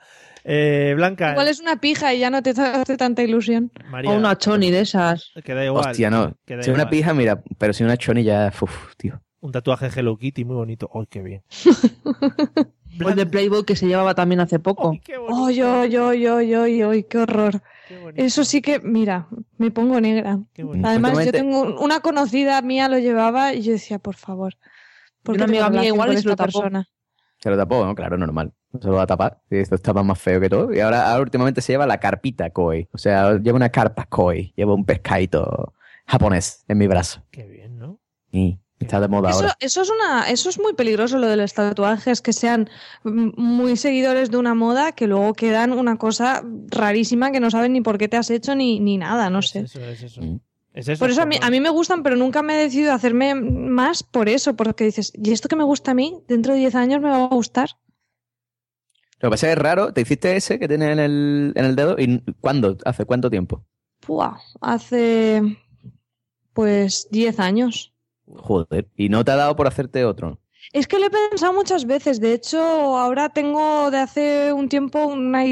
Eh, 0.49 0.93
Blanca, 0.95 1.31
Igual 1.31 1.49
es 1.49 1.59
una 1.59 1.75
pija 1.81 2.13
y 2.13 2.19
ya 2.19 2.29
no 2.29 2.41
te 2.41 2.51
hace 2.51 2.95
tanta 2.95 3.21
ilusión. 3.21 3.69
María, 3.89 4.11
O 4.11 4.17
una 4.17 4.37
choni 4.37 4.71
de 4.71 4.79
esas. 4.79 5.31
que 5.43 5.53
da 5.53 5.65
igual. 5.65 5.89
Hostia, 5.89 6.09
no. 6.09 6.37
Si 6.47 6.53
es 6.53 6.67
una 6.69 6.89
pija, 6.89 7.13
mira, 7.13 7.43
pero 7.57 7.73
si 7.73 7.83
una 7.83 7.97
choni 7.97 8.23
ya. 8.23 8.51
Uf, 8.61 8.95
tío. 8.95 9.21
Un 9.41 9.51
tatuaje 9.51 9.89
Hello 9.93 10.17
Kitty 10.17 10.45
muy 10.45 10.55
bonito. 10.55 10.89
¡Ay, 10.93 11.05
qué 11.09 11.21
bien! 11.21 11.43
O 13.05 13.09
el 13.09 13.15
de 13.15 13.25
Playboy 13.27 13.63
que 13.63 13.75
se 13.75 13.85
llevaba 13.85 14.15
también 14.15 14.39
hace 14.39 14.57
poco. 14.57 14.91
¡Ay, 14.91 15.61
ay, 15.61 15.95
ay, 15.95 16.25
ay, 16.25 16.53
ay, 16.53 16.81
ay! 16.81 17.03
¡Qué 17.03 17.17
horror! 17.19 17.61
Eso 18.15 18.43
sí 18.43 18.61
que, 18.61 18.79
mira, 18.79 19.27
me 19.57 19.69
pongo 19.69 20.01
negra. 20.01 20.39
Además, 20.83 21.23
yo 21.25 21.31
tengo 21.31 21.79
una 21.79 21.99
conocida 21.99 22.59
mía 22.63 22.89
lo 22.89 22.97
llevaba 22.97 23.53
y 23.53 23.61
yo 23.61 23.73
decía, 23.73 23.99
por 23.99 24.15
favor. 24.15 24.55
¿por 25.21 25.35
Una 25.35 25.45
qué 25.45 25.51
amiga 25.51 25.69
mía 25.69 25.85
igual 25.89 26.13
esta 26.13 26.35
tapó. 26.35 26.43
persona? 26.61 26.87
Se 27.47 27.51
lo 27.51 27.55
tapó, 27.55 27.85
¿no? 27.85 27.95
Claro, 27.95 28.17
normal. 28.17 28.51
Se 28.77 28.89
lo 28.89 28.95
va 28.95 29.03
a 29.03 29.07
tapar. 29.07 29.39
Y 29.49 29.59
esto 29.59 29.75
estaba 29.75 30.03
más 30.03 30.19
feo 30.19 30.41
que 30.41 30.49
todo. 30.49 30.73
Y 30.73 30.81
ahora, 30.81 31.09
ahora 31.09 31.21
últimamente 31.21 31.61
se 31.61 31.71
lleva 31.71 31.87
la 31.87 31.97
carpita 31.97 32.49
koi. 32.49 32.89
O 32.91 32.97
sea, 32.97 33.37
lleva 33.37 33.55
una 33.55 33.69
carpa 33.69 34.05
koi. 34.05 34.51
Lleva 34.57 34.73
un 34.73 34.83
pescadito 34.83 35.73
japonés 36.05 36.65
en 36.67 36.77
mi 36.77 36.87
brazo. 36.87 37.23
Qué 37.31 37.45
bien, 37.45 37.79
¿no? 37.79 38.01
Y 38.33 38.59
está 38.81 38.99
de 38.99 39.07
moda 39.07 39.29
Eso, 39.29 39.39
ahora. 39.39 39.55
eso 39.61 39.81
es 39.81 39.89
una, 39.89 40.29
eso 40.29 40.49
es 40.49 40.59
muy 40.59 40.73
peligroso 40.73 41.19
lo 41.19 41.27
de 41.27 41.37
los 41.37 41.53
tatuajes, 41.53 42.21
que 42.21 42.33
sean 42.33 42.69
muy 43.05 43.77
seguidores 43.77 44.29
de 44.29 44.35
una 44.35 44.53
moda 44.53 44.91
que 44.91 45.07
luego 45.07 45.33
quedan 45.33 45.71
una 45.71 45.95
cosa 45.95 46.43
rarísima 46.69 47.31
que 47.31 47.39
no 47.39 47.49
saben 47.49 47.71
ni 47.71 47.79
por 47.79 47.97
qué 47.97 48.09
te 48.09 48.17
has 48.17 48.29
hecho 48.29 48.55
ni, 48.55 48.81
ni 48.81 48.97
nada, 48.97 49.29
no 49.29 49.41
sé. 49.41 49.59
Eso 49.59 49.79
es 49.85 50.03
eso. 50.03 50.21
Mm. 50.21 50.41
Es 50.77 50.87
eso, 50.87 50.99
Por 50.99 51.09
eso 51.09 51.23
a 51.23 51.25
mí, 51.25 51.37
a 51.41 51.49
mí 51.49 51.59
me 51.59 51.71
gustan, 51.71 52.03
pero 52.03 52.15
nunca 52.15 52.43
me 52.43 52.53
he 52.53 52.61
decidido 52.61 52.91
a 52.91 52.95
hacerme 52.95 53.33
más 53.33 54.03
por 54.03 54.29
eso, 54.29 54.55
porque 54.55 54.83
dices, 54.83 55.11
¿y 55.15 55.31
esto 55.31 55.49
que 55.49 55.55
me 55.55 55.63
gusta 55.63 55.89
a 55.89 55.93
mí? 55.95 56.21
Dentro 56.27 56.53
de 56.53 56.59
10 56.59 56.75
años 56.75 57.01
me 57.01 57.09
va 57.09 57.23
a 57.23 57.27
gustar. 57.29 57.69
Lo 59.19 59.29
que 59.29 59.31
pasa 59.31 59.47
es 59.47 59.55
que 59.55 59.59
es 59.59 59.63
raro. 59.63 59.91
¿Te 59.91 60.01
hiciste 60.01 60.35
ese 60.35 60.59
que 60.59 60.67
tienes 60.67 60.89
en 60.89 60.99
el, 60.99 61.53
en 61.55 61.65
el 61.65 61.75
dedo? 61.75 61.95
¿Y 61.97 62.21
cuándo? 62.41 62.77
¿Hace 62.85 63.05
cuánto 63.05 63.31
tiempo? 63.31 63.65
Puah, 64.01 64.37
hace 64.61 65.41
pues 66.53 67.07
10 67.09 67.39
años. 67.39 67.95
Joder. 68.27 68.87
¿Y 68.95 69.09
no 69.09 69.25
te 69.25 69.31
ha 69.31 69.35
dado 69.35 69.55
por 69.55 69.65
hacerte 69.65 70.05
otro? 70.05 70.39
Es 70.73 70.87
que 70.87 70.99
lo 70.99 71.05
he 71.05 71.09
pensado 71.09 71.53
muchas 71.53 71.85
veces. 71.85 72.19
De 72.19 72.33
hecho, 72.33 72.59
ahora 72.59 73.29
tengo 73.29 73.89
de 73.91 73.99
hace 73.99 74.53
un 74.53 74.69
tiempo 74.69 75.05
una, 75.07 75.43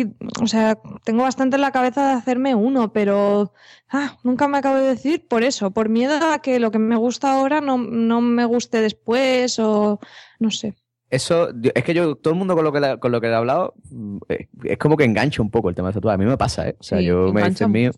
o 0.42 0.48
sea, 0.48 0.78
tengo 1.04 1.24
bastante 1.24 1.56
en 1.56 1.62
la 1.62 1.72
cabeza 1.72 2.08
de 2.08 2.14
hacerme 2.14 2.54
uno, 2.54 2.92
pero 2.92 3.54
ah, 3.90 4.18
nunca 4.24 4.48
me 4.48 4.58
acabo 4.58 4.78
de 4.78 4.88
decir 4.90 5.28
por 5.28 5.44
eso, 5.44 5.72
por 5.72 5.90
miedo 5.90 6.32
a 6.32 6.40
que 6.40 6.60
lo 6.60 6.72
que 6.72 6.80
me 6.80 6.96
gusta 6.96 7.34
ahora 7.34 7.62
no, 7.62 7.78
no 7.78 8.22
me 8.22 8.46
guste 8.46 8.82
después 8.82 9.58
o 9.60 10.00
no 10.40 10.52
sé. 10.52 10.76
Eso, 11.10 11.50
es 11.74 11.84
que 11.84 11.94
yo, 11.94 12.16
todo 12.16 12.34
el 12.34 12.40
mundo 12.40 12.56
con 12.56 12.66
lo 12.66 12.74
que, 12.74 13.00
con 13.00 13.12
lo 13.12 13.22
que 13.22 13.28
he 13.28 13.34
hablado, 13.34 13.76
mm, 13.90 14.18
eh, 14.28 14.48
es 14.64 14.78
como 14.78 14.98
que 14.98 15.06
engancha 15.06 15.42
un 15.42 15.52
poco 15.52 15.70
el 15.70 15.76
tema 15.76 15.90
de 15.90 15.94
tatuaje. 15.94 16.16
A 16.16 16.18
mí 16.18 16.26
me 16.26 16.38
pasa, 16.38 16.68
¿eh? 16.68 16.76
O 16.80 16.84
sea, 16.84 17.00
Sí, 17.00 17.06
yo 17.06 17.32
me 17.32 17.48
hice 17.48 17.64
el 17.64 17.70
mío, 17.70 17.92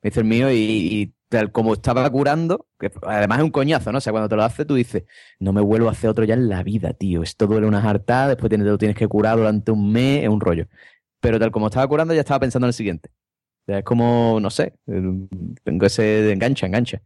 me 0.00 0.08
hice 0.08 0.20
el 0.20 0.26
mío 0.26 0.50
y, 0.50 0.56
y 0.56 1.12
tal 1.34 1.52
como 1.52 1.74
estaba 1.74 2.08
curando, 2.10 2.66
que 2.78 2.90
además 3.02 3.38
es 3.38 3.44
un 3.44 3.50
coñazo, 3.50 3.92
¿no? 3.92 3.98
O 3.98 4.00
sea, 4.00 4.12
cuando 4.12 4.28
te 4.28 4.36
lo 4.36 4.44
haces 4.44 4.66
tú 4.66 4.74
dices, 4.74 5.04
no 5.38 5.52
me 5.52 5.60
vuelvo 5.60 5.88
a 5.88 5.92
hacer 5.92 6.10
otro 6.10 6.24
ya 6.24 6.34
en 6.34 6.48
la 6.48 6.62
vida, 6.62 6.94
tío. 6.94 7.22
Esto 7.22 7.46
duele 7.46 7.66
una 7.66 7.82
hartada, 7.88 8.28
después 8.28 8.50
te 8.50 8.58
lo 8.58 8.78
tienes 8.78 8.96
que 8.96 9.06
curar 9.08 9.36
durante 9.36 9.70
un 9.72 9.92
mes, 9.92 10.22
es 10.24 10.28
un 10.28 10.40
rollo. 10.40 10.66
Pero 11.20 11.38
tal 11.38 11.50
como 11.50 11.66
estaba 11.66 11.86
curando, 11.88 12.14
ya 12.14 12.20
estaba 12.20 12.40
pensando 12.40 12.66
en 12.66 12.70
el 12.70 12.74
siguiente. 12.74 13.10
O 13.66 13.66
sea, 13.66 13.78
es 13.78 13.84
como, 13.84 14.38
no 14.40 14.50
sé, 14.50 14.74
tengo 15.64 15.86
ese 15.86 16.02
de 16.02 16.32
engancha, 16.32 16.66
engancha. 16.66 17.02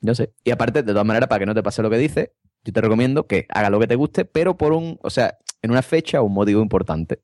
No 0.00 0.14
sé. 0.14 0.32
Y 0.44 0.50
aparte, 0.50 0.82
de 0.82 0.92
todas 0.92 1.06
maneras, 1.06 1.28
para 1.28 1.40
que 1.40 1.46
no 1.46 1.54
te 1.54 1.62
pase 1.62 1.82
lo 1.82 1.90
que 1.90 1.98
dices, 1.98 2.30
yo 2.64 2.72
te 2.72 2.80
recomiendo 2.80 3.26
que 3.26 3.46
haga 3.48 3.70
lo 3.70 3.80
que 3.80 3.86
te 3.86 3.94
guste, 3.96 4.24
pero 4.24 4.56
por 4.56 4.72
un, 4.72 4.98
o 5.02 5.10
sea, 5.10 5.38
en 5.62 5.70
una 5.70 5.82
fecha 5.82 6.20
o 6.20 6.24
un 6.24 6.34
motivo 6.34 6.62
importante. 6.62 7.20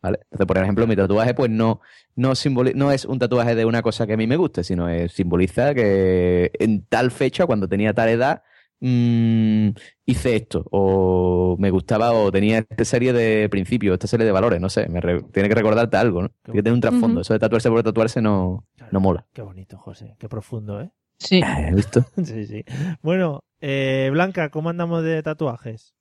¿Vale? 0.00 0.18
Entonces, 0.30 0.46
por 0.46 0.58
ejemplo, 0.58 0.86
mi 0.86 0.94
tatuaje, 0.96 1.34
pues 1.34 1.50
no, 1.50 1.80
no, 2.14 2.32
no 2.74 2.92
es 2.92 3.04
un 3.04 3.18
tatuaje 3.18 3.54
de 3.56 3.64
una 3.64 3.82
cosa 3.82 4.06
que 4.06 4.12
a 4.12 4.16
mí 4.16 4.26
me 4.28 4.36
guste, 4.36 4.62
sino 4.62 4.88
es, 4.88 5.12
simboliza 5.12 5.74
que 5.74 6.52
en 6.58 6.84
tal 6.86 7.10
fecha, 7.10 7.46
cuando 7.46 7.68
tenía 7.68 7.92
tal 7.94 8.08
edad, 8.10 8.42
mm, 8.80 9.70
hice 10.06 10.36
esto, 10.36 10.64
o 10.70 11.56
me 11.58 11.70
gustaba, 11.70 12.12
o 12.12 12.30
tenía 12.30 12.58
esta 12.58 12.84
serie 12.84 13.12
de 13.12 13.48
principios, 13.48 13.94
esta 13.94 14.06
serie 14.06 14.24
de 14.26 14.32
valores, 14.32 14.60
no 14.60 14.68
sé, 14.68 14.88
me 14.88 15.00
re- 15.00 15.22
tiene 15.32 15.48
que 15.48 15.54
recordarte 15.56 15.96
algo, 15.96 16.22
¿no? 16.22 16.28
Tiene 16.44 16.58
que 16.58 16.62
tener 16.62 16.74
un 16.74 16.80
trasfondo. 16.80 17.20
Eso 17.20 17.32
de 17.34 17.40
tatuarse 17.40 17.68
por 17.68 17.82
tatuarse 17.82 18.20
no, 18.22 18.66
no 18.92 19.00
mola. 19.00 19.26
Qué 19.32 19.42
bonito, 19.42 19.78
José. 19.78 20.14
Qué 20.18 20.28
profundo, 20.28 20.80
¿eh? 20.80 20.90
Sí. 21.18 21.42
¿Has 21.44 21.74
visto? 21.74 22.04
sí, 22.24 22.46
sí. 22.46 22.64
Bueno, 23.02 23.42
eh, 23.60 24.10
Blanca, 24.12 24.50
¿cómo 24.50 24.70
andamos 24.70 25.02
de 25.02 25.22
tatuajes? 25.22 25.94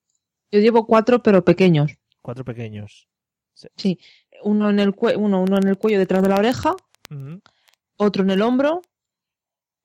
Yo 0.52 0.60
llevo 0.60 0.86
cuatro, 0.86 1.24
pero 1.24 1.44
pequeños. 1.44 1.92
Cuatro 2.22 2.46
pequeños. 2.46 3.08
Sí. 3.76 4.00
Uno 4.44 4.70
en 4.70 4.80
el 4.80 4.94
cue- 4.96 5.16
uno, 5.18 5.42
uno 5.42 5.58
en 5.58 5.68
el 5.68 5.78
cuello 5.78 5.98
detrás 6.00 6.22
de 6.22 6.30
la 6.30 6.36
oreja, 6.36 6.76
otro 7.98 8.24
en 8.24 8.30
el 8.30 8.42
hombro, 8.42 8.82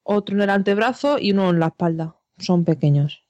otro 0.03 0.35
en 0.37 0.43
el 0.43 0.51
antebrazo 0.51 1.19
y 1.19 1.33
uno 1.33 1.51
en 1.51 1.59
la 1.61 1.67
espalda. 1.69 2.17
Son 2.39 2.65
pequeños 2.65 3.25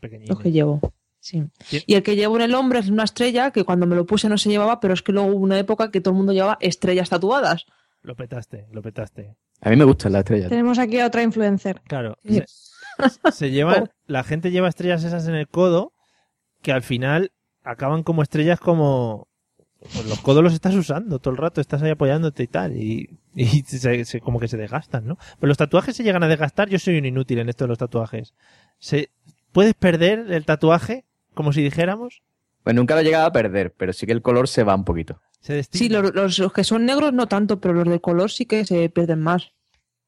Pequeñines. 0.00 0.28
los 0.30 0.40
que 0.40 0.52
llevo. 0.52 0.80
Sí. 1.20 1.42
Y 1.86 1.94
el 1.94 2.02
que 2.02 2.14
llevo 2.14 2.36
en 2.36 2.42
el 2.42 2.54
hombro 2.54 2.78
es 2.78 2.88
una 2.88 3.02
estrella 3.04 3.50
que 3.50 3.64
cuando 3.64 3.86
me 3.86 3.96
lo 3.96 4.06
puse 4.06 4.28
no 4.28 4.38
se 4.38 4.48
llevaba, 4.48 4.78
pero 4.78 4.94
es 4.94 5.02
que 5.02 5.12
luego 5.12 5.28
hubo 5.28 5.38
una 5.44 5.58
época 5.58 5.90
que 5.90 6.00
todo 6.00 6.12
el 6.12 6.18
mundo 6.18 6.32
llevaba 6.32 6.56
estrellas 6.60 7.10
tatuadas. 7.10 7.66
Lo 8.02 8.14
petaste, 8.14 8.68
lo 8.70 8.82
petaste. 8.82 9.36
A 9.60 9.70
mí 9.70 9.76
me 9.76 9.84
gustan 9.84 10.12
las 10.12 10.20
estrellas. 10.20 10.48
Tenemos 10.50 10.78
aquí 10.78 11.00
a 11.00 11.06
otra 11.06 11.22
influencer. 11.22 11.80
Claro. 11.88 12.16
Sí. 12.24 12.42
Se, 13.24 13.32
se 13.32 13.50
llevan, 13.50 13.90
la 14.06 14.22
gente 14.22 14.52
lleva 14.52 14.68
estrellas 14.68 15.02
esas 15.02 15.26
en 15.26 15.34
el 15.34 15.48
codo 15.48 15.92
que 16.62 16.70
al 16.72 16.82
final 16.82 17.32
acaban 17.64 18.04
como 18.04 18.22
estrellas 18.22 18.60
como... 18.60 19.26
Pues 19.92 20.06
los 20.06 20.20
codos 20.20 20.42
los 20.42 20.52
estás 20.52 20.74
usando 20.74 21.18
todo 21.18 21.32
el 21.32 21.38
rato, 21.38 21.60
estás 21.60 21.82
ahí 21.82 21.90
apoyándote 21.90 22.42
y 22.42 22.46
tal, 22.46 22.76
y, 22.76 23.18
y 23.34 23.46
se- 23.62 24.04
se- 24.04 24.20
como 24.20 24.38
que 24.40 24.48
se 24.48 24.56
desgastan, 24.56 25.06
¿no? 25.06 25.16
Pero 25.38 25.48
los 25.48 25.56
tatuajes 25.56 25.96
se 25.96 26.02
llegan 26.04 26.22
a 26.22 26.28
desgastar, 26.28 26.68
yo 26.68 26.78
soy 26.78 26.98
un 26.98 27.04
inútil 27.06 27.38
en 27.38 27.48
esto 27.48 27.64
de 27.64 27.68
los 27.68 27.78
tatuajes. 27.78 28.34
Se, 28.78 29.10
¿Puedes 29.52 29.74
perder 29.74 30.30
el 30.32 30.44
tatuaje? 30.44 31.04
Como 31.34 31.52
si 31.52 31.62
dijéramos. 31.62 32.22
Pues 32.62 32.74
nunca 32.76 32.94
lo 32.94 33.00
he 33.00 33.04
llegado 33.04 33.26
a 33.26 33.32
perder, 33.32 33.72
pero 33.76 33.92
sí 33.92 34.06
que 34.06 34.12
el 34.12 34.22
color 34.22 34.48
se 34.48 34.64
va 34.64 34.74
un 34.74 34.84
poquito. 34.84 35.20
Se. 35.40 35.62
Sí, 35.62 35.88
los, 35.88 36.14
los- 36.14 36.38
los 36.38 36.52
que 36.52 36.64
son 36.64 36.84
negros 36.84 37.12
no 37.12 37.26
tanto, 37.28 37.60
pero 37.60 37.74
los 37.74 37.88
de 37.88 38.00
color 38.00 38.30
sí 38.30 38.46
que 38.46 38.64
se 38.64 38.88
pierden 38.90 39.20
más. 39.20 39.52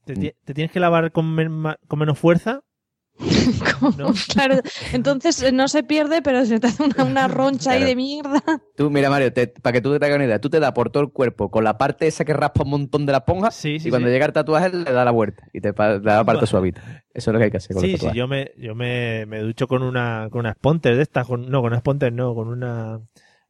Te, 0.05 0.15
te 0.45 0.55
tienes 0.55 0.73
que 0.73 0.81
lavar 0.81 1.13
con, 1.13 1.35
men- 1.35 1.63
con 1.87 1.99
menos 1.99 2.19
fuerza. 2.19 2.63
¿no? 3.99 4.13
Claro, 4.33 4.61
entonces 4.93 5.43
eh, 5.43 5.53
no 5.53 5.69
se 5.69 5.83
pierde, 5.83 6.23
pero 6.23 6.45
se 6.47 6.61
te 6.61 6.69
hace 6.69 6.83
una, 6.83 7.05
una 7.05 7.29
roncha 7.29 7.73
ahí 7.73 7.85
de 7.85 7.97
mierda. 7.97 8.43
Tú, 8.77 8.91
mira, 8.91 9.11
Mario, 9.11 9.33
te- 9.33 9.49
para 9.49 9.73
que 9.73 9.81
tú 9.81 9.99
te 9.99 10.05
hagas 10.05 10.17
una 10.17 10.25
idea, 10.25 10.41
tú 10.41 10.49
te 10.51 10.61
das 10.61 10.73
por 10.73 10.91
todo 10.91 11.03
el 11.03 11.11
cuerpo 11.11 11.51
con 11.51 11.65
la 11.65 11.79
parte 11.79 12.07
esa 12.07 12.25
que 12.25 12.33
raspa 12.33 12.63
un 12.63 12.71
montón 12.71 13.07
de 13.07 13.13
la 13.13 13.19
esponja 13.19 13.51
Sí, 13.51 13.79
sí, 13.81 13.89
y 13.89 13.91
cuando 13.91 14.09
sí. 14.09 14.13
llega 14.13 14.27
el 14.27 14.33
tatuaje 14.33 14.71
le 14.71 14.85
da 14.93 15.05
la 15.05 15.11
vuelta 15.11 15.49
y 15.53 15.61
te 15.61 15.73
da 15.73 15.99
la 15.99 16.25
parte 16.25 16.47
suavita. 16.47 16.81
Eso 17.13 17.31
es 17.31 17.33
lo 17.33 17.39
que 17.39 17.45
hay 17.47 17.51
que 17.51 17.57
hacer 17.57 17.75
con 17.75 17.83
Sí, 17.85 17.93
los 17.93 18.01
sí, 18.01 18.17
yo 18.17 18.29
me, 18.29 18.53
yo 18.57 18.75
me, 18.77 19.27
me 19.27 19.41
ducho 19.41 19.67
con 19.67 19.83
una, 19.83 20.29
con 20.31 20.41
unas 20.41 20.57
pontes 20.57 20.97
de 20.97 21.03
estas, 21.03 21.27
con, 21.27 21.51
no, 21.51 21.61
con 21.61 21.73
unas 21.73 21.83
pontes 21.83 22.13
no, 22.13 22.35
con 22.35 22.49
una, 22.49 23.01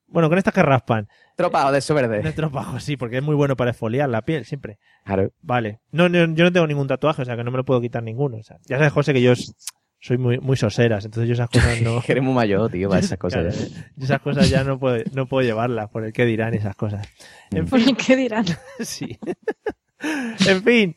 bueno, 0.09 0.29
con 0.29 0.39
estas 0.39 0.55
que 0.55 0.63
raspan. 0.63 1.09
Tropajo 1.37 1.71
de 1.73 1.79
eso 1.79 1.95
De 1.95 2.07
verde. 2.09 2.33
tropajo, 2.33 2.81
sí, 2.81 2.97
porque 2.97 3.19
es 3.19 3.23
muy 3.23 3.35
bueno 3.35 3.57
para 3.57 3.71
esfoliar 3.71 4.09
la 4.09 4.23
piel, 4.23 4.45
siempre. 4.45 4.79
Claro. 5.05 5.31
Vale. 5.43 5.81
No, 5.93 6.09
no, 6.09 6.19
yo 6.35 6.45
no 6.45 6.53
tengo 6.53 6.67
ningún 6.67 6.89
tatuaje, 6.89 7.23
o 7.23 7.25
sea 7.25 7.37
que 7.37 7.45
no 7.45 7.51
me 7.51 7.59
lo 7.59 7.65
puedo 7.65 7.81
quitar 7.81 8.03
ninguno. 8.03 8.39
O 8.39 8.43
sea, 8.43 8.57
ya 8.67 8.77
sabes, 8.79 8.93
José, 8.93 9.13
que 9.13 9.23
yo 9.23 9.33
soy 10.01 10.17
muy, 10.19 10.39
muy 10.39 10.57
soseras, 10.57 11.05
entonces 11.05 11.29
yo 11.29 11.35
esas 11.35 11.51
cosas 11.51 11.81
no. 11.83 12.01
Que 12.03 12.13
eres 12.13 12.25
muy 12.25 12.35
mayor, 12.35 12.71
tío, 12.71 12.89
para 12.89 13.01
esas 13.01 13.19
cosas. 13.19 13.55
Claro, 13.55 13.71
ya. 13.71 13.93
yo 13.97 14.05
esas 14.05 14.21
cosas 14.21 14.49
ya 14.51 14.65
no 14.65 14.79
puedo, 14.79 15.03
no 15.13 15.27
puedo 15.27 15.47
llevarlas 15.47 15.89
por 15.91 16.05
el 16.05 16.13
que 16.13 16.25
dirán 16.25 16.55
esas 16.55 16.75
cosas. 16.75 17.07
En 17.51 17.65
Mm. 17.65 17.69
fin, 17.69 17.97
¿Qué 17.97 18.17
dirán? 18.17 18.45
sí. 18.81 19.19
en 20.49 20.63
fin, 20.63 20.97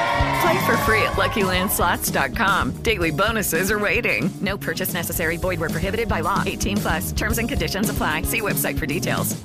Play 0.41 0.65
for 0.65 0.75
free 0.77 1.03
at 1.03 1.13
LuckyLandSlots.com. 1.13 2.81
Daily 2.81 3.11
bonuses 3.11 3.69
are 3.69 3.77
waiting. 3.77 4.31
No 4.41 4.57
purchase 4.57 4.91
necessary. 4.93 5.37
Void 5.37 5.59
were 5.59 5.69
prohibited 5.69 6.07
by 6.07 6.21
law. 6.21 6.41
18 6.45 6.77
plus. 6.77 7.11
Terms 7.11 7.37
and 7.37 7.47
conditions 7.47 7.89
apply. 7.89 8.23
See 8.23 8.41
website 8.41 8.79
for 8.79 8.87
details. 8.87 9.35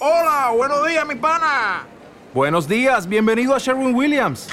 Hola, 0.00 0.52
buenos 0.54 0.86
días, 0.86 1.06
mi 1.06 1.14
pana. 1.14 1.86
Buenos 2.34 2.66
días, 2.66 3.06
bienvenido 3.06 3.54
a 3.54 3.60
Sherwin 3.60 3.94
Williams. 3.94 4.48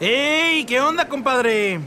¡Ey! 0.00 0.64
¿Qué 0.64 0.80
onda, 0.80 1.06
compadre? 1.06 1.80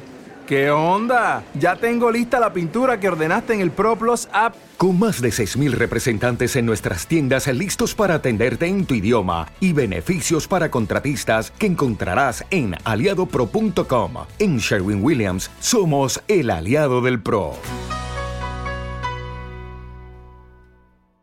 ¿Qué 0.45 0.69
onda? 0.69 1.43
Ya 1.55 1.75
tengo 1.75 2.11
lista 2.11 2.39
la 2.39 2.53
pintura 2.53 2.99
que 2.99 3.07
ordenaste 3.09 3.55
en 3.55 3.61
el 3.61 3.71
ProPlus 3.71 4.29
app. 4.31 4.55
Con 4.83 4.99
más 4.99 5.21
de 5.21 5.29
6.000 5.29 5.71
representantes 5.71 6.57
en 6.57 6.65
nuestras 6.65 7.07
tiendas 7.07 7.47
listos 7.47 7.95
para 7.95 8.15
atenderte 8.15 8.65
en 8.67 8.85
tu 8.85 8.95
idioma 8.95 9.47
y 9.61 9.71
beneficios 9.71 10.45
para 10.45 10.69
contratistas 10.69 11.51
que 11.51 11.67
encontrarás 11.67 12.43
en 12.51 12.75
aliadopro.com. 12.83 14.11
En 14.39 14.57
Sherwin 14.57 15.01
Williams 15.01 15.49
somos 15.61 16.21
el 16.27 16.49
aliado 16.49 16.99
del 16.99 17.23
PRO. 17.23 17.53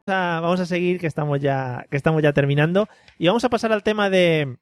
a- 0.07 0.41
vamos 0.41 0.61
a 0.61 0.65
seguir, 0.65 0.99
que 0.99 1.07
estamos 1.07 1.39
ya, 1.39 1.85
que 1.91 1.99
estamos 1.99 2.23
ya 2.23 2.33
terminando. 2.33 2.89
Y 3.19 3.27
vamos 3.27 3.45
a 3.45 3.51
pasar 3.51 3.73
al 3.75 3.83
tema 3.83 4.09
de, 4.09 4.57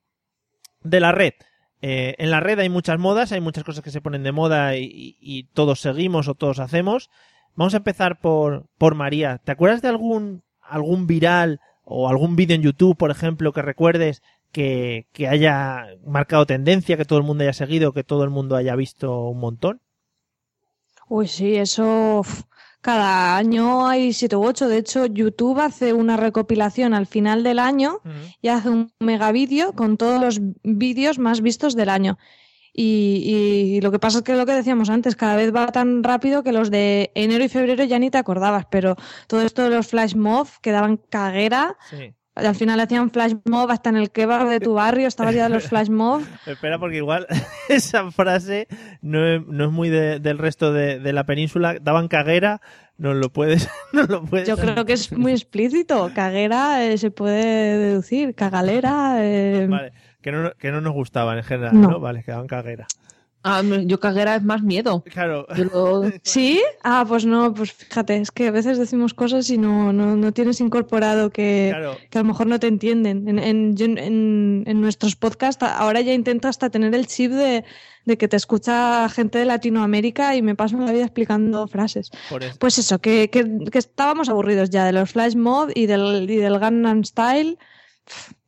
de 0.83 0.99
la 0.99 1.13
red. 1.13 1.35
Eh, 1.83 2.17
en 2.19 2.33
la 2.33 2.41
red 2.41 2.59
hay 2.59 2.69
muchas 2.69 2.99
modas, 2.99 3.31
hay 3.31 3.41
muchas 3.41 3.63
cosas 3.63 3.85
que 3.85 3.93
se 3.93 4.01
ponen 4.01 4.25
de 4.25 4.33
moda 4.33 4.75
y 4.75 5.49
todos 5.55 5.81
seguimos 5.83 6.27
o 6.27 6.35
todos 6.35 6.59
hacemos. 6.59 7.11
Vamos 7.59 7.75
a 7.75 7.79
empezar 7.79 8.21
por, 8.21 8.67
por 8.79 8.95
María. 8.95 9.41
¿Te 9.43 9.51
acuerdas 9.51 9.83
de 9.83 9.89
algún, 9.89 10.45
algún 10.63 11.09
viral 11.09 11.59
o 11.83 12.09
algún 12.09 12.37
vídeo 12.37 12.55
en 12.55 12.63
YouTube, 12.63 12.97
por 12.97 13.11
ejemplo, 13.11 13.53
que 13.53 13.63
recuerdes 13.63 14.23
que, 14.53 15.09
que 15.13 15.27
haya 15.27 15.87
marcado 16.07 16.47
tendencia, 16.47 16.97
que 16.97 17.05
todo 17.05 17.19
el 17.19 17.25
mundo 17.25 17.43
haya 17.43 17.53
seguido, 17.53 17.93
que 17.93 18.05
todo 18.05 18.23
el 18.23 18.31
mundo 18.31 18.55
haya 18.55 18.77
visto 18.77 19.27
un 19.27 19.41
montón? 19.41 19.81
Uy, 21.09 21.27
sí, 21.27 21.57
eso 21.57 22.23
cada 22.81 23.37
año 23.37 23.89
hay 23.89 24.13
siete 24.13 24.37
u 24.37 24.45
ocho. 24.45 24.69
De 24.69 24.79
hecho, 24.79 25.07
YouTube 25.07 25.59
hace 25.59 25.93
una 25.93 26.17
recopilación 26.17 26.95
al 26.95 27.09
final 27.09 27.43
del 27.43 27.59
año 27.59 27.99
y 28.41 28.49
hace 28.49 28.69
un 28.69 28.93
mega 29.01 29.33
vídeo 29.33 29.73
con 29.73 29.97
todos 29.97 30.21
los 30.21 30.41
vídeos 30.63 31.19
más 31.19 31.41
vistos 31.41 31.75
del 31.75 31.89
año. 31.89 32.19
Y, 32.73 33.75
y 33.77 33.81
lo 33.81 33.91
que 33.91 33.99
pasa 33.99 34.19
es 34.19 34.25
que 34.25 34.35
lo 34.37 34.47
que 34.47 34.53
decíamos 34.53 34.89
antes, 34.91 35.17
cada 35.17 35.37
vez 35.37 35.55
va 35.55 35.67
tan 35.69 36.03
rápido 36.05 36.43
que 36.43 36.53
los 36.53 36.71
de 36.71 37.11
enero 37.15 37.43
y 37.45 37.49
febrero 37.49 37.85
ya 37.85 37.99
ni 37.99 38.11
te 38.11 38.19
acordabas, 38.19 38.67
pero 38.71 38.97
todo 39.27 39.43
esto 39.43 39.63
de 39.63 39.71
los 39.71 39.89
flash 39.89 40.15
mob 40.15 40.47
que 40.63 40.71
daban 40.73 40.97
caguera, 40.97 41.77
Sí. 41.91 42.15
al 42.37 42.55
final 42.55 42.79
hacían 42.79 43.11
flash 43.11 43.35
mob 43.47 43.69
hasta 43.73 43.91
en 43.91 43.97
el 43.97 44.11
kebab 44.13 44.49
de 44.49 44.61
tu 44.61 44.75
barrio, 44.75 45.09
estaba 45.09 45.33
ya 45.33 45.45
de 45.49 45.55
los 45.55 45.65
flash 45.67 45.89
mob. 45.91 46.23
Espera, 46.47 46.79
porque 46.79 46.99
igual 46.99 47.27
esa 47.69 48.11
frase 48.13 48.69
no 49.03 49.27
es, 49.27 49.45
no 49.47 49.65
es 49.65 49.71
muy 49.73 49.89
de- 49.89 50.21
del 50.21 50.39
resto 50.39 50.73
de, 50.73 51.01
de 51.01 51.13
la 51.13 51.25
península. 51.27 51.79
Daban 51.81 52.07
caguera, 52.07 52.61
no 52.97 53.13
lo 53.15 53.33
puedes. 53.33 53.69
No 53.93 54.03
lo 54.05 54.23
puedes 54.25 54.47
Yo 54.47 54.57
creo 54.57 54.85
que 54.85 54.93
es 54.93 55.11
muy 55.11 55.33
explícito. 55.33 56.13
Caguera 56.15 56.85
eh, 56.85 56.97
se 56.99 57.11
puede 57.11 57.79
deducir. 57.79 58.35
Cagalera. 58.37 59.17
eh, 59.25 59.67
Vale, 59.69 59.93
que 60.23 60.33
no, 60.33 60.53
que 60.59 60.71
no 60.71 60.81
nos 60.81 60.93
gustaban 60.95 61.39
en 61.39 61.45
general, 61.45 61.81
¿no? 61.81 61.91
No. 61.93 62.01
Vale, 62.01 62.23
que 62.25 62.31
daban 62.33 62.47
caguera. 62.47 62.87
Ah, 63.45 63.63
yo 63.63 64.01
caguera 64.01 64.35
es 64.35 64.43
más 64.43 64.63
miedo. 64.63 65.05
Claro. 65.13 65.47
Lo- 65.73 66.03
¿Sí? 66.25 66.61
Ah, 66.83 67.05
pues 67.07 67.25
no, 67.25 67.55
pues 67.55 67.73
fíjate, 67.73 68.17
es 68.17 68.33
que 68.33 68.49
a 68.49 68.51
veces 68.51 68.79
decimos 68.79 69.15
cosas 69.15 69.49
y 69.49 69.59
no, 69.59 69.93
no, 69.93 70.17
no 70.17 70.33
tienes 70.33 70.61
incorporado 70.61 71.31
que, 71.31 71.69
Claro. 71.71 71.97
que 72.11 72.19
a 72.19 72.23
lo 72.23 72.27
mejor 72.29 72.49
no 72.49 72.59
te 72.59 72.67
entienden. 72.67 73.29
En, 73.29 73.39
en, 73.39 73.75
en- 73.79 74.65
en- 74.67 74.81
nuestros 74.81 75.15
podcasts 75.15 75.63
ahora 75.63 76.01
ya 76.01 76.13
intento 76.13 76.49
hasta 76.49 76.69
tener 76.69 76.93
el 76.97 77.07
chip 77.07 77.31
de, 77.31 77.65
de 78.05 78.19
que 78.19 78.27
te 78.27 78.37
escucha 78.37 79.09
gente 79.09 79.39
de 79.39 79.45
Latinoamérica 79.45 80.35
y 80.35 80.43
me 80.43 80.57
paso 80.57 80.77
la 80.77 80.91
vida 80.93 81.05
explicando 81.05 81.69
frases. 81.69 82.11
Eso. 82.31 82.57
Pues 82.59 82.79
eso, 82.79 82.99
que, 82.99 83.31
que, 83.31 83.47
que 83.71 83.79
estábamos 83.79 84.29
aburridos 84.29 84.71
ya 84.71 84.85
de 84.85 84.93
los 84.93 85.13
flash 85.13 85.37
mob 85.37 85.71
y 85.75 85.87
del, 85.87 86.29
y 86.29 86.37
del 86.37 86.59
Gangnam 86.59 87.05
Style. 87.05 87.57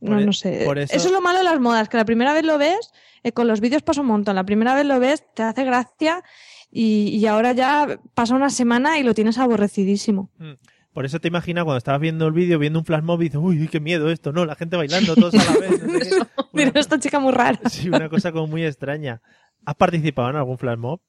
No, 0.01 0.13
Por 0.13 0.21
e- 0.23 0.27
no 0.27 0.33
sé. 0.33 0.63
por 0.65 0.79
eso- 0.79 0.95
eso... 0.97 1.07
es 1.09 1.13
lo 1.13 1.21
malo 1.21 1.39
de 1.39 1.45
las 1.45 1.61
modas, 1.61 1.89
que 1.89 1.97
la 1.97 2.05
primera 2.05 2.33
vez 2.33 2.45
lo 2.45 2.57
ves, 2.59 2.93
eh, 3.23 3.33
con 3.33 3.47
los 3.49 3.61
vídeos 3.61 3.83
pasa 3.83 4.01
un 4.01 4.07
montón. 4.09 4.35
La 4.37 4.45
primera 4.45 4.75
vez 4.75 4.87
lo 4.87 4.99
ves, 5.01 5.25
te 5.35 5.43
hace 5.43 5.65
gracia 5.65 6.23
y, 6.71 7.09
y 7.17 7.27
ahora 7.27 7.53
ya 7.53 8.01
pasa 8.15 8.35
una 8.35 8.51
semana 8.51 8.99
y 8.99 9.03
lo 9.03 9.13
tienes 9.15 9.39
aborrecidísimo. 9.39 10.31
Mm. 10.39 10.53
Por 10.93 11.05
eso 11.05 11.21
te 11.21 11.29
imaginas 11.29 11.63
cuando 11.65 11.79
estabas 11.79 12.01
viendo 12.01 12.27
el 12.27 12.33
vídeo, 12.33 12.59
viendo 12.59 12.79
un 12.81 12.85
flash 12.85 13.03
mob 13.03 13.21
y 13.21 13.25
dices, 13.27 13.41
uy, 13.41 13.69
qué 13.69 13.79
miedo 13.79 14.11
esto, 14.11 14.33
¿no? 14.33 14.45
La 14.45 14.57
gente 14.57 14.77
bailando 14.77 15.15
todos 15.15 15.35
a 15.35 15.53
la 15.53 15.61
vez. 15.61 15.83
no 15.87 16.01
sé. 16.01 16.17
Mira, 16.53 16.73
esta 16.75 16.99
chica 16.99 17.21
muy 17.21 17.33
rara. 17.33 17.61
Sí, 17.71 17.89
una 17.89 18.09
cosa 18.09 18.33
como 18.33 18.47
muy 18.49 18.65
extraña. 18.65 19.21
¿Has 19.65 19.77
participado 19.77 20.31
en 20.31 20.37
algún 20.37 20.59
flash 20.59 20.79
mob? 20.79 21.01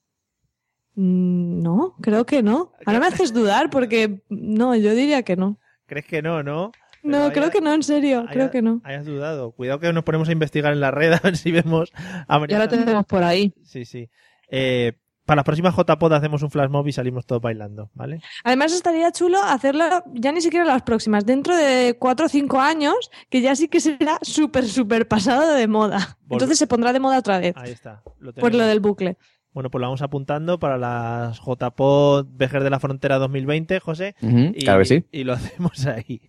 Mm, 0.94 1.62
No, 1.62 1.96
creo 2.00 2.26
que 2.26 2.42
no. 2.42 2.72
Ahora 2.86 3.00
me 3.00 3.06
haces 3.06 3.32
dudar 3.32 3.70
porque 3.70 4.22
no, 4.28 4.74
yo 4.76 4.94
diría 4.94 5.22
que 5.22 5.36
no. 5.36 5.58
¿Crees 5.86 6.06
que 6.06 6.22
no, 6.22 6.42
no? 6.42 6.70
No, 7.02 7.32
creo 7.32 7.50
que 7.50 7.60
no, 7.60 7.72
en 7.74 7.82
serio, 7.82 8.26
creo 8.30 8.50
que 8.50 8.62
no. 8.62 8.80
Hayas 8.84 9.04
dudado. 9.04 9.52
Cuidado 9.52 9.80
que 9.80 9.92
nos 9.92 10.04
ponemos 10.04 10.28
a 10.28 10.32
investigar 10.32 10.72
en 10.72 10.80
la 10.80 10.90
red 10.90 11.12
a 11.14 11.20
ver 11.20 11.36
si 11.36 11.50
vemos 11.50 11.92
a 12.28 12.38
María. 12.38 12.58
Ya 12.58 12.64
lo 12.64 12.68
tenemos 12.70 13.04
por 13.06 13.22
ahí. 13.24 13.52
Sí, 13.64 13.84
sí. 13.84 14.08
Eh, 14.48 14.92
para 15.24 15.36
las 15.36 15.44
próximas 15.44 15.74
JPod 15.76 16.12
hacemos 16.14 16.42
un 16.42 16.50
flash 16.50 16.68
mob 16.68 16.86
y 16.88 16.92
salimos 16.92 17.24
todos 17.26 17.40
bailando, 17.40 17.90
¿vale? 17.94 18.20
Además 18.42 18.72
estaría 18.72 19.10
chulo 19.12 19.38
hacerlo 19.42 19.84
ya 20.12 20.32
ni 20.32 20.40
siquiera 20.40 20.64
las 20.64 20.82
próximas, 20.82 21.24
dentro 21.24 21.56
de 21.56 21.96
cuatro 21.98 22.26
o 22.26 22.28
cinco 22.28 22.60
años, 22.60 23.10
que 23.30 23.40
ya 23.40 23.54
sí 23.54 23.68
que 23.68 23.78
será 23.80 24.18
súper, 24.22 24.64
súper 24.66 25.06
pasado 25.06 25.54
de 25.54 25.68
moda. 25.68 26.18
Volve- 26.26 26.32
Entonces 26.34 26.58
se 26.58 26.66
pondrá 26.66 26.92
de 26.92 26.98
moda 27.00 27.18
otra 27.18 27.38
vez. 27.38 27.54
Ahí 27.56 27.70
está. 27.70 28.02
Lo 28.18 28.32
Por 28.34 28.52
lo 28.54 28.64
del 28.66 28.80
bucle. 28.80 29.16
Bueno, 29.52 29.70
pues 29.70 29.80
lo 29.80 29.86
vamos 29.88 30.00
apuntando 30.00 30.58
para 30.58 30.78
las 30.78 31.38
JPod 31.40 32.26
Vejer 32.30 32.64
de 32.64 32.70
la 32.70 32.80
Frontera 32.80 33.18
2020, 33.18 33.80
José. 33.80 34.14
Ujú, 34.22 34.54
claro 34.64 34.78
que 34.80 34.84
sí. 34.86 35.04
Y 35.12 35.24
lo 35.24 35.34
hacemos 35.34 35.86
ahí. 35.86 36.22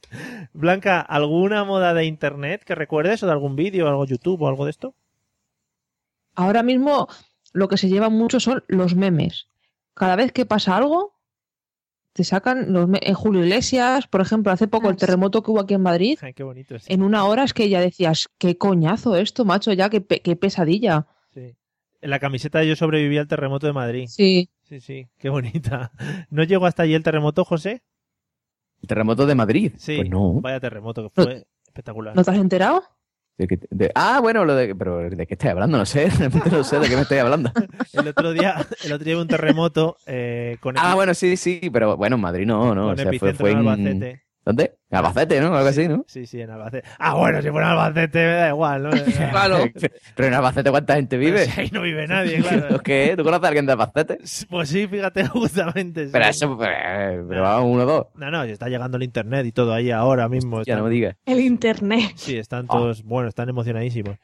Blanca, 0.51 0.99
¿alguna 0.99 1.63
moda 1.63 1.93
de 1.93 2.05
internet 2.05 2.63
que 2.65 2.75
recuerdes 2.75 3.23
o 3.23 3.25
de 3.25 3.31
algún 3.31 3.55
vídeo, 3.55 3.87
algo 3.87 4.05
YouTube 4.05 4.41
o 4.41 4.47
algo 4.49 4.65
de 4.65 4.71
esto? 4.71 4.93
Ahora 6.35 6.63
mismo 6.63 7.07
lo 7.53 7.67
que 7.67 7.77
se 7.77 7.87
lleva 7.89 8.09
mucho 8.09 8.39
son 8.39 8.63
los 8.67 8.95
memes. 8.95 9.47
Cada 9.93 10.15
vez 10.15 10.31
que 10.31 10.45
pasa 10.45 10.75
algo, 10.75 11.13
te 12.13 12.23
sacan 12.23 12.73
los 12.73 12.87
me- 12.87 12.99
en 13.03 13.13
Julio 13.13 13.43
Iglesias, 13.43 14.07
por 14.07 14.21
ejemplo, 14.21 14.51
hace 14.51 14.67
poco 14.67 14.89
el 14.89 14.97
terremoto 14.97 15.43
que 15.43 15.51
hubo 15.51 15.59
aquí 15.61 15.75
en 15.75 15.81
Madrid. 15.81 16.17
Ay, 16.21 16.33
qué 16.33 16.43
bonito 16.43 16.75
es. 16.75 16.89
En 16.89 17.03
una 17.03 17.25
hora 17.25 17.43
es 17.43 17.53
que 17.53 17.69
ya 17.69 17.79
decías, 17.79 18.27
qué 18.37 18.57
coñazo 18.57 19.15
esto, 19.15 19.45
macho, 19.45 19.71
ya, 19.71 19.89
qué, 19.89 20.01
pe- 20.01 20.21
qué 20.21 20.35
pesadilla. 20.35 21.07
En 22.03 22.09
la 22.09 22.19
camiseta 22.19 22.59
de 22.59 22.67
Yo 22.67 22.75
sobreviví 22.75 23.17
al 23.17 23.27
terremoto 23.29 23.65
de 23.65 23.71
Madrid. 23.73 24.07
Sí. 24.09 24.49
Sí, 24.63 24.81
sí, 24.81 25.07
qué 25.17 25.29
bonita. 25.29 25.91
¿No 26.29 26.43
llegó 26.43 26.65
hasta 26.65 26.83
allí 26.83 26.93
el 26.95 27.03
terremoto, 27.03 27.45
José? 27.45 27.81
¿El 28.81 28.87
terremoto 28.89 29.25
de 29.25 29.35
Madrid? 29.35 29.71
Sí. 29.77 29.95
Pues 29.97 30.09
no. 30.09 30.41
Vaya 30.41 30.59
terremoto, 30.59 31.03
que 31.03 31.09
fue 31.09 31.45
espectacular. 31.65 32.13
¿No 32.15 32.23
te 32.23 32.31
has 32.31 32.37
enterado? 32.37 32.83
¿De 33.37 33.47
qué- 33.47 33.59
de- 33.69 33.91
ah, 33.95 34.19
bueno, 34.21 34.43
lo 34.45 34.53
de, 34.55 34.75
pero 34.75 35.09
¿de 35.09 35.25
qué 35.25 35.33
estoy 35.35 35.49
hablando? 35.51 35.77
No 35.77 35.85
sé, 35.85 36.09
realmente 36.17 36.49
no 36.51 36.63
sé 36.65 36.79
de 36.79 36.89
qué 36.89 36.95
me 36.95 37.03
estoy 37.03 37.19
hablando. 37.19 37.51
El 37.93 38.07
otro 38.09 38.33
día, 38.33 38.55
el 38.83 38.91
otro 38.93 39.05
día 39.05 39.15
hubo 39.15 39.21
un 39.21 39.27
terremoto 39.29 39.95
eh, 40.05 40.57
con 40.59 40.75
Ah, 40.77 40.95
bueno, 40.95 41.13
sí, 41.13 41.37
sí, 41.37 41.61
pero 41.71 41.95
bueno, 41.97 42.17
en 42.17 42.21
Madrid 42.21 42.45
no, 42.45 42.75
no. 42.75 42.83
Con 42.87 42.93
o 42.93 42.97
sea, 42.97 43.13
fue, 43.17 43.33
fue 43.33 43.51
en 43.51 43.59
en... 43.59 43.67
Albacete. 43.69 44.22
¿Dónde? 44.45 44.75
En 44.89 44.97
Albacete, 44.97 45.39
¿no? 45.39 45.55
Algo 45.55 45.69
así, 45.69 45.87
¿no? 45.87 46.03
Sí, 46.07 46.25
sí, 46.25 46.41
en 46.41 46.49
Albacete. 46.49 46.87
Ah, 46.99 47.13
bueno, 47.15 47.41
si 47.41 47.49
fuera 47.49 47.67
en 47.67 47.71
Albacete 47.77 48.19
me 48.19 48.33
da 48.33 48.49
igual, 48.49 48.83
¿no? 48.83 48.89
Pero 50.15 50.27
en 50.27 50.33
Albacete, 50.33 50.69
¿cuánta 50.69 50.95
gente 50.95 51.17
vive? 51.17 51.39
Pero 51.39 51.51
si 51.51 51.61
ahí 51.61 51.69
no 51.71 51.81
vive 51.81 52.07
nadie, 52.07 52.41
claro. 52.41 52.79
¿Qué? 52.83 53.13
¿Tú 53.17 53.23
conoces 53.23 53.45
a 53.45 53.47
alguien 53.47 53.65
de 53.65 53.71
Albacete? 53.71 54.17
Pues 54.49 54.69
sí, 54.69 54.85
fíjate, 54.87 55.25
justamente. 55.29 56.05
sí. 56.05 56.09
Pero 56.11 56.25
eso, 56.25 56.57
pero, 56.57 57.27
pero 57.29 57.41
vamos, 57.41 57.69
uno 57.73 57.83
o 57.83 57.85
dos. 57.85 58.05
No, 58.15 58.29
no, 58.31 58.43
está 58.43 58.67
llegando 58.67 58.97
el 58.97 59.03
internet 59.03 59.45
y 59.45 59.51
todo 59.53 59.73
ahí 59.73 59.91
ahora 59.91 60.27
mismo. 60.27 60.57
Ya 60.57 60.61
Están- 60.73 60.77
no 60.79 60.83
me 60.85 60.89
digas. 60.89 61.15
El 61.25 61.39
internet. 61.39 62.11
Sí, 62.15 62.37
están 62.37 62.67
todos, 62.67 63.03
bueno, 63.03 63.29
están 63.29 63.47
emocionadísimos. 63.49 64.17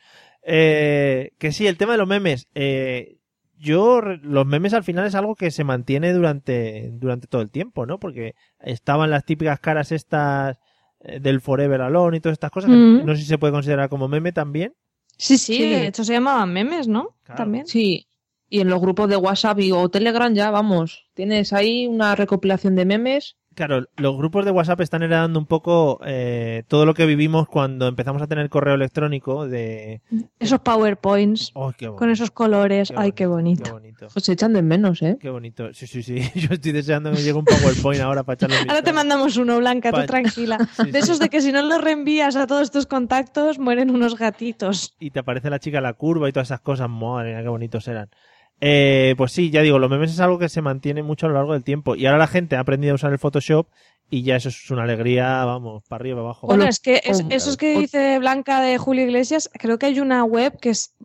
Eh, 0.44 1.32
que 1.38 1.52
sí, 1.52 1.68
el 1.68 1.78
tema 1.78 1.94
de 1.94 1.98
los 2.00 2.08
memes. 2.08 2.48
eh, 2.56 3.19
yo, 3.60 4.02
los 4.02 4.46
memes 4.46 4.74
al 4.74 4.84
final 4.84 5.06
es 5.06 5.16
algo 5.16 5.36
que 5.36 5.52
se 5.52 5.64
mantiene 5.64 6.14
durante, 6.14 6.90
durante 6.94 7.28
todo 7.28 7.42
el 7.42 7.52
tiempo, 7.52 7.86
¿no? 7.86 8.00
Porque 8.00 8.36
estaban 8.60 9.12
las 9.12 9.26
típicas 9.26 9.60
caras 9.60 9.92
estas 9.92 10.58
eh, 11.02 11.20
del 11.20 11.42
Forever 11.42 11.82
Alone 11.82 12.18
y 12.18 12.20
todas 12.20 12.34
estas 12.34 12.52
cosas. 12.52 12.70
que. 12.72 12.76
No 12.76 13.16
sé 13.16 13.22
si 13.22 13.28
se 13.28 13.38
puede 13.38 13.54
considerar 13.54 13.90
como 13.90 14.08
meme 14.08 14.32
también. 14.32 14.74
Sí, 15.18 15.38
sí, 15.38 15.56
Sí. 15.58 15.70
de 15.70 15.88
hecho 15.88 16.04
se 16.04 16.14
llamaban 16.14 16.54
memes, 16.54 16.88
¿no? 16.88 17.18
También. 17.36 17.68
Sí. 17.68 18.08
Y 18.48 18.62
en 18.62 18.70
los 18.70 18.80
grupos 18.82 19.10
de 19.10 19.18
WhatsApp 19.18 19.60
y, 19.60 19.72
o 19.72 19.90
Telegram 19.90 20.34
ya, 20.34 20.50
vamos, 20.50 21.08
tienes 21.14 21.54
ahí 21.54 21.86
una 21.88 22.16
recopilación 22.16 22.76
de 22.76 22.86
memes 22.86 23.36
Claro, 23.60 23.84
los 23.98 24.16
grupos 24.16 24.46
de 24.46 24.52
WhatsApp 24.52 24.80
están 24.80 25.04
heredando 25.04 25.38
un 25.38 25.46
poco 25.46 26.00
eh, 26.06 26.64
todo 26.70 26.86
lo 26.86 26.94
que 26.94 27.06
vivimos 27.06 27.46
cuando 27.50 27.90
empezamos 27.90 28.22
a 28.22 28.28
tener 28.28 28.48
correo 28.50 28.76
electrónico 28.76 29.50
de... 29.50 30.02
Esos 30.40 30.62
PowerPoints 30.62 31.52
Oh, 31.56 31.74
qué 31.78 31.88
con 31.90 32.10
esos 32.10 32.32
colores. 32.32 32.88
qué 32.88 32.96
Ay, 32.98 33.12
qué 33.12 33.26
bonito. 33.26 33.64
qué 33.66 33.72
bonito. 33.72 34.08
Pues 34.14 34.24
se 34.24 34.32
echan 34.32 34.54
de 34.54 34.62
menos, 34.62 35.02
¿eh? 35.02 35.18
Qué 35.20 35.30
bonito. 35.30 35.74
Sí, 35.74 35.88
sí, 35.88 36.04
sí. 36.04 36.20
Yo 36.36 36.54
estoy 36.54 36.72
deseando 36.72 37.10
que 37.12 37.18
me 37.18 37.22
llegue 37.22 37.38
un 37.38 37.44
PowerPoint 37.44 38.02
ahora 38.02 38.24
para 38.24 38.36
echarle 38.36 38.56
Ahora 38.70 38.82
te 38.82 38.94
mandamos 38.94 39.36
uno, 39.36 39.58
Blanca, 39.58 39.92
Pa- 39.92 40.02
tú 40.04 40.08
tranquila. 40.08 40.58
Sí, 40.82 40.92
de 40.92 41.00
esos 41.00 41.18
sí. 41.18 41.24
de 41.24 41.30
que 41.30 41.42
si 41.42 41.52
no 41.52 41.62
los 41.62 41.82
reenvías 41.84 42.38
a 42.38 42.48
todos 42.48 42.72
tus 42.72 42.86
contactos, 42.86 43.60
mueren 43.60 43.90
unos 43.90 44.18
gatitos. 44.18 44.96
Y 45.02 45.12
te 45.12 45.20
aparece 45.20 45.50
la 45.50 45.60
chica 45.60 45.80
en 45.80 45.84
la 45.84 45.92
curva 45.96 46.30
y 46.30 46.32
todas 46.32 46.48
esas 46.48 46.62
cosas. 46.62 46.90
Madre 46.90 47.32
mía, 47.34 47.42
qué 47.42 47.50
bonitos 47.50 47.86
eran. 47.90 48.10
Eh, 48.62 49.16
pues 49.18 49.32
sí, 49.32 49.50
ya 49.52 49.62
digo, 49.62 49.80
los 49.80 49.90
memes 49.90 50.12
es 50.12 50.20
algo 50.20 50.38
que 50.38 50.50
se 50.50 50.62
mantiene 50.62 51.02
mucho 51.04 51.26
a 51.26 51.30
lo 51.30 51.36
largo 51.36 51.54
del 51.54 51.64
tiempo. 51.64 51.96
Y 51.96 52.06
ahora 52.06 52.18
la 52.20 52.28
gente 52.28 52.56
ha 52.56 52.60
aprendido 52.60 52.92
a 52.94 52.96
usar 52.96 53.12
el 53.14 53.20
Photoshop 53.20 53.68
y 54.12 54.24
ya 54.24 54.36
eso 54.36 54.50
es 54.50 54.72
una 54.72 54.84
alegría, 54.84 55.46
vamos, 55.46 55.84
para 55.88 56.02
arriba, 56.02 56.16
para 56.18 56.26
abajo. 56.26 56.48
Bueno, 56.48 56.66
es 56.66 56.80
que 56.80 57.00
es- 57.06 57.22
o- 57.22 57.28
esos 57.30 57.58
que 57.58 57.78
dice 57.78 58.18
Blanca 58.20 58.60
de 58.60 58.78
Julio 58.80 59.04
Iglesias, 59.04 59.50
creo 59.54 59.78
que 59.78 59.86
hay 59.86 60.00
una 60.00 60.24
web 60.24 60.58
que 60.60 60.72
es 60.72 60.96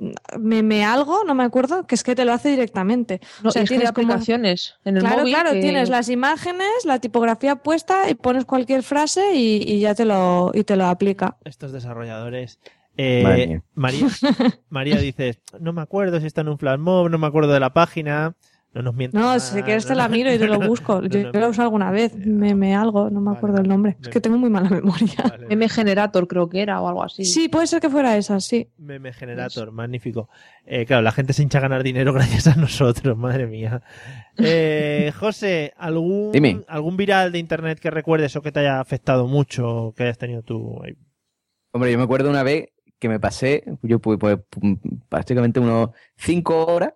meme 0.41 0.85
algo, 0.85 1.23
no 1.25 1.35
me 1.35 1.45
acuerdo, 1.45 1.87
que 1.87 1.95
es 1.97 2.03
que 2.03 2.15
te 2.15 2.25
lo 2.25 2.33
hace 2.33 2.49
directamente. 2.49 3.21
No, 3.43 3.51
o 3.51 3.53
sea, 3.53 3.63
es 3.63 3.69
que 3.69 3.75
tienes 3.77 3.93
como- 3.93 4.07
aplicaciones 4.09 4.77
en 4.87 4.97
el 4.97 5.03
Claro, 5.03 5.19
móvil 5.19 5.35
claro, 5.35 5.53
que- 5.53 5.61
tienes 5.61 5.91
las 5.91 6.09
imágenes, 6.09 6.71
la 6.85 6.99
tipografía 6.99 7.57
puesta 7.57 8.09
y 8.11 8.15
pones 8.15 8.47
cualquier 8.47 8.83
frase 8.83 9.35
y, 9.35 9.63
y 9.71 9.81
ya 9.81 9.95
te 9.95 10.07
lo, 10.07 10.51
y 10.55 10.65
te 10.65 10.75
lo 10.75 10.87
aplica. 10.87 11.37
Estos 11.45 11.73
desarrolladores. 11.73 12.59
Eh. 12.97 13.61
María, 13.75 14.07
María 14.69 14.97
dice, 14.99 15.41
no 15.61 15.73
me 15.73 15.83
acuerdo 15.83 16.21
si 16.21 16.27
está 16.27 16.43
en 16.43 16.49
un 16.49 16.59
flash 16.59 16.79
mob, 16.79 17.11
no 17.11 17.19
me 17.19 17.27
acuerdo 17.27 17.53
de 17.53 17.61
la 17.61 17.73
página. 17.73 18.37
No 18.75 18.83
nos 18.83 18.95
mientas. 18.97 19.21
No, 19.23 19.39
si 19.39 19.63
quieres 19.63 19.87
te 19.87 19.95
la 19.95 20.09
miro 20.09 20.35
y 20.35 20.39
te 20.39 20.49
lo 20.49 20.59
busco. 20.69 21.01
No, 21.01 21.07
Yo 21.07 21.23
no, 21.23 21.31
lo 21.31 21.47
he 21.47 21.49
usado 21.49 21.67
alguna 21.67 21.93
vez, 21.93 22.13
meme 22.17 22.75
algo, 22.75 23.09
no 23.09 23.21
me 23.21 23.31
acuerdo 23.31 23.59
el 23.61 23.69
nombre. 23.69 23.97
Es 24.03 24.09
que 24.09 24.21
tengo 24.21 24.37
muy 24.37 24.51
mala 24.51 24.69
memoria. 24.69 25.15
M 25.49 25.69
Generator 25.69 26.27
creo 26.27 26.49
que 26.49 26.61
era 26.61 26.81
o 26.81 26.89
algo 26.89 27.05
así. 27.05 27.25
Sí, 27.25 27.49
puede 27.49 27.69
ser 27.69 27.81
que 27.81 27.89
fuera 27.89 28.17
esa, 28.17 28.41
sí. 28.41 28.69
Meme 28.77 29.13
Generator, 29.13 29.71
magnífico. 29.71 30.29
Eh, 30.67 30.87
claro, 30.87 31.03
la 31.03 31.13
gente 31.13 31.33
se 31.33 31.45
hincha 31.45 31.59
a 31.59 31.61
ganar 31.61 31.85
dinero 31.85 32.13
gracias 32.13 32.49
a 32.49 32.57
nosotros, 32.57 33.17
madre 33.17 33.47
mía. 33.47 33.81
Eh, 34.39 35.13
José, 35.21 35.73
¿algún, 35.77 36.33
Dime. 36.33 36.63
¿algún 36.67 36.97
viral 36.97 37.31
de 37.31 37.39
internet 37.39 37.79
que 37.79 37.91
recuerdes 37.91 38.35
o 38.35 38.43
que 38.43 38.51
te 38.51 38.59
haya 38.59 38.81
afectado 38.81 39.29
mucho, 39.29 39.95
que 39.97 40.03
hayas 40.03 40.19
tenido 40.19 40.43
tú? 40.43 40.81
ahí? 40.83 40.97
Hombre, 41.71 41.93
yo 41.93 41.99
me 41.99 42.05
acuerdo 42.05 42.29
una 42.29 42.43
vez 42.43 42.74
que 43.05 43.09
me 43.11 43.21
pasé, 43.21 43.65
yo 43.83 43.99
pues, 43.99 44.19
pues, 44.19 44.39
prácticamente 45.11 45.61
unos 45.61 45.91
cinco 46.17 46.65
horas 46.65 46.95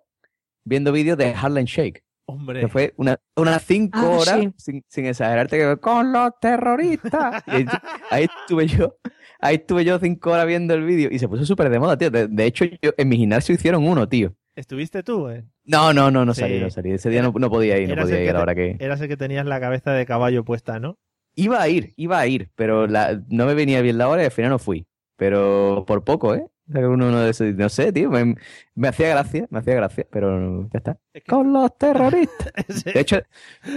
viendo 0.65 0.91
vídeos 0.91 1.19
de 1.19 1.35
Harlem 1.35 1.67
Shake. 1.67 2.03
Hombre. 2.27 2.61
Que 2.61 2.69
fue 2.69 2.95
una- 2.97 3.19
unas 3.37 3.63
cinco 3.63 3.99
Ah, 4.01 4.09
horas, 4.09 4.39
sí. 4.41 4.53
sin, 4.57 4.85
sin 4.89 5.05
exagerarte, 5.07 5.59
que 5.59 5.77
con 5.79 6.13
los 6.13 6.31
terroristas. 6.41 7.43
Y 7.47 7.51
ahí, 7.51 7.67
ahí 8.11 8.25
estuve 8.25 8.67
yo, 8.67 8.97
ahí 9.41 9.57
estuve 9.57 9.85
yo 9.85 9.99
cinco 9.99 10.31
horas 10.31 10.47
viendo 10.47 10.73
el 10.75 10.85
vídeo 10.85 11.11
y 11.13 11.19
se 11.19 11.29
puso 11.29 11.45
súper 11.45 11.69
de 11.69 11.79
moda, 11.79 11.99
tío. 11.99 12.11
De, 12.11 12.27
de 12.27 12.45
hecho, 12.47 12.65
yo, 12.65 12.91
en 12.97 13.09
mi 13.09 13.17
gimnasio 13.19 13.55
hicieron 13.55 13.87
uno, 13.87 14.09
tío. 14.09 14.35
¿Estuviste 14.57 15.03
tú? 15.03 15.29
Eh? 15.29 15.45
No, 15.65 15.93
no, 15.93 16.11
no, 16.11 16.25
no 16.25 16.33
Sí. 16.35 16.41
salí, 16.41 16.59
no 16.59 16.71
salí. 16.71 16.93
Ese 16.93 17.11
día 17.11 17.21
no, 17.23 17.33
no 17.37 17.51
podía 17.51 17.79
ir, 17.79 17.89
no 17.95 18.03
podía 18.03 18.23
ir 18.23 18.31
a 18.31 18.33
la 18.33 18.39
te- 18.39 18.43
hora 18.43 18.55
que... 18.55 18.77
Eras 18.81 19.01
el 19.03 19.09
que 19.09 19.17
tenías 19.19 19.45
la 19.45 19.61
cabeza 19.61 19.93
de 19.93 20.07
caballo 20.07 20.43
puesta, 20.45 20.81
¿no? 20.81 20.97
Iba 21.37 21.63
a 21.63 21.69
ir, 21.69 21.93
iba 21.97 22.19
a 22.19 22.27
ir, 22.27 22.51
pero 22.57 22.87
la, 22.89 23.23
no 23.29 23.47
me 23.47 23.55
venía 23.55 23.81
bien 23.83 23.99
la 23.99 24.09
hora 24.09 24.23
y 24.23 24.25
al 24.25 24.33
final 24.33 24.51
no 24.51 24.59
fui. 24.59 24.88
Pero 25.19 25.85
por 25.85 26.05
poco, 26.05 26.35
¿eh? 26.37 26.47
Uno, 26.69 27.09
uno 27.09 27.21
de 27.21 27.31
esos, 27.31 27.55
no 27.55 27.69
sé, 27.71 27.93
tío, 27.93 28.11
me, 28.11 28.37
me 28.75 28.89
hacía 28.89 29.09
gracia, 29.09 29.47
me 29.51 29.59
hacía 29.59 29.75
gracia, 29.75 30.07
pero 30.11 30.69
ya 30.71 30.79
está. 30.79 30.99
Con 31.27 31.53
los 31.53 31.77
terroristas. 31.77 32.53
De 32.95 33.01
hecho, 33.01 33.21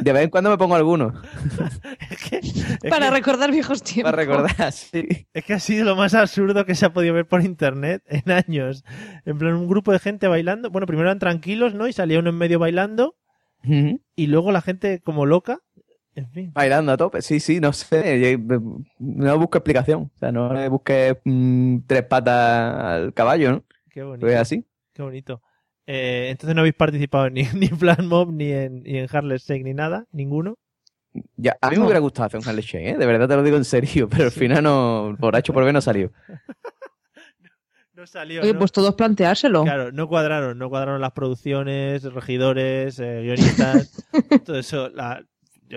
de 0.04 0.14
vez 0.14 0.24
en 0.24 0.30
cuando 0.30 0.50
me 0.50 0.58
pongo 0.58 0.76
alguno 0.76 1.14
Para 2.90 3.10
recordar 3.10 3.50
viejos 3.52 3.82
tiempos. 3.82 4.12
para 4.12 4.24
recordar, 4.24 4.72
sí. 4.72 5.26
Es 5.34 5.46
que 5.46 5.54
ha 5.54 5.60
sido 5.60 5.86
lo 5.86 5.96
más 5.96 6.14
absurdo 6.14 6.66
que 6.66 6.76
se 6.76 6.86
ha 6.86 6.94
podido 6.94 7.14
ver 7.14 7.26
por 7.26 7.42
internet 7.42 8.04
en 8.08 8.30
años. 8.30 8.84
En 9.26 9.38
plan, 9.38 9.56
un 9.56 9.68
grupo 9.68 9.92
de 9.92 10.00
gente 10.00 10.28
bailando. 10.28 10.70
Bueno, 10.70 10.86
primero 10.86 11.08
eran 11.10 11.20
tranquilos, 11.20 11.74
¿no? 11.74 11.88
Y 11.88 11.94
salía 11.94 12.20
uno 12.20 12.30
en 12.30 12.38
medio 12.38 12.60
bailando. 12.60 13.16
Y 13.64 14.28
luego 14.28 14.52
la 14.52 14.62
gente 14.62 15.02
como 15.02 15.26
loca. 15.26 15.60
En 16.16 16.30
fin. 16.30 16.52
Bailando 16.54 16.92
a 16.92 16.98
tope, 16.98 17.22
sí, 17.22 17.40
sí, 17.40 17.60
no 17.60 17.72
sé. 17.72 18.38
No 19.00 19.40
busco 19.40 19.58
explicación. 19.58 20.12
O 20.14 20.18
sea, 20.18 20.32
no 20.32 20.54
le 20.54 20.68
busques 20.68 21.18
mm, 21.24 21.80
tres 21.88 22.04
patas 22.04 22.84
al 22.84 23.14
caballo, 23.14 23.52
¿no? 23.52 23.64
Qué 23.90 24.04
bonito. 24.04 24.26
Pues 24.26 24.36
así. 24.36 24.66
Qué 24.94 25.02
bonito. 25.02 25.42
Eh, 25.88 26.28
entonces 26.30 26.56
no 26.56 26.62
habéis 26.62 26.76
participado 26.76 27.30
ni, 27.30 27.44
ni 27.54 27.68
en 27.68 27.78
Flash 27.78 28.04
Mob, 28.04 28.32
ni 28.32 28.52
en, 28.52 28.84
ni 28.84 28.98
en 28.98 29.08
Harlem 29.12 29.38
Shake, 29.38 29.64
ni 29.64 29.74
nada. 29.74 30.06
Ninguno. 30.12 30.58
Ya, 31.36 31.58
a 31.60 31.70
mí 31.70 31.78
me 31.78 31.84
hubiera 31.84 32.00
gustado 32.00 32.28
hacer 32.28 32.40
un 32.40 32.48
Harley 32.48 32.64
Shake, 32.64 32.88
¿eh? 32.88 32.98
De 32.98 33.06
verdad 33.06 33.28
te 33.28 33.36
lo 33.36 33.44
digo 33.44 33.58
en 33.58 33.66
serio, 33.66 34.08
pero 34.10 34.26
al 34.26 34.32
final 34.32 34.64
no, 34.64 35.16
por 35.20 35.36
H 35.36 35.52
por 35.52 35.64
B 35.66 35.74
no 35.74 35.82
salió. 35.82 36.12
No 37.94 38.08
salió. 38.08 38.42
Oye, 38.42 38.54
¿no? 38.54 38.58
pues 38.58 38.72
todos 38.72 38.96
planteárselo. 38.96 39.64
Claro, 39.64 39.92
no 39.92 40.08
cuadraron, 40.08 40.58
no 40.58 40.70
cuadraron 40.70 41.02
las 41.02 41.12
producciones, 41.12 42.02
regidores, 42.02 42.98
eh, 43.00 43.22
guionistas, 43.22 44.08
todo 44.44 44.58
eso, 44.58 44.90
la, 44.90 45.24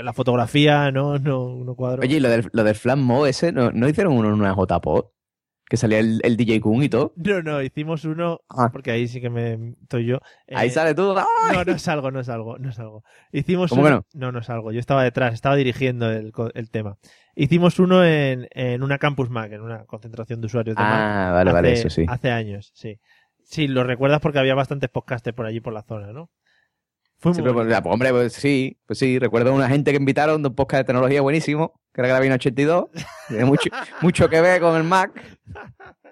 la 0.03 0.13
fotografía, 0.13 0.91
no, 0.91 1.19
no, 1.19 1.63
no 1.65 1.75
cuadró. 1.75 2.03
Oye, 2.03 2.17
y 2.17 2.21
lo 2.21 2.29
del, 2.29 2.49
lo 2.53 2.65
del 2.65 2.75
Flash 2.75 2.99
Mob 2.99 3.27
ese, 3.27 3.53
¿no, 3.53 3.71
no 3.71 3.89
hicieron 3.89 4.15
uno 4.15 4.29
en 4.29 4.35
una 4.35 4.55
JPod? 4.55 5.07
Que 5.67 5.79
salía 5.79 5.99
el, 5.99 6.21
el 6.25 6.37
DJ 6.37 6.61
Kun 6.61 6.83
y 6.83 6.91
todo. 6.91 7.15
No, 7.17 7.41
no, 7.43 7.63
hicimos 7.63 8.05
uno, 8.05 8.41
Ah. 8.51 8.69
porque 8.71 8.91
ahí 8.91 9.09
sí 9.09 9.21
que 9.23 9.31
me 9.31 9.75
estoy 9.83 10.05
yo. 10.05 10.19
Ahí 10.55 10.69
Eh, 10.69 10.71
sale 10.71 10.95
tú. 10.95 11.15
¡ay! 11.17 11.57
No, 11.57 11.65
no 11.65 11.79
salgo, 11.79 12.11
no 12.11 12.23
salgo, 12.23 12.59
no 12.59 12.71
salgo. 12.71 13.03
Hicimos 13.33 13.71
¿Cómo 13.71 13.81
uno, 13.83 14.03
que 14.13 14.19
no? 14.19 14.31
no, 14.31 14.43
salgo. 14.43 14.73
Yo 14.73 14.79
estaba 14.81 15.03
detrás, 15.05 15.33
estaba 15.33 15.57
dirigiendo 15.57 16.11
el, 16.13 16.33
el 16.55 16.71
tema. 16.71 16.99
Hicimos 17.35 17.79
uno 17.79 18.05
en, 18.05 18.47
en 18.51 18.83
una 18.83 18.99
Campus 18.99 19.31
Mac, 19.31 19.53
en 19.53 19.63
una 19.63 19.85
concentración 19.87 20.43
de 20.43 20.47
usuarios 20.49 20.77
de 20.77 20.83
Mac. 20.83 20.93
Ah, 20.93 21.31
vale, 21.33 21.53
vale, 21.53 21.73
eso 21.73 21.89
sí. 21.89 22.05
Hace 22.09 22.31
años, 22.31 22.71
sí. 22.75 23.01
Sí, 23.43 23.67
lo 23.67 23.85
recuerdas 23.85 24.21
porque 24.21 24.39
había 24.39 24.55
bastantes 24.55 24.91
podcasters 24.91 25.35
por 25.35 25.47
allí 25.47 25.61
por 25.61 25.73
la 25.73 25.83
zona, 25.83 26.13
¿no? 26.13 26.31
Fue 27.19 27.31
muy 27.31 27.37
Sí, 27.37 27.43
pero, 27.43 27.55
bonito. 27.55 27.83
pues, 27.83 27.93
hombre, 27.93 28.11
pues 28.11 28.33
sí, 28.35 28.79
pues 28.87 28.99
sí, 28.99 29.19
recuerdo 29.19 29.55
una 29.55 29.69
gente 29.69 29.91
que 29.93 29.97
invitaron 29.97 30.43
de 30.43 30.49
un 30.51 30.55
podcast 30.55 30.81
de 30.81 30.85
tecnología 30.85 31.23
buenísimo, 31.23 31.73
que 31.93 32.01
era 32.03 32.09
Gravina 32.09 32.35
82, 32.35 32.87
tiene 33.29 33.45
mucho, 33.47 33.71
mucho 34.03 34.29
que 34.29 34.41
ver 34.41 34.61
con 34.61 34.77
el 34.77 34.85
Mac. 34.85 35.13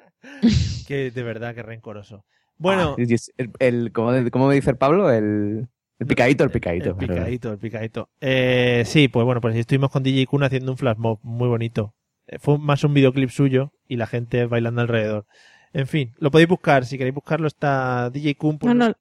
Que 0.86 1.10
de 1.10 1.22
verdad, 1.22 1.54
que 1.54 1.62
rencoroso. 1.62 2.24
Bueno, 2.56 2.96
Ah, 2.98 3.02
el, 3.38 3.50
el- 3.58 3.92
¿cómo, 3.92 4.12
cómo 4.30 4.48
me 4.48 4.54
dice 4.54 4.70
el 4.70 4.76
Pablo? 4.76 5.10
El, 5.10 5.68
el 5.98 6.06
picadito, 6.06 6.44
el 6.44 6.50
picadito. 6.50 6.90
el 6.90 6.96
picadito, 6.96 7.52
el 7.52 7.58
picadito. 7.58 8.08
Eh, 8.20 8.82
sí, 8.86 9.08
pues 9.08 9.24
bueno, 9.24 9.40
pues 9.40 9.56
estuvimos 9.56 9.90
con 9.90 10.02
DJ 10.02 10.26
Kun 10.26 10.44
haciendo 10.44 10.70
un 10.72 10.78
flash 10.78 10.96
mob 10.96 11.18
muy 11.22 11.48
bonito. 11.48 11.94
Eh, 12.26 12.38
Fue 12.38 12.58
más 12.58 12.84
un 12.84 12.94
videoclip 12.94 13.30
suyo 13.30 13.72
y 13.88 13.96
la 13.96 14.06
gente 14.06 14.46
bailando 14.46 14.80
alrededor. 14.82 15.26
En 15.72 15.86
fin, 15.86 16.12
lo 16.18 16.30
podéis 16.30 16.48
buscar. 16.48 16.84
Si 16.84 16.98
queréis 16.98 17.14
buscarlo, 17.14 17.46
está 17.48 18.10
DJ 18.10 18.36
Kun. 18.36 18.58
No, 18.62 18.74
no, 18.74 18.92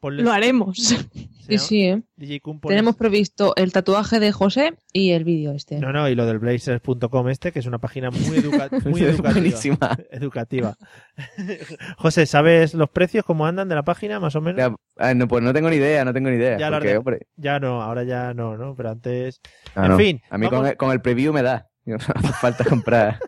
ponle- 0.00 0.22
lo 0.22 0.32
haremos. 0.32 0.78
Sí, 1.50 1.58
sí, 1.58 1.82
¿eh? 1.82 2.02
DJ 2.14 2.38
Kun, 2.42 2.60
ponle- 2.60 2.68
Tenemos 2.76 2.94
previsto 2.94 3.54
el 3.56 3.72
tatuaje 3.72 4.20
de 4.20 4.30
José 4.30 4.74
y 4.92 5.10
el 5.10 5.24
vídeo 5.24 5.50
este. 5.50 5.80
No, 5.80 5.92
no, 5.92 6.08
y 6.08 6.14
lo 6.14 6.24
del 6.24 6.38
blazers.com 6.38 7.28
este, 7.28 7.50
que 7.50 7.58
es 7.58 7.66
una 7.66 7.78
página 7.80 8.08
muy, 8.12 8.20
educa- 8.38 8.68
muy 8.88 9.02
educativa. 9.02 9.32
Buenísima. 9.32 9.98
Educativa. 10.12 10.76
José, 11.96 12.26
¿sabes 12.26 12.72
los 12.74 12.88
precios, 12.90 13.24
cómo 13.24 13.46
andan 13.46 13.68
de 13.68 13.74
la 13.74 13.82
página, 13.82 14.20
más 14.20 14.36
o 14.36 14.40
menos? 14.40 14.58
Ya, 14.58 14.72
ah, 15.04 15.12
no, 15.14 15.26
pues 15.26 15.42
no 15.42 15.52
tengo 15.52 15.68
ni 15.70 15.76
idea, 15.76 16.04
no 16.04 16.12
tengo 16.14 16.30
ni 16.30 16.36
idea. 16.36 16.56
Ya 16.56 16.70
lo 16.70 16.76
porque, 16.76 16.96
hombre, 16.96 17.26
Ya 17.34 17.58
no, 17.58 17.82
ahora 17.82 18.04
ya 18.04 18.32
no, 18.32 18.56
¿no? 18.56 18.76
Pero 18.76 18.90
antes... 18.90 19.40
ah, 19.74 19.86
en 19.86 19.90
no. 19.90 19.98
fin. 19.98 20.22
A 20.30 20.38
mí 20.38 20.48
con 20.48 20.64
el, 20.64 20.76
con 20.76 20.92
el 20.92 21.00
preview 21.00 21.32
me 21.32 21.42
da. 21.42 21.68
No 21.84 21.96
hace 21.96 22.32
falta 22.34 22.62
comprar. 22.64 23.18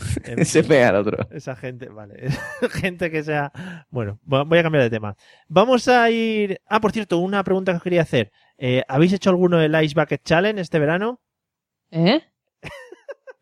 Se 0.44 0.64
pega 0.64 0.88
al 0.90 0.96
otro. 0.96 1.26
Esa 1.30 1.54
gente, 1.56 1.88
vale. 1.88 2.28
gente 2.70 3.10
que 3.10 3.22
sea. 3.22 3.52
Bueno, 3.90 4.18
vo- 4.26 4.46
voy 4.46 4.58
a 4.58 4.62
cambiar 4.62 4.84
de 4.84 4.90
tema. 4.90 5.16
Vamos 5.48 5.88
a 5.88 6.10
ir. 6.10 6.60
Ah, 6.66 6.80
por 6.80 6.92
cierto, 6.92 7.18
una 7.18 7.42
pregunta 7.44 7.72
que 7.72 7.76
os 7.76 7.82
quería 7.82 8.02
hacer. 8.02 8.30
Eh, 8.58 8.82
¿Habéis 8.88 9.12
hecho 9.12 9.30
alguno 9.30 9.58
del 9.58 9.74
Ice 9.82 9.94
Bucket 9.98 10.22
Challenge 10.24 10.60
este 10.60 10.78
verano? 10.78 11.20
¿Eh? 11.90 12.22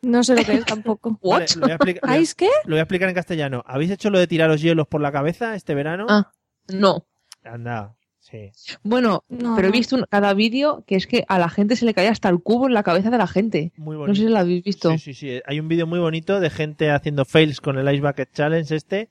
No 0.02 0.22
sé 0.22 0.36
lo 0.36 0.44
que 0.44 0.54
es 0.54 0.64
tampoco. 0.64 1.18
Vale, 1.22 1.46
lo, 1.56 1.60
voy 1.62 1.70
a 1.72 1.74
explicar, 1.74 2.02
lo 2.02 2.08
voy 2.08 2.16
a- 2.18 2.20
¿Ice 2.20 2.34
qué? 2.36 2.48
lo 2.64 2.70
voy 2.70 2.78
a 2.78 2.82
explicar 2.82 3.08
en 3.08 3.14
castellano. 3.14 3.64
¿Habéis 3.66 3.90
hecho 3.90 4.10
lo 4.10 4.18
de 4.18 4.26
tiraros 4.28 4.60
hielos 4.62 4.86
por 4.86 5.00
la 5.00 5.10
cabeza 5.12 5.54
este 5.54 5.74
verano? 5.74 6.06
Ah, 6.08 6.30
no. 6.68 7.06
Anda, 7.44 7.94
sí. 8.30 8.50
Bueno, 8.82 9.24
No, 9.28 9.54
pero 9.56 9.68
he 9.68 9.70
visto 9.70 9.96
un- 9.96 10.04
cada 10.08 10.34
vídeo 10.34 10.84
que 10.86 10.96
es 10.96 11.06
que 11.06 11.24
a 11.28 11.38
la 11.38 11.48
gente 11.48 11.76
se 11.76 11.84
le 11.84 11.94
cae 11.94 12.08
hasta 12.08 12.28
el 12.28 12.40
cubo 12.42 12.66
en 12.66 12.74
la 12.74 12.82
cabeza 12.82 13.10
de 13.10 13.18
la 13.18 13.26
gente. 13.26 13.72
Muy 13.76 13.96
No 13.96 14.14
sé 14.14 14.22
si 14.22 14.28
lo 14.28 14.38
habéis 14.38 14.62
visto. 14.64 14.90
Sí, 14.92 14.98
sí, 14.98 15.14
sí. 15.14 15.40
Hay 15.46 15.60
un 15.60 15.68
vídeo 15.68 15.86
muy 15.86 15.98
bonito 15.98 16.40
de 16.40 16.50
gente 16.50 16.90
haciendo 16.90 17.24
fails 17.24 17.60
con 17.60 17.78
el 17.78 17.92
Ice 17.94 18.04
Bucket 18.06 18.32
Challenge 18.32 18.74
este. 18.74 19.08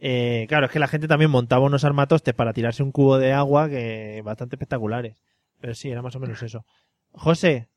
Eh, 0.00 0.46
claro, 0.48 0.66
es 0.66 0.72
que 0.72 0.78
la 0.78 0.88
gente 0.88 1.08
también 1.08 1.30
montaba 1.30 1.64
unos 1.64 1.84
armatostes 1.84 2.34
para 2.34 2.52
tirarse 2.52 2.82
un 2.82 2.92
cubo 2.92 3.18
de 3.18 3.32
agua 3.32 3.68
que 3.68 4.20
bastante 4.24 4.56
espectaculares. 4.56 5.16
Pero 5.60 5.74
sí, 5.74 5.88
era 5.90 6.02
más 6.02 6.14
o 6.16 6.20
menos 6.20 6.42
eso. 6.42 6.64
José, 7.12 7.68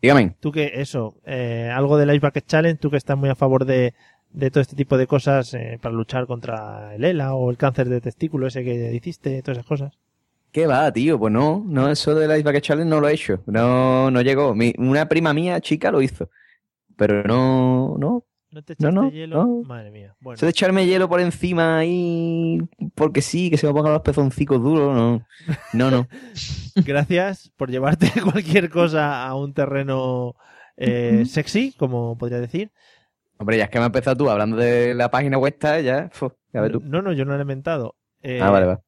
Dígame. 0.00 0.36
tú 0.40 0.52
que 0.52 0.72
eso, 0.76 1.16
eh, 1.26 1.70
algo 1.74 1.98
del 1.98 2.10
Ice 2.14 2.24
Bucket 2.26 2.46
Challenge, 2.46 2.78
tú 2.80 2.90
que 2.90 2.96
estás 2.96 3.18
muy 3.18 3.28
a 3.28 3.34
favor 3.34 3.64
de, 3.66 3.92
de 4.30 4.50
todo 4.50 4.60
este 4.62 4.76
tipo 4.76 4.96
de 4.96 5.06
cosas 5.06 5.52
eh, 5.54 5.78
para 5.82 5.94
luchar 5.94 6.26
contra 6.26 6.94
el 6.94 7.04
ELA 7.04 7.34
o 7.34 7.50
el 7.50 7.58
cáncer 7.58 7.88
de 7.90 8.00
testículo 8.00 8.46
ese 8.46 8.64
que 8.64 8.94
hiciste, 8.94 9.42
todas 9.42 9.58
esas 9.58 9.66
cosas. 9.68 9.98
¿Qué 10.52 10.66
va, 10.66 10.92
tío? 10.92 11.18
Pues 11.18 11.32
no, 11.32 11.62
no, 11.66 11.88
eso 11.90 12.14
del 12.14 12.30
Ice 12.32 12.42
Bucket 12.42 12.62
Challenge 12.62 12.90
no 12.90 13.00
lo 13.00 13.08
he 13.08 13.14
hecho. 13.14 13.42
No, 13.46 14.10
no 14.10 14.20
llegó. 14.20 14.54
Mi- 14.54 14.74
una 14.78 15.08
prima 15.08 15.32
mía, 15.32 15.60
chica, 15.60 15.90
lo 15.90 16.02
hizo. 16.02 16.28
Pero 16.96 17.22
no, 17.22 17.96
no. 17.98 18.24
¿No 18.50 18.62
te 18.64 18.72
echaste 18.72 18.92
no, 18.92 19.08
hielo? 19.10 19.44
no. 19.44 19.62
Madre 19.62 19.92
mía. 19.92 20.16
Bueno, 20.20 20.34
Eso 20.34 20.44
de 20.46 20.50
echarme 20.50 20.84
hielo 20.84 21.08
por 21.08 21.20
encima 21.20 21.78
ahí, 21.78 22.58
porque 22.96 23.22
sí, 23.22 23.48
que 23.48 23.56
se 23.56 23.66
me 23.68 23.72
pongan 23.72 23.92
los 23.92 24.02
pezoncicos 24.02 24.60
duros, 24.60 24.92
no. 24.92 25.24
No, 25.72 25.90
no. 25.90 26.08
gracias 26.84 27.52
por 27.56 27.70
llevarte 27.70 28.10
cualquier 28.32 28.68
cosa 28.70 29.24
a 29.24 29.36
un 29.36 29.54
terreno 29.54 30.34
eh, 30.76 31.24
sexy, 31.26 31.74
como 31.78 32.18
podría 32.18 32.40
decir. 32.40 32.72
Hombre, 33.38 33.56
ya 33.56 33.64
es 33.64 33.70
que 33.70 33.78
me 33.78 33.84
has 33.84 33.88
empezado 33.88 34.16
tú 34.16 34.28
hablando 34.28 34.56
de 34.56 34.94
la 34.94 35.10
página 35.12 35.38
web, 35.38 35.56
ya, 35.62 35.80
ya 35.80 36.10
ves 36.60 36.72
tú. 36.72 36.80
No, 36.84 37.02
no, 37.02 37.12
yo 37.12 37.24
no 37.24 37.32
lo 37.34 37.38
he 37.38 37.42
inventado. 37.42 37.94
Eh, 38.20 38.40
Ah, 38.42 38.50
vale, 38.50 38.66
vale. 38.66 38.80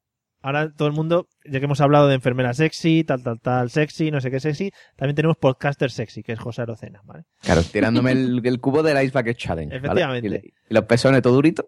Ahora 0.43 0.71
todo 0.71 0.87
el 0.89 0.93
mundo, 0.93 1.27
ya 1.45 1.59
que 1.59 1.65
hemos 1.65 1.81
hablado 1.81 2.07
de 2.09 2.15
enfermera 2.15 2.53
sexy, 2.53 3.03
tal, 3.03 3.23
tal, 3.23 3.39
tal, 3.39 3.69
sexy, 3.69 4.11
no 4.11 4.19
sé 4.21 4.29
qué 4.29 4.39
sexy, 4.39 4.71
también 4.97 5.15
tenemos 5.15 5.37
podcaster 5.37 5.89
sexy, 5.89 6.21
que 6.21 6.33
es 6.33 6.39
José 6.39 6.61
Arocena, 6.63 7.01
¿vale? 7.05 7.23
Claro, 7.41 7.61
tirándome 7.63 8.11
el, 8.11 8.41
el 8.45 8.59
cubo 8.59 8.83
del 8.83 9.01
Ice 9.03 9.17
Bucket 9.17 9.37
Challenge. 9.37 9.69
¿vale? 9.69 9.77
Efectivamente. 9.87 10.27
Y, 10.27 10.29
le- 10.29 10.53
y 10.69 10.73
los 10.73 10.83
pezones 10.85 11.21
todo 11.21 11.33
duritos. 11.33 11.65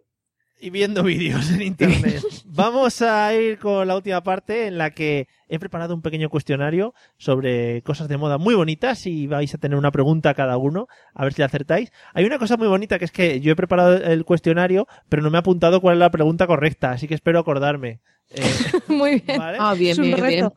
Y 0.59 0.69
viendo 0.69 1.03
vídeos 1.03 1.51
en 1.51 1.61
internet. 1.61 2.21
Vamos 2.45 3.01
a 3.01 3.33
ir 3.35 3.59
con 3.59 3.87
la 3.87 3.95
última 3.95 4.23
parte 4.23 4.67
en 4.67 4.77
la 4.77 4.91
que 4.91 5.27
he 5.49 5.59
preparado 5.59 5.93
un 5.93 6.01
pequeño 6.01 6.29
cuestionario 6.29 6.93
sobre 7.17 7.81
cosas 7.81 8.07
de 8.07 8.17
moda 8.17 8.37
muy 8.37 8.55
bonitas 8.55 9.05
y 9.05 9.27
vais 9.27 9.53
a 9.53 9.57
tener 9.57 9.77
una 9.77 9.91
pregunta 9.91 10.33
cada 10.33 10.57
uno, 10.57 10.87
a 11.13 11.23
ver 11.23 11.33
si 11.33 11.41
la 11.41 11.47
acertáis. 11.47 11.91
Hay 12.13 12.25
una 12.25 12.39
cosa 12.39 12.55
muy 12.55 12.67
bonita 12.67 12.97
que 12.97 13.05
es 13.05 13.11
que 13.11 13.41
yo 13.41 13.51
he 13.51 13.55
preparado 13.55 13.97
el 13.97 14.23
cuestionario, 14.23 14.87
pero 15.09 15.21
no 15.21 15.29
me 15.29 15.37
ha 15.37 15.41
apuntado 15.41 15.81
cuál 15.81 15.95
es 15.95 15.99
la 15.99 16.11
pregunta 16.11 16.47
correcta, 16.47 16.91
así 16.91 17.07
que 17.07 17.15
espero 17.15 17.39
acordarme. 17.39 17.99
Eh, 18.29 18.41
Muy 18.87 19.21
bien. 19.25 19.37
¿Vale? 19.37 19.57
Ah, 19.59 19.73
bien, 19.73 19.91
Es 19.91 19.99
un 19.99 20.05
bien, 20.05 20.27
bien. 20.27 20.49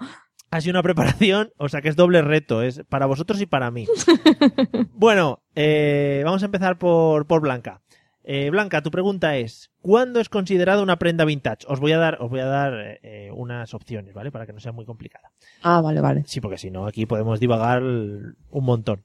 Ha 0.51 0.61
sido 0.63 0.71
una 0.71 0.83
preparación, 0.83 1.51
o 1.59 1.69
sea 1.69 1.83
que 1.83 1.91
es 1.91 1.97
doble 1.97 2.23
reto, 2.23 2.63
es 2.63 2.83
para 2.89 3.05
vosotros 3.05 3.41
y 3.43 3.47
para 3.47 3.71
mí. 3.71 3.87
bueno, 4.95 5.43
eh, 5.55 6.23
vamos 6.25 6.43
a 6.43 6.47
empezar 6.47 6.79
por, 6.79 7.27
por 7.27 7.43
Blanca. 7.43 7.83
Eh, 8.31 8.51
Blanca, 8.51 8.83
tu 8.83 8.91
pregunta 8.91 9.39
es, 9.39 9.71
¿cuándo 9.81 10.21
es 10.21 10.29
considerada 10.29 10.83
una 10.83 10.99
prenda 10.99 11.25
vintage? 11.25 11.65
Os 11.67 11.81
voy 11.81 11.93
a 11.93 11.97
dar, 11.97 12.19
os 12.21 12.29
voy 12.29 12.41
a 12.41 12.45
dar 12.45 12.99
eh, 13.03 13.31
unas 13.33 13.73
opciones, 13.73 14.13
¿vale? 14.13 14.31
Para 14.31 14.45
que 14.45 14.53
no 14.53 14.61
sea 14.61 14.71
muy 14.71 14.85
complicada. 14.85 15.33
Ah, 15.63 15.81
vale, 15.81 16.03
vale. 16.03 16.25
Sí, 16.27 16.39
porque 16.39 16.59
si 16.59 16.71
no, 16.71 16.87
aquí 16.87 17.07
podemos 17.07 17.41
divagar 17.41 17.83
un 17.83 18.37
montón. 18.51 19.03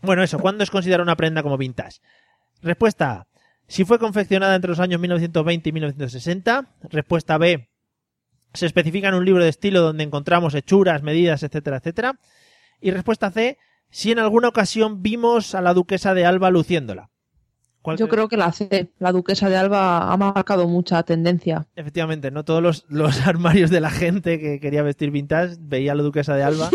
Bueno, 0.00 0.22
eso, 0.22 0.38
¿cuándo 0.38 0.64
es 0.64 0.70
considerada 0.70 1.02
una 1.02 1.16
prenda 1.16 1.42
como 1.42 1.58
vintage? 1.58 2.00
Respuesta 2.62 3.12
A. 3.12 3.26
Si 3.66 3.84
fue 3.84 3.98
confeccionada 3.98 4.54
entre 4.54 4.70
los 4.70 4.80
años 4.80 5.02
1920 5.02 5.68
y 5.68 5.72
1960. 5.72 6.66
Respuesta 6.84 7.36
B. 7.36 7.68
Se 8.54 8.64
especifica 8.64 9.08
en 9.08 9.16
un 9.16 9.26
libro 9.26 9.44
de 9.44 9.50
estilo 9.50 9.82
donde 9.82 10.02
encontramos 10.02 10.54
hechuras, 10.54 11.02
medidas, 11.02 11.42
etcétera, 11.42 11.76
etcétera. 11.76 12.18
Y 12.80 12.90
respuesta 12.90 13.30
C. 13.30 13.58
Si 13.90 14.12
en 14.12 14.18
alguna 14.18 14.48
ocasión 14.48 15.02
vimos 15.02 15.54
a 15.54 15.60
la 15.60 15.74
duquesa 15.74 16.14
de 16.14 16.24
Alba 16.24 16.48
luciéndola. 16.48 17.10
¿Cuál 17.82 17.96
Yo 17.96 18.08
creo 18.08 18.28
que 18.28 18.36
la 18.36 18.52
C, 18.52 18.92
la 18.98 19.10
duquesa 19.10 19.48
de 19.48 19.56
Alba, 19.56 20.12
ha 20.12 20.16
marcado 20.18 20.68
mucha 20.68 21.02
tendencia. 21.02 21.66
Efectivamente, 21.76 22.30
no 22.30 22.44
todos 22.44 22.62
los, 22.62 22.84
los 22.88 23.20
armarios 23.26 23.70
de 23.70 23.80
la 23.80 23.90
gente 23.90 24.38
que 24.38 24.60
quería 24.60 24.82
vestir 24.82 25.10
vintage 25.10 25.56
veía 25.60 25.92
a 25.92 25.94
la 25.94 26.02
duquesa 26.02 26.34
de 26.36 26.42
Alba 26.42 26.68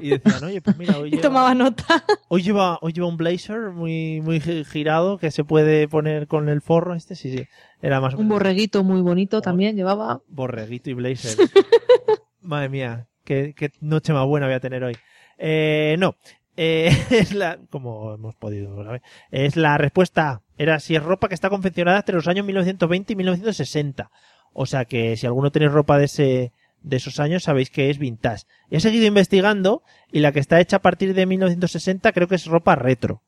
y 0.00 0.10
decían, 0.10 0.44
oye, 0.44 0.60
pues 0.62 0.76
mira, 0.78 0.96
hoy 0.98 1.08
Y 1.08 1.10
lleva, 1.12 1.22
tomaba 1.22 1.54
nota. 1.54 2.04
hoy 2.28 2.42
lleva, 2.42 2.78
hoy 2.82 2.92
lleva 2.92 3.08
un 3.08 3.16
blazer 3.16 3.70
muy, 3.70 4.20
muy 4.20 4.38
gi- 4.40 4.64
girado 4.64 5.18
que 5.18 5.30
se 5.32 5.42
puede 5.44 5.88
poner 5.88 6.28
con 6.28 6.48
el 6.48 6.60
forro. 6.60 6.94
Este 6.94 7.16
sí, 7.16 7.36
sí. 7.36 7.44
Era 7.82 8.00
más 8.00 8.14
o 8.14 8.18
Un 8.18 8.28
borreguito 8.28 8.84
muy 8.84 9.00
bonito 9.02 9.40
también 9.42 9.74
llevaba. 9.74 10.22
borreguito 10.28 10.88
y 10.88 10.92
blazer. 10.94 11.36
Madre 12.40 12.68
mía, 12.68 13.08
qué, 13.24 13.54
qué 13.56 13.70
noche 13.80 14.12
más 14.12 14.26
buena 14.26 14.46
voy 14.46 14.54
a 14.54 14.60
tener 14.60 14.84
hoy. 14.84 14.96
Eh, 15.38 15.96
no, 15.98 16.14
eh, 16.56 16.90
es 17.10 17.34
la, 17.34 17.58
como 17.70 18.14
hemos 18.14 18.34
podido 18.34 18.84
saber, 18.84 19.02
es 19.30 19.56
la 19.56 19.78
respuesta. 19.78 20.42
Era 20.56 20.80
si 20.80 20.94
es 20.94 21.02
ropa 21.02 21.28
que 21.28 21.34
está 21.34 21.50
confeccionada 21.50 21.98
entre 21.98 22.14
los 22.14 22.28
años 22.28 22.46
1920 22.46 23.12
y 23.12 23.16
1960. 23.16 24.10
O 24.52 24.66
sea 24.66 24.84
que 24.84 25.16
si 25.16 25.26
alguno 25.26 25.50
tenéis 25.50 25.72
ropa 25.72 25.98
de 25.98 26.04
ese, 26.04 26.52
de 26.82 26.96
esos 26.96 27.18
años 27.18 27.42
sabéis 27.42 27.70
que 27.70 27.90
es 27.90 27.98
vintage. 27.98 28.44
He 28.70 28.80
seguido 28.80 29.06
investigando 29.06 29.82
y 30.12 30.20
la 30.20 30.32
que 30.32 30.40
está 30.40 30.60
hecha 30.60 30.76
a 30.76 30.82
partir 30.82 31.14
de 31.14 31.26
1960 31.26 32.12
creo 32.12 32.28
que 32.28 32.36
es 32.36 32.46
ropa 32.46 32.76
retro. 32.76 33.22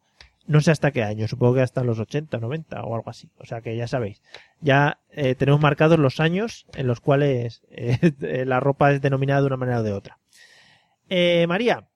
No 0.47 0.61
sé 0.61 0.71
hasta 0.71 0.93
qué 0.93 1.03
año, 1.03 1.27
supongo 1.27 1.55
que 1.55 1.63
hasta 1.63 1.83
los 1.83 1.99
80, 1.99 2.39
90 2.39 2.81
o 2.85 2.95
algo 2.95 3.11
así. 3.11 3.29
O 3.39 3.45
sea 3.45 3.63
que 3.63 3.77
ya 3.77 3.89
sabéis. 3.89 4.23
Ya 4.61 5.01
eh, 5.11 5.35
tenemos 5.35 5.61
marcados 5.61 5.99
los 5.99 6.21
años 6.21 6.67
en 6.77 6.87
los 6.87 7.01
cuales 7.01 7.63
eh, 7.71 7.99
la 8.47 8.61
ropa 8.61 8.93
es 8.93 9.03
denominada 9.03 9.41
de 9.41 9.47
una 9.49 9.57
manera 9.57 9.81
o 9.81 9.83
de 9.83 9.93
otra. 9.93 10.19
Eh, 11.09 11.47
María, 11.49 11.89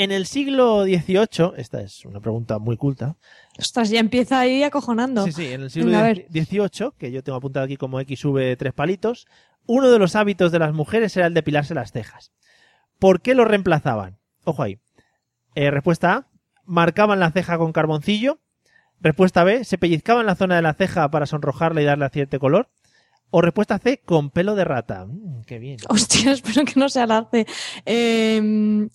en 0.00 0.12
el 0.12 0.24
siglo 0.24 0.84
XVIII, 0.84 1.52
esta 1.58 1.82
es 1.82 2.06
una 2.06 2.20
pregunta 2.20 2.58
muy 2.58 2.78
culta. 2.78 3.16
Ostras, 3.58 3.90
ya 3.90 4.00
empieza 4.00 4.40
ahí 4.40 4.62
acojonando. 4.62 5.26
Sí, 5.26 5.32
sí, 5.32 5.52
en 5.52 5.60
el 5.60 5.70
siglo 5.70 5.98
a. 5.98 6.14
XVIII, 6.14 6.92
que 6.96 7.12
yo 7.12 7.22
tengo 7.22 7.36
apuntado 7.36 7.66
aquí 7.66 7.76
como 7.76 8.00
XV 8.00 8.56
tres 8.56 8.72
palitos, 8.72 9.26
uno 9.66 9.90
de 9.90 9.98
los 9.98 10.16
hábitos 10.16 10.52
de 10.52 10.58
las 10.58 10.72
mujeres 10.72 11.14
era 11.18 11.26
el 11.26 11.34
depilarse 11.34 11.74
las 11.74 11.92
cejas. 11.92 12.32
¿Por 12.98 13.20
qué 13.20 13.34
lo 13.34 13.44
reemplazaban? 13.44 14.18
Ojo 14.44 14.62
ahí. 14.62 14.78
Eh, 15.54 15.70
respuesta 15.70 16.14
A, 16.14 16.26
marcaban 16.64 17.20
la 17.20 17.30
ceja 17.30 17.58
con 17.58 17.72
carboncillo. 17.72 18.40
Respuesta 19.02 19.44
B, 19.44 19.64
se 19.64 19.76
pellizcaban 19.76 20.24
la 20.24 20.34
zona 20.34 20.56
de 20.56 20.62
la 20.62 20.72
ceja 20.72 21.10
para 21.10 21.26
sonrojarla 21.26 21.82
y 21.82 21.84
darle 21.84 22.08
cierto 22.08 22.40
color. 22.40 22.70
O 23.30 23.40
respuesta 23.40 23.78
C, 23.78 24.02
con 24.04 24.30
pelo 24.30 24.54
de 24.54 24.64
rata. 24.64 25.06
Mm, 25.06 25.42
qué 25.42 25.58
bien. 25.58 25.78
Hostia, 25.88 26.32
espero 26.32 26.64
que 26.64 26.78
no 26.78 26.88
sea 26.88 27.06
la 27.06 27.28
C. 27.30 27.46
Eh, 27.86 28.88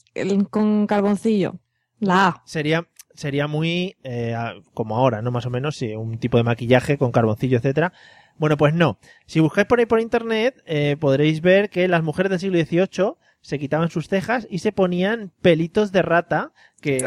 con 0.50 0.88
carboncillo. 0.88 1.60
La 2.00 2.28
A. 2.28 2.44
Sería, 2.46 2.88
sería 3.14 3.48
muy 3.48 3.96
eh, 4.04 4.36
como 4.74 4.98
ahora, 4.98 5.22
¿no? 5.22 5.32
Más 5.32 5.46
o 5.46 5.50
menos, 5.50 5.78
sí, 5.78 5.96
un 5.96 6.18
tipo 6.18 6.38
de 6.38 6.44
maquillaje 6.44 6.98
con 6.98 7.12
carboncillo, 7.12 7.58
etcétera. 7.58 7.94
Bueno, 8.38 8.58
pues 8.58 8.74
no. 8.74 9.00
Si 9.26 9.40
buscáis 9.40 9.68
por 9.68 9.80
ahí 9.80 9.86
por 9.86 10.02
internet, 10.02 10.62
eh, 10.66 10.98
podréis 11.00 11.42
ver 11.42 11.70
que 11.70 11.88
las 11.88 12.04
mujeres 12.04 12.30
del 12.30 12.40
siglo 12.40 12.60
XVIII 12.60 13.14
se 13.46 13.60
quitaban 13.60 13.90
sus 13.92 14.08
cejas 14.08 14.48
y 14.50 14.60
se 14.60 14.72
ponían 14.72 15.32
pelitos 15.42 15.92
de 15.92 16.02
rata 16.02 16.52
que, 16.82 16.98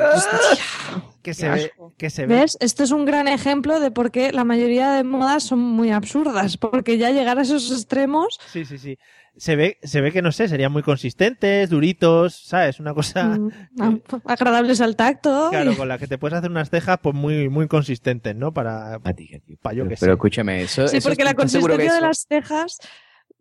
que 1.22 1.34
se 1.34 1.48
ve, 1.48 1.72
que 1.96 2.10
se 2.10 2.26
ve. 2.26 2.34
¿Ves? 2.36 2.56
Esto 2.60 2.84
es 2.84 2.92
un 2.92 3.04
gran 3.04 3.26
ejemplo 3.26 3.80
de 3.80 3.90
por 3.90 4.10
qué 4.12 4.30
la 4.32 4.44
mayoría 4.44 4.92
de 4.92 5.02
modas 5.04 5.42
son 5.42 5.58
muy 5.58 5.90
absurdas. 5.90 6.56
Porque 6.56 6.96
ya 6.96 7.10
llegar 7.10 7.38
a 7.38 7.42
esos 7.42 7.70
extremos. 7.72 8.38
Sí, 8.52 8.64
sí, 8.64 8.78
sí. 8.78 8.98
Se 9.36 9.54
ve, 9.56 9.78
se 9.82 10.00
ve 10.00 10.10
que 10.12 10.22
no 10.22 10.32
sé, 10.32 10.48
serían 10.48 10.72
muy 10.72 10.82
consistentes, 10.82 11.70
duritos, 11.70 12.34
¿sabes? 12.46 12.80
Una 12.80 12.92
cosa, 12.94 13.38
mm, 13.38 14.00
agradables 14.24 14.80
al 14.80 14.96
tacto. 14.96 15.48
claro, 15.50 15.72
y- 15.72 15.76
con 15.76 15.86
la 15.88 15.98
que 15.98 16.06
te 16.08 16.18
puedes 16.18 16.38
hacer 16.38 16.50
unas 16.50 16.70
cejas, 16.70 16.98
pues 17.02 17.14
muy, 17.14 17.48
muy 17.48 17.66
consistentes, 17.68 18.34
¿no? 18.34 18.52
Para, 18.52 18.98
para 19.00 19.74
yo 19.76 19.84
que 19.88 19.96
Pero 19.96 19.96
sé. 19.96 20.10
escúchame, 20.12 20.62
eso. 20.62 20.86
Sí, 20.88 20.96
eso 20.98 21.08
porque 21.08 21.22
la 21.24 21.30
¿estás 21.30 21.52
seguro 21.52 21.76
que 21.76 21.84
consistencia 21.86 21.92
de 21.92 21.98
eso- 21.98 22.06
las 22.06 22.26
cejas. 22.28 22.78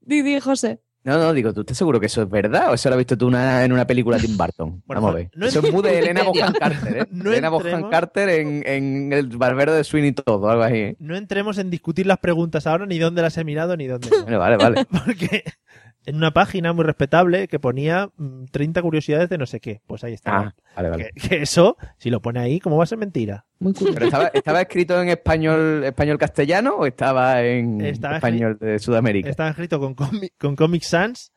Didi, 0.02 0.40
José. 0.40 0.80
No, 1.03 1.18
no, 1.18 1.32
digo, 1.34 1.53
¿tú 1.53 1.61
estás 1.61 1.78
seguro 1.78 1.99
que 2.02 2.07
eso 2.07 2.22
es 2.22 2.30
verdad 2.30 2.69
o 2.69 2.74
eso 2.74 2.90
lo 2.90 2.95
has 2.95 2.98
visto 2.98 3.18
tú 3.18 3.28
una- 3.28 3.64
en 3.64 3.72
una 3.72 3.88
película 3.88 4.18
de 4.18 4.24
Tim 4.28 4.36
Burton? 4.38 4.84
Bueno, 4.86 5.02
Vamos 5.02 5.11
a 5.11 5.15
ver. 5.15 5.30
no 5.36 5.45
eso 5.45 5.60
es 5.65 5.72
muy 5.72 5.82
de 5.82 5.99
Elena 5.99 6.24
Bohan 6.24 6.52
Carter, 6.53 6.98
¿eh? 6.98 7.07
No 7.11 7.32
Elena 7.32 7.49
Bohan 7.49 7.90
Carter 7.90 8.28
en, 8.30 8.64
en 8.68 9.14
El 9.14 9.28
Barbero 9.38 9.74
de 9.74 9.84
Sweeney 9.86 10.11
Todo, 10.11 10.49
algo 10.49 10.64
así. 10.64 10.76
¿eh? 10.76 10.95
No 10.99 11.15
entremos 11.15 11.57
en 11.60 11.69
discutir 11.69 12.06
las 12.07 12.18
preguntas 12.18 12.68
ahora, 12.68 12.86
ni 12.86 12.99
dónde 12.99 13.22
las 13.22 13.38
he 13.38 13.45
mirado, 13.45 13.78
ni 13.78 13.88
dónde. 13.88 14.10
no. 14.10 14.24
Bueno, 14.24 14.40
vale, 14.40 14.57
vale. 14.57 14.86
Porque 15.06 15.44
en 16.07 16.15
una 16.15 16.31
página 16.31 16.71
muy 16.71 16.85
respetable 16.85 17.47
que 17.49 17.59
ponía 17.59 18.09
mm, 18.15 18.45
30 18.45 18.81
curiosidades 18.81 19.29
de 19.29 19.38
no 19.38 19.45
sé 19.45 19.59
qué. 19.59 19.81
Pues 19.85 20.03
ahí 20.05 20.13
está. 20.13 20.38
Ah, 20.38 20.55
vale, 20.75 20.89
vale. 20.89 21.11
Que, 21.13 21.29
que 21.29 21.41
eso, 21.41 21.75
si 21.97 22.09
lo 22.09 22.21
pone 22.21 22.39
ahí, 22.39 22.59
¿cómo 22.61 22.77
va 22.77 22.85
a 22.85 22.88
ser 22.88 22.97
mentira? 22.97 23.45
Muy 23.59 23.73
¿Pero 23.73 24.05
estaba, 24.05 24.27
estaba 24.27 24.61
escrito 24.61 25.01
en 25.01 25.09
español 25.09 25.84
español 25.84 26.17
castellano 26.17 26.75
o 26.75 26.85
estaba 26.85 27.43
en 27.43 27.81
Estaba 27.81 28.15
español 28.15 28.57
de 28.59 28.79
Sudamérica? 28.79 29.29
Estaba 29.29 29.49
escrito 29.49 29.79
con, 29.79 29.95
con 30.38 30.55
Comic 30.55 30.84
Sans 30.84 31.34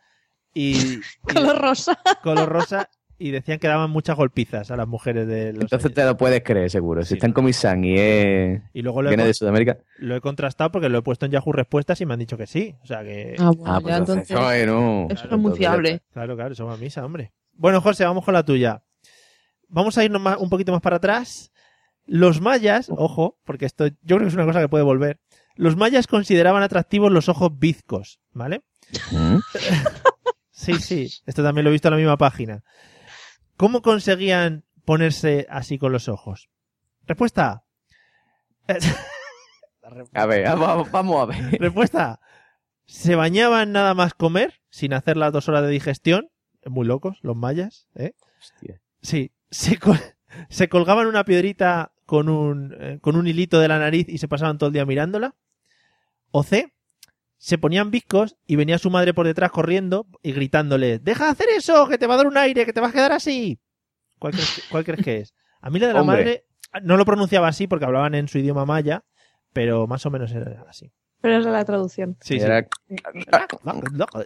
y, 0.54 0.76
y 0.76 1.00
Color 1.34 1.58
rosa. 1.60 1.98
color 2.22 2.48
rosa 2.48 2.88
y 3.22 3.30
decían 3.32 3.58
que 3.58 3.68
daban 3.68 3.90
muchas 3.90 4.16
golpizas 4.16 4.70
a 4.70 4.76
las 4.76 4.88
mujeres 4.88 5.26
de 5.28 5.52
los 5.52 5.64
Entonces 5.64 5.92
te 5.92 6.04
lo 6.04 6.16
puedes 6.16 6.42
creer, 6.42 6.70
seguro. 6.70 7.04
Si 7.04 7.14
está 7.14 7.26
en 7.26 7.32
Comic-Sans 7.34 7.84
y 7.84 7.94
es... 7.98 8.62
Y 8.72 8.80
luego 8.82 9.02
lo 9.02 9.08
he, 9.08 9.10
viene 9.10 9.26
de 9.26 9.34
Sudamérica. 9.34 9.76
lo 9.98 10.16
he 10.16 10.20
contrastado 10.22 10.72
porque 10.72 10.88
lo 10.88 10.98
he 10.98 11.02
puesto 11.02 11.26
en 11.26 11.32
Yahoo 11.32 11.52
Respuestas 11.52 12.00
y 12.00 12.06
me 12.06 12.14
han 12.14 12.18
dicho 12.20 12.38
que 12.38 12.46
sí. 12.46 12.74
O 12.82 12.86
sea 12.86 13.02
que. 13.02 13.36
Ah, 13.38 13.50
bueno, 13.54 13.74
Ah, 13.74 13.80
pues 13.80 13.94
entonces. 13.96 14.30
Eso 14.30 15.28
es 15.30 15.38
muy 15.38 15.52
fiable. 15.56 16.00
Claro, 16.12 16.34
claro, 16.34 16.54
somos 16.54 16.80
misa, 16.80 17.04
hombre. 17.04 17.32
Bueno, 17.52 17.80
José, 17.82 18.04
vamos 18.06 18.24
con 18.24 18.32
la 18.34 18.42
tuya. 18.44 18.82
Vamos 19.68 19.98
a 19.98 20.04
irnos 20.04 20.22
más- 20.22 20.38
un 20.38 20.48
poquito 20.48 20.72
más 20.72 20.80
para 20.80 20.96
atrás. 20.96 21.52
Los 22.06 22.40
mayas, 22.40 22.88
ojo, 22.90 23.38
porque 23.44 23.66
esto 23.66 23.86
yo 23.86 24.16
creo 24.16 24.20
que 24.20 24.28
es 24.28 24.34
una 24.34 24.46
cosa 24.46 24.60
que 24.60 24.68
puede 24.68 24.82
volver. 24.82 25.20
Los 25.56 25.76
mayas 25.76 26.06
consideraban 26.06 26.62
atractivos 26.62 27.12
los 27.12 27.28
ojos 27.28 27.50
bizcos, 27.58 28.18
¿vale? 28.32 28.62
¿Mm? 29.12 29.36
Sí, 30.52 30.74
sí, 30.74 31.08
esto 31.24 31.42
también 31.42 31.64
lo 31.64 31.70
he 31.70 31.72
visto 31.72 31.88
en 31.88 31.92
la 31.92 31.96
misma 31.98 32.18
página. 32.18 32.62
¿Cómo 33.60 33.82
conseguían 33.82 34.64
ponerse 34.86 35.46
así 35.50 35.76
con 35.76 35.92
los 35.92 36.08
ojos? 36.08 36.48
Respuesta 37.06 37.62
A. 38.66 38.74
A 40.14 40.24
ver, 40.24 40.48
vamos, 40.90 41.20
a 41.20 41.26
ver. 41.26 41.60
Respuesta 41.60 42.20
se 42.86 43.16
bañaban 43.16 43.72
nada 43.72 43.92
más 43.92 44.14
comer, 44.14 44.62
sin 44.70 44.94
hacer 44.94 45.18
las 45.18 45.30
dos 45.30 45.46
horas 45.50 45.62
de 45.64 45.68
digestión. 45.68 46.30
Muy 46.64 46.86
locos, 46.86 47.18
los 47.20 47.36
mayas, 47.36 47.86
¿eh? 47.96 48.14
Hostia. 48.38 48.80
Sí, 49.02 49.30
se, 49.50 49.76
col- 49.78 50.00
se 50.48 50.70
colgaban 50.70 51.06
una 51.06 51.24
piedrita 51.24 51.92
con 52.06 52.30
un, 52.30 52.74
eh, 52.80 52.98
con 53.02 53.14
un 53.16 53.26
hilito 53.26 53.60
de 53.60 53.68
la 53.68 53.78
nariz 53.78 54.08
y 54.08 54.16
se 54.16 54.26
pasaban 54.28 54.56
todo 54.56 54.68
el 54.68 54.72
día 54.72 54.86
mirándola. 54.86 55.34
O 56.30 56.44
C, 56.44 56.72
se 57.42 57.56
ponían 57.56 57.90
viscos 57.90 58.36
y 58.46 58.56
venía 58.56 58.76
su 58.78 58.90
madre 58.90 59.14
por 59.14 59.26
detrás 59.26 59.50
corriendo 59.50 60.06
y 60.22 60.32
gritándole, 60.32 60.98
deja 60.98 61.24
de 61.24 61.30
hacer 61.30 61.46
eso, 61.56 61.88
que 61.88 61.96
te 61.96 62.06
va 62.06 62.14
a 62.14 62.16
dar 62.18 62.26
un 62.26 62.36
aire, 62.36 62.66
que 62.66 62.74
te 62.74 62.80
vas 62.80 62.90
a 62.90 62.92
quedar 62.92 63.12
así. 63.12 63.58
¿Cuál 64.18 64.34
crees, 64.34 64.54
que- 64.54 64.62
cuál 64.70 64.84
crees 64.84 65.02
que 65.02 65.16
es? 65.20 65.34
A 65.62 65.70
mí 65.70 65.78
la 65.78 65.86
de 65.88 65.94
la 65.94 66.02
Hombre. 66.02 66.16
madre 66.18 66.44
no 66.82 66.98
lo 66.98 67.06
pronunciaba 67.06 67.48
así 67.48 67.66
porque 67.66 67.86
hablaban 67.86 68.14
en 68.14 68.28
su 68.28 68.36
idioma 68.38 68.66
maya, 68.66 69.04
pero 69.54 69.86
más 69.86 70.04
o 70.04 70.10
menos 70.10 70.30
era 70.32 70.64
así. 70.68 70.92
Pero 71.22 71.38
es 71.38 71.44
la 71.46 71.64
traducción. 71.64 72.16
Sí, 72.20 72.36
Era- 72.36 72.66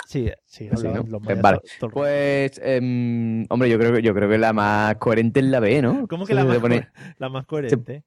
sí. 0.06 0.28
Sí, 0.46 0.68
sí, 0.76 0.86
¿no? 0.88 1.02
Eh, 1.30 1.34
vale. 1.40 1.60
Pues, 1.92 2.60
em, 2.64 3.46
hombre, 3.48 3.70
yo 3.70 3.78
creo, 3.78 3.92
que- 3.94 4.02
yo 4.02 4.12
creo 4.14 4.28
que 4.28 4.38
la 4.38 4.52
más 4.52 4.96
coherente 4.96 5.38
es 5.40 5.46
la 5.46 5.60
B, 5.60 5.82
¿no? 5.82 6.06
¿Cómo 6.08 6.26
que 6.26 6.34
la 6.34 6.44
más, 6.44 6.58
pone- 6.58 6.88
la 7.18 7.28
más 7.28 7.46
coherente? 7.46 8.02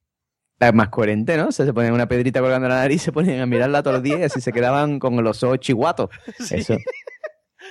La 0.60 0.72
más 0.72 0.90
coherente, 0.90 1.38
¿no? 1.38 1.48
O 1.48 1.52
sea, 1.52 1.66
se 1.66 1.74
ponen 1.74 1.94
una 1.94 2.08
pedrita 2.08 2.40
colgando 2.42 2.68
la 2.68 2.78
nariz, 2.78 3.02
se 3.04 3.12
ponen 3.12 3.40
a 3.42 3.46
mirarla 3.46 3.84
todos 3.84 3.96
los 3.96 4.04
días 4.04 4.20
y 4.20 4.24
así 4.24 4.42
se 4.42 4.52
quedaban 4.52 4.98
con 5.00 5.24
los 5.24 5.44
ojos 5.44 5.60
chihuatos. 5.60 6.10
Eso. 6.52 6.78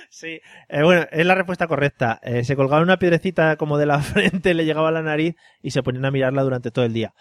Sí, 0.09 0.39
eh, 0.69 0.83
bueno, 0.83 1.05
es 1.11 1.25
la 1.25 1.35
respuesta 1.35 1.67
correcta. 1.67 2.19
Eh, 2.23 2.43
se 2.43 2.55
colgaba 2.55 2.81
una 2.81 2.97
piedrecita 2.99 3.55
como 3.57 3.77
de 3.77 3.85
la 3.87 3.99
frente, 4.01 4.53
le 4.53 4.65
llegaba 4.65 4.89
a 4.89 4.91
la 4.91 5.01
nariz 5.01 5.35
y 5.61 5.71
se 5.71 5.83
ponían 5.83 6.05
a 6.05 6.11
mirarla 6.11 6.43
durante 6.43 6.71
todo 6.71 6.85
el 6.85 6.93
día. 6.93 7.13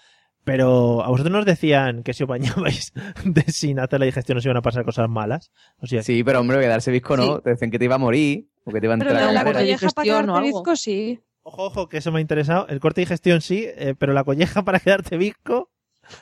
Pero 0.44 1.02
a 1.02 1.08
vosotros 1.08 1.32
nos 1.32 1.44
decían 1.44 2.04
que 2.04 2.14
si 2.14 2.22
os 2.22 2.28
bañabais 2.28 2.92
de 3.24 3.42
sin 3.50 3.80
hacer 3.80 3.98
la 3.98 4.06
digestión 4.06 4.38
os 4.38 4.44
iban 4.44 4.56
a 4.58 4.62
pasar 4.62 4.84
cosas 4.84 5.08
malas. 5.08 5.50
O 5.78 5.86
sea, 5.86 6.02
Sí, 6.04 6.22
pero 6.22 6.40
hombre, 6.40 6.60
quedarse 6.60 6.92
visco 6.92 7.16
no. 7.16 7.36
Sí. 7.38 7.42
Te 7.42 7.50
dicen 7.50 7.70
que 7.72 7.78
te 7.80 7.86
iba 7.86 7.96
a 7.96 7.98
morir 7.98 8.48
o 8.64 8.70
que 8.70 8.78
te 8.80 8.86
iba 8.86 8.94
a 8.94 8.98
Pero 8.98 9.10
entrar 9.10 9.28
de 9.28 9.34
la 9.34 9.40
cólera. 9.42 9.58
colleja 9.60 9.88
para 9.88 10.04
digestión 10.04 10.30
o 10.30 10.36
algo. 10.36 10.46
visco, 10.60 10.76
sí. 10.76 11.20
Ojo, 11.46 11.64
ojo, 11.64 11.88
que 11.88 11.98
eso 11.98 12.12
me 12.12 12.18
ha 12.18 12.20
interesado. 12.20 12.66
El 12.68 12.80
corte 12.80 13.00
de 13.00 13.06
digestión 13.06 13.40
sí, 13.40 13.64
eh, 13.66 13.94
pero 13.98 14.12
la 14.12 14.24
colleja 14.24 14.62
para 14.64 14.80
quedarte 14.80 15.16
visco. 15.16 15.70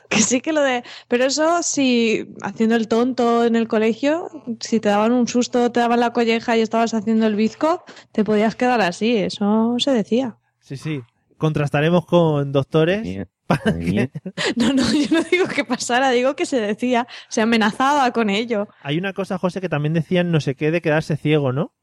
Que 0.09 0.19
sí 0.19 0.41
que 0.41 0.51
lo 0.51 0.61
de... 0.61 0.83
Pero 1.07 1.25
eso, 1.25 1.61
si 1.61 2.27
haciendo 2.41 2.75
el 2.75 2.87
tonto 2.87 3.45
en 3.45 3.55
el 3.55 3.67
colegio, 3.67 4.29
si 4.59 4.79
te 4.79 4.89
daban 4.89 5.11
un 5.11 5.27
susto, 5.27 5.71
te 5.71 5.79
daban 5.79 5.99
la 5.99 6.11
colleja 6.11 6.57
y 6.57 6.61
estabas 6.61 6.93
haciendo 6.95 7.27
el 7.27 7.35
bizco, 7.35 7.83
te 8.11 8.23
podías 8.23 8.55
quedar 8.55 8.81
así. 8.81 9.15
Eso 9.17 9.75
se 9.77 9.91
decía. 9.91 10.37
Sí, 10.59 10.77
sí. 10.77 11.01
Contrastaremos 11.37 12.05
con 12.05 12.51
doctores. 12.51 13.03
Que- 13.47 14.09
No, 14.55 14.73
no, 14.73 14.81
yo 14.91 15.07
no 15.11 15.21
digo 15.29 15.45
que 15.47 15.63
pasara, 15.63 16.09
digo 16.09 16.35
que 16.35 16.47
se 16.47 16.59
decía. 16.59 17.05
Se 17.29 17.41
amenazaba 17.41 18.09
con 18.11 18.31
ello. 18.31 18.67
Hay 18.81 18.97
una 18.97 19.13
cosa, 19.13 19.37
José, 19.37 19.61
que 19.61 19.69
también 19.69 19.93
decían 19.93 20.31
no 20.31 20.39
sé 20.41 20.55
qué 20.55 20.71
de 20.71 20.81
quedarse 20.81 21.15
ciego, 21.15 21.51
¿no? 21.53 21.75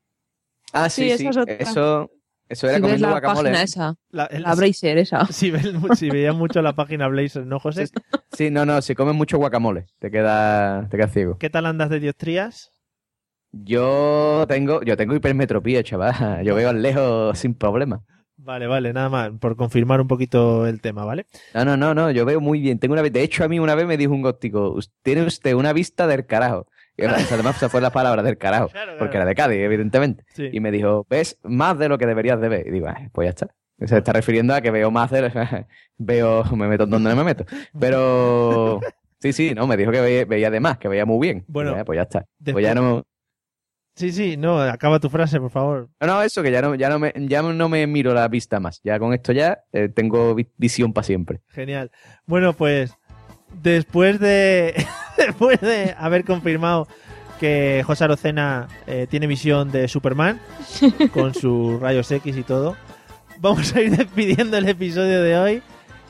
Ah, 0.73 0.90
Sí, 0.90 1.09
sí, 1.10 1.19
sí. 1.19 1.27
es 1.28 1.36
otra. 1.36 1.55
Eso, 1.55 2.10
eso 2.48 2.66
era 2.69 2.77
Si 2.77 2.81
ves 2.82 2.90
comiendo 2.90 3.06
la 3.06 3.12
guacamole. 3.12 3.51
página 3.51 3.62
esa, 3.62 3.94
La, 4.10 4.24
el- 4.27 4.43
la 4.43 4.55
Bracer 4.55 4.98
esa. 4.98 5.27
si, 5.32 5.52
si 5.97 6.10
veían 6.10 6.36
mucho 6.36 6.62
la 6.62 6.74
página 6.74 7.09
Blazer, 7.09 7.47
¿no, 7.47 7.59
José? 7.59 7.86
Sí, 8.31 8.51
no, 8.51 8.64
no, 8.64 8.81
si 8.82 8.94
comes 8.94 9.14
mucho 9.14 9.36
guacamole, 9.39 9.86
te 9.98 10.10
queda, 10.10 10.89
te 10.89 10.97
quedas 10.97 11.12
ciego. 11.12 11.39
¿Qué 11.39 11.51
tal 11.51 11.66
andas 11.66 11.90
de 11.90 12.01
dioptrías? 12.01 12.70
Yo 13.52 14.47
tengo, 14.48 14.82
yo 14.82 14.97
tengo 14.97 15.14
hipermetropía, 15.14 15.82
chaval. 15.82 16.14
Yo 16.44 16.55
veo 16.55 16.70
al 16.70 16.81
lejos 16.82 17.39
sin 17.39 17.55
problema. 17.55 18.02
Vale, 18.39 18.66
vale, 18.66 18.93
nada 18.93 19.09
más, 19.09 19.31
por 19.39 19.56
confirmar 19.56 20.01
un 20.01 20.09
poquito 20.09 20.66
el 20.66 20.81
tema, 20.81 21.05
¿vale? 21.05 21.27
No, 21.55 21.64
no, 21.64 21.77
no, 21.77 21.94
no, 21.94 22.10
yo 22.10 22.24
veo 22.24 22.40
muy 22.40 22.60
bien. 22.60 22.78
Tengo 22.81 22.94
una 22.94 23.02
vez, 23.02 23.12
de 23.12 23.23
hecho, 23.23 23.44
a 23.44 23.48
mí 23.48 23.60
una 23.60 23.74
vez 23.77 23.86
me 23.86 23.97
dijo 23.97 24.12
un 24.12 24.23
gótico, 24.23 24.70
"Us- 24.73 24.90
tiene 25.02 25.23
usted 25.23 25.52
una 25.55 25.73
vista 25.73 26.06
del 26.09 26.27
carajo. 26.27 26.66
Además, 27.33 27.57
esa 27.57 27.69
fue 27.69 27.81
la 27.81 27.91
palabra 27.91 28.23
del 28.23 28.39
carajo, 28.39 28.69
Claro, 28.69 28.93
porque 28.99 29.16
era 29.16 29.27
de 29.27 29.35
Cádiz, 29.35 29.59
evidentemente. 29.59 30.24
Sí. 30.35 30.49
Y 30.53 30.61
me 30.61 30.70
dijo, 30.70 31.07
ves 31.09 31.39
más 31.43 31.79
de 31.79 31.89
lo 31.89 31.99
que 31.99 32.07
deberías 32.07 32.41
de 32.41 32.49
ver. 32.49 32.66
Y 32.66 32.70
digo, 32.70 32.89
"Ah, 32.89 33.01
pues 33.12 33.27
ya 33.27 33.31
está. 33.31 33.49
Se 33.87 33.99
está 33.99 34.12
refiriendo 34.12 34.55
a 34.55 34.61
que 34.61 34.70
veo 34.70 34.91
más 34.91 35.11
de 35.11 35.23
lo 35.23 35.29
veo, 35.99 36.45
me 36.57 36.69
meto 36.69 36.87
donde 36.87 37.11
no 37.11 37.16
me 37.16 37.24
meto. 37.24 37.45
Pero 37.79 38.81
sí, 39.19 39.33
sí, 39.33 39.55
no, 39.55 39.66
me 39.66 39.77
dijo 39.77 39.91
que 39.91 40.01
veía, 40.01 40.24
veía 40.24 40.51
de 40.51 40.61
más, 40.61 40.79
que 40.79 40.89
veía 40.89 41.05
muy 41.05 41.27
bien. 41.27 41.45
Bueno, 41.49 41.74
"Ah, 41.77 41.85
pues 41.85 41.97
ya 41.97 42.03
está. 42.03 42.27
después- 42.39 42.55
Pues 42.55 42.65
ya 42.65 42.74
no, 42.74 43.05
Sí, 43.95 44.11
sí, 44.11 44.39
no, 44.39 44.59
acaba 44.59 44.99
tu 45.01 45.11
frase, 45.11 45.39
por 45.39 45.51
favor. 45.51 45.91
no, 46.01 46.07
no, 46.07 46.23
eso, 46.23 46.43
que 46.43 46.51
ya 46.51 46.62
no, 46.62 46.74
ya 46.77 46.89
no 46.89 46.99
me, 46.99 47.12
ya 47.29 47.43
no 47.43 47.69
me 47.69 47.87
miro 47.87 48.15
la 48.15 48.27
vista 48.29 48.59
más. 48.59 48.81
Ya 48.83 48.99
con 48.99 49.12
esto 49.12 49.33
ya 49.33 49.65
eh, 49.73 49.91
tengo 49.91 50.35
vi- 50.35 50.49
visión 50.57 50.95
para 50.95 51.05
siempre. 51.05 51.43
Genial. 51.49 51.91
Bueno, 52.24 52.55
pues 52.55 52.95
después 53.62 54.19
de 54.19 54.74
después 55.17 55.61
de 55.61 55.95
haber 55.99 56.25
confirmado 56.25 56.89
que 57.41 57.83
José 57.87 58.05
Arocena 58.05 58.69
eh, 58.87 59.07
tiene 59.11 59.27
visión 59.27 59.71
de 59.73 59.89
Superman 59.89 60.41
con 61.13 61.35
sus 61.35 61.81
rayos 61.81 62.11
X 62.11 62.37
y 62.37 62.43
todo, 62.43 62.77
vamos 63.39 63.75
a 63.75 63.81
ir 63.81 63.97
despidiendo 63.97 64.57
el 64.57 64.69
episodio 64.69 65.23
de 65.23 65.37
hoy 65.37 65.63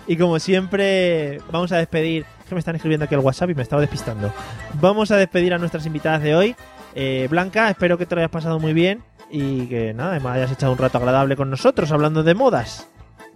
y 0.07 0.17
como 0.17 0.39
siempre 0.39 1.41
vamos 1.51 1.73
a 1.73 1.79
despedir, 1.79 2.27
es 2.41 2.49
que 2.49 2.55
me 2.55 2.59
están 2.59 2.77
escribiendo 2.77 3.05
aquí 3.05 3.15
el 3.15 3.21
WhatsApp 3.21 3.51
y 3.51 3.55
me 3.55 3.63
estaba 3.63 3.81
despistando. 3.81 4.33
Vamos 4.81 5.11
a 5.11 5.17
despedir 5.17 5.55
a 5.55 5.59
nuestras 5.59 5.87
invitadas 5.87 6.23
de 6.23 6.35
hoy. 6.35 6.57
Eh, 6.95 7.29
Blanca, 7.31 7.71
espero 7.71 7.97
que 7.97 8.05
te 8.05 8.15
lo 8.15 8.21
hayas 8.21 8.31
pasado 8.31 8.59
muy 8.59 8.75
bien 8.75 9.03
y 9.31 9.67
que 9.67 9.95
nada, 9.95 10.11
además 10.11 10.37
hayas 10.37 10.53
echado 10.53 10.73
un 10.73 10.79
rato 10.79 10.99
agradable 10.99 11.37
con 11.37 11.49
nosotros 11.49 11.91
hablando 11.93 12.23
de 12.23 12.35
modas. 12.35 12.89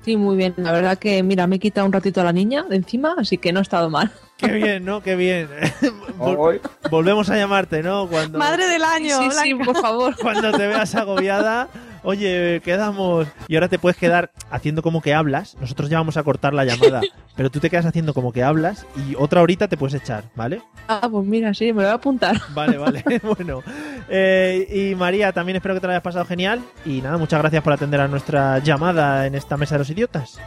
Sí, 0.06 0.16
muy 0.16 0.36
bien. 0.36 0.54
La 0.56 0.70
verdad 0.70 0.96
que, 0.96 1.22
mira, 1.24 1.48
me 1.48 1.56
he 1.56 1.58
quitado 1.58 1.84
un 1.84 1.92
ratito 1.92 2.20
a 2.20 2.24
la 2.24 2.32
niña 2.32 2.62
de 2.62 2.76
encima, 2.76 3.16
así 3.18 3.38
que 3.38 3.52
no 3.52 3.58
ha 3.58 3.62
estado 3.62 3.90
mal. 3.90 4.12
Qué 4.36 4.46
bien, 4.52 4.84
¿no? 4.84 5.02
Qué 5.02 5.16
bien. 5.16 5.48
Vol- 6.16 6.60
volvemos 6.92 7.28
a 7.28 7.36
llamarte, 7.36 7.82
¿no? 7.82 8.06
Cuando, 8.06 8.38
Madre 8.38 8.68
del 8.68 8.84
año, 8.84 9.18
Sí, 9.18 9.30
sí, 9.42 9.52
Blanca. 9.52 9.72
por 9.72 9.82
favor. 9.82 10.16
cuando 10.22 10.52
te 10.52 10.64
veas 10.68 10.94
agobiada. 10.94 11.68
Oye, 12.06 12.60
quedamos. 12.64 13.26
Y 13.48 13.56
ahora 13.56 13.66
te 13.66 13.80
puedes 13.80 13.96
quedar 13.96 14.30
haciendo 14.48 14.80
como 14.80 15.02
que 15.02 15.12
hablas. 15.12 15.56
Nosotros 15.60 15.90
ya 15.90 15.98
vamos 15.98 16.16
a 16.16 16.22
cortar 16.22 16.54
la 16.54 16.64
llamada. 16.64 17.00
Pero 17.36 17.50
tú 17.50 17.58
te 17.58 17.68
quedas 17.68 17.84
haciendo 17.84 18.14
como 18.14 18.32
que 18.32 18.44
hablas 18.44 18.86
y 18.94 19.16
otra 19.18 19.42
horita 19.42 19.66
te 19.66 19.76
puedes 19.76 20.00
echar, 20.00 20.22
¿vale? 20.36 20.62
Ah, 20.86 21.08
pues 21.10 21.26
mira, 21.26 21.52
sí, 21.52 21.72
me 21.72 21.82
lo 21.82 21.88
voy 21.88 21.90
a 21.90 21.94
apuntar. 21.94 22.40
Vale, 22.54 22.78
vale. 22.78 23.02
bueno. 23.24 23.62
Eh, 24.08 24.92
y 24.92 24.94
María, 24.94 25.32
también 25.32 25.56
espero 25.56 25.74
que 25.74 25.80
te 25.80 25.88
lo 25.88 25.94
hayas 25.94 26.02
pasado 26.02 26.24
genial. 26.26 26.62
Y 26.84 27.02
nada, 27.02 27.18
muchas 27.18 27.40
gracias 27.40 27.64
por 27.64 27.72
atender 27.72 28.00
a 28.00 28.06
nuestra 28.06 28.60
llamada 28.60 29.26
en 29.26 29.34
esta 29.34 29.56
mesa 29.56 29.74
de 29.74 29.80
los 29.80 29.90
idiotas. 29.90 30.38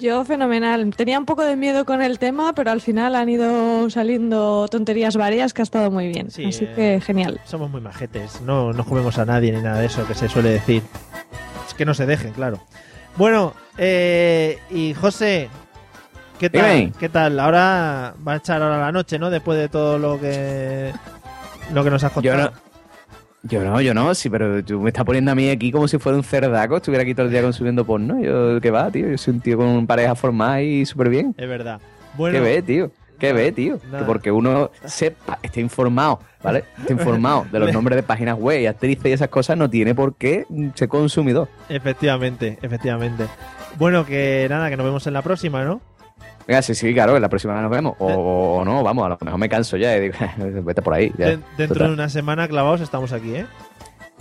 Yo 0.00 0.24
fenomenal. 0.24 0.94
Tenía 0.96 1.18
un 1.18 1.24
poco 1.24 1.42
de 1.44 1.56
miedo 1.56 1.84
con 1.84 2.02
el 2.02 2.18
tema, 2.18 2.52
pero 2.54 2.70
al 2.70 2.80
final 2.80 3.14
han 3.14 3.28
ido 3.28 3.88
saliendo 3.90 4.66
tonterías 4.68 5.16
varias 5.16 5.54
que 5.54 5.62
ha 5.62 5.64
estado 5.64 5.90
muy 5.90 6.08
bien. 6.08 6.30
Sí, 6.30 6.46
Así 6.46 6.64
eh, 6.64 6.72
que 6.74 7.00
genial. 7.00 7.40
Somos 7.44 7.70
muy 7.70 7.80
majetes, 7.80 8.40
no, 8.42 8.72
no 8.72 8.84
comemos 8.84 9.18
a 9.18 9.24
nadie 9.24 9.52
ni 9.52 9.62
nada 9.62 9.78
de 9.80 9.86
eso 9.86 10.06
que 10.06 10.14
se 10.14 10.28
suele 10.28 10.50
decir. 10.50 10.82
Es 11.66 11.74
que 11.74 11.84
no 11.84 11.94
se 11.94 12.06
dejen, 12.06 12.32
claro. 12.32 12.60
Bueno, 13.16 13.54
eh, 13.78 14.58
y 14.70 14.92
José, 14.94 15.48
¿qué 16.38 16.50
tal? 16.50 16.92
¿Qué 16.98 17.08
tal? 17.08 17.38
Ahora 17.38 18.14
va 18.26 18.32
a 18.32 18.36
echar 18.36 18.60
ahora 18.62 18.78
la 18.80 18.92
noche, 18.92 19.18
¿no? 19.18 19.30
Después 19.30 19.58
de 19.58 19.68
todo 19.68 19.98
lo 19.98 20.20
que 20.20 20.92
lo 21.72 21.84
que 21.84 21.90
nos 21.90 22.02
has 22.04 22.10
Yo 22.10 22.14
contado. 22.32 22.50
no, 22.50 22.73
yo 23.44 23.62
no, 23.62 23.80
yo 23.80 23.94
no, 23.94 24.14
sí, 24.14 24.30
pero 24.30 24.64
tú 24.64 24.80
me 24.80 24.88
estás 24.90 25.04
poniendo 25.04 25.30
a 25.30 25.34
mí 25.34 25.48
aquí 25.50 25.70
como 25.70 25.86
si 25.86 25.98
fuera 25.98 26.16
un 26.16 26.24
cerdaco, 26.24 26.76
estuviera 26.76 27.02
aquí 27.02 27.14
todo 27.14 27.26
el 27.26 27.32
día 27.32 27.42
consumiendo 27.42 27.84
porno. 27.84 28.20
Yo, 28.20 28.60
¿qué 28.60 28.70
va, 28.70 28.90
tío? 28.90 29.08
Yo 29.08 29.18
soy 29.18 29.34
un 29.34 29.40
tío 29.40 29.56
con 29.58 29.86
pareja 29.86 30.14
formada 30.14 30.62
y 30.62 30.84
súper 30.86 31.08
bien. 31.10 31.34
Es 31.36 31.48
verdad. 31.48 31.80
Bueno, 32.16 32.38
¿Qué 32.38 32.44
ve, 32.44 32.62
tío? 32.62 32.90
¿Qué 33.18 33.32
ve, 33.32 33.52
tío? 33.52 33.78
nada. 33.86 34.00
Que 34.00 34.04
porque 34.04 34.30
uno 34.32 34.70
sepa, 34.84 35.38
esté 35.42 35.60
informado, 35.60 36.20
¿vale? 36.42 36.64
Esté 36.78 36.94
informado 36.94 37.46
de 37.52 37.58
los 37.60 37.72
nombres 37.72 37.96
de 37.96 38.02
páginas 38.02 38.36
web 38.38 38.60
y 38.60 38.66
actrices 38.66 39.06
y 39.06 39.12
esas 39.12 39.28
cosas, 39.28 39.56
no 39.56 39.68
tiene 39.70 39.94
por 39.94 40.16
qué 40.16 40.46
ser 40.74 40.88
consumidor. 40.88 41.48
efectivamente, 41.68 42.58
efectivamente. 42.62 43.26
Bueno, 43.78 44.06
que 44.06 44.46
nada, 44.48 44.70
que 44.70 44.76
nos 44.76 44.86
vemos 44.86 45.06
en 45.06 45.12
la 45.14 45.22
próxima, 45.22 45.64
¿no? 45.64 45.80
Venga, 46.46 46.62
sí, 46.62 46.74
sí, 46.74 46.92
claro, 46.92 47.18
la 47.18 47.28
próxima 47.28 47.60
nos 47.62 47.70
vemos. 47.70 47.94
O, 47.98 48.06
o 48.60 48.64
no, 48.64 48.82
vamos, 48.82 49.06
a 49.06 49.08
lo 49.10 49.18
mejor 49.20 49.38
me 49.40 49.48
canso 49.48 49.76
ya 49.76 49.96
y 49.96 50.00
digo, 50.00 50.14
vete 50.62 50.82
por 50.82 50.94
ahí. 50.94 51.12
ya. 51.16 51.28
Dentro 51.56 51.68
Total. 51.68 51.88
de 51.88 51.94
una 51.94 52.08
semana 52.08 52.46
clavados 52.48 52.80
estamos 52.80 53.12
aquí, 53.12 53.34
¿eh? 53.34 53.46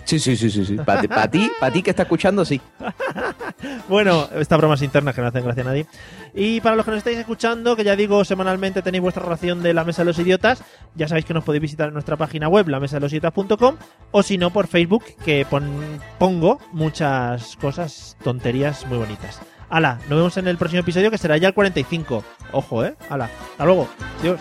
Sí, 0.06 0.20
sí, 0.20 0.36
sí, 0.36 0.50
sí. 0.50 0.66
sí. 0.66 0.76
Para 0.76 1.00
ti, 1.00 1.08
pa' 1.08 1.28
ti, 1.30 1.50
pa' 1.62 1.72
que 1.72 1.90
está 1.90 2.04
escuchando, 2.04 2.44
sí. 2.44 2.60
Bueno, 3.88 4.28
estas 4.38 4.58
bromas 4.58 4.82
internas 4.82 5.16
que 5.16 5.22
no 5.22 5.28
hacen 5.28 5.44
gracia 5.44 5.64
a 5.64 5.66
nadie. 5.66 5.86
Y 6.34 6.60
para 6.62 6.76
los 6.76 6.84
que 6.86 6.92
nos 6.92 6.98
estáis 7.00 7.18
escuchando, 7.18 7.76
que 7.76 7.84
ya 7.84 7.96
digo, 7.96 8.26
semanalmente 8.26 8.82
tenéis 8.82 9.02
vuestra 9.02 9.24
ración 9.24 9.62
de 9.64 9.74
la 9.74 9.84
Mesa 9.86 10.02
de 10.02 10.08
los 10.08 10.20
Idiotas, 10.20 10.64
ya 10.96 11.08
sabéis 11.08 11.26
que 11.26 11.34
nos 11.34 11.44
podéis 11.44 11.62
visitar 11.62 11.88
en 11.88 11.94
nuestra 11.94 12.18
página 12.18 12.48
web, 12.50 12.68
la 12.70 12.80
mesa 12.80 12.98
de 12.98 13.02
los 13.02 13.14
idiotas.com, 13.14 13.76
o 14.12 14.24
si 14.24 14.38
no, 14.38 14.50
por 14.52 14.68
Facebook, 14.68 15.04
que 15.24 15.46
pon- 15.50 16.00
pongo 16.20 16.60
muchas 16.72 17.56
cosas, 17.58 18.18
tonterías 18.24 18.86
muy 18.88 18.98
bonitas. 18.98 19.40
Hala, 19.74 19.98
nos 20.02 20.10
vemos 20.10 20.38
en 20.38 20.48
el 20.48 20.56
próximo 20.56 20.82
episodio, 20.82 21.10
que 21.10 21.18
será 21.18 21.36
ya 21.38 21.48
el 21.48 21.56
45. 21.56 22.24
Ojo, 22.52 22.86
¿eh? 22.86 22.94
Hala, 23.10 23.26
hasta 23.26 23.66
luego. 23.66 23.90
Adiós. 24.20 24.40